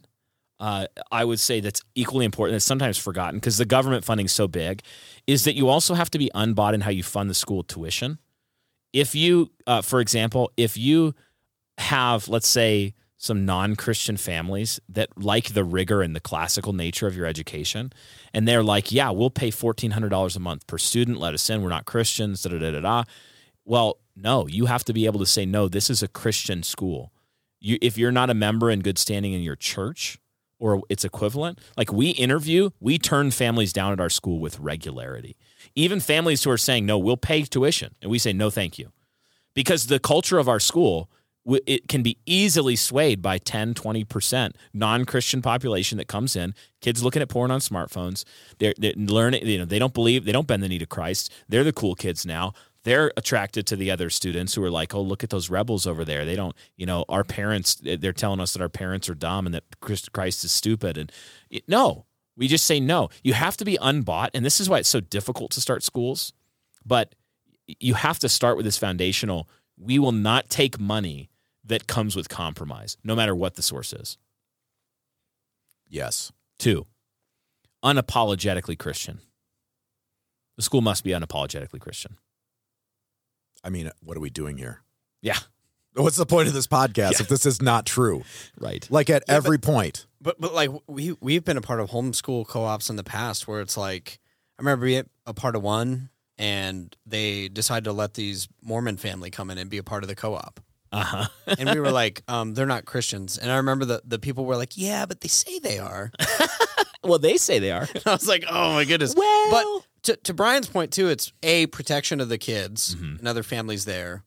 uh, 0.59 0.87
I 1.11 1.25
would 1.25 1.39
say 1.39 1.59
that's 1.59 1.81
equally 1.95 2.25
important, 2.25 2.55
that's 2.55 2.65
sometimes 2.65 2.97
forgotten 2.97 3.39
because 3.39 3.57
the 3.57 3.65
government 3.65 4.03
funding 4.03 4.25
is 4.25 4.31
so 4.31 4.47
big, 4.47 4.81
is 5.27 5.43
that 5.45 5.55
you 5.55 5.69
also 5.69 5.93
have 5.93 6.09
to 6.11 6.17
be 6.17 6.29
unbought 6.35 6.73
in 6.73 6.81
how 6.81 6.91
you 6.91 7.03
fund 7.03 7.29
the 7.29 7.33
school 7.33 7.63
tuition. 7.63 8.19
If 8.93 9.15
you, 9.15 9.51
uh, 9.67 9.81
for 9.81 9.99
example, 9.99 10.51
if 10.57 10.77
you 10.77 11.13
have, 11.77 12.27
let's 12.27 12.47
say, 12.47 12.93
some 13.21 13.45
non 13.45 13.75
Christian 13.75 14.15
families 14.15 14.79
that 14.87 15.09
like 15.21 15.53
the 15.53 15.65
rigor 15.65 16.01
and 16.01 16.15
the 16.15 16.21
classical 16.21 16.71
nature 16.71 17.05
of 17.05 17.15
your 17.15 17.25
education, 17.25 17.91
and 18.33 18.47
they're 18.47 18.63
like, 18.63 18.93
yeah, 18.93 19.11
we'll 19.11 19.29
pay 19.29 19.51
$1,400 19.51 20.35
a 20.35 20.39
month 20.39 20.65
per 20.65 20.77
student, 20.77 21.19
let 21.19 21.33
us 21.33 21.47
in, 21.49 21.61
we're 21.61 21.69
not 21.69 21.85
Christians, 21.85 22.41
da 22.41 22.57
da 22.57 22.71
da 22.71 22.79
da. 22.79 23.03
Well, 23.65 23.99
no, 24.15 24.47
you 24.47 24.65
have 24.67 24.85
to 24.85 24.93
be 24.93 25.05
able 25.05 25.19
to 25.19 25.25
say, 25.25 25.45
no, 25.45 25.67
this 25.67 25.89
is 25.89 26.01
a 26.01 26.07
Christian 26.07 26.63
school. 26.63 27.11
You, 27.59 27.77
if 27.81 27.97
you're 27.97 28.11
not 28.11 28.29
a 28.29 28.33
member 28.33 28.71
in 28.71 28.79
good 28.79 28.97
standing 28.97 29.33
in 29.33 29.41
your 29.41 29.57
church 29.57 30.17
or 30.57 30.81
its 30.87 31.03
equivalent, 31.03 31.59
like 31.75 31.91
we 31.91 32.11
interview, 32.11 32.69
we 32.79 32.97
turn 32.97 33.31
families 33.31 33.73
down 33.73 33.91
at 33.91 33.99
our 33.99 34.09
school 34.09 34.39
with 34.39 34.59
regularity. 34.61 35.35
Even 35.75 35.99
families 35.99 36.45
who 36.45 36.51
are 36.51 36.57
saying, 36.57 36.85
no, 36.85 36.97
we'll 36.97 37.17
pay 37.17 37.43
tuition. 37.43 37.95
And 38.01 38.09
we 38.09 38.17
say, 38.17 38.31
no, 38.31 38.49
thank 38.49 38.79
you. 38.79 38.93
Because 39.53 39.87
the 39.87 39.99
culture 39.99 40.37
of 40.37 40.47
our 40.47 40.59
school, 40.61 41.09
it 41.65 41.87
can 41.87 42.03
be 42.03 42.17
easily 42.25 42.75
swayed 42.75 43.21
by 43.21 43.37
10, 43.37 43.73
20% 43.73 44.51
non 44.73 45.05
Christian 45.05 45.41
population 45.41 45.97
that 45.97 46.07
comes 46.07 46.35
in, 46.35 46.53
kids 46.81 47.03
looking 47.03 47.21
at 47.21 47.29
porn 47.29 47.49
on 47.49 47.59
smartphones. 47.59 48.23
They're, 48.59 48.73
they're 48.77 48.93
learning, 48.95 49.47
you 49.47 49.57
know, 49.57 49.65
they 49.65 49.79
don't 49.79 49.93
believe, 49.93 50.25
they 50.25 50.31
don't 50.31 50.47
bend 50.47 50.63
the 50.63 50.69
knee 50.69 50.79
to 50.79 50.85
Christ. 50.85 51.31
They're 51.47 51.63
the 51.63 51.73
cool 51.73 51.95
kids 51.95 52.25
now 52.25 52.53
they're 52.83 53.11
attracted 53.17 53.67
to 53.67 53.75
the 53.75 53.91
other 53.91 54.09
students 54.09 54.53
who 54.53 54.63
are 54.63 54.71
like, 54.71 54.95
oh, 54.95 55.01
look 55.01 55.23
at 55.23 55.29
those 55.29 55.49
rebels 55.49 55.85
over 55.85 56.05
there. 56.05 56.25
They 56.25 56.35
don't, 56.35 56.55
you 56.77 56.85
know, 56.85 57.03
our 57.09 57.23
parents, 57.23 57.75
they're 57.75 58.13
telling 58.13 58.39
us 58.39 58.53
that 58.53 58.61
our 58.61 58.69
parents 58.69 59.09
are 59.09 59.15
dumb 59.15 59.45
and 59.45 59.53
that 59.53 59.63
Christ- 59.81 60.11
Christ 60.13 60.43
is 60.43 60.51
stupid. 60.51 60.97
And 60.97 61.11
no, 61.67 62.05
we 62.37 62.47
just 62.47 62.65
say 62.65 62.79
no. 62.79 63.09
You 63.21 63.33
have 63.33 63.57
to 63.57 63.65
be 63.65 63.77
unbought. 63.81 64.31
And 64.33 64.45
this 64.45 64.61
is 64.61 64.69
why 64.69 64.79
it's 64.79 64.89
so 64.89 65.01
difficult 65.01 65.51
to 65.51 65.61
start 65.61 65.83
schools. 65.83 66.31
But 66.85 67.15
you 67.79 67.95
have 67.95 68.17
to 68.19 68.29
start 68.29 68.55
with 68.55 68.65
this 68.65 68.77
foundational 68.77 69.49
we 69.79 69.97
will 69.97 70.11
not 70.11 70.49
take 70.49 70.79
money 70.79 71.29
that 71.63 71.87
comes 71.87 72.15
with 72.15 72.29
compromise, 72.29 72.97
no 73.03 73.15
matter 73.15 73.33
what 73.35 73.55
the 73.55 73.61
source 73.61 73.93
is. 73.93 74.17
Yes. 75.87 76.31
Two, 76.57 76.85
unapologetically 77.83 78.77
Christian. 78.77 79.19
The 80.57 80.63
school 80.63 80.81
must 80.81 81.03
be 81.03 81.11
unapologetically 81.11 81.79
Christian. 81.79 82.17
I 83.63 83.69
mean, 83.69 83.89
what 84.03 84.17
are 84.17 84.19
we 84.21 84.29
doing 84.29 84.57
here? 84.57 84.81
Yeah, 85.21 85.37
What's 85.95 86.17
the 86.17 86.25
point 86.25 86.47
of 86.47 86.53
this 86.53 86.67
podcast 86.67 87.13
Yeah. 87.13 87.21
if 87.21 87.27
this 87.29 87.45
is 87.45 87.61
not 87.61 87.85
true? 87.85 88.23
right. 88.59 88.85
Like 88.91 89.09
at 89.09 89.23
Yeah, 89.27 89.35
every 89.35 89.57
point. 89.57 90.05
But 90.21 90.39
but 90.39 90.53
like 90.53 90.69
we 90.87 91.15
we've 91.19 91.43
been 91.43 91.57
a 91.57 91.61
part 91.61 91.79
of 91.79 91.89
homeschool 91.89 92.47
co-ops 92.47 92.89
in 92.89 92.95
the 92.95 93.03
past 93.03 93.47
where 93.47 93.59
it's 93.59 93.75
like 93.75 94.19
I 94.57 94.61
remember 94.61 94.85
being 94.85 95.09
a 95.25 95.33
part 95.33 95.55
of 95.55 95.63
one 95.63 96.09
and 96.39 96.95
they 97.05 97.49
decided 97.49 97.83
to 97.83 97.93
let 97.93 98.15
these 98.15 98.47
Mormon 98.63 98.97
family 98.97 99.29
come 99.29 99.51
in 99.51 99.59
and 99.59 99.69
be 99.69 99.77
a 99.77 99.83
part 99.83 100.03
of 100.03 100.07
the 100.09 100.15
co-op. 100.15 100.59
Uh 100.91 101.03
huh. 101.03 101.27
And 101.59 101.69
we 101.69 101.79
were 101.79 101.91
like, 101.91 102.23
um, 102.27 102.55
they're 102.55 102.65
not 102.65 102.85
Christians. 102.85 103.37
And 103.37 103.51
I 103.51 103.57
remember 103.57 103.85
the, 103.85 104.01
the 104.03 104.17
people 104.17 104.45
were 104.45 104.55
like, 104.57 104.75
yeah, 104.75 105.05
but 105.05 105.21
they 105.21 105.27
say 105.27 105.59
they 105.59 105.77
are. 105.77 106.11
Well, 107.01 107.17
they 107.19 107.37
say 107.37 107.59
they 107.59 107.71
are. 107.71 107.87
And 107.95 108.03
I 108.05 108.11
was 108.11 108.27
like, 108.27 108.43
oh 108.49 108.73
my 108.73 108.83
goodness. 108.83 109.15
Well- 109.15 109.51
but 109.51 110.03
to, 110.03 110.15
to 110.23 110.33
Brian's 110.33 110.67
point 110.67 110.91
too, 110.91 111.07
it's 111.07 111.31
a 111.43 111.67
protection 111.67 112.19
of 112.19 112.27
the 112.27 112.37
kids 112.37 112.93
Mhm. 112.95 113.19
and 113.19 113.27
other 113.27 113.41
families 113.41 113.85
there. 113.85 114.25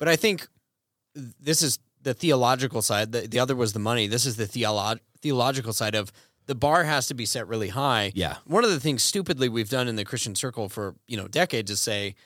But 0.00 0.08
I 0.08 0.16
think 0.16 0.48
this 1.14 1.62
is 1.62 1.78
the 2.02 2.14
theological 2.14 2.82
side. 2.82 3.12
The, 3.12 3.20
the 3.28 3.38
other 3.38 3.54
was 3.54 3.72
the 3.72 3.78
money. 3.78 4.08
This 4.08 4.26
is 4.26 4.34
the 4.36 4.46
theolo- 4.46 4.98
theological 5.22 5.72
side 5.72 5.94
of 5.94 6.10
the 6.48 6.54
bar 6.56 6.82
has 6.84 7.06
to 7.06 7.14
be 7.14 7.24
set 7.26 7.46
really 7.46 7.68
high. 7.68 8.10
Yeah. 8.16 8.38
One 8.46 8.64
of 8.64 8.70
the 8.70 8.80
things 8.80 9.04
stupidly 9.04 9.48
we've 9.48 9.68
done 9.68 9.86
in 9.86 9.94
the 9.94 10.04
Christian 10.04 10.34
circle 10.34 10.68
for 10.68 10.96
you 11.06 11.16
know 11.16 11.28
decades 11.28 11.70
is 11.70 11.78
say 11.78 12.16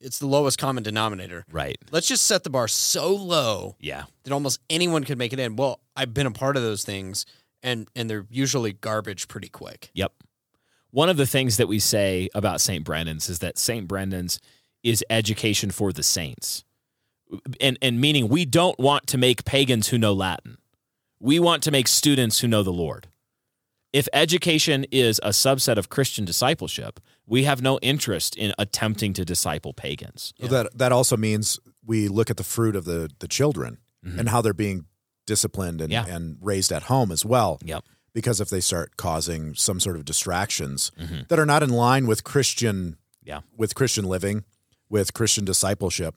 it's 0.00 0.18
the 0.18 0.26
lowest 0.26 0.56
common 0.58 0.82
denominator. 0.82 1.44
Right. 1.52 1.76
Let's 1.90 2.08
just 2.08 2.24
set 2.24 2.42
the 2.44 2.50
bar 2.50 2.66
so 2.68 3.14
low 3.14 3.76
Yeah. 3.78 4.04
that 4.24 4.32
almost 4.32 4.60
anyone 4.70 5.04
could 5.04 5.18
make 5.18 5.32
it 5.32 5.38
in. 5.38 5.56
Well, 5.56 5.80
I've 5.94 6.14
been 6.14 6.26
a 6.26 6.30
part 6.32 6.56
of 6.56 6.62
those 6.62 6.84
things, 6.84 7.26
and 7.62 7.88
and 7.94 8.08
they're 8.08 8.26
usually 8.30 8.72
garbage 8.72 9.28
pretty 9.28 9.48
quick. 9.48 9.90
Yep. 9.94 10.12
One 10.90 11.08
of 11.08 11.16
the 11.16 11.26
things 11.26 11.56
that 11.56 11.68
we 11.68 11.78
say 11.78 12.28
about 12.34 12.60
St. 12.60 12.84
Brendan's 12.84 13.28
is 13.28 13.38
that 13.40 13.58
St. 13.58 13.86
Brendan's 13.88 14.38
is 14.82 15.04
education 15.10 15.70
for 15.70 15.92
the 15.92 16.02
saints. 16.02 16.64
And 17.60 17.78
and 17.82 18.00
meaning 18.00 18.28
we 18.28 18.44
don't 18.44 18.78
want 18.78 19.06
to 19.08 19.18
make 19.18 19.44
pagans 19.44 19.88
who 19.88 19.98
know 19.98 20.12
Latin. 20.12 20.58
We 21.18 21.38
want 21.40 21.62
to 21.64 21.70
make 21.70 21.88
students 21.88 22.40
who 22.40 22.48
know 22.48 22.62
the 22.62 22.72
Lord. 22.72 23.08
If 23.92 24.08
education 24.12 24.84
is 24.90 25.20
a 25.22 25.30
subset 25.30 25.76
of 25.76 25.88
Christian 25.88 26.24
discipleship, 26.24 26.98
we 27.26 27.44
have 27.44 27.60
no 27.62 27.78
interest 27.82 28.36
in 28.36 28.52
attempting 28.58 29.12
to 29.14 29.24
disciple 29.24 29.72
pagans. 29.72 30.32
So 30.40 30.46
That 30.48 30.78
that 30.78 30.92
also 30.92 31.16
means 31.16 31.60
we 31.84 32.08
look 32.08 32.30
at 32.30 32.36
the 32.36 32.44
fruit 32.44 32.74
of 32.76 32.84
the 32.84 33.10
the 33.18 33.28
children 33.28 33.78
and 34.18 34.28
how 34.28 34.40
they're 34.42 34.52
being 34.54 34.86
disciplined 35.26 35.80
and, 35.80 35.92
Mm-hmm. 35.92 36.08
Yeah. 36.08 36.16
and 36.16 36.36
raised 36.40 36.72
at 36.72 36.84
home 36.84 37.12
as 37.12 37.24
well. 37.24 37.58
Yep. 37.64 37.84
Because 38.14 38.40
if 38.40 38.48
they 38.50 38.60
start 38.60 38.96
causing 38.96 39.54
some 39.54 39.78
sort 39.80 39.96
of 39.96 40.04
distractions 40.04 40.90
that 41.28 41.38
are 41.38 41.46
not 41.46 41.62
in 41.62 41.70
line 41.70 42.06
with 42.06 42.24
Christian 42.24 42.76
Mm-hmm. 42.76 43.28
Yeah. 43.28 43.40
with 43.56 43.74
Christian 43.76 44.04
living, 44.04 44.42
with 44.88 45.12
Christian 45.14 45.44
discipleship, 45.44 46.16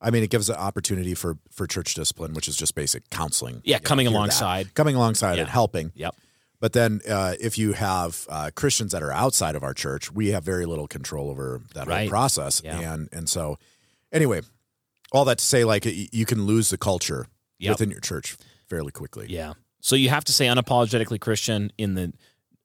I 0.00 0.10
mean, 0.10 0.22
it 0.22 0.30
gives 0.30 0.48
an 0.48 0.56
opportunity 0.56 1.14
for 1.14 1.36
for 1.50 1.66
church 1.66 1.92
discipline, 1.94 2.32
which 2.34 2.48
is 2.48 2.56
just 2.56 2.74
basic 2.74 3.10
counseling. 3.10 3.60
Yeah, 3.64 3.76
know, 3.76 3.82
coming 3.82 4.06
that. 4.06 4.12
alongside. 4.12 4.72
coming 4.74 4.94
alongside 4.96 5.34
Yeah. 5.34 5.42
and 5.42 5.50
helping. 5.50 5.92
Yep. 5.94 6.14
But 6.60 6.72
then, 6.72 7.00
uh, 7.08 7.34
if 7.40 7.58
you 7.58 7.72
have 7.74 8.26
uh, 8.30 8.50
Christians 8.54 8.92
that 8.92 9.02
are 9.02 9.12
outside 9.12 9.54
of 9.56 9.62
our 9.62 9.74
church, 9.74 10.10
we 10.12 10.28
have 10.28 10.42
very 10.44 10.64
little 10.66 10.88
control 10.88 11.28
over 11.30 11.60
that 11.74 11.86
Right. 11.86 12.00
whole 12.02 12.08
process. 12.10 12.62
Yeah. 12.64 12.80
And 12.94 13.08
and 13.12 13.28
so, 13.28 13.58
anyway, 14.12 14.40
all 15.12 15.24
that 15.26 15.38
to 15.38 15.44
say, 15.44 15.64
like 15.64 15.84
you 15.84 16.24
can 16.26 16.46
lose 16.46 16.70
the 16.70 16.78
culture 16.78 17.26
Yep. 17.58 17.72
within 17.74 17.90
your 17.90 18.00
church 18.00 18.36
fairly 18.68 18.90
quickly. 18.92 19.26
Yeah. 19.28 19.54
So 19.80 19.96
you 19.96 20.08
have 20.08 20.24
to 20.24 20.32
say 20.32 20.46
unapologetically 20.46 21.20
Christian 21.20 21.70
in 21.78 21.94
the 21.94 22.12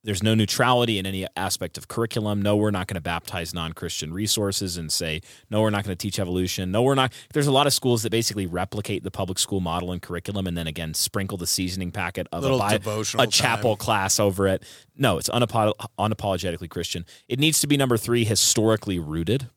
there's 0.03 0.23
no 0.23 0.33
neutrality 0.33 0.97
in 0.97 1.05
any 1.05 1.27
aspect 1.35 1.77
of 1.77 1.87
curriculum. 1.87 2.41
No, 2.41 2.55
we're 2.55 2.71
not 2.71 2.87
going 2.87 2.95
to 2.95 3.01
baptize 3.01 3.53
non-Christian 3.53 4.13
resources 4.13 4.77
and 4.77 4.91
say 4.91 5.21
no, 5.49 5.61
we're 5.61 5.69
not 5.69 5.83
going 5.83 5.95
to 5.95 6.01
teach 6.01 6.19
evolution. 6.19 6.71
No, 6.71 6.81
we're 6.81 6.95
not. 6.95 7.13
There's 7.33 7.47
a 7.47 7.51
lot 7.51 7.67
of 7.67 7.73
schools 7.73 8.03
that 8.03 8.09
basically 8.09 8.45
replicate 8.45 9.03
the 9.03 9.11
public 9.11 9.37
school 9.37 9.59
model 9.59 9.91
and 9.91 10.01
curriculum, 10.01 10.47
and 10.47 10.57
then 10.57 10.67
again 10.67 10.93
sprinkle 10.93 11.37
the 11.37 11.47
seasoning 11.47 11.91
packet 11.91 12.27
of 12.31 12.43
Little 12.43 12.61
a, 12.61 12.79
bi- 12.79 13.03
a 13.19 13.27
chapel 13.27 13.75
class 13.75 14.19
over 14.19 14.47
it. 14.47 14.63
No, 14.95 15.17
it's 15.17 15.29
unapo- 15.29 15.75
unapologetically 15.99 16.69
Christian. 16.69 17.05
It 17.27 17.39
needs 17.39 17.59
to 17.61 17.67
be 17.67 17.77
number 17.77 17.97
three, 17.97 18.23
historically 18.23 18.99
rooted. 18.99 19.49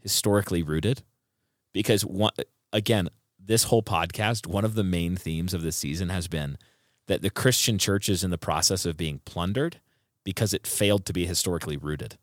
Historically 0.00 0.62
rooted, 0.62 1.02
because 1.72 2.04
one 2.04 2.30
again, 2.72 3.08
this 3.44 3.64
whole 3.64 3.82
podcast, 3.82 4.46
one 4.46 4.64
of 4.64 4.76
the 4.76 4.84
main 4.84 5.16
themes 5.16 5.52
of 5.52 5.62
this 5.62 5.74
season 5.74 6.10
has 6.10 6.28
been 6.28 6.58
that 7.06 7.22
the 7.22 7.30
Christian 7.30 7.78
church 7.78 8.08
is 8.08 8.24
in 8.24 8.30
the 8.30 8.38
process 8.38 8.84
of 8.84 8.96
being 8.96 9.20
plundered 9.24 9.80
because 10.24 10.52
it 10.52 10.66
failed 10.66 11.04
to 11.06 11.12
be 11.12 11.26
historically 11.26 11.76
rooted. 11.76 12.18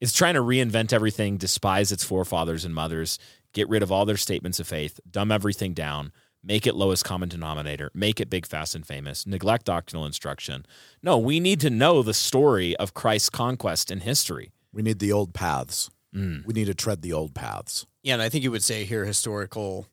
It's 0.00 0.14
trying 0.14 0.34
to 0.34 0.40
reinvent 0.40 0.92
everything, 0.92 1.36
despise 1.36 1.92
its 1.92 2.04
forefathers 2.04 2.64
and 2.64 2.74
mothers, 2.74 3.18
get 3.52 3.68
rid 3.68 3.82
of 3.82 3.92
all 3.92 4.06
their 4.06 4.16
statements 4.16 4.58
of 4.58 4.66
faith, 4.66 4.98
dumb 5.10 5.30
everything 5.30 5.74
down, 5.74 6.12
make 6.42 6.66
it 6.66 6.74
lowest 6.74 7.04
common 7.04 7.28
denominator, 7.28 7.90
make 7.92 8.20
it 8.20 8.30
big, 8.30 8.46
fast, 8.46 8.74
and 8.74 8.86
famous, 8.86 9.26
neglect 9.26 9.66
doctrinal 9.66 10.06
instruction. 10.06 10.64
No, 11.02 11.18
we 11.18 11.38
need 11.38 11.60
to 11.60 11.68
know 11.68 12.02
the 12.02 12.14
story 12.14 12.74
of 12.76 12.94
Christ's 12.94 13.28
conquest 13.28 13.90
in 13.90 14.00
history. 14.00 14.52
We 14.72 14.80
need 14.82 15.00
the 15.00 15.12
old 15.12 15.34
paths. 15.34 15.90
Mm. 16.14 16.46
We 16.46 16.54
need 16.54 16.66
to 16.66 16.74
tread 16.74 17.02
the 17.02 17.12
old 17.12 17.34
paths. 17.34 17.86
Yeah, 18.02 18.14
and 18.14 18.22
I 18.22 18.30
think 18.30 18.42
you 18.42 18.50
would 18.50 18.64
say 18.64 18.84
here 18.84 19.04
historical 19.04 19.86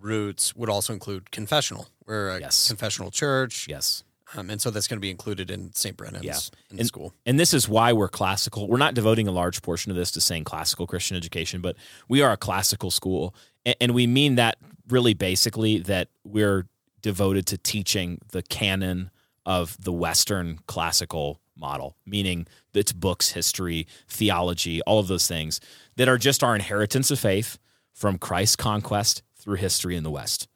roots 0.00 0.56
would 0.56 0.70
also 0.70 0.92
include 0.92 1.30
confessional. 1.30 1.88
We're 2.06 2.30
a 2.30 2.40
Yes. 2.40 2.68
confessional 2.68 3.10
church, 3.10 3.66
Yes. 3.68 4.04
um, 4.36 4.48
and 4.50 4.60
so 4.60 4.70
that's 4.70 4.86
going 4.86 4.98
to 4.98 5.00
be 5.00 5.10
included 5.10 5.50
in 5.50 5.72
St. 5.74 5.96
Brendan's 5.96 6.24
Yeah. 6.24 6.38
in 6.70 6.78
And- 6.80 6.86
school. 6.88 7.12
And 7.24 7.38
this 7.38 7.52
is 7.52 7.68
why 7.68 7.92
we're 7.92 8.08
classical. 8.08 8.68
We're 8.68 8.76
not 8.78 8.94
devoting 8.94 9.26
a 9.28 9.32
large 9.32 9.60
portion 9.62 9.90
of 9.90 9.96
this 9.96 10.10
to 10.12 10.20
saying 10.20 10.44
classical 10.44 10.86
Christian 10.86 11.16
education, 11.16 11.60
but 11.60 11.76
we 12.08 12.22
are 12.22 12.32
a 12.32 12.36
classical 12.36 12.90
school. 12.90 13.34
And, 13.64 13.76
and 13.80 13.94
we 13.94 14.06
mean 14.06 14.36
that 14.36 14.58
really 14.88 15.14
basically 15.14 15.78
that 15.80 16.08
we're 16.24 16.66
devoted 17.02 17.46
to 17.46 17.58
teaching 17.58 18.20
the 18.30 18.42
canon 18.42 19.10
of 19.44 19.76
the 19.80 19.92
Western 19.92 20.58
classical 20.66 21.40
model, 21.56 21.96
meaning 22.04 22.46
it's 22.74 22.92
books, 22.92 23.30
history, 23.30 23.86
theology, 24.08 24.82
all 24.82 24.98
of 24.98 25.06
those 25.08 25.26
things 25.26 25.60
that 25.96 26.08
are 26.08 26.18
just 26.18 26.44
our 26.44 26.54
inheritance 26.54 27.10
of 27.10 27.18
faith 27.18 27.58
from 27.92 28.18
Christ's 28.18 28.56
conquest 28.56 29.22
through 29.38 29.56
history 29.56 29.96
in 29.96 30.02
the 30.04 30.10
West. 30.10 30.48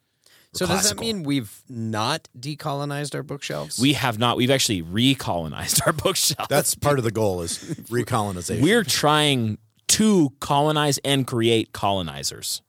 So 0.53 0.65
does 0.65 0.89
that 0.89 0.99
mean 0.99 1.23
we've 1.23 1.63
not 1.69 2.27
decolonized 2.37 3.15
our 3.15 3.23
bookshelves? 3.23 3.79
We 3.79 3.93
have 3.93 4.19
not, 4.19 4.35
we've 4.35 4.51
actually 4.51 4.83
recolonized 4.83 5.85
our 5.85 5.93
bookshelf. 6.03 6.49
That's 6.49 6.75
part 6.75 6.97
of 6.97 7.05
the 7.05 7.11
goal 7.11 7.41
is 7.41 7.57
recolonization. 7.89 8.61
We're 8.61 8.83
trying 8.83 9.59
to 9.89 10.31
colonize 10.39 10.97
and 11.05 11.25
create 11.25 11.71
colonizers. 11.73 12.61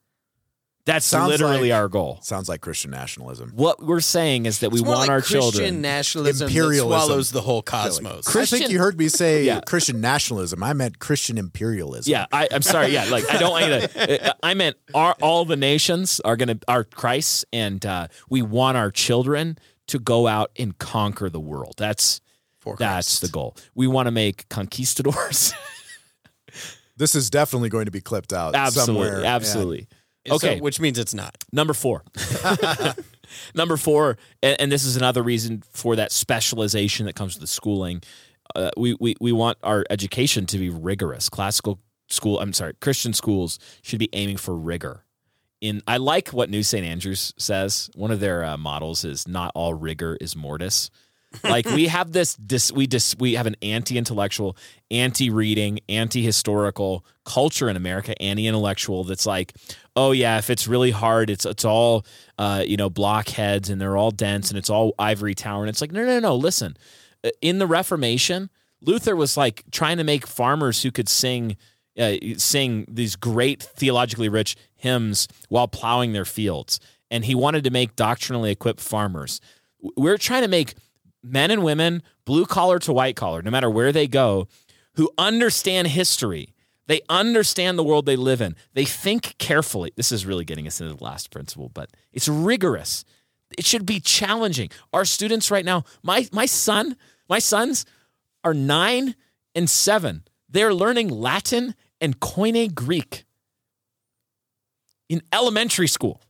That's 0.85 1.07
Sounds 1.07 1.29
literally 1.29 1.71
like- 1.71 1.77
our 1.79 1.89
goal. 1.89 2.19
Sounds 2.23 2.49
like 2.49 2.61
Christian 2.61 2.91
nationalism. 2.91 3.53
What 3.55 3.81
we're 3.85 4.01
saying 4.01 4.47
is 4.47 4.59
that 4.59 4.71
we 4.73 4.81
It's 4.81 4.85
more 4.85 4.97
want 4.97 5.09
like 5.09 5.11
our 5.11 5.21
Christian 5.21 5.41
children. 5.41 5.81
nationalism 5.81 6.47
that 6.49 6.53
Imperialism. 6.53 6.89
swallows 6.89 7.31
the 7.31 7.41
whole 7.41 7.63
cosmos. 7.63 8.27
I 8.27 8.31
Christian- 8.33 8.59
think 8.59 8.71
you 8.73 8.81
heard 8.81 8.99
me 8.99 9.09
say 9.09 9.45
Yeah. 9.47 9.61
Christian 9.61 10.01
nationalism. 10.01 10.61
I 10.63 10.73
meant 10.73 10.99
Christian 10.99 11.39
imperialism. 11.39 12.11
yeah, 12.11 12.27
I, 12.33 12.49
I'm 12.51 12.63
sorry. 12.63 12.89
Yeah, 12.89 13.05
like 13.05 13.31
I 13.33 13.39
don't 13.39 13.53
want 13.53 13.65
you 13.67 13.71
to. 13.87 14.37
I 14.43 14.55
meant 14.55 14.77
our, 14.93 15.15
all 15.23 15.45
the 15.45 15.55
nations 15.57 16.19
are 16.25 16.37
going 16.37 16.49
to 16.49 16.59
are 16.67 16.83
Christ, 16.83 17.45
and 17.53 17.87
uh, 17.87 18.09
we 18.29 18.43
want 18.43 18.77
our 18.77 18.91
children 18.91 19.59
to 19.87 20.01
go 20.01 20.27
out 20.27 20.51
and 20.59 20.77
conquer 20.79 21.31
the 21.31 21.39
world. 21.41 21.75
That's 21.79 22.21
For 22.59 22.75
that's 22.77 23.21
Christ. 23.21 23.23
the 23.23 23.29
goal. 23.29 23.57
We 23.77 23.87
want 23.87 24.09
to 24.09 24.11
make 24.11 24.49
conquistadors. 24.49 25.55
This 26.97 27.15
is 27.15 27.31
definitely 27.31 27.71
going 27.71 27.87
to 27.87 27.91
be 27.91 28.01
clipped 28.03 28.33
out 28.33 28.55
absolutely, 28.55 29.07
somewhere. 29.09 29.25
absolutely. 29.25 29.89
So- 30.29 30.35
Okay, 30.37 30.61
which 30.61 30.79
means 30.81 30.99
it's 30.99 31.15
not. 31.15 31.37
Number 31.53 31.75
four. 31.75 32.03
Number 33.55 33.77
four, 33.77 34.19
and, 34.43 34.61
and 34.61 34.73
this 34.73 34.85
is 34.85 34.97
another 34.97 35.23
reason 35.23 35.63
for 35.73 35.97
that 35.97 36.13
specialization 36.13 37.07
that 37.07 37.15
comes 37.15 37.35
with 37.35 37.41
the 37.41 37.47
schooling. 37.47 38.03
Uh, 38.55 38.71
we, 38.77 38.95
we 39.01 39.15
we 39.21 39.33
want 39.33 39.57
our 39.63 39.85
education 39.89 40.45
to 40.47 40.59
be 40.59 40.69
rigorous. 40.69 41.29
Classical 41.31 41.79
school, 42.09 42.39
I'm 42.41 42.53
sorry, 42.53 42.75
Christian 42.81 43.15
schools 43.15 43.59
should 43.83 43.99
be 43.99 44.11
aiming 44.13 44.37
for 44.37 44.55
rigor. 44.55 45.05
In 45.63 45.81
I 45.87 45.97
like 45.97 46.29
what 46.29 46.51
New 46.51 46.63
St. 46.63 46.85
Andrews 46.85 47.33
says. 47.39 47.89
One 47.95 48.11
of 48.11 48.21
their 48.21 48.45
uh, 48.45 48.57
models 48.59 49.05
is 49.05 49.27
not 49.27 49.53
all 49.55 49.75
rigor 49.75 50.17
is 50.21 50.37
mortis. 50.37 50.91
Like 51.43 51.65
we 51.65 51.87
have 51.87 52.13
this, 52.13 52.35
dis, 52.35 52.71
we 52.71 52.87
dis, 52.87 53.17
we 53.19 53.37
have 53.37 53.47
an 53.47 53.57
anti-intellectual, 53.63 54.55
anti-reading, 54.91 55.81
anti-historical 55.89 57.07
culture 57.25 57.71
in 57.71 57.77
America, 57.77 58.21
anti-intellectual. 58.21 59.05
That's 59.05 59.25
like, 59.25 59.55
oh 59.95 60.13
yeah, 60.13 60.39
if 60.39 60.51
it's 60.51 60.67
really 60.67 60.91
hard, 60.91 61.31
it's 61.31 61.45
it's 61.45 61.65
all, 61.65 62.05
uh, 62.39 62.65
you 62.67 62.77
know, 62.77 62.91
blockheads 62.91 63.71
and 63.71 63.81
they're 63.81 63.97
all 63.97 64.11
dense 64.11 64.51
and 64.51 64.59
it's 64.59 64.71
all 64.71 64.95
ivory 64.99 65.35
tower. 65.35 65.63
And 65.63 65.69
it's 65.69 65.81
like, 65.81 65.93
no, 65.93 66.05
no, 66.05 66.19
no. 66.19 66.35
Listen, 66.35 66.77
Uh, 67.25 67.31
in 67.41 67.59
the 67.59 67.67
Reformation, 67.67 68.51
Luther 68.81 69.15
was 69.15 69.37
like 69.37 69.63
trying 69.71 69.99
to 69.99 70.05
make 70.05 70.27
farmers 70.27 70.83
who 70.83 70.91
could 70.91 71.09
sing, 71.09 71.57
uh, 71.99 72.15
sing 72.37 72.85
these 72.89 73.17
great 73.17 73.63
theologically 73.63 74.29
rich 74.29 74.57
hymns 74.75 75.29
while 75.49 75.69
plowing 75.69 76.13
their 76.13 76.25
fields, 76.25 76.81
and 77.11 77.25
he 77.25 77.35
wanted 77.35 77.65
to 77.65 77.71
make 77.71 77.95
doctrinally 77.95 78.51
equipped 78.51 78.81
farmers. 78.81 79.41
We're 79.97 80.19
trying 80.19 80.43
to 80.43 80.49
make 80.49 80.75
men 81.23 81.51
and 81.51 81.63
women, 81.63 82.03
blue 82.25 82.47
collar 82.47 82.79
to 82.81 82.93
white 82.93 83.15
collar, 83.15 83.43
no 83.43 83.51
matter 83.51 83.71
where 83.71 83.93
they 83.93 84.09
go, 84.09 84.49
who 84.95 85.11
understand 85.17 85.89
history. 85.89 86.52
They 86.87 87.01
understand 87.09 87.79
the 87.79 87.85
world 87.85 88.07
they 88.07 88.17
live 88.17 88.41
in. 88.41 88.57
They 88.75 88.85
think 88.85 89.37
carefully. 89.39 89.93
This 89.97 90.11
is 90.13 90.27
really 90.27 90.45
getting 90.45 90.67
us 90.67 90.81
into 90.81 90.95
the 90.95 91.05
last 91.05 91.31
principle, 91.31 91.71
but 91.73 91.91
it's 92.13 92.29
rigorous. 92.29 93.05
It 93.57 93.65
should 93.65 93.87
be 93.87 94.01
challenging. 94.01 94.71
Our 94.93 95.05
students 95.05 95.51
right 95.51 95.65
now, 95.65 95.85
my 96.03 96.27
my 96.33 96.47
son, 96.47 96.97
my 97.29 97.39
sons 97.39 97.87
are 98.43 98.55
nine 98.55 99.15
and 99.55 99.69
seven. 99.71 100.25
They're 100.49 100.75
learning 100.75 101.09
Latin 101.09 101.75
and 102.01 102.19
Koine 102.19 102.75
Greek 102.75 103.25
in 105.09 105.23
elementary 105.33 105.89
school. 105.89 106.21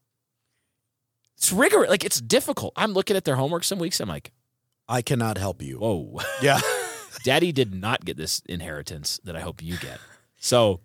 It's 1.36 1.53
rigorous. 1.53 1.88
Like 1.88 2.05
it's 2.05 2.20
difficult. 2.20 2.72
I'm 2.76 2.92
looking 2.92 3.16
at 3.16 3.24
their 3.24 3.36
homework 3.36 3.64
some 3.64 3.78
weeks. 3.78 4.00
I'm 4.00 4.09
like, 4.09 4.32
I 4.88 5.03
cannot 5.03 5.38
help 5.38 5.62
you. 5.62 5.78
whoa. 5.78 6.20
Yeah. 6.42 6.61
Daddy 7.24 7.53
did 7.53 7.74
not 7.74 8.05
get 8.05 8.16
this 8.16 8.42
inheritance 8.46 9.20
that 9.24 9.36
I 9.36 9.40
hope 9.40 9.62
you 9.62 9.76
get. 9.76 10.00
So, 10.43 10.80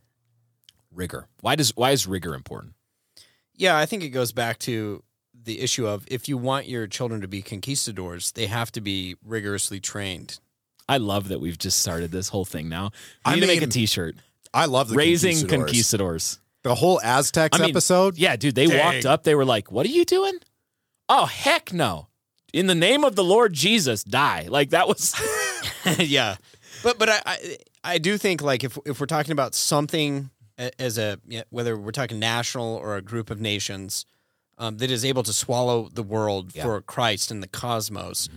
rigor. 0.93 1.27
Why 1.41 1.55
does 1.55 1.75
why 1.75 1.89
is 1.89 2.05
rigor 2.05 2.35
important? 2.35 2.73
Yeah, 3.55 3.75
I 3.75 3.87
think 3.87 4.03
it 4.03 4.09
goes 4.09 4.31
back 4.31 4.59
to 4.59 5.03
the 5.33 5.59
issue 5.61 5.87
of 5.87 6.05
if 6.09 6.29
you 6.29 6.37
want 6.37 6.67
your 6.67 6.85
children 6.85 7.21
to 7.21 7.27
be 7.27 7.41
conquistadors, 7.41 8.31
they 8.33 8.45
have 8.45 8.71
to 8.73 8.81
be 8.81 9.15
rigorously 9.25 9.79
trained. 9.79 10.39
I 10.87 10.97
love 10.97 11.29
that 11.29 11.41
we've 11.41 11.57
just 11.57 11.79
started 11.79 12.11
this 12.11 12.29
whole 12.29 12.45
thing 12.45 12.69
now. 12.69 12.91
We 13.25 13.31
I 13.31 13.35
need 13.35 13.41
to 13.41 13.47
make 13.47 13.57
a 13.57 13.61
mean, 13.61 13.71
T-shirt. 13.71 14.15
I 14.53 14.65
love 14.65 14.89
the 14.89 14.95
Raising 14.95 15.31
conquistadors. 15.47 15.65
conquistadors. 15.65 16.39
The 16.61 16.75
whole 16.75 17.01
Aztecs 17.01 17.57
I 17.59 17.63
mean, 17.63 17.71
episode. 17.71 18.17
Yeah, 18.17 18.35
dude, 18.35 18.53
they 18.53 18.67
Dang. 18.67 18.85
walked 18.85 19.05
up. 19.07 19.23
They 19.23 19.35
were 19.35 19.45
like, 19.45 19.71
"What 19.71 19.87
are 19.87 19.89
you 19.89 20.05
doing?" 20.05 20.37
Oh, 21.09 21.25
heck 21.25 21.73
no! 21.73 22.09
In 22.53 22.67
the 22.67 22.75
name 22.75 23.03
of 23.03 23.15
the 23.15 23.23
Lord 23.23 23.53
Jesus, 23.53 24.03
die! 24.03 24.47
Like 24.49 24.69
that 24.69 24.87
was. 24.87 25.15
yeah, 25.97 26.35
but 26.83 26.99
but 26.99 27.09
I, 27.09 27.21
I 27.25 27.57
I 27.87 27.97
do 27.97 28.17
think 28.17 28.41
like 28.41 28.63
if 28.63 28.77
if 28.85 28.99
we're 28.99 29.05
talking 29.05 29.31
about 29.31 29.55
something 29.55 30.29
as 30.79 30.97
a 30.97 31.19
whether 31.49 31.77
we're 31.77 31.91
talking 31.91 32.19
national 32.19 32.75
or 32.75 32.95
a 32.97 33.01
group 33.01 33.29
of 33.29 33.39
nations 33.39 34.05
um, 34.57 34.77
that 34.77 34.89
is 34.91 35.05
able 35.05 35.23
to 35.23 35.33
swallow 35.33 35.87
the 35.93 36.03
world 36.03 36.51
Yeah. 36.55 36.63
for 36.63 36.81
Christ 36.81 37.31
and 37.31 37.43
the 37.43 37.47
cosmos, 37.47 38.27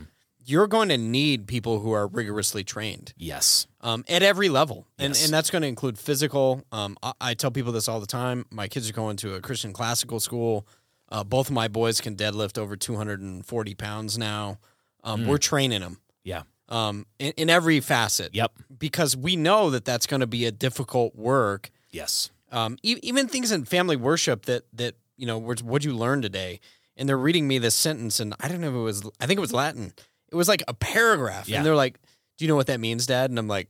you're 0.44 0.66
going 0.66 0.88
to 0.90 0.98
need 0.98 1.46
people 1.46 1.80
who 1.80 1.92
are 1.92 2.06
rigorously 2.06 2.62
trained 2.62 3.14
yes. 3.16 3.66
um, 3.80 4.04
at 4.08 4.22
every 4.22 4.48
level, 4.50 4.86
and 4.98 5.14
Yes. 5.14 5.24
and 5.24 5.32
that's 5.32 5.50
going 5.50 5.62
to 5.62 5.68
include 5.68 5.98
physical. 5.98 6.62
Um, 6.72 6.96
I, 7.02 7.12
I 7.20 7.34
tell 7.34 7.50
people 7.50 7.72
this 7.72 7.88
all 7.88 8.00
the 8.00 8.06
time. 8.06 8.44
My 8.50 8.68
kids 8.68 8.88
are 8.90 8.92
going 8.92 9.16
to 9.18 9.34
a 9.34 9.40
Christian 9.40 9.72
classical 9.72 10.20
school. 10.20 10.66
Uh, 11.08 11.24
both 11.24 11.48
of 11.48 11.54
my 11.54 11.68
boys 11.68 12.00
can 12.00 12.14
deadlift 12.16 12.56
over 12.58 12.76
240 12.76 13.74
pounds 13.74 14.16
now. 14.18 14.58
Um, 15.02 15.26
We're 15.26 15.38
training 15.38 15.80
them 15.80 16.00
Yeah. 16.22 16.42
Um, 16.70 17.06
in, 17.18 17.32
in 17.36 17.50
every 17.50 17.80
facet. 17.80 18.34
Yep. 18.34 18.52
Because 18.78 19.16
we 19.16 19.36
know 19.36 19.70
that 19.70 19.84
that's 19.84 20.06
going 20.06 20.20
to 20.20 20.26
be 20.26 20.46
a 20.46 20.52
difficult 20.52 21.14
work. 21.16 21.70
Yes. 21.90 22.30
Um, 22.52 22.78
e- 22.82 22.98
even 23.02 23.28
things 23.28 23.52
in 23.52 23.64
family 23.64 23.96
worship 23.96 24.46
that 24.46 24.64
that 24.74 24.94
you 25.16 25.26
know, 25.26 25.38
what'd 25.38 25.84
you 25.84 25.94
learn 25.94 26.22
today? 26.22 26.60
And 26.96 27.08
they're 27.08 27.18
reading 27.18 27.46
me 27.48 27.58
this 27.58 27.74
sentence, 27.74 28.20
and 28.20 28.34
I 28.40 28.48
don't 28.48 28.60
know 28.60 28.68
if 28.68 28.74
it 28.74 28.78
was. 28.78 29.10
I 29.20 29.26
think 29.26 29.38
it 29.38 29.40
was 29.40 29.52
Latin. 29.52 29.92
It 30.30 30.34
was 30.34 30.48
like 30.48 30.62
a 30.68 30.74
paragraph, 30.74 31.48
Yeah. 31.48 31.58
and 31.58 31.66
they're 31.66 31.74
like, 31.76 31.98
"Do 32.38 32.44
you 32.44 32.48
know 32.48 32.56
what 32.56 32.66
that 32.68 32.80
means, 32.80 33.06
Dad?" 33.06 33.30
And 33.30 33.38
I'm 33.38 33.48
like, 33.48 33.68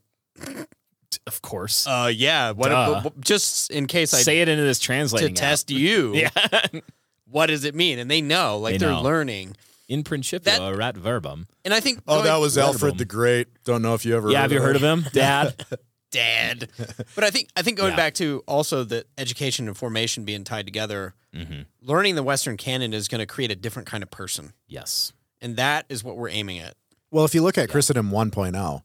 Of 1.27 1.43
course. 1.43 1.87
"Uh, 1.87 2.11
yeah. 2.15 2.53
What? 2.53 2.69
Duh. 2.71 2.95
but- 2.95 3.03
but 3.03 3.21
just 3.21 3.71
in 3.71 3.87
case 3.87 4.15
I 4.15 4.23
Say 4.23 4.41
it 4.41 4.49
into 4.49 4.63
this 4.63 4.79
to 4.79 4.85
translating 4.87 5.31
app. 5.33 5.37
test 5.37 5.71
you, 5.71 6.15
Yeah. 6.15 6.31
what 7.29 7.47
does 7.47 7.65
it 7.65 7.75
mean? 7.75 7.99
And 7.99 8.11
they 8.11 8.21
know, 8.23 8.59
like 8.59 8.79
They 8.79 8.87
are 8.87 9.03
learning. 9.03 9.57
In 9.91 10.05
principio 10.05 10.45
That- 10.57 10.63
erat 10.63 10.97
verbum. 10.97 11.47
And 11.65 11.75
I 11.75 11.81
think 11.81 12.01
Oh, 12.07 12.15
going- 12.17 12.25
that 12.27 12.37
was 12.37 12.55
Heard 12.55 12.63
of 12.63 12.67
Alfred 12.77 12.99
the 12.99 13.05
Great. 13.05 13.49
Don't 13.65 13.83
know 13.83 13.95
if 13.95 14.05
you 14.07 14.17
ever. 14.17 14.31
Yeah, 14.31 14.41
have 14.43 14.53
you 14.53 14.61
heard 14.63 14.77
of 14.77 14.83
him, 14.83 15.05
Dad? 15.13 15.55
dad. 16.13 16.69
but 17.15 17.25
I 17.25 17.31
think 17.31 17.49
I 17.57 17.63
think 17.63 17.77
going 17.77 17.91
Yeah. 17.93 17.97
back 17.97 18.15
to 18.15 18.43
also 18.47 18.85
the 18.85 19.05
education 19.19 19.67
and 19.69 19.77
formation 19.77 20.25
being 20.25 20.45
tied 20.45 20.65
together, 20.67 21.15
mm-hmm. 21.35 21.63
learning 21.83 22.15
the 22.15 22.23
Western 22.23 22.57
canon 22.57 22.93
is 22.95 23.09
going 23.09 23.19
to 23.19 23.27
create 23.27 23.51
a 23.51 23.57
different 23.57 23.87
kind 23.89 24.03
of 24.03 24.11
person, 24.11 24.53
Yes. 24.69 25.13
and 25.41 25.57
that 25.57 25.87
is 25.89 26.03
what 26.05 26.17
we're 26.17 26.29
aiming 26.31 26.59
at. 26.61 26.75
Well, 27.11 27.25
if 27.25 27.35
you 27.35 27.43
look 27.43 27.59
at 27.59 27.69
Christendom 27.69 28.11
1.0, 28.13 28.83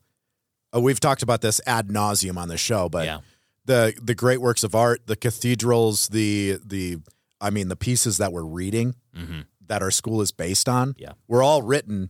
uh, 0.76 0.80
we've 0.82 1.00
talked 1.00 1.22
about 1.22 1.42
this 1.42 1.62
ad 1.68 1.88
nauseum 1.90 2.38
on 2.38 2.48
the 2.50 2.58
show, 2.58 2.90
but 2.90 3.06
yeah. 3.06 3.20
the 3.66 3.94
the 4.02 4.16
great 4.16 4.42
works 4.42 4.64
of 4.64 4.74
art, 4.76 5.06
the 5.06 5.16
cathedrals, 5.16 6.10
the 6.10 6.60
the 6.66 6.98
I 7.42 7.50
mean 7.52 7.68
the 7.70 7.76
pieces 7.76 8.18
that 8.18 8.34
we're 8.34 8.44
reading 8.44 8.96
Mm-hmm. 9.16 9.42
That 9.68 9.82
our 9.82 9.92
school 9.92 10.22
is 10.22 10.32
based 10.32 10.68
on, 10.70 10.96
Yeah. 10.98 11.14
were 11.28 11.44
all 11.44 11.62
written 11.62 12.10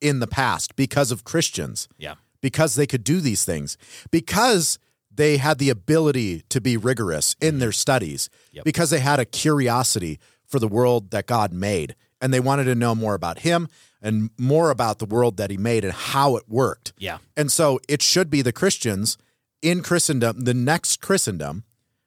in 0.00 0.20
the 0.20 0.26
past 0.26 0.76
because 0.76 1.10
of 1.10 1.24
Christians, 1.24 1.88
Yeah. 1.98 2.14
because 2.40 2.74
they 2.76 2.86
could 2.86 3.04
do 3.04 3.20
these 3.20 3.44
things, 3.44 3.76
because 4.10 4.78
they 5.12 5.38
had 5.38 5.58
the 5.58 5.70
ability 5.70 6.42
to 6.48 6.60
be 6.60 6.76
rigorous 6.76 7.34
in 7.40 7.58
their 7.58 7.72
studies, 7.72 8.28
Mm-hmm. 8.28 8.56
Yep. 8.56 8.64
because 8.64 8.90
they 8.90 9.00
had 9.00 9.18
a 9.18 9.24
curiosity 9.24 10.18
for 10.46 10.58
the 10.58 10.68
world 10.68 11.10
that 11.10 11.26
God 11.26 11.52
made. 11.52 11.94
And 12.20 12.32
they 12.32 12.40
wanted 12.40 12.64
to 12.64 12.74
know 12.74 12.94
more 12.94 13.14
about 13.14 13.40
him 13.40 13.68
and 14.02 14.30
more 14.38 14.70
about 14.70 14.98
the 14.98 15.06
world 15.06 15.36
that 15.36 15.50
he 15.50 15.56
made 15.56 15.84
and 15.84 15.92
how 15.92 16.36
it 16.36 16.44
worked. 16.48 16.92
Yeah. 16.98 17.18
And 17.36 17.50
so 17.52 17.78
it 17.88 18.02
should 18.02 18.30
be 18.30 18.42
the 18.42 18.52
Christians 18.52 19.18
in 19.62 19.82
Christendom, 19.82 20.40
the 20.40 20.54
next 20.54 21.00
Christendom, 21.00 21.64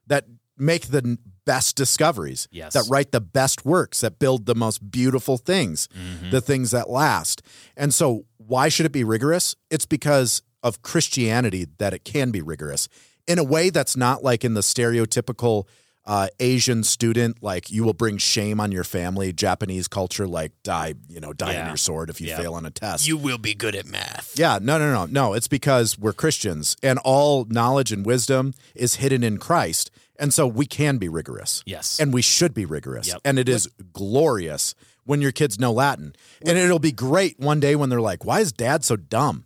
that 0.08 0.26
make 0.58 0.88
the 0.88 1.18
best 1.46 1.76
discoveries, 1.76 2.48
Yes. 2.52 2.74
that 2.74 2.86
write 2.90 3.12
the 3.12 3.22
best 3.22 3.66
works, 3.66 4.02
that 4.02 4.20
build 4.20 4.46
the 4.46 4.56
most 4.56 4.92
beautiful 4.92 5.38
things, 5.38 5.88
Mm-hmm. 5.90 6.30
the 6.32 6.42
things 6.42 6.72
that 6.72 6.90
last. 6.90 7.42
And 7.76 7.94
so, 7.94 8.26
why 8.38 8.70
should 8.70 8.86
it 8.86 8.92
be 8.92 9.04
rigorous? 9.04 9.56
It's 9.70 9.86
because 9.86 10.42
of 10.64 10.82
Christianity 10.82 11.68
that 11.80 11.94
it 11.94 12.04
can 12.04 12.32
be 12.32 12.42
rigorous 12.42 12.88
in 13.28 13.40
a 13.40 13.44
way 13.44 13.70
that's 13.70 13.96
not 13.98 14.24
like 14.24 14.44
in 14.44 14.54
the 14.54 14.62
stereotypical 14.62 15.66
uh, 16.04 16.28
Asian 16.40 16.84
student, 16.84 17.44
like 17.44 17.70
you 17.70 17.84
will 17.84 17.94
bring 17.94 18.18
shame 18.18 18.60
on 18.60 18.72
your 18.72 18.84
family, 18.84 19.32
Japanese 19.32 19.88
culture, 19.88 20.28
like 20.28 20.52
die, 20.64 20.96
you 21.08 21.20
know, 21.20 21.32
die 21.32 21.54
Yeah. 21.54 21.62
on 21.62 21.68
your 21.68 21.78
sword 21.78 22.10
if 22.10 22.20
you 22.20 22.28
Yeah. 22.30 22.38
fail 22.38 22.56
on 22.56 22.66
a 22.66 22.72
test. 22.72 23.08
You 23.08 23.18
will 23.18 23.38
be 23.38 23.54
good 23.54 23.76
at 23.76 23.86
math. 23.86 24.34
Yeah, 24.36 24.58
no, 24.60 24.80
no, 24.80 24.92
no, 24.92 25.06
no. 25.06 25.34
It's 25.36 25.48
because 25.48 26.00
we're 26.00 26.12
Christians 26.14 26.76
and 26.82 26.98
all 27.04 27.46
knowledge 27.50 27.92
and 27.92 28.04
wisdom 28.04 28.56
is 28.74 28.96
hidden 28.96 29.24
in 29.24 29.38
Christ. 29.38 29.92
And 30.22 30.34
so 30.34 30.46
we 30.48 30.68
can 30.68 30.98
be 30.98 31.10
rigorous. 31.10 31.64
Yes. 31.66 32.00
And 32.00 32.14
we 32.14 32.22
should 32.22 32.54
be 32.54 32.66
rigorous. 32.66 33.08
Yep. 33.08 33.22
And 33.26 33.40
it 33.40 33.50
is 33.50 33.68
glorious 33.92 34.76
when 35.04 35.20
your 35.20 35.32
kids 35.32 35.60
know 35.60 35.74
Latin. 35.74 36.16
And 36.46 36.58
it'll 36.58 36.80
be 36.80 36.92
great 36.92 37.40
one 37.40 37.60
day 37.60 37.76
when 37.76 37.90
they're 37.90 38.00
like, 38.00 38.24
why 38.24 38.40
is 38.40 38.52
dad 38.52 38.86
so 38.86 38.96
dumb? 38.96 39.46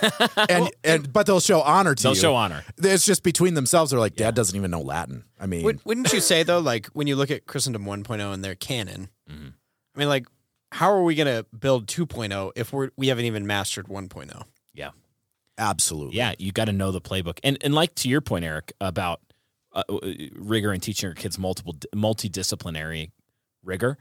and 0.48 0.70
and 0.84 1.12
but 1.12 1.26
they'll 1.26 1.40
show 1.40 1.60
honor 1.60 1.94
to 1.94 2.00
you. 2.00 2.02
They'll 2.02 2.14
you. 2.14 2.20
show 2.20 2.34
honor. 2.34 2.64
It's 2.78 3.04
just 3.04 3.22
between 3.22 3.52
themselves. 3.52 3.90
They're 3.90 4.00
like, 4.00 4.16
Dad 4.16 4.34
doesn't 4.34 4.56
even 4.56 4.70
know 4.70 4.80
Latin. 4.80 5.24
I 5.38 5.44
mean, 5.44 5.64
Would, 5.64 5.84
wouldn't 5.84 6.10
you 6.14 6.20
say 6.20 6.44
though, 6.44 6.60
like 6.60 6.86
when 6.94 7.08
you 7.08 7.16
look 7.16 7.30
at 7.30 7.44
Christendom 7.44 7.84
1.0 7.84 8.32
and 8.32 8.42
their 8.42 8.54
canon, 8.54 9.10
mm-hmm. 9.30 9.48
I 9.94 9.98
mean, 9.98 10.08
like, 10.08 10.26
how 10.70 10.90
are 10.92 11.02
we 11.02 11.14
going 11.14 11.26
to 11.26 11.44
build 11.54 11.88
2.0 11.88 12.52
if 12.56 12.72
we're 12.72 12.90
we 12.96 13.08
haven't 13.08 13.26
even 13.26 13.46
mastered 13.46 13.86
oh? 13.90 13.92
1.0? 13.92 14.44
Yeah. 14.72 14.90
absolutely. 15.58 16.16
Yeah, 16.16 16.32
you 16.38 16.52
got 16.52 16.66
to 16.66 16.72
know 16.72 16.90
the 16.92 17.00
playbook. 17.00 17.38
And 17.44 17.58
and 17.62 17.74
like 17.74 17.94
to 17.96 18.08
your 18.08 18.22
point, 18.22 18.44
Eric, 18.44 18.72
about 18.80 19.20
uh, 19.74 19.82
uh, 19.88 19.98
rigor 20.34 20.72
and 20.72 20.82
teaching 20.82 21.08
your 21.08 21.14
kids 21.14 21.38
multiple 21.38 21.74
multidisciplinary 21.94 23.10
rigor, 23.62 23.98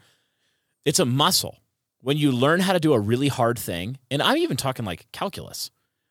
it's 0.86 1.00
a 1.00 1.06
muscle. 1.06 1.58
When 2.02 2.18
you 2.18 2.32
learn 2.32 2.62
how 2.62 2.74
to 2.74 2.80
do 2.80 2.94
a 2.94 3.00
really 3.00 3.28
hard 3.28 3.60
thing, 3.60 4.00
and 4.10 4.22
I'm 4.22 4.38
even 4.38 4.58
talking 4.58 4.86
like 4.86 5.08
calculus, 5.12 5.70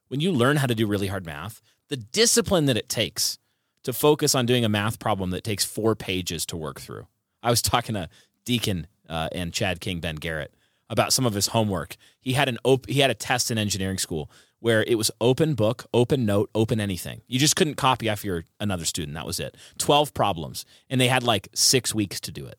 when 0.09 0.21
you 0.21 0.31
learn 0.33 0.57
how 0.57 0.67
to 0.67 0.75
do 0.75 0.87
really 0.87 1.09
hard 1.09 1.27
math, 1.27 1.61
the 1.89 1.97
discipline 1.97 2.67
that 2.67 2.77
it 2.77 2.89
takes 2.89 3.39
to 3.85 3.93
focus 3.93 4.35
on 4.35 4.47
doing 4.47 4.65
a 4.65 4.69
math 4.69 4.99
problem 4.99 5.31
that 5.31 5.45
takes 5.45 5.65
four 5.65 5.97
pages 5.97 6.47
to 6.47 6.57
work 6.57 6.81
through. 6.81 7.07
I 7.43 7.51
was 7.51 7.63
talking 7.63 7.95
to 7.95 8.09
Deacon 8.45 8.87
uh, 9.09 9.29
and 9.33 9.53
Chad 9.53 9.81
King, 9.81 10.01
Ben 10.01 10.17
Garrett, 10.17 10.55
about 10.89 11.13
some 11.13 11.27
of 11.27 11.35
his 11.35 11.49
homework. 11.49 11.97
He 12.21 12.33
had 12.33 12.49
an 12.49 12.59
op- 12.65 12.89
he 12.89 13.01
had 13.01 13.11
a 13.11 13.15
test 13.15 13.51
in 13.51 13.59
engineering 13.59 13.99
school 13.99 14.31
where 14.61 14.85
it 14.85 14.97
was 14.97 15.11
open 15.21 15.55
book, 15.55 15.87
open 15.93 16.25
note, 16.25 16.51
open 16.55 16.81
anything. 16.81 17.23
You 17.27 17.39
just 17.39 17.57
couldn't 17.57 17.75
copy 17.75 18.09
off 18.09 18.25
your 18.25 18.45
another 18.61 18.85
student. 18.85 19.15
That 19.15 19.27
was 19.27 19.41
it. 19.41 19.57
Twelve 19.79 20.15
problems, 20.15 20.65
and 20.89 21.01
they 21.01 21.09
had 21.09 21.23
like 21.23 21.49
six 21.55 21.95
weeks 21.95 22.21
to 22.21 22.31
do 22.33 22.47
it. 22.47 22.59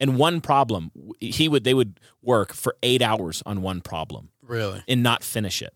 And 0.00 0.18
one 0.18 0.40
problem, 0.40 0.90
he 1.20 1.48
would 1.48 1.64
they 1.64 1.74
would 1.74 2.00
work 2.20 2.52
for 2.52 2.76
eight 2.82 3.00
hours 3.00 3.42
on 3.46 3.62
one 3.62 3.80
problem 3.80 4.30
Really? 4.42 4.82
and 4.88 5.02
not 5.02 5.22
finish 5.24 5.62
it. 5.62 5.72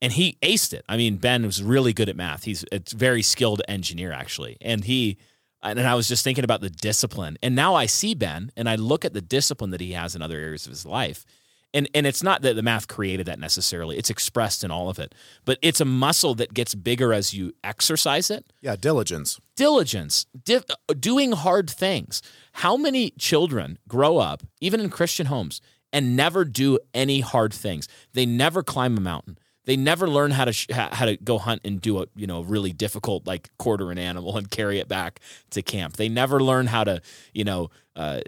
And 0.00 0.12
he 0.12 0.36
aced 0.42 0.72
it. 0.72 0.84
I 0.88 0.96
mean, 0.96 1.16
Ben 1.16 1.44
was 1.44 1.62
really 1.62 1.92
good 1.92 2.08
at 2.08 2.16
math. 2.16 2.44
He's 2.44 2.64
a 2.72 2.80
very 2.92 3.22
skilled 3.22 3.62
engineer, 3.68 4.10
actually. 4.10 4.56
And 4.60 4.84
he, 4.84 5.16
and 5.62 5.78
I 5.78 5.94
was 5.94 6.08
just 6.08 6.24
thinking 6.24 6.42
about 6.42 6.60
the 6.60 6.70
discipline. 6.70 7.38
And 7.40 7.54
now 7.54 7.76
I 7.76 7.86
see 7.86 8.14
Ben 8.14 8.50
and 8.56 8.68
I 8.68 8.74
look 8.74 9.04
at 9.04 9.12
the 9.12 9.20
discipline 9.20 9.70
that 9.70 9.80
he 9.80 9.92
has 9.92 10.16
in 10.16 10.22
other 10.22 10.38
areas 10.38 10.66
of 10.66 10.70
his 10.70 10.84
life. 10.84 11.24
And, 11.74 11.88
and 11.94 12.06
it's 12.06 12.22
not 12.22 12.42
that 12.42 12.54
the 12.54 12.62
math 12.62 12.86
created 12.86 13.26
that 13.26 13.38
necessarily, 13.38 13.96
it's 13.96 14.10
expressed 14.10 14.62
in 14.62 14.70
all 14.70 14.88
of 14.90 14.98
it. 14.98 15.14
But 15.46 15.58
it's 15.62 15.80
a 15.80 15.86
muscle 15.86 16.34
that 16.34 16.52
gets 16.52 16.74
bigger 16.74 17.12
as 17.14 17.32
you 17.32 17.52
exercise 17.64 18.30
it 18.30 18.44
Yeah, 18.60 18.76
diligence. 18.76 19.40
diligence, 19.56 20.26
di- 20.44 20.60
doing 21.00 21.32
hard 21.32 21.70
things. 21.70 22.20
How 22.52 22.76
many 22.76 23.10
children 23.18 23.78
grow 23.88 24.18
up, 24.18 24.42
even 24.60 24.80
in 24.80 24.90
Christian 24.90 25.26
homes, 25.26 25.60
and 25.92 26.14
never 26.16 26.44
do 26.44 26.78
any 26.92 27.20
hard 27.20 27.54
things? 27.54 27.88
They 28.12 28.26
never 28.26 28.62
climb 28.62 28.98
a 28.98 29.00
mountain. 29.00 29.38
They 29.64 29.76
never 29.76 30.08
learn 30.08 30.32
how 30.32 30.44
to 30.46 30.52
sh- 30.52 30.66
how 30.72 30.88
how 30.92 31.06
to 31.06 31.16
go 31.16 31.38
hunt 31.38 31.60
and 31.64 31.80
do 31.80 32.02
a 32.02 32.06
you 32.16 32.26
know 32.26 32.40
really 32.42 32.72
difficult 32.72 33.28
like 33.28 33.48
quarter 33.58 33.92
an 33.92 33.98
animal 33.98 34.36
and 34.36 34.50
carry 34.58 34.80
it 34.80 34.88
back 34.88 35.20
to 35.50 35.62
camp. 35.62 35.96
They 35.96 36.08
never 36.08 36.40
learn 36.42 36.66
how 36.66 36.82
to 36.84 37.00
you 37.32 37.44
know 37.44 37.70
uh, 37.96 38.20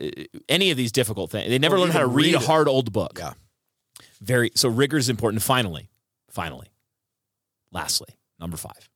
any 0.49 0.71
of 0.71 0.77
these 0.77 0.93
difficult 0.93 1.31
things. 1.31 1.49
They 1.49 1.59
never 1.59 1.79
learn 1.79 1.91
how 1.91 2.01
to 2.01 2.07
read, 2.07 2.27
read 2.27 2.35
a 2.35 2.47
hard 2.47 2.69
old 2.69 2.93
book. 2.93 3.19
Yeah. 3.19 3.33
Very 4.21 4.51
so 4.55 4.69
rigor 4.69 4.97
is 4.97 5.09
important. 5.09 5.43
Finally, 5.43 5.91
finally, 6.31 6.69
lastly, 7.73 8.17
number 8.41 8.57
five. 8.57 8.89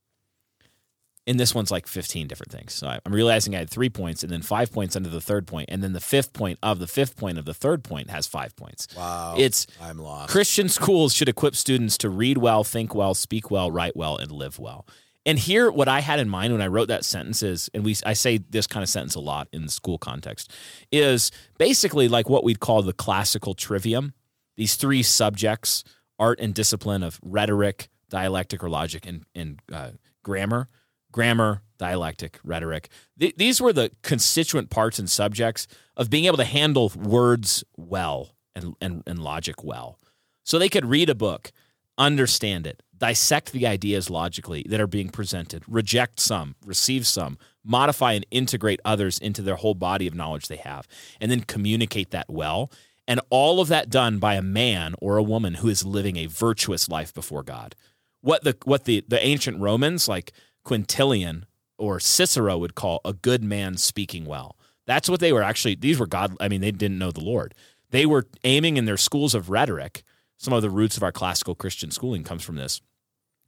And 1.27 1.39
this 1.39 1.55
one's 1.55 1.71
like 1.71 1.87
15 1.87 2.27
different 2.27 2.51
things. 2.51 2.73
So 2.73 2.87
I'm 2.89 3.13
realizing 3.13 3.55
I 3.55 3.59
had 3.59 3.69
three 3.69 3.91
points 3.91 4.23
and 4.23 4.33
then 4.33 4.41
five 4.41 4.73
points 4.73 4.97
under 4.97 5.11
the 5.11 5.21
third 5.21 5.47
point, 5.47 5.69
And 5.71 5.83
then 5.83 5.93
the 5.93 6.01
fifth 6.01 6.33
point 6.33 6.59
of 6.63 6.79
the 6.79 6.87
fifth 6.87 7.19
point 7.19 7.37
of 7.37 7.45
the 7.45 7.53
third 7.53 7.85
point 7.85 8.09
has 8.09 8.27
five 8.27 8.57
points. 8.57 8.89
Wow. 8.97 9.35
It's 9.37 9.67
I'm 9.79 9.99
lost. 9.99 10.31
Christian 10.31 10.71
schools 10.71 11.13
should 11.13 11.29
equip 11.29 11.55
students 11.55 11.99
to 11.99 12.09
read 12.09 12.39
well, 12.39 12.65
think 12.65 12.95
well, 12.95 13.13
speak 13.13 13.51
well, 13.51 13.71
write 13.71 13.95
well, 13.95 14.17
and 14.17 14.33
live 14.33 14.59
well. 14.59 14.87
And 15.27 15.39
here, 15.39 15.71
what 15.71 15.89
I 15.89 16.01
had 16.01 16.21
in 16.21 16.29
mind 16.29 16.53
when 16.53 16.63
I 16.63 16.69
wrote 16.69 16.89
that 16.89 17.05
sentence 17.05 17.43
is, 17.43 17.69
and 17.75 17.85
we 17.85 17.97
I 18.07 18.15
say 18.15 18.39
this 18.39 18.67
kind 18.67 18.83
of 18.83 18.89
sentence 18.89 19.15
a 19.15 19.21
lot 19.21 19.49
in 19.53 19.63
the 19.63 19.71
school 19.71 19.99
context, 19.99 20.53
is 20.91 21.31
basically 21.59 22.09
like 22.09 22.29
what 22.29 22.45
we'd 22.45 22.61
call 22.61 22.83
the 22.83 22.93
classical 22.93 23.55
trivium. 23.55 24.15
These 24.57 24.77
three 24.77 25.03
subjects: 25.03 25.85
art 26.19 26.41
and 26.41 26.55
discipline 26.55 27.03
of 27.03 27.21
rhetoric, 27.23 27.89
dialectic 28.09 28.63
or 28.63 28.71
logic, 28.71 29.07
and 29.07 29.25
and 29.35 29.61
uh, 29.73 29.91
grammar. 30.23 30.69
Grammar, 31.11 31.63
dialectic, 31.79 32.39
rhetoric. 32.45 32.91
Th- 33.19 33.35
these 33.35 33.63
were 33.63 33.73
the 33.73 33.91
constituent 34.03 34.69
parts 34.69 34.99
and 34.99 35.09
subjects 35.09 35.67
of 35.97 36.11
being 36.11 36.27
able 36.27 36.37
to 36.37 36.45
handle 36.45 36.93
words 36.95 37.65
well 37.79 38.37
and, 38.55 38.75
and, 38.83 39.03
and 39.07 39.19
logic 39.19 39.65
well. 39.65 39.99
So 40.45 40.59
they 40.59 40.69
could 40.69 40.85
read 40.85 41.09
a 41.09 41.15
book, 41.15 41.51
understand 41.99 42.67
it, 42.67 42.83
dissect 42.97 43.53
the 43.53 43.67
ideas 43.67 44.09
logically 44.09 44.65
that 44.69 44.81
are 44.81 44.87
being 44.87 45.09
presented, 45.09 45.63
reject 45.69 46.21
some, 46.21 46.55
receive 46.65 47.07
some, 47.07 47.39
modify 47.65 48.13
and 48.13 48.27
integrate 48.31 48.81
others 48.85 49.19
into 49.19 49.43
their 49.43 49.57
whole 49.57 49.75
body 49.75 50.07
of 50.07 50.15
knowledge 50.15 50.49
they 50.49 50.57
have, 50.57 50.89
and 51.21 51.31
then 51.31 51.41
communicate 51.41 52.11
that 52.11 52.31
well. 52.31 52.71
And 53.07 53.21
all 53.31 53.61
of 53.61 53.69
that 53.69 53.89
done 53.89 54.19
by 54.19 54.35
a 54.35 54.43
man 54.43 54.95
or 55.01 55.17
a 55.17 55.23
woman 55.23 55.55
who 55.55 55.69
is 55.69 55.85
living 55.85 56.17
a 56.17 56.27
virtuous 56.27 56.89
life 56.89 57.15
before 57.15 57.43
God. 57.43 57.75
What 58.21 58.45
the 58.45 58.57
what 58.65 58.85
the, 58.85 59.05
the 59.07 59.25
ancient 59.25 59.61
Romans 59.61 60.09
like 60.09 60.33
Quintilian 60.65 61.47
or 61.79 62.01
Cicero 62.01 62.59
would 62.59 62.75
call 62.75 63.01
a 63.05 63.13
good 63.13 63.43
man 63.43 63.77
speaking 63.77 64.25
well. 64.25 64.57
That's 64.87 65.09
what 65.09 65.21
they 65.21 65.33
were 65.33 65.43
actually 65.43 65.77
these 65.77 65.99
were 65.99 66.07
God 66.07 66.37
I 66.41 66.49
mean 66.49 66.61
they 66.61 66.73
didn't 66.73 66.99
know 66.99 67.13
the 67.13 67.25
Lord. 67.25 67.55
They 67.91 68.05
were 68.05 68.27
aiming 68.45 68.77
in 68.77 68.85
their 68.85 68.97
schools 68.97 69.35
of 69.35 69.49
rhetoric. 69.49 70.03
Some 70.39 70.55
of 70.55 70.63
the 70.63 70.71
roots 70.71 70.97
of 70.97 71.03
our 71.03 71.13
classical 71.13 71.55
Christian 71.55 71.91
schooling 71.91 72.25
comes 72.25 72.43
from 72.43 72.57
this. 72.57 72.81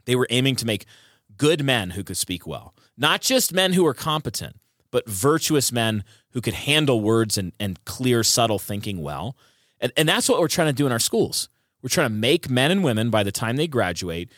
They 0.04 0.16
were 0.16 0.26
aiming 0.28 0.56
to 0.56 0.66
make 0.66 0.86
good 1.36 1.64
men 1.64 1.90
who 1.90 2.04
could 2.04 2.16
speak 2.16 2.46
well. 2.46 2.74
Not 2.98 3.20
just 3.20 3.52
men 3.52 3.72
who 3.72 3.84
were 3.84 3.94
competent, 3.94 4.56
but 4.90 5.08
virtuous 5.08 5.70
men 5.70 6.04
who 6.32 6.40
could 6.40 6.54
handle 6.54 7.00
words 7.00 7.38
and, 7.38 7.52
and 7.60 7.82
clear, 7.84 8.22
subtle 8.24 8.58
thinking 8.58 9.02
well. 9.02 9.36
And, 9.80 9.92
and 9.96 10.08
that's 10.08 10.28
what 10.28 10.40
we're 10.40 10.48
trying 10.48 10.68
to 10.68 10.72
do 10.72 10.86
in 10.86 10.92
our 10.92 10.98
schools. 10.98 11.48
We're 11.80 11.88
trying 11.88 12.08
to 12.08 12.14
make 12.14 12.50
men 12.50 12.70
and 12.70 12.84
women 12.84 13.08
by 13.08 13.22
the 13.22 13.32
time 13.32 13.56
they 13.56 13.68
graduate 13.68 14.30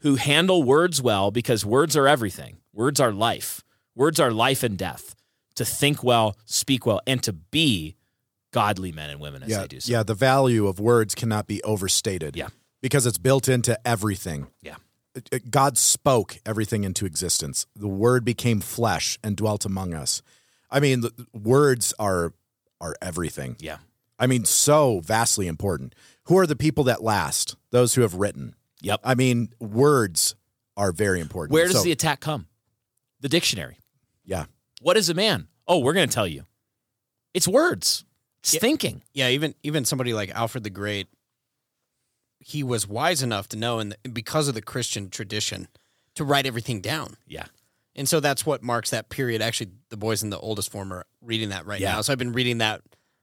who 0.00 0.16
handle 0.16 0.62
words 0.62 1.02
well 1.02 1.30
because 1.30 1.64
words 1.64 1.96
are 1.96 2.08
everything. 2.08 2.58
Words 2.72 3.00
are 3.00 3.12
life. 3.12 3.62
Words 3.94 4.18
are 4.18 4.30
life 4.30 4.62
and 4.62 4.78
death. 4.78 5.14
To 5.56 5.64
think 5.64 6.04
well, 6.04 6.36
speak 6.44 6.86
well, 6.86 7.00
and 7.06 7.22
to 7.24 7.32
be 7.32 7.96
godly 8.52 8.92
men 8.92 9.10
and 9.10 9.20
women 9.20 9.42
as 9.42 9.48
yeah, 9.50 9.60
they 9.62 9.68
do 9.68 9.80
so. 9.80 9.92
yeah, 9.92 10.02
the 10.02 10.14
value 10.14 10.66
of 10.66 10.80
words 10.80 11.14
cannot 11.14 11.46
be 11.46 11.62
overstated. 11.62 12.36
Yeah. 12.36 12.48
Because 12.80 13.06
it's 13.06 13.18
built 13.18 13.48
into 13.48 13.78
everything. 13.86 14.46
Yeah. 14.62 14.76
It- 15.14 15.28
it- 15.32 15.50
God 15.50 15.76
spoke 15.76 16.38
everything 16.46 16.84
into 16.84 17.06
existence. 17.06 17.66
The 17.74 17.88
word 17.88 18.24
became 18.24 18.60
flesh 18.60 19.18
and 19.22 19.36
dwelt 19.36 19.64
among 19.64 19.94
us. 19.94 20.22
I 20.70 20.80
mean, 20.80 21.00
the, 21.00 21.26
words 21.32 21.92
are 21.98 22.32
are 22.80 22.94
everything. 23.02 23.56
Yeah. 23.58 23.78
I 24.20 24.26
mean, 24.28 24.44
so 24.44 25.00
vastly 25.00 25.46
important. 25.48 25.94
Who 26.24 26.38
are 26.38 26.46
the 26.46 26.54
people 26.56 26.84
that 26.84 27.02
last? 27.02 27.56
Those 27.70 27.94
who 27.94 28.02
have 28.02 28.14
written. 28.14 28.54
Yep. 28.82 29.00
I 29.02 29.14
mean, 29.16 29.48
words 29.58 30.36
are 30.76 30.92
very 30.92 31.20
important. 31.20 31.52
Where 31.54 31.66
does 31.66 31.78
So- 31.78 31.82
the 31.82 31.90
attack 31.92 32.20
come? 32.20 32.46
The 33.20 33.28
dictionary. 33.28 33.78
yeah. 34.24 34.44
What 34.80 34.96
is 34.96 35.08
a 35.08 35.14
man? 35.14 35.48
Oh, 35.66 35.78
we're 35.80 35.92
going 35.94 36.08
to 36.08 36.14
tell 36.14 36.26
you. 36.28 36.44
It's 37.34 37.48
words. 37.48 38.04
It's 38.42 38.56
thinking. 38.58 39.02
Yeah, 39.12 39.28
even 39.28 39.54
even 39.62 39.84
somebody 39.84 40.12
like 40.12 40.30
Alfred 40.30 40.64
the 40.64 40.70
Great, 40.70 41.08
he 42.38 42.62
was 42.62 42.86
wise 42.86 43.22
enough 43.22 43.48
to 43.48 43.56
know, 43.56 43.78
and 43.78 43.96
because 44.12 44.48
of 44.48 44.54
the 44.54 44.62
Christian 44.62 45.10
tradition, 45.10 45.68
to 46.14 46.24
write 46.24 46.46
everything 46.46 46.80
down. 46.80 47.16
Yeah. 47.26 47.46
And 47.96 48.08
so 48.08 48.20
that's 48.20 48.46
what 48.46 48.62
marks 48.62 48.90
that 48.90 49.08
period. 49.08 49.42
Actually, 49.42 49.70
the 49.88 49.96
boys 49.96 50.22
in 50.22 50.30
the 50.30 50.38
oldest 50.38 50.70
form 50.70 50.92
are 50.92 51.04
reading 51.20 51.48
that 51.48 51.66
right 51.66 51.80
Yeah. 51.80 51.94
now. 51.94 52.00
So 52.00 52.12
I've 52.12 52.18
been 52.18 52.32
reading 52.32 52.58
that 52.58 52.82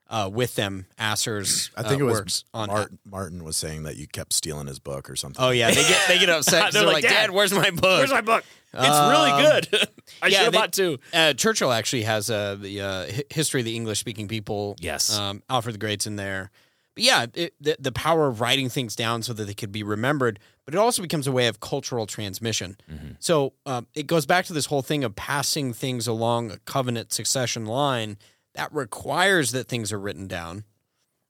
uh, 0.09 0.29
with 0.31 0.55
them. 0.55 0.85
Asser's 0.99 1.71
I 1.75 1.83
think 1.83 2.01
uh, 2.01 2.05
it 2.05 2.07
was 2.07 2.13
works 2.19 2.43
on 2.53 2.67
Mart- 2.67 2.91
Martin 3.05 3.43
was 3.43 3.57
saying 3.57 3.83
that 3.83 3.95
you 3.97 4.07
kept 4.07 4.33
stealing 4.33 4.67
his 4.67 4.79
book 4.79 5.09
or 5.09 5.15
something. 5.15 5.43
Oh 5.43 5.49
yeah, 5.49 5.69
they 5.69 5.75
get 5.83 6.07
they 6.07 6.19
get 6.19 6.29
upset. 6.29 6.61
'cause 6.65 6.73
They're 6.73 6.83
they're, 6.83 6.93
like, 6.93 7.03
like, 7.03 7.11
"Dad, 7.11 7.27
Dad, 7.27 7.31
where's 7.31 7.53
my 7.53 7.69
book? 7.71 7.99
Where's 7.99 8.11
my 8.11 8.21
book? 8.21 8.43
It's 8.77 8.83
really 8.83 9.41
good. 9.41 9.89
I 10.21 10.29
should 10.29 10.37
have 10.39 10.51
they- 10.51 10.57
bought 10.57 10.73
two. 10.73 10.99
Uh, 11.13 11.33
Churchill 11.33 11.71
actually 11.71 12.03
has 12.03 12.29
uh, 12.29 12.55
the 12.59 12.81
uh, 12.81 13.05
history 13.29 13.61
of 13.61 13.65
the 13.65 13.75
English 13.75 13.99
speaking 13.99 14.27
people. 14.27 14.75
Yes. 14.79 15.17
um, 15.17 15.41
Alfred 15.49 15.75
the 15.75 15.79
Great's 15.79 16.05
in 16.07 16.17
there. 16.17 16.51
But 16.93 17.03
yeah, 17.03 17.25
it, 17.33 17.53
the 17.59 17.75
the 17.79 17.91
power 17.91 18.27
of 18.27 18.41
writing 18.41 18.69
things 18.69 18.95
down 18.95 19.21
so 19.23 19.33
that 19.33 19.45
they 19.45 19.53
could 19.53 19.71
be 19.71 19.83
remembered, 19.83 20.39
but 20.65 20.73
it 20.73 20.77
also 20.77 21.01
becomes 21.01 21.25
a 21.27 21.31
way 21.31 21.47
of 21.47 21.59
cultural 21.59 22.05
transmission. 22.05 22.77
So 23.19 23.53
um, 23.65 23.87
it 23.95 24.07
goes 24.07 24.25
back 24.25 24.45
to 24.45 24.53
this 24.53 24.67
whole 24.67 24.81
thing 24.81 25.03
of 25.03 25.15
passing 25.15 25.73
things 25.73 26.07
along 26.07 26.51
a 26.51 26.57
covenant 26.59 27.11
succession 27.11 27.65
line 27.65 28.17
that 28.55 28.73
requires 28.73 29.51
that 29.51 29.67
things 29.67 29.91
are 29.91 29.99
written 29.99 30.27
down. 30.27 30.63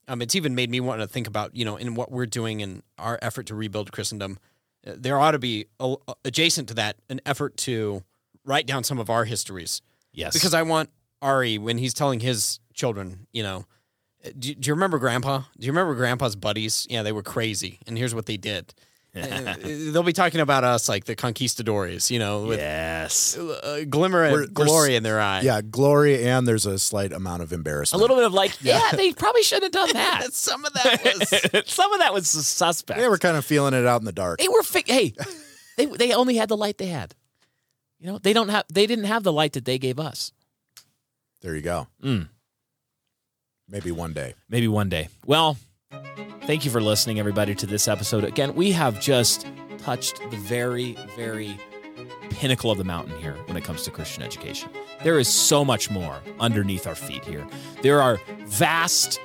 Um, 0.08 0.22
it's 0.22 0.36
even 0.36 0.56
made 0.56 0.70
me 0.70 0.80
want 0.80 1.02
to 1.02 1.08
think 1.08 1.28
about, 1.28 1.56
you 1.56 1.66
know, 1.66 1.76
in 1.76 1.96
what 1.96 2.12
we're 2.12 2.28
doing 2.28 2.60
in 2.60 2.84
our 2.98 3.18
effort 3.22 3.48
to 3.48 3.56
rebuild 3.56 3.92
Christendom, 3.92 4.38
uh, 4.86 4.94
there 4.96 5.20
ought 5.20 5.32
to 5.32 5.40
be 5.40 5.66
a, 5.80 5.96
adjacent 6.24 6.68
to 6.70 6.76
that 6.76 6.98
an 7.10 7.20
effort 7.26 7.58
to 7.58 8.04
write 8.46 8.68
down 8.68 8.84
some 8.84 9.00
of 9.00 9.10
our 9.10 9.26
histories. 9.26 9.82
Yes. 10.14 10.34
Because 10.34 10.54
I 10.54 10.62
want 10.62 10.92
Ari 11.22 11.58
when 11.58 11.80
he's 11.80 11.94
telling 11.94 12.20
his 12.20 12.60
children, 12.74 13.28
you 13.34 13.42
know, 13.42 13.66
uh, 14.24 14.30
do, 14.38 14.54
do 14.54 14.68
you 14.68 14.74
remember 14.76 15.00
Grandpa? 15.00 15.44
Do 15.58 15.66
you 15.66 15.72
remember 15.72 15.96
Grandpa's 15.96 16.36
buddies? 16.36 16.86
Yeah, 16.90 17.02
they 17.02 17.12
were 17.12 17.24
crazy, 17.24 17.80
and 17.88 17.98
here's 17.98 18.14
what 18.14 18.28
they 18.28 18.38
did. 18.38 18.74
Uh, 19.16 19.56
They'll 19.64 20.04
be 20.04 20.12
talking 20.14 20.42
about 20.42 20.64
us 20.64 20.90
like 20.90 21.06
the 21.06 21.16
conquistadores, 21.16 22.12
you 22.12 22.20
know, 22.20 22.46
with 22.48 22.60
yes. 22.60 23.38
a 23.38 23.86
glimmer 23.86 24.20
We're- 24.22 24.34
of 24.34 24.40
we're 24.42 24.48
glory 24.66 24.94
s- 24.94 24.98
in 24.98 25.04
their 25.04 25.20
eye. 25.22 25.42
Yeah, 25.42 25.62
glory, 25.62 26.28
and 26.28 26.48
there's 26.48 26.66
a 26.66 26.78
slight 26.78 27.14
amount 27.14 27.42
of 27.42 27.54
embarrassment. 27.54 28.02
A 28.02 28.04
embarrassment. 28.06 28.10
little 28.10 28.18
bit 28.18 28.26
of 28.26 28.34
like, 28.34 28.62
yeah, 28.62 28.92
they 28.96 29.14
probably 29.14 29.44
shouldn't 29.44 29.74
have 29.74 29.88
done 29.88 29.94
that. 29.94 30.28
some 30.34 30.66
of 30.66 30.74
that 30.74 31.04
was 31.54 31.66
Some 31.72 31.94
of 31.94 32.00
that 32.00 32.14
was 32.14 32.28
suspect. 32.30 33.00
They 33.00 33.08
were 33.08 33.18
kind 33.18 33.38
of 33.38 33.46
feeling 33.46 33.74
it 33.74 33.86
out 33.86 34.02
in 34.02 34.06
the 34.06 34.12
dark. 34.12 34.40
They 34.40 34.50
were 34.50 34.64
fi- 34.64 34.84
hey, 34.86 35.14
they 35.78 35.86
they 35.86 36.14
only 36.14 36.36
had 36.36 36.50
the 36.50 36.58
light 36.58 36.78
they 36.78 36.88
had. 36.88 37.16
You 38.00 38.08
know, 38.08 38.18
they 38.18 38.34
don't 38.34 38.50
have 38.50 38.66
they 38.72 38.86
didn't 38.86 39.06
have 39.06 39.24
the 39.24 39.32
light 39.34 39.54
that 39.54 39.66
they 39.66 39.78
gave 39.78 40.00
us. 40.00 40.32
There 41.42 41.56
you 41.56 41.62
go. 41.62 41.88
Mm. 42.04 42.28
Maybe 43.70 43.92
one 43.92 44.14
day. 44.14 44.34
Maybe 44.50 44.68
one 44.68 44.90
day. 44.90 45.08
Well, 45.26 45.58
thank 46.46 46.64
you 46.64 46.70
for 46.70 46.82
listening, 46.82 47.20
everybody, 47.20 47.56
to 47.56 47.66
this 47.66 47.88
episode. 47.88 48.24
Again, 48.24 48.54
we 48.54 48.72
have 48.72 49.02
just 49.02 49.48
touched 49.80 50.20
the 50.30 50.38
very, 50.38 50.96
very 51.16 51.58
pinnacle 52.30 52.70
of 52.70 52.78
the 52.78 52.84
mountain 52.84 53.18
here 53.20 53.36
when 53.46 53.58
it 53.58 53.64
comes 53.64 53.84
to 53.84 53.92
Christian 53.92 54.22
education. 54.22 54.70
There 55.04 55.18
is 55.18 55.28
so 55.28 55.66
much 55.66 55.90
more 55.90 56.22
underneath 56.40 56.86
our 56.86 56.96
feet 56.96 57.26
here. 57.26 57.46
There 57.82 58.00
are 58.00 58.20
vast 58.46 59.20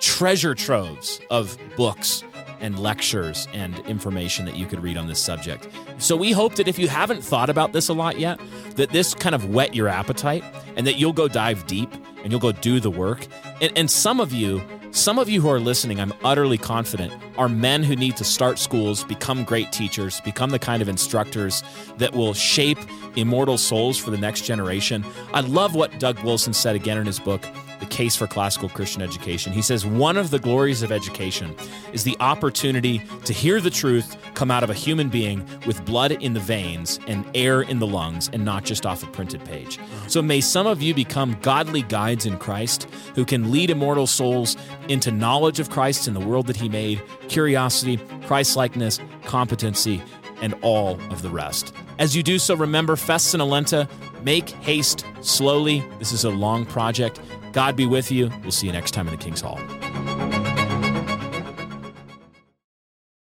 treasure 0.00 0.54
troves 0.54 1.20
of 1.30 1.56
books 1.76 2.24
and 2.60 2.78
lectures 2.78 3.46
and 3.52 3.78
information 3.80 4.44
that 4.46 4.56
you 4.56 4.66
could 4.66 4.82
read 4.82 4.96
on 4.96 5.06
this 5.06 5.20
subject. 5.20 5.68
So 5.98 6.16
we 6.16 6.32
hope 6.32 6.56
that 6.56 6.66
if 6.66 6.78
you 6.78 6.88
haven't 6.88 7.22
thought 7.22 7.50
about 7.50 7.72
this 7.72 7.88
a 7.88 7.92
lot 7.92 8.18
yet, 8.18 8.40
that 8.76 8.90
this 8.90 9.14
kind 9.14 9.34
of 9.34 9.50
whet 9.50 9.74
your 9.74 9.86
appetite 9.86 10.42
and 10.76 10.86
that 10.86 10.94
you'll 10.94 11.12
go 11.12 11.28
dive 11.28 11.66
deep 11.66 11.92
and 12.22 12.32
you'll 12.32 12.40
go 12.40 12.52
do 12.52 12.80
the 12.80 12.90
work. 12.90 13.26
And, 13.60 13.70
and 13.76 13.90
some 13.90 14.18
of 14.18 14.32
you, 14.32 14.62
some 14.94 15.18
of 15.18 15.28
you 15.28 15.40
who 15.40 15.50
are 15.50 15.58
listening, 15.58 15.98
I'm 15.98 16.14
utterly 16.22 16.56
confident, 16.56 17.12
are 17.36 17.48
men 17.48 17.82
who 17.82 17.96
need 17.96 18.16
to 18.16 18.24
start 18.24 18.60
schools, 18.60 19.02
become 19.02 19.42
great 19.42 19.72
teachers, 19.72 20.20
become 20.20 20.50
the 20.50 20.58
kind 20.60 20.80
of 20.80 20.88
instructors 20.88 21.64
that 21.98 22.12
will 22.14 22.32
shape 22.32 22.78
immortal 23.16 23.58
souls 23.58 23.98
for 23.98 24.12
the 24.12 24.16
next 24.16 24.42
generation. 24.42 25.04
I 25.32 25.40
love 25.40 25.74
what 25.74 25.98
Doug 25.98 26.20
Wilson 26.20 26.52
said 26.52 26.76
again 26.76 26.96
in 26.96 27.06
his 27.06 27.18
book, 27.18 27.44
The 27.84 27.90
Case 27.90 28.16
for 28.16 28.26
Classical 28.26 28.70
Christian 28.70 29.02
Education. 29.02 29.52
He 29.52 29.60
says, 29.60 29.84
One 29.84 30.16
of 30.16 30.30
the 30.30 30.38
glories 30.38 30.82
of 30.82 30.90
education 30.90 31.54
is 31.92 32.02
the 32.02 32.16
opportunity 32.18 33.02
to 33.26 33.34
hear 33.34 33.60
the 33.60 33.68
truth 33.68 34.16
come 34.32 34.50
out 34.50 34.62
of 34.62 34.70
a 34.70 34.74
human 34.74 35.10
being 35.10 35.46
with 35.66 35.84
blood 35.84 36.12
in 36.12 36.32
the 36.32 36.40
veins 36.40 36.98
and 37.06 37.26
air 37.34 37.60
in 37.60 37.80
the 37.80 37.86
lungs 37.86 38.30
and 38.32 38.42
not 38.42 38.64
just 38.64 38.86
off 38.86 39.02
a 39.02 39.06
printed 39.08 39.44
page. 39.44 39.78
So 40.06 40.22
may 40.22 40.40
some 40.40 40.66
of 40.66 40.80
you 40.80 40.94
become 40.94 41.36
godly 41.42 41.82
guides 41.82 42.24
in 42.24 42.38
Christ 42.38 42.88
who 43.14 43.26
can 43.26 43.52
lead 43.52 43.68
immortal 43.68 44.06
souls 44.06 44.56
into 44.88 45.10
knowledge 45.10 45.60
of 45.60 45.68
Christ 45.68 46.06
and 46.06 46.16
the 46.16 46.26
world 46.26 46.46
that 46.46 46.56
he 46.56 46.70
made, 46.70 47.02
curiosity, 47.28 47.98
Christ-likeness, 48.26 48.98
competency, 49.26 50.02
and 50.40 50.54
all 50.62 50.98
of 51.10 51.20
the 51.20 51.28
rest. 51.28 51.74
As 51.98 52.16
you 52.16 52.22
do 52.22 52.38
so, 52.38 52.56
remember 52.56 52.96
Festina 52.96 53.44
Lente, 53.44 53.86
make 54.22 54.48
haste 54.48 55.04
slowly. 55.20 55.84
This 55.98 56.12
is 56.12 56.24
a 56.24 56.30
long 56.30 56.64
project. 56.64 57.20
God 57.54 57.76
be 57.76 57.86
with 57.86 58.10
you. 58.10 58.30
We'll 58.42 58.50
see 58.50 58.66
you 58.66 58.72
next 58.72 58.90
time 58.90 59.06
in 59.06 59.12
the 59.12 59.16
King's 59.16 59.40
Hall. 59.40 59.60